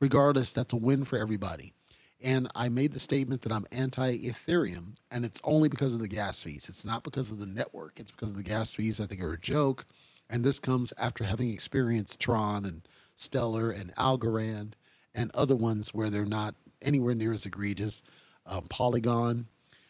Regardless, 0.00 0.52
that's 0.52 0.72
a 0.72 0.76
win 0.76 1.04
for 1.04 1.18
everybody. 1.18 1.72
And 2.20 2.48
I 2.54 2.68
made 2.68 2.92
the 2.92 3.00
statement 3.00 3.42
that 3.42 3.52
I'm 3.52 3.66
anti 3.70 4.18
Ethereum, 4.18 4.96
and 5.10 5.24
it's 5.24 5.40
only 5.44 5.68
because 5.68 5.94
of 5.94 6.00
the 6.00 6.08
gas 6.08 6.42
fees. 6.42 6.68
It's 6.68 6.84
not 6.84 7.04
because 7.04 7.30
of 7.30 7.38
the 7.38 7.46
network, 7.46 8.00
it's 8.00 8.10
because 8.10 8.30
of 8.30 8.36
the 8.36 8.42
gas 8.42 8.74
fees. 8.74 9.00
I 9.00 9.06
think 9.06 9.22
are 9.22 9.34
a 9.34 9.38
joke. 9.38 9.86
And 10.28 10.44
this 10.44 10.60
comes 10.60 10.92
after 10.98 11.24
having 11.24 11.50
experienced 11.50 12.20
Tron 12.20 12.64
and 12.64 12.82
Stellar 13.16 13.70
and 13.70 13.94
Algorand 13.94 14.72
and 15.14 15.30
other 15.34 15.56
ones 15.56 15.94
where 15.94 16.10
they're 16.10 16.26
not 16.26 16.54
anywhere 16.82 17.14
near 17.14 17.32
as 17.32 17.46
egregious. 17.46 18.02
Um, 18.44 18.64
Polygon. 18.68 19.46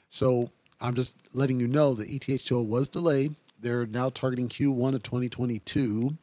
So 0.08 0.50
I'm 0.80 0.94
just 0.94 1.14
letting 1.32 1.60
you 1.60 1.66
know 1.66 1.94
that 1.94 2.08
ETH2O 2.08 2.64
was 2.64 2.88
delayed. 2.88 3.36
They're 3.60 3.86
now 3.86 4.10
targeting 4.10 4.48
Q1 4.48 4.94
of 4.94 5.02
2022. 5.02 6.16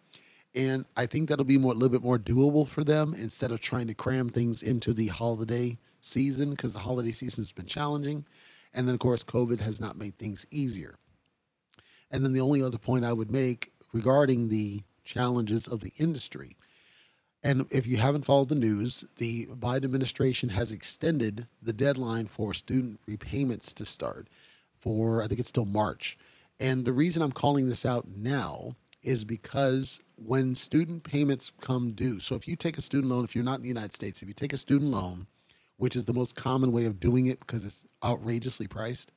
And 0.53 0.86
I 0.95 1.06
think 1.06 1.28
that'll 1.28 1.45
be 1.45 1.58
more, 1.58 1.74
a 1.74 1.76
little 1.76 1.89
bit 1.89 2.03
more 2.03 2.18
doable 2.18 2.68
for 2.68 2.84
them 2.84 3.14
instead 3.14 3.51
of 3.51 3.60
trying 3.60 3.88
to 3.88 3.93
cram 3.93 4.30
things 4.30 4.64
into 4.64 4.93
the 4.93 5.08
holiday 5.08 5.78
season 6.06 6.51
because 6.51 6.74
the 6.74 6.80
holiday 6.80 7.12
season 7.12 7.43
has 7.43 7.51
been 7.51 7.66
challenging. 7.66 8.26
And 8.74 8.88
then, 8.88 8.93
of 8.93 8.99
course, 8.99 9.24
COVID 9.24 9.62
has 9.62 9.80
not 9.80 9.97
made 9.97 10.18
things 10.18 10.45
easier. 10.51 10.95
And 12.12 12.24
then 12.24 12.34
the 12.34 12.41
only 12.41 12.62
other 12.62 12.78
point 12.78 13.06
I 13.06 13.14
would 13.14 13.32
make 13.32 13.72
regarding 13.93 14.49
the 14.49 14.84
challenges 15.03 15.68
of 15.68 15.82
the 15.82 15.93
industry. 15.97 16.58
And 17.41 17.68
if 17.70 17.86
you 17.86 17.97
haven't 17.97 18.26
followed 18.26 18.49
the 18.49 18.56
news, 18.56 19.06
the 19.18 19.45
Biden 19.45 19.86
administration 19.86 20.49
has 20.49 20.72
extended 20.72 21.47
the 21.62 21.74
deadline 21.74 22.28
for 22.28 22.53
student 22.53 22.99
repayments 23.06 23.72
to 23.74 23.86
start 23.86 24.28
for, 24.80 25.22
I 25.22 25.28
think 25.28 25.39
it's 25.39 25.49
still 25.49 25.66
March. 25.66 26.18
And 26.60 26.86
the 26.86 26.93
reason 26.93 27.22
I'm 27.22 27.32
calling 27.32 27.70
this 27.70 27.86
out 27.86 28.08
now 28.08 28.76
is 29.03 29.26
because 29.26 30.01
when 30.16 30.56
student 30.56 31.03
payments 31.03 31.51
come 31.62 31.91
due, 31.91 32.20
so 32.20 32.36
if 32.36 32.47
you 32.47 32.56
take 32.56 32.78
a 32.78 32.82
student 32.82 33.12
loan, 33.12 33.24
if 33.24 33.36
you're 33.36 33.43
not 33.43 33.58
in 33.58 33.64
the 33.64 33.68
United 33.68 33.93
States, 33.93 34.22
if 34.22 34.28
you 34.28 34.34
take 34.34 34.53
a 34.53 34.58
student 34.58 34.91
loan, 34.91 35.28
which 35.78 35.96
is 35.96 36.06
the 36.06 36.14
most 36.14 36.36
common 36.36 36.72
way 36.72 36.86
of 36.86 37.00
doing 37.00 37.26
it 37.26 37.40
because 37.40 37.66
it's 37.66 37.86
outrageously 38.04 38.68
priced, 38.68 39.12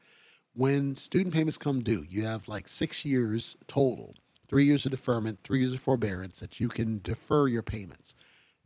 when 0.55 0.97
student 0.97 1.35
payments 1.35 1.59
come 1.59 1.83
due, 1.83 2.05
you 2.09 2.25
have 2.25 2.49
like 2.49 2.67
six 2.67 3.05
years 3.05 3.57
total, 3.67 4.15
three 4.49 4.65
years 4.65 4.85
of 4.85 4.91
deferment, 4.91 5.39
three 5.45 5.61
years 5.61 5.75
of 5.75 5.81
forbearance 5.81 6.41
that 6.41 6.59
you 6.59 6.69
can 6.69 7.01
defer 7.03 7.47
your 7.47 7.63
payments. 7.63 8.15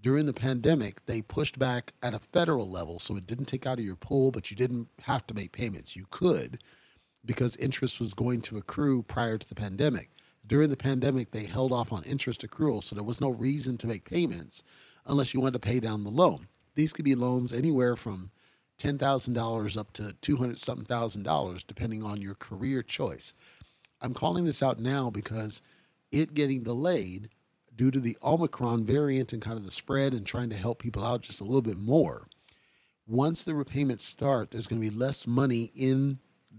During 0.01 0.27
the 0.27 0.33
pandemic, 0.33 1.05
they 1.07 1.23
pushed 1.23 1.59
back 1.59 1.93
at 2.03 2.15
a 2.15 2.19
federal 2.19 2.69
level, 2.69 2.99
so 2.99 3.17
it 3.17 3.27
didn't 3.27 3.45
take 3.45 3.67
out 3.67 3.79
of 3.79 3.85
your 3.85 3.97
pool, 3.97 4.31
but 4.31 4.51
you 4.51 4.57
didn't 4.57 4.89
have 5.03 5.27
to 5.29 5.35
make 5.35 5.53
payments. 5.53 5.95
You 5.95 6.07
could 6.11 6.59
because 7.25 7.57
interest 7.57 8.01
was 8.01 8.15
going 8.15 8.41
to 8.43 8.57
accrue 8.57 9.03
prior 9.03 9.39
to 9.39 9.49
the 9.49 9.55
pandemic. 9.55 10.11
During 10.45 10.71
the 10.71 10.77
pandemic, 10.77 11.31
they 11.31 11.45
held 11.45 11.73
off 11.73 11.93
on 11.93 12.03
interest 12.03 12.43
accrual, 12.43 12.83
so 12.83 12.97
there 12.97 13.05
was 13.05 13.21
no 13.21 13.31
reason 13.31 13.79
to 13.79 13.87
make 13.87 14.05
payments 14.05 14.65
unless 15.07 15.33
you 15.33 15.41
wanted 15.41 15.53
to 15.53 15.59
pay 15.61 15.79
down 15.79 16.03
the 16.03 16.11
loan. 16.11 16.49
These 16.75 16.93
could 16.93 17.05
be 17.05 17.15
loans 17.15 17.53
anywhere 17.53 17.97
from 17.97 18.31
$10,000 18.81 19.77
up 19.77 19.93
to 19.93 20.15
200 20.21 20.59
something 20.59 20.87
thousand 20.87 21.23
dollars, 21.23 21.63
depending 21.63 22.03
on 22.03 22.21
your 22.21 22.35
career 22.35 22.83
choice. 22.83 23.35
I'm 24.01 24.15
calling 24.15 24.45
this 24.45 24.63
out 24.63 24.81
now 24.81 25.11
because 25.11 25.63
it 26.11 26.35
getting 26.35 26.63
delayed 26.63 27.29
due 27.75 27.91
to 27.91 28.01
the 28.01 28.19
Omicron 28.23 28.85
variant 28.85 29.33
and 29.33 29.41
kind 29.41 29.57
of 29.57 29.65
the 29.65 29.71
spread 29.71 30.13
and 30.13 30.27
trying 30.27 30.51
to 30.51 30.57
help 30.57 30.81
people 30.81 31.05
out 31.05 31.23
just 31.23 31.41
a 31.41 31.45
little 31.45 31.63
bit 31.63 31.79
more. 31.79 32.27
Once 33.07 33.45
the 33.45 33.55
repayments 33.55 34.05
start, 34.05 34.51
there's 34.51 34.67
going 34.67 34.81
to 34.81 34.91
be 34.91 34.95
less 34.95 35.27
money 35.27 35.71
in 35.75 36.19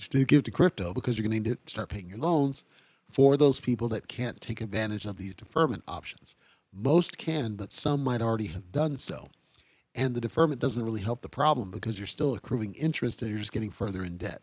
to 0.09 0.26
give 0.26 0.43
to 0.43 0.51
crypto 0.51 0.93
because 0.93 1.18
you're 1.18 1.28
going 1.28 1.43
to 1.43 1.49
need 1.49 1.57
to 1.66 1.72
start 1.72 1.89
paying 1.89 2.09
your 2.09 2.18
loans 2.18 2.64
for 3.09 3.38
those 3.38 3.59
people 3.59 3.88
that 3.89 4.07
can't 4.07 4.41
take 4.41 4.59
advantage 4.59 5.05
of 5.05 5.18
these 5.18 5.36
deferment 5.36 5.84
options. 5.88 6.36
Most 6.74 7.18
can, 7.18 7.55
but 7.55 7.72
some 7.72 8.03
might 8.03 8.22
already 8.22 8.47
have 8.47 8.72
done 8.72 8.97
so. 8.97 9.30
And 9.96 10.16
the 10.16 10.22
deferment 10.22 10.60
doesn't 10.60 10.84
really 10.84 11.02
help 11.02 11.22
the 11.22 11.30
problem 11.30 11.70
because 11.70 11.98
you're 11.98 12.08
still 12.08 12.34
accruing 12.34 12.74
interest 12.74 13.22
and 13.22 13.30
you're 13.30 13.39
just 13.39 13.52
getting 13.52 13.70
further 13.70 14.04
in 14.04 14.18
debt. 14.18 14.41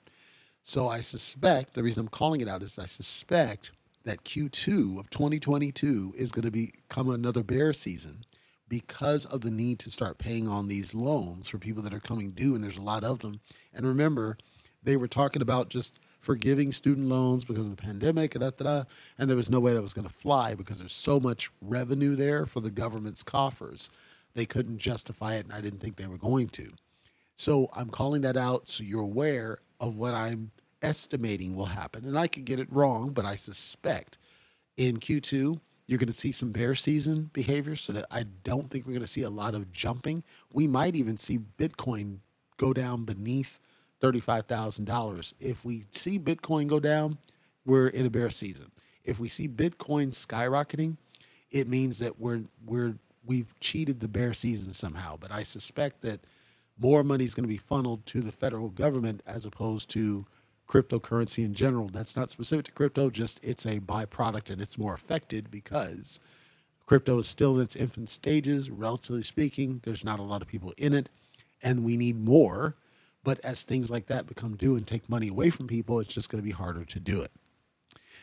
So 0.62 0.88
I 0.88 1.00
suspect 1.00 1.74
the 1.74 1.82
reason 1.82 2.02
I'm 2.02 2.08
calling 2.08 2.40
it 2.40 2.48
out 2.48 2.62
is 2.62 2.78
I 2.78 2.86
suspect 2.86 3.72
that 4.04 4.24
Q2 4.24 4.98
of 4.98 5.10
2022 5.10 6.14
is 6.16 6.32
going 6.32 6.44
to 6.44 6.50
become 6.50 7.08
another 7.08 7.42
bear 7.42 7.72
season 7.72 8.24
because 8.68 9.26
of 9.26 9.40
the 9.40 9.50
need 9.50 9.78
to 9.80 9.90
start 9.90 10.18
paying 10.18 10.48
on 10.48 10.68
these 10.68 10.94
loans 10.94 11.48
for 11.48 11.58
people 11.58 11.82
that 11.82 11.92
are 11.92 12.00
coming 12.00 12.30
due, 12.30 12.54
and 12.54 12.62
there's 12.62 12.76
a 12.76 12.82
lot 12.82 13.02
of 13.02 13.18
them. 13.18 13.40
And 13.74 13.84
remember, 13.84 14.38
they 14.82 14.96
were 14.96 15.08
talking 15.08 15.42
about 15.42 15.68
just 15.68 15.98
forgiving 16.20 16.70
student 16.70 17.08
loans 17.08 17.44
because 17.44 17.66
of 17.66 17.76
the 17.76 17.82
pandemic, 17.82 18.32
da, 18.32 18.50
da, 18.50 18.64
da, 18.64 18.84
and 19.18 19.28
there 19.28 19.36
was 19.36 19.50
no 19.50 19.58
way 19.58 19.72
that 19.74 19.82
was 19.82 19.94
going 19.94 20.06
to 20.06 20.14
fly 20.14 20.54
because 20.54 20.78
there's 20.78 20.92
so 20.92 21.18
much 21.18 21.50
revenue 21.60 22.14
there 22.14 22.46
for 22.46 22.60
the 22.60 22.70
government's 22.70 23.22
coffers. 23.22 23.90
They 24.34 24.46
couldn't 24.46 24.78
justify 24.78 25.34
it, 25.34 25.46
and 25.46 25.52
I 25.52 25.60
didn't 25.60 25.80
think 25.80 25.96
they 25.96 26.06
were 26.06 26.18
going 26.18 26.48
to. 26.50 26.72
So 27.36 27.70
I'm 27.72 27.90
calling 27.90 28.22
that 28.22 28.36
out 28.36 28.68
so 28.68 28.84
you're 28.84 29.02
aware 29.02 29.58
of 29.80 29.96
what 29.96 30.14
I'm 30.14 30.50
estimating 30.82 31.56
will 31.56 31.66
happen. 31.66 32.04
And 32.04 32.18
I 32.18 32.26
could 32.26 32.44
get 32.44 32.60
it 32.60 32.68
wrong, 32.70 33.10
but 33.10 33.24
I 33.24 33.36
suspect 33.36 34.18
in 34.76 34.98
Q2, 34.98 35.60
you're 35.86 35.98
going 35.98 36.06
to 36.06 36.12
see 36.12 36.32
some 36.32 36.52
bear 36.52 36.74
season 36.74 37.30
behavior 37.32 37.76
so 37.76 37.92
that 37.92 38.06
I 38.10 38.24
don't 38.44 38.70
think 38.70 38.86
we're 38.86 38.92
going 38.92 39.02
to 39.02 39.08
see 39.08 39.22
a 39.22 39.30
lot 39.30 39.54
of 39.54 39.72
jumping. 39.72 40.22
We 40.52 40.66
might 40.66 40.94
even 40.94 41.16
see 41.16 41.38
Bitcoin 41.38 42.18
go 42.58 42.72
down 42.72 43.04
beneath 43.04 43.58
$35,000. 44.00 45.34
If 45.40 45.64
we 45.64 45.84
see 45.90 46.18
Bitcoin 46.18 46.68
go 46.68 46.78
down, 46.78 47.18
we're 47.64 47.88
in 47.88 48.06
a 48.06 48.10
bear 48.10 48.30
season. 48.30 48.70
If 49.04 49.18
we 49.18 49.28
see 49.28 49.48
Bitcoin 49.48 50.12
skyrocketing, 50.12 50.96
it 51.50 51.68
means 51.68 51.98
that 51.98 52.20
we're 52.20 52.44
we're 52.64 52.94
we've 53.24 53.58
cheated 53.60 54.00
the 54.00 54.08
bear 54.08 54.34
season 54.34 54.72
somehow. 54.72 55.16
But 55.16 55.32
I 55.32 55.42
suspect 55.42 56.00
that 56.02 56.20
more 56.78 57.04
money 57.04 57.24
is 57.24 57.34
going 57.34 57.44
to 57.44 57.48
be 57.48 57.56
funneled 57.56 58.06
to 58.06 58.20
the 58.20 58.32
federal 58.32 58.68
government 58.68 59.22
as 59.26 59.44
opposed 59.44 59.90
to 59.90 60.26
cryptocurrency 60.66 61.44
in 61.44 61.54
general. 61.54 61.88
That's 61.88 62.16
not 62.16 62.30
specific 62.30 62.66
to 62.66 62.72
crypto, 62.72 63.10
just 63.10 63.40
it's 63.42 63.66
a 63.66 63.80
byproduct 63.80 64.50
and 64.50 64.62
it's 64.62 64.78
more 64.78 64.94
affected 64.94 65.50
because 65.50 66.20
crypto 66.86 67.18
is 67.18 67.28
still 67.28 67.56
in 67.56 67.62
its 67.62 67.76
infant 67.76 68.08
stages, 68.08 68.70
relatively 68.70 69.22
speaking. 69.22 69.80
There's 69.84 70.04
not 70.04 70.20
a 70.20 70.24
lot 70.24 70.42
of 70.42 70.48
people 70.48 70.72
in 70.76 70.92
it, 70.92 71.08
and 71.62 71.84
we 71.84 71.96
need 71.96 72.18
more 72.18 72.76
but 73.22 73.38
as 73.40 73.62
things 73.64 73.90
like 73.90 74.06
that 74.06 74.26
become 74.26 74.56
due 74.56 74.76
and 74.76 74.86
take 74.86 75.08
money 75.08 75.28
away 75.28 75.50
from 75.50 75.66
people, 75.66 76.00
it's 76.00 76.14
just 76.14 76.30
going 76.30 76.42
to 76.42 76.46
be 76.46 76.52
harder 76.52 76.84
to 76.84 77.00
do 77.00 77.20
it. 77.20 77.30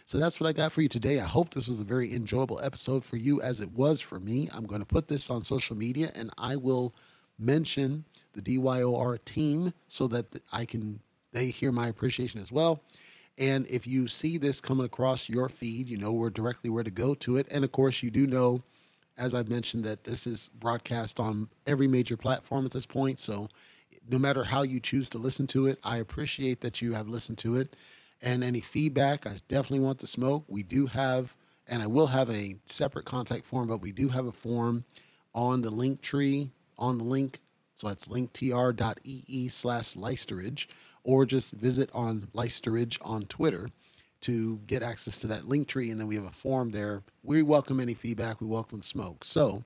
So 0.07 0.17
that's 0.19 0.39
what 0.39 0.47
I 0.47 0.53
got 0.53 0.71
for 0.71 0.81
you 0.81 0.88
today. 0.88 1.19
I 1.19 1.25
hope 1.25 1.53
this 1.53 1.67
was 1.67 1.81
a 1.81 1.84
very 1.84 2.13
enjoyable 2.13 2.61
episode 2.63 3.03
for 3.03 3.17
you 3.17 3.41
as 3.41 3.59
it 3.59 3.73
was 3.73 3.99
for 3.99 4.21
me. 4.21 4.49
I'm 4.53 4.65
going 4.65 4.79
to 4.79 4.85
put 4.85 5.09
this 5.09 5.29
on 5.29 5.41
social 5.41 5.75
media 5.75 6.13
and 6.15 6.31
I 6.38 6.55
will 6.55 6.95
mention 7.38 8.05
the 8.31 8.41
DYOR 8.41 9.21
team 9.25 9.73
so 9.89 10.07
that 10.07 10.27
I 10.53 10.63
can 10.63 11.01
they 11.34 11.47
hear 11.47 11.73
my 11.73 11.89
appreciation 11.89 12.39
as 12.39 12.53
well. 12.53 12.81
And 13.38 13.67
if 13.67 13.85
you 13.85 14.07
see 14.07 14.38
this 14.38 14.61
coming 14.61 14.85
across 14.85 15.27
your 15.27 15.49
feed, 15.49 15.89
you 15.89 15.97
know 15.97 16.13
where 16.13 16.29
directly 16.29 16.69
where 16.69 16.85
to 16.85 16.89
go 16.89 17.13
to 17.15 17.35
it. 17.35 17.45
And 17.51 17.65
of 17.65 17.73
course, 17.73 18.01
you 18.01 18.09
do 18.09 18.25
know, 18.25 18.61
as 19.17 19.35
I've 19.35 19.49
mentioned, 19.49 19.84
that 19.84 20.05
this 20.05 20.25
is 20.25 20.49
broadcast 20.57 21.19
on 21.19 21.49
every 21.67 21.89
major 21.89 22.15
platform 22.15 22.65
at 22.65 22.71
this 22.71 22.85
point. 22.85 23.19
So 23.19 23.49
no 24.09 24.17
matter 24.17 24.45
how 24.45 24.61
you 24.61 24.79
choose 24.79 25.09
to 25.09 25.17
listen 25.17 25.47
to 25.47 25.67
it, 25.67 25.79
I 25.84 25.97
appreciate 25.97 26.61
that 26.61 26.81
you 26.81 26.93
have 26.93 27.09
listened 27.09 27.39
to 27.39 27.57
it. 27.57 27.75
And 28.22 28.44
any 28.44 28.61
feedback, 28.61 29.27
I 29.27 29.38
definitely 29.48 29.80
want 29.80 29.99
the 29.99 30.07
smoke. 30.07 30.45
We 30.48 30.64
do 30.64 30.88
have, 30.88 31.35
and 31.68 31.81
I 31.81 31.88
will 31.88 32.07
have 32.07 32.30
a 32.30 32.56
separate 32.65 33.06
contact 33.06 33.45
form, 33.45 33.68
but 33.68 33.81
we 33.81 33.91
do 33.91 34.10
have 34.10 34.26
a 34.26 34.31
form 34.31 34.85
on 35.35 35.61
the 35.61 35.69
link 35.69 36.02
tree 36.02 36.52
on 36.77 36.98
the 36.98 37.03
link. 37.03 37.39
So 37.76 37.88
that's 37.88 38.07
linktr.ee 38.07 39.48
slash 39.49 39.94
Leisteridge, 39.94 40.68
or 41.03 41.26
just 41.26 41.52
visit 41.52 41.91
on 41.94 42.27
Leisteridge 42.34 42.98
on 43.02 43.26
Twitter 43.26 43.69
to 44.22 44.60
get 44.65 44.81
access 44.81 45.19
to 45.19 45.27
that 45.27 45.48
link 45.48 45.68
tree. 45.68 45.91
And 45.91 45.99
then 45.99 46.07
we 46.07 46.15
have 46.15 46.26
a 46.26 46.31
form 46.31 46.72
there. 46.72 47.03
We 47.23 47.44
welcome 47.44 47.80
any 47.80 47.94
feedback. 47.94 48.41
We 48.41 48.48
welcome 48.48 48.81
smoke. 48.81 49.23
So 49.23 49.64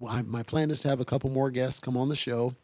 my 0.00 0.44
plan 0.44 0.70
is 0.70 0.80
to 0.82 0.88
have 0.88 1.00
a 1.00 1.04
couple 1.04 1.28
more 1.28 1.50
guests 1.50 1.80
come 1.80 1.96
on 1.96 2.08
the 2.08 2.14
show 2.14 2.54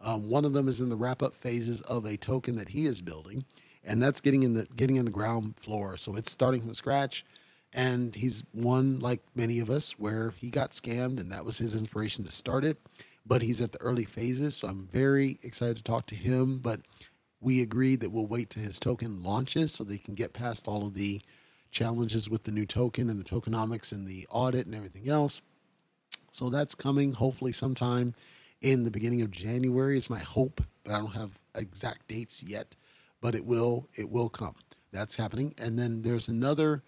um, 0.00 0.30
one 0.30 0.44
of 0.44 0.52
them 0.52 0.68
is 0.68 0.80
in 0.80 0.88
the 0.88 0.96
wrap 0.96 1.22
up 1.22 1.34
phases 1.34 1.80
of 1.82 2.04
a 2.04 2.16
token 2.16 2.56
that 2.56 2.70
he 2.70 2.86
is 2.86 3.02
building, 3.02 3.44
and 3.84 4.02
that's 4.02 4.20
getting 4.20 4.42
in 4.42 4.54
the 4.54 4.66
getting 4.76 4.96
in 4.96 5.04
the 5.04 5.10
ground 5.10 5.58
floor. 5.58 5.96
So 5.96 6.14
it's 6.16 6.30
starting 6.30 6.62
from 6.62 6.74
scratch, 6.74 7.24
and 7.72 8.14
he's 8.14 8.44
one 8.52 9.00
like 9.00 9.20
many 9.34 9.58
of 9.58 9.70
us 9.70 9.92
where 9.92 10.34
he 10.36 10.50
got 10.50 10.72
scammed, 10.72 11.20
and 11.20 11.30
that 11.32 11.44
was 11.44 11.58
his 11.58 11.74
inspiration 11.74 12.24
to 12.24 12.30
start 12.30 12.64
it. 12.64 12.78
But 13.26 13.42
he's 13.42 13.60
at 13.60 13.72
the 13.72 13.80
early 13.80 14.04
phases, 14.04 14.56
so 14.56 14.68
I'm 14.68 14.86
very 14.86 15.38
excited 15.42 15.76
to 15.76 15.82
talk 15.82 16.06
to 16.06 16.14
him. 16.14 16.58
But 16.58 16.80
we 17.40 17.62
agreed 17.62 18.00
that 18.00 18.10
we'll 18.10 18.26
wait 18.26 18.50
till 18.50 18.62
his 18.62 18.78
token 18.78 19.22
launches 19.22 19.72
so 19.72 19.84
they 19.84 19.98
can 19.98 20.14
get 20.14 20.32
past 20.32 20.66
all 20.68 20.86
of 20.86 20.94
the 20.94 21.20
challenges 21.70 22.28
with 22.28 22.44
the 22.44 22.50
new 22.50 22.66
token 22.66 23.08
and 23.08 23.20
the 23.20 23.24
tokenomics 23.24 23.92
and 23.92 24.06
the 24.06 24.26
audit 24.30 24.66
and 24.66 24.74
everything 24.74 25.08
else. 25.08 25.40
So 26.30 26.50
that's 26.50 26.74
coming 26.74 27.12
hopefully 27.12 27.52
sometime 27.52 28.14
in 28.60 28.84
the 28.84 28.90
beginning 28.90 29.22
of 29.22 29.30
January 29.30 29.96
is 29.96 30.10
my 30.10 30.18
hope, 30.18 30.62
but 30.84 30.94
I 30.94 30.98
don't 30.98 31.14
have 31.14 31.42
exact 31.54 32.08
dates 32.08 32.42
yet. 32.42 32.76
But 33.20 33.34
it 33.34 33.44
will 33.44 33.88
it 33.96 34.10
will 34.10 34.28
come. 34.28 34.54
That's 34.92 35.16
happening. 35.16 35.54
And 35.58 35.78
then 35.78 36.02
there's 36.02 36.28
another 36.28 36.82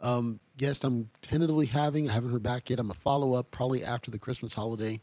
um, 0.00 0.40
guest 0.56 0.84
I'm 0.84 1.10
tentatively 1.22 1.66
having. 1.66 2.08
I 2.08 2.12
haven't 2.12 2.32
heard 2.32 2.42
back 2.42 2.70
yet. 2.70 2.78
I'm 2.78 2.90
a 2.90 2.94
follow 2.94 3.34
up 3.34 3.50
probably 3.50 3.84
after 3.84 4.10
the 4.10 4.18
Christmas 4.18 4.54
holiday. 4.54 5.00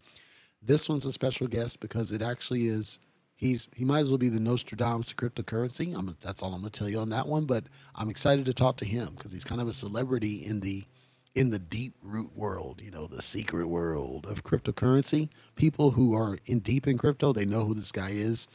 This 0.62 0.88
one's 0.88 1.06
a 1.06 1.14
special 1.14 1.48
guest 1.48 1.80
because 1.80 2.12
it 2.12 2.22
actually 2.22 2.68
is. 2.68 3.00
He's 3.36 3.68
he 3.76 3.86
might 3.86 4.02
as 4.02 4.10
well 4.10 4.20
be 4.20 4.30
the 4.30 4.40
Nostradamus 4.40 5.12
of 5.12 5.18
cryptocurrency. 5.18 5.98
I'm, 5.98 6.16
that's 6.22 6.44
all 6.44 6.54
I'm 6.54 6.62
going 6.62 6.72
to 6.72 6.80
tell 6.80 6.90
you 6.90 7.00
on 7.00 7.10
that 7.10 7.28
one. 7.28 7.46
But 7.46 7.66
I'm 7.96 8.10
excited 8.10 8.46
to 8.46 8.54
talk 8.54 8.78
to 8.78 8.86
him 8.86 9.16
because 9.16 9.34
he's 9.34 9.44
kind 9.44 9.62
of 9.62 9.68
a 9.68 9.74
celebrity 9.74 10.46
in 10.46 10.60
the 10.60 10.86
in 11.34 11.50
the 11.50 11.60
deep 11.60 11.96
root 12.04 12.36
world, 12.36 12.82
you 12.84 12.92
know, 12.92 13.08
the 13.08 13.22
secret 13.22 13.68
world 13.68 14.26
of 14.28 14.44
cryptocurrency. 14.44 15.30
People 15.56 15.92
who 15.92 16.14
are 16.14 16.38
in 16.46 16.60
deep 16.60 16.88
in 16.88 16.98
crypto, 16.98 17.32
they 17.32 17.46
know 17.46 17.66
who 17.66 17.74
this 17.74 17.92
guy 17.92 18.10
is. 18.10 18.48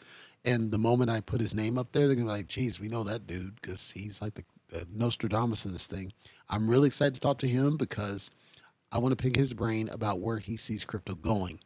And 0.47 0.71
the 0.71 0.79
moment 0.79 1.11
I 1.11 1.21
put 1.21 1.41
his 1.41 1.55
name 1.55 1.77
up 1.77 1.93
there, 1.93 2.07
they're 2.07 2.15
gonna 2.15 2.27
be 2.27 2.33
like, 2.33 2.49
geez, 2.49 2.81
we 2.81 2.89
know 2.89 3.03
that 3.05 3.27
dude 3.27 3.61
because 3.61 3.91
he's 3.91 4.23
like 4.23 4.35
the, 4.35 4.45
the 4.71 4.87
Nostradamus 4.91 5.65
of 5.65 5.73
this 5.73 5.89
thing. 5.89 6.13
I'm 6.49 6.71
really 6.71 6.87
excited 6.87 7.15
to 7.15 7.21
talk 7.21 7.39
to 7.39 7.49
him 7.49 7.77
because 7.77 8.31
I 8.93 8.99
want 8.99 9.13
to 9.13 9.23
pick 9.23 9.35
his 9.35 9.53
brain 9.53 9.89
about 9.89 10.21
where 10.21 10.39
he 10.39 10.57
sees 10.57 10.85
crypto 10.85 11.17
going. 11.17 11.59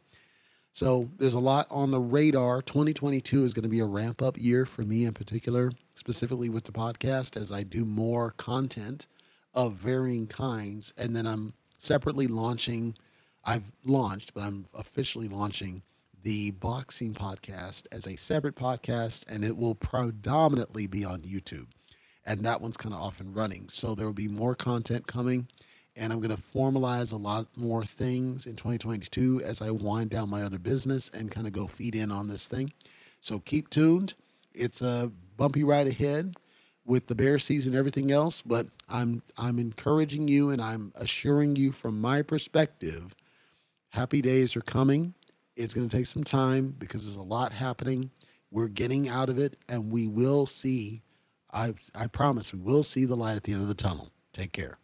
So 0.73 1.09
there's 1.17 1.33
a 1.33 1.39
lot 1.39 1.67
on 1.69 1.91
the 1.91 1.99
radar. 1.99 2.61
2022 2.61 3.43
is 3.43 3.53
going 3.53 3.63
to 3.63 3.69
be 3.69 3.79
a 3.79 3.85
ramp 3.85 4.21
up 4.21 4.37
year 4.39 4.65
for 4.65 4.83
me 4.83 5.05
in 5.05 5.13
particular, 5.13 5.71
specifically 5.93 6.49
with 6.49 6.63
the 6.63 6.71
podcast 6.71 7.39
as 7.39 7.51
I 7.51 7.63
do 7.63 7.85
more 7.85 8.31
content 8.31 9.05
of 9.53 9.73
varying 9.73 10.27
kinds. 10.27 10.93
And 10.97 11.15
then 11.15 11.27
I'm 11.27 11.53
separately 11.77 12.27
launching, 12.27 12.95
I've 13.43 13.71
launched, 13.85 14.33
but 14.33 14.43
I'm 14.43 14.65
officially 14.73 15.27
launching 15.27 15.83
the 16.23 16.51
boxing 16.51 17.13
podcast 17.13 17.87
as 17.91 18.07
a 18.07 18.15
separate 18.15 18.55
podcast, 18.55 19.25
and 19.27 19.43
it 19.43 19.57
will 19.57 19.75
predominantly 19.75 20.87
be 20.87 21.03
on 21.03 21.21
YouTube. 21.21 21.67
And 22.25 22.43
that 22.45 22.61
one's 22.61 22.77
kind 22.77 22.93
of 22.93 23.01
off 23.01 23.19
and 23.19 23.35
running. 23.35 23.69
So 23.69 23.95
there 23.95 24.05
will 24.05 24.13
be 24.13 24.27
more 24.27 24.55
content 24.55 25.07
coming. 25.07 25.47
And 25.95 26.13
I'm 26.13 26.21
going 26.21 26.35
to 26.35 26.41
formalize 26.41 27.11
a 27.11 27.17
lot 27.17 27.47
more 27.57 27.83
things 27.83 28.45
in 28.45 28.55
2022 28.55 29.41
as 29.43 29.61
I 29.61 29.71
wind 29.71 30.11
down 30.11 30.29
my 30.29 30.43
other 30.43 30.59
business 30.59 31.09
and 31.13 31.31
kind 31.31 31.47
of 31.47 31.53
go 31.53 31.67
feed 31.67 31.95
in 31.95 32.11
on 32.11 32.27
this 32.27 32.47
thing. 32.47 32.71
So 33.19 33.39
keep 33.39 33.69
tuned. 33.69 34.13
It's 34.53 34.81
a 34.81 35.11
bumpy 35.37 35.63
ride 35.63 35.87
ahead 35.87 36.35
with 36.85 37.07
the 37.07 37.15
bear 37.15 37.39
season 37.39 37.73
and 37.73 37.79
everything 37.79 38.11
else, 38.11 38.41
but 38.41 38.67
I'm 38.89 39.21
I'm 39.37 39.59
encouraging 39.59 40.27
you 40.27 40.49
and 40.49 40.61
I'm 40.61 40.91
assuring 40.95 41.55
you 41.55 41.71
from 41.71 42.01
my 42.01 42.21
perspective, 42.21 43.15
happy 43.89 44.21
days 44.21 44.55
are 44.55 44.61
coming. 44.61 45.13
It's 45.55 45.73
going 45.73 45.87
to 45.87 45.95
take 45.95 46.05
some 46.05 46.23
time 46.23 46.75
because 46.77 47.03
there's 47.05 47.17
a 47.17 47.21
lot 47.21 47.51
happening. 47.51 48.11
We're 48.49 48.67
getting 48.67 49.07
out 49.07 49.29
of 49.29 49.37
it 49.37 49.57
and 49.69 49.91
we 49.91 50.07
will 50.07 50.45
see 50.45 51.03
I 51.53 51.73
I 51.93 52.07
promise 52.07 52.53
we 52.53 52.59
will 52.59 52.83
see 52.83 53.05
the 53.05 53.15
light 53.15 53.35
at 53.35 53.43
the 53.43 53.53
end 53.53 53.61
of 53.61 53.67
the 53.67 53.73
tunnel. 53.73 54.11
Take 54.33 54.53
care. 54.53 54.77